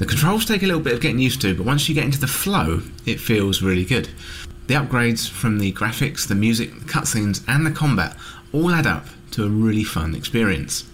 The 0.00 0.06
controls 0.06 0.46
take 0.46 0.62
a 0.62 0.66
little 0.66 0.80
bit 0.80 0.94
of 0.94 1.02
getting 1.02 1.18
used 1.18 1.42
to, 1.42 1.54
but 1.54 1.66
once 1.66 1.86
you 1.86 1.94
get 1.94 2.06
into 2.06 2.18
the 2.18 2.26
flow, 2.26 2.80
it 3.04 3.20
feels 3.20 3.60
really 3.60 3.84
good. 3.84 4.08
The 4.66 4.72
upgrades 4.72 5.28
from 5.28 5.58
the 5.58 5.72
graphics, 5.72 6.26
the 6.26 6.34
music, 6.34 6.72
the 6.72 6.86
cutscenes, 6.86 7.44
and 7.46 7.66
the 7.66 7.70
combat 7.70 8.16
all 8.50 8.70
add 8.70 8.86
up 8.86 9.04
to 9.32 9.44
a 9.44 9.50
really 9.50 9.84
fun 9.84 10.14
experience. 10.14 10.84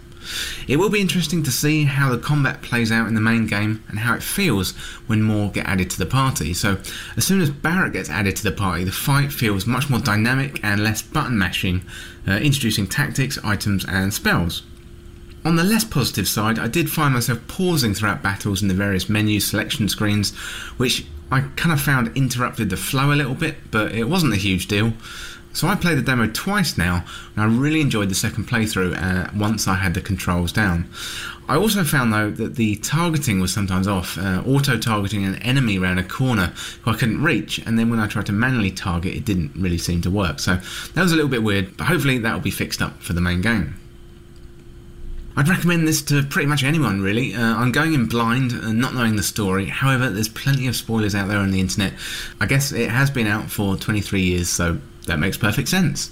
It 0.67 0.79
will 0.79 0.91
be 0.91 1.01
interesting 1.01 1.45
to 1.45 1.53
see 1.53 1.85
how 1.85 2.11
the 2.11 2.19
combat 2.19 2.63
plays 2.63 2.91
out 2.91 3.07
in 3.07 3.15
the 3.15 3.21
main 3.21 3.47
game 3.47 3.85
and 3.87 4.01
how 4.01 4.13
it 4.17 4.25
feels 4.25 4.73
when 5.07 5.23
more 5.23 5.53
get 5.53 5.67
added 5.67 5.89
to 5.91 5.99
the 5.99 6.07
party. 6.07 6.53
So, 6.53 6.79
as 7.17 7.25
soon 7.25 7.41
as 7.41 7.49
Barret 7.49 7.93
gets 7.93 8.11
added 8.11 8.35
to 8.35 8.43
the 8.43 8.51
party, 8.51 8.83
the 8.83 8.91
fight 8.91 9.33
feels 9.33 9.69
much 9.69 9.89
more 9.89 10.01
dynamic 10.01 10.59
and 10.65 10.83
less 10.83 11.01
button 11.01 11.39
mashing, 11.39 11.83
uh, 12.27 12.33
introducing 12.33 12.89
tactics, 12.89 13.39
items, 13.45 13.85
and 13.85 14.13
spells. 14.13 14.65
On 15.47 15.55
the 15.55 15.63
less 15.63 15.85
positive 15.85 16.27
side, 16.27 16.59
I 16.59 16.67
did 16.67 16.91
find 16.91 17.15
myself 17.15 17.39
pausing 17.47 17.95
throughout 17.95 18.21
battles 18.21 18.63
in 18.63 18.69
the 18.69 18.75
various 18.75 19.09
menu 19.09 19.39
selection 19.39 19.89
screens, 19.89 20.35
which 20.77 21.07
I 21.31 21.43
kind 21.55 21.73
of 21.73 21.81
found 21.81 22.17
interrupted 22.17 22.69
the 22.69 22.77
flow 22.77 23.13
a 23.13 23.15
little 23.15 23.37
bit, 23.37 23.71
but 23.71 23.93
it 23.93 24.09
wasn't 24.09 24.33
a 24.33 24.37
huge 24.39 24.67
deal. 24.67 24.93
So 25.53 25.69
I 25.69 25.77
played 25.77 25.99
the 25.99 26.03
demo 26.03 26.27
twice 26.27 26.77
now, 26.77 27.05
and 27.37 27.45
I 27.45 27.47
really 27.47 27.81
enjoyed 27.81 28.09
the 28.09 28.15
second 28.17 28.49
playthrough 28.49 29.01
uh, 29.01 29.31
once 29.37 29.69
I 29.69 29.75
had 29.75 29.95
the 29.95 30.01
controls 30.01 30.51
down. 30.51 30.91
I 31.49 31.55
also 31.55 31.85
found 31.85 32.13
though 32.13 32.33
that 32.33 32.57
the 32.57 32.75
targeting 32.79 33.39
was 33.39 33.55
sometimes 33.55 33.87
off, 33.87 34.19
uh, 34.19 34.43
auto 34.45 34.77
targeting 34.77 35.25
an 35.25 35.37
enemy 35.43 35.79
around 35.79 35.99
a 35.99 36.03
corner 36.03 36.53
who 36.83 36.91
I 36.91 36.97
couldn't 36.97 37.23
reach, 37.23 37.59
and 37.59 37.79
then 37.79 37.89
when 37.89 38.01
I 38.01 38.09
tried 38.09 38.27
to 38.27 38.33
manually 38.33 38.73
target, 38.73 39.15
it 39.15 39.25
didn't 39.25 39.53
really 39.55 39.79
seem 39.79 40.03
to 40.03 40.11
work. 40.11 40.41
So 40.41 40.57
that 40.95 41.03
was 41.03 41.13
a 41.13 41.15
little 41.15 41.31
bit 41.31 41.45
weird, 41.45 41.77
but 41.77 41.85
hopefully 41.85 42.19
that 42.19 42.35
will 42.35 42.41
be 42.41 42.51
fixed 42.51 42.83
up 42.83 43.01
for 43.01 43.13
the 43.13 43.21
main 43.21 43.43
game. 43.43 43.77
I'd 45.39 45.49
recommend 45.49 45.87
this 45.87 46.01
to 46.03 46.23
pretty 46.23 46.47
much 46.47 46.65
anyone, 46.65 47.03
really. 47.03 47.35
Uh, 47.35 47.57
I'm 47.57 47.71
going 47.71 47.93
in 47.93 48.07
blind 48.07 48.53
and 48.53 48.81
not 48.81 48.95
knowing 48.95 49.17
the 49.17 49.23
story. 49.23 49.67
However, 49.67 50.09
there's 50.09 50.31
plenty 50.31 50.67
of 50.67 50.75
spoilers 50.75 51.15
out 51.15 51.29
there 51.29 51.39
on 51.39 51.51
the 51.51 51.61
internet. 51.61 51.93
I 52.41 52.47
guess 52.47 52.73
it 52.73 52.89
has 52.89 53.11
been 53.11 53.27
out 53.27 53.51
for 53.51 53.77
23 53.77 54.23
years, 54.23 54.49
so 54.49 54.79
that 55.07 55.19
makes 55.19 55.37
perfect 55.37 55.69
sense. 55.69 56.11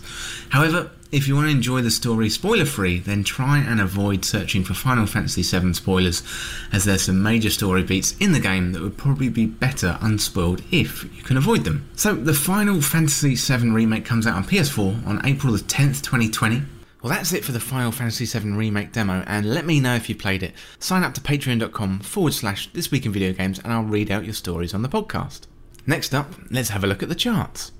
However, 0.51 0.91
if 1.11 1.27
you 1.27 1.37
want 1.37 1.47
to 1.47 1.53
enjoy 1.53 1.81
the 1.81 1.91
story 1.91 2.29
spoiler 2.29 2.67
free, 2.67 2.99
then 2.99 3.25
try 3.25 3.59
and 3.59 3.81
avoid 3.81 4.27
searching 4.27 4.63
for 4.63 4.75
Final 4.75 5.07
Fantasy 5.07 5.43
VII 5.43 5.73
spoilers, 5.73 6.23
as 6.71 6.85
there's 6.85 7.03
some 7.03 7.23
major 7.23 7.51
story 7.51 7.83
beats 7.83 8.15
in 8.19 8.33
the 8.33 8.41
game 8.41 8.73
that 8.73 8.83
would 8.83 8.99
probably 8.99 9.29
be 9.31 9.47
better 9.47 9.97
unspoiled 10.03 10.61
if 10.71 11.05
you 11.17 11.23
can 11.23 11.37
avoid 11.37 11.65
them. 11.65 11.89
So, 11.97 12.15
the 12.15 12.35
Final 12.35 12.83
Fantasy 12.83 13.37
VII 13.37 13.71
Remake 13.71 14.05
comes 14.05 14.27
out 14.27 14.35
on 14.35 14.45
PS4 14.45 15.07
on 15.07 15.25
April 15.25 15.53
the 15.53 15.61
10th, 15.61 16.03
2020. 16.03 16.63
Well, 17.05 17.13
that's 17.13 17.35
it 17.35 17.45
for 17.45 17.53
the 17.53 17.61
Final 17.61 17.93
Fantasy 17.93 18.25
VII 18.25 18.53
Remake 18.53 18.91
demo, 18.91 19.23
and 19.27 19.53
let 19.53 19.67
me 19.67 19.79
know 19.79 19.95
if 19.95 20.09
you 20.09 20.17
played 20.17 20.43
it. 20.43 20.55
Sign 20.79 21.03
up 21.03 21.13
to 21.13 21.21
patreon.com 21.21 22.01
forward 22.01 22.33
slash 22.33 22.73
this 22.73 22.91
week 22.91 23.05
in 23.05 23.13
video 23.13 23.35
games, 23.35 23.59
and 23.59 23.71
I'll 23.71 23.83
read 23.83 24.11
out 24.11 24.25
your 24.25 24.33
stories 24.33 24.73
on 24.73 24.81
the 24.81 24.89
podcast. 24.89 25.43
Next 25.87 26.15
up, 26.15 26.33
let's 26.51 26.71
have 26.71 26.83
a 26.83 26.87
look 26.87 27.03
at 27.03 27.11
the 27.11 27.15
charts. 27.15 27.73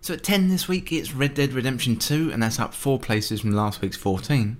So 0.00 0.14
at 0.14 0.22
10 0.22 0.50
this 0.50 0.68
week, 0.68 0.92
it's 0.92 1.12
Red 1.12 1.34
Dead 1.34 1.52
Redemption 1.52 1.96
2, 1.96 2.30
and 2.32 2.40
that's 2.40 2.60
up 2.60 2.72
4 2.72 3.00
places 3.00 3.40
from 3.40 3.50
last 3.50 3.80
week's 3.80 3.96
14. 3.96 4.56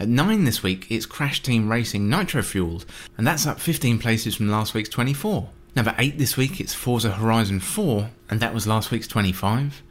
At 0.00 0.08
9 0.08 0.44
this 0.44 0.62
week, 0.62 0.86
it's 0.88 1.04
Crash 1.04 1.42
Team 1.42 1.68
Racing 1.68 2.08
Nitro 2.08 2.40
Fueled, 2.40 2.86
and 3.18 3.26
that's 3.26 3.46
up 3.46 3.60
15 3.60 3.98
places 3.98 4.34
from 4.34 4.50
last 4.50 4.72
week's 4.72 4.88
24. 4.88 5.50
Number 5.76 5.94
8 5.98 6.16
this 6.16 6.38
week, 6.38 6.58
it's 6.58 6.72
Forza 6.72 7.10
Horizon 7.10 7.60
4, 7.60 8.08
and 8.30 8.40
that 8.40 8.54
was 8.54 8.66
last 8.66 8.90
week's 8.90 9.06
25. 9.06 9.82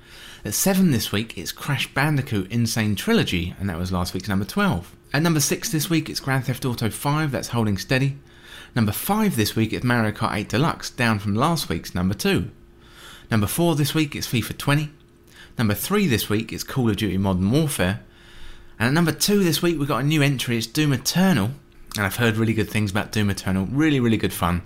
At 0.43 0.55
7 0.55 0.89
this 0.89 1.11
week, 1.11 1.37
it's 1.37 1.51
Crash 1.51 1.93
Bandicoot 1.93 2.47
N. 2.49 2.65
Sane 2.65 2.95
Trilogy, 2.95 3.53
and 3.59 3.69
that 3.69 3.77
was 3.77 3.91
last 3.91 4.15
week's 4.15 4.27
number 4.27 4.45
12. 4.45 4.95
At 5.13 5.21
number 5.21 5.39
6 5.39 5.71
this 5.71 5.91
week, 5.91 6.09
it's 6.09 6.19
Grand 6.19 6.45
Theft 6.45 6.65
Auto 6.65 6.89
5, 6.89 7.29
that's 7.29 7.49
holding 7.49 7.77
steady. 7.77 8.17
Number 8.75 8.91
5 8.91 9.35
this 9.35 9.55
week, 9.55 9.73
it's 9.73 9.85
Mario 9.85 10.11
Kart 10.11 10.33
8 10.33 10.49
Deluxe, 10.49 10.89
down 10.89 11.19
from 11.19 11.35
last 11.35 11.69
week's 11.69 11.93
number 11.93 12.15
2. 12.15 12.49
Number 13.29 13.45
4 13.45 13.75
this 13.75 13.93
week, 13.93 14.15
it's 14.15 14.25
FIFA 14.25 14.57
20. 14.57 14.89
Number 15.59 15.75
3 15.75 16.07
this 16.07 16.29
week, 16.29 16.51
it's 16.51 16.63
Call 16.63 16.89
of 16.89 16.97
Duty 16.97 17.19
Modern 17.19 17.51
Warfare. 17.51 17.99
And 18.79 18.87
at 18.87 18.93
number 18.93 19.11
two 19.11 19.43
this 19.43 19.61
week, 19.61 19.77
we've 19.77 19.89
got 19.89 20.03
a 20.03 20.07
new 20.07 20.21
entry. 20.21 20.57
It's 20.57 20.65
Doom 20.65 20.93
Eternal. 20.93 21.51
And 21.97 22.05
I've 22.05 22.15
heard 22.15 22.37
really 22.37 22.53
good 22.53 22.69
things 22.69 22.91
about 22.91 23.11
Doom 23.11 23.29
Eternal. 23.29 23.65
Really, 23.65 23.99
really 23.99 24.15
good 24.15 24.31
fun. 24.31 24.61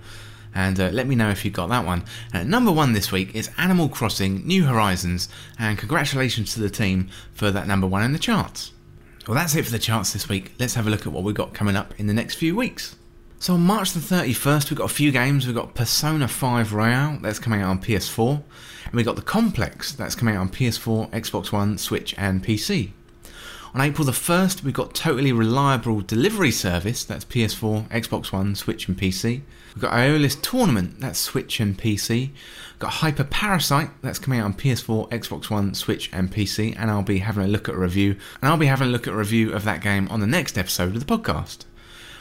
And 0.54 0.78
uh, 0.78 0.90
let 0.90 1.08
me 1.08 1.16
know 1.16 1.30
if 1.30 1.44
you 1.44 1.50
got 1.50 1.68
that 1.70 1.84
one. 1.84 2.04
And 2.32 2.42
at 2.42 2.46
number 2.46 2.70
one 2.70 2.92
this 2.92 3.10
week 3.10 3.34
is 3.34 3.50
Animal 3.58 3.88
Crossing 3.88 4.46
New 4.46 4.66
Horizons. 4.66 5.28
And 5.58 5.76
congratulations 5.76 6.54
to 6.54 6.60
the 6.60 6.70
team 6.70 7.08
for 7.32 7.50
that 7.50 7.66
number 7.66 7.88
one 7.88 8.04
in 8.04 8.12
the 8.12 8.20
charts. 8.20 8.70
Well, 9.26 9.34
that's 9.34 9.56
it 9.56 9.64
for 9.64 9.72
the 9.72 9.80
charts 9.80 10.12
this 10.12 10.28
week. 10.28 10.52
Let's 10.60 10.74
have 10.74 10.86
a 10.86 10.90
look 10.90 11.08
at 11.08 11.12
what 11.12 11.24
we've 11.24 11.34
got 11.34 11.52
coming 11.52 11.74
up 11.74 11.98
in 11.98 12.06
the 12.06 12.14
next 12.14 12.36
few 12.36 12.54
weeks. 12.54 12.94
So 13.40 13.54
on 13.54 13.62
March 13.62 13.92
the 13.92 14.00
31st, 14.00 14.70
we've 14.70 14.78
got 14.78 14.90
a 14.90 14.94
few 14.94 15.10
games. 15.10 15.44
We've 15.44 15.56
got 15.56 15.74
Persona 15.74 16.28
5 16.28 16.72
Royal, 16.72 17.18
that's 17.20 17.40
coming 17.40 17.62
out 17.62 17.70
on 17.70 17.80
PS4. 17.80 18.42
And 18.84 18.94
we've 18.94 19.04
got 19.04 19.16
The 19.16 19.22
Complex, 19.22 19.90
that's 19.90 20.14
coming 20.14 20.36
out 20.36 20.40
on 20.40 20.50
PS4, 20.50 21.10
Xbox 21.10 21.50
One, 21.50 21.78
Switch, 21.78 22.14
and 22.16 22.44
PC. 22.44 22.92
On 23.74 23.80
April 23.80 24.04
the 24.04 24.12
1st, 24.12 24.62
we've 24.62 24.72
got 24.72 24.94
Totally 24.94 25.32
Reliable 25.32 26.00
Delivery 26.00 26.52
Service, 26.52 27.02
that's 27.02 27.24
PS4, 27.24 27.88
Xbox 27.88 28.30
One, 28.30 28.54
Switch, 28.54 28.86
and 28.86 28.96
PC. 28.96 29.40
We've 29.74 29.82
got 29.82 29.98
Aeolus 29.98 30.36
Tournament, 30.36 31.00
that's 31.00 31.18
Switch 31.18 31.58
and 31.58 31.76
PC. 31.76 32.08
We've 32.08 32.78
got 32.78 32.92
Hyper 32.92 33.24
Parasite, 33.24 33.90
that's 34.00 34.20
coming 34.20 34.38
out 34.38 34.44
on 34.44 34.54
PS4, 34.54 35.10
Xbox 35.10 35.50
One, 35.50 35.74
Switch, 35.74 36.08
and 36.12 36.32
PC, 36.32 36.76
and 36.78 36.88
I'll 36.88 37.02
be 37.02 37.18
having 37.18 37.42
a 37.42 37.48
look 37.48 37.68
at 37.68 37.74
a 37.74 37.78
review. 37.78 38.12
And 38.40 38.48
I'll 38.48 38.56
be 38.56 38.66
having 38.66 38.86
a 38.86 38.90
look 38.92 39.08
at 39.08 39.14
a 39.14 39.16
review 39.16 39.52
of 39.52 39.64
that 39.64 39.82
game 39.82 40.06
on 40.08 40.20
the 40.20 40.28
next 40.28 40.56
episode 40.56 40.94
of 40.94 41.04
the 41.04 41.18
podcast. 41.18 41.64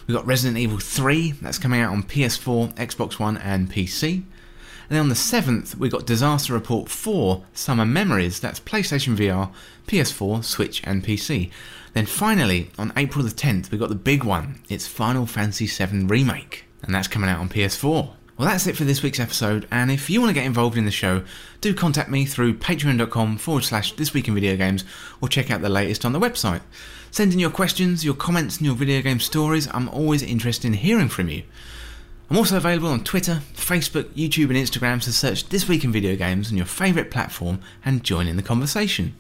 We've 0.07 0.17
got 0.17 0.25
Resident 0.25 0.57
Evil 0.57 0.80
3, 0.80 1.34
that's 1.34 1.59
coming 1.59 1.81
out 1.81 1.91
on 1.91 2.01
PS4, 2.01 2.73
Xbox 2.77 3.19
One, 3.19 3.38
and 3.38 3.71
PC. 3.71 4.23
And 4.89 4.95
then 4.95 5.01
on 5.01 5.10
the 5.10 5.15
7th, 5.15 5.76
we've 5.76 5.91
got 5.91 6.05
Disaster 6.05 6.53
Report 6.53 6.89
4 6.89 7.43
Summer 7.53 7.85
Memories. 7.85 8.39
That's 8.39 8.60
PlayStation 8.60 9.15
VR, 9.15 9.51
PS4, 9.88 10.43
Switch, 10.43 10.81
and 10.84 11.03
PC. 11.03 11.51
Then 11.93 12.05
finally, 12.05 12.69
on 12.77 12.91
April 12.97 13.23
the 13.23 13.31
10th, 13.31 13.72
we've 13.72 13.80
got 13.80 13.89
the 13.89 13.95
big 13.95 14.23
one. 14.23 14.61
It's 14.69 14.88
Final 14.88 15.26
Fantasy 15.26 15.68
VII 15.68 16.05
Remake. 16.05 16.65
And 16.81 16.93
that's 16.93 17.07
coming 17.07 17.30
out 17.30 17.39
on 17.39 17.49
PS4. 17.49 18.10
Well, 18.38 18.47
that's 18.47 18.65
it 18.65 18.76
for 18.76 18.84
this 18.84 19.03
week's 19.03 19.19
episode, 19.19 19.68
and 19.69 19.91
if 19.91 20.10
you 20.10 20.19
want 20.19 20.31
to 20.31 20.34
get 20.34 20.47
involved 20.47 20.76
in 20.76 20.85
the 20.85 20.91
show, 20.91 21.23
do 21.61 21.72
contact 21.72 22.10
me 22.10 22.26
through 22.26 22.55
patreon.com 22.55 23.38
forward 23.38 23.64
slash 23.64 23.93
this 23.93 24.11
week 24.11 24.27
in 24.27 24.34
video 24.34 24.57
games 24.57 24.84
or 25.22 25.30
check 25.30 25.51
out 25.51 25.61
the 25.61 25.69
latest 25.69 26.03
on 26.03 26.14
the 26.14 26.19
website. 26.19 26.61
Send 27.11 27.31
in 27.31 27.38
your 27.38 27.51
questions, 27.51 28.03
your 28.03 28.15
comments, 28.15 28.57
and 28.57 28.65
your 28.65 28.73
video 28.73 29.03
game 29.03 29.19
stories. 29.19 29.68
I'm 29.72 29.88
always 29.89 30.23
interested 30.23 30.65
in 30.65 30.73
hearing 30.73 31.10
from 31.10 31.30
you. 31.30 31.43
I'm 32.30 32.38
also 32.38 32.58
available 32.58 32.90
on 32.90 33.04
Twitter, 33.04 33.41
Facebook, 33.54 34.06
YouTube, 34.16 34.50
and 34.50 34.58
Instagram, 34.58 35.04
so 35.04 35.12
search 35.12 35.50
This 35.50 35.68
Week 35.68 35.84
in 35.84 35.91
Video 35.91 36.16
Games 36.16 36.50
on 36.50 36.58
your 36.58 36.66
favourite 36.66 37.12
platform 37.12 37.60
and 37.86 38.04
join 38.04 38.28
in 38.28 38.38
the 38.38 38.44
conversation. 38.44 39.16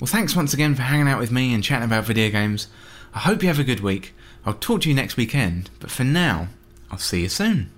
Well, 0.00 0.08
thanks 0.08 0.34
once 0.34 0.52
again 0.52 0.74
for 0.74 0.82
hanging 0.82 1.08
out 1.08 1.18
with 1.20 1.30
me 1.30 1.54
and 1.54 1.62
chatting 1.62 1.86
about 1.86 2.04
video 2.04 2.30
games. 2.30 2.68
I 3.14 3.20
hope 3.20 3.42
you 3.42 3.48
have 3.48 3.58
a 3.58 3.64
good 3.64 3.80
week. 3.80 4.14
I'll 4.44 4.54
talk 4.54 4.82
to 4.82 4.88
you 4.88 4.94
next 4.94 5.16
weekend, 5.16 5.70
but 5.80 5.90
for 5.90 6.04
now, 6.04 6.48
I'll 6.90 6.98
see 6.98 7.22
you 7.22 7.28
soon. 7.28 7.70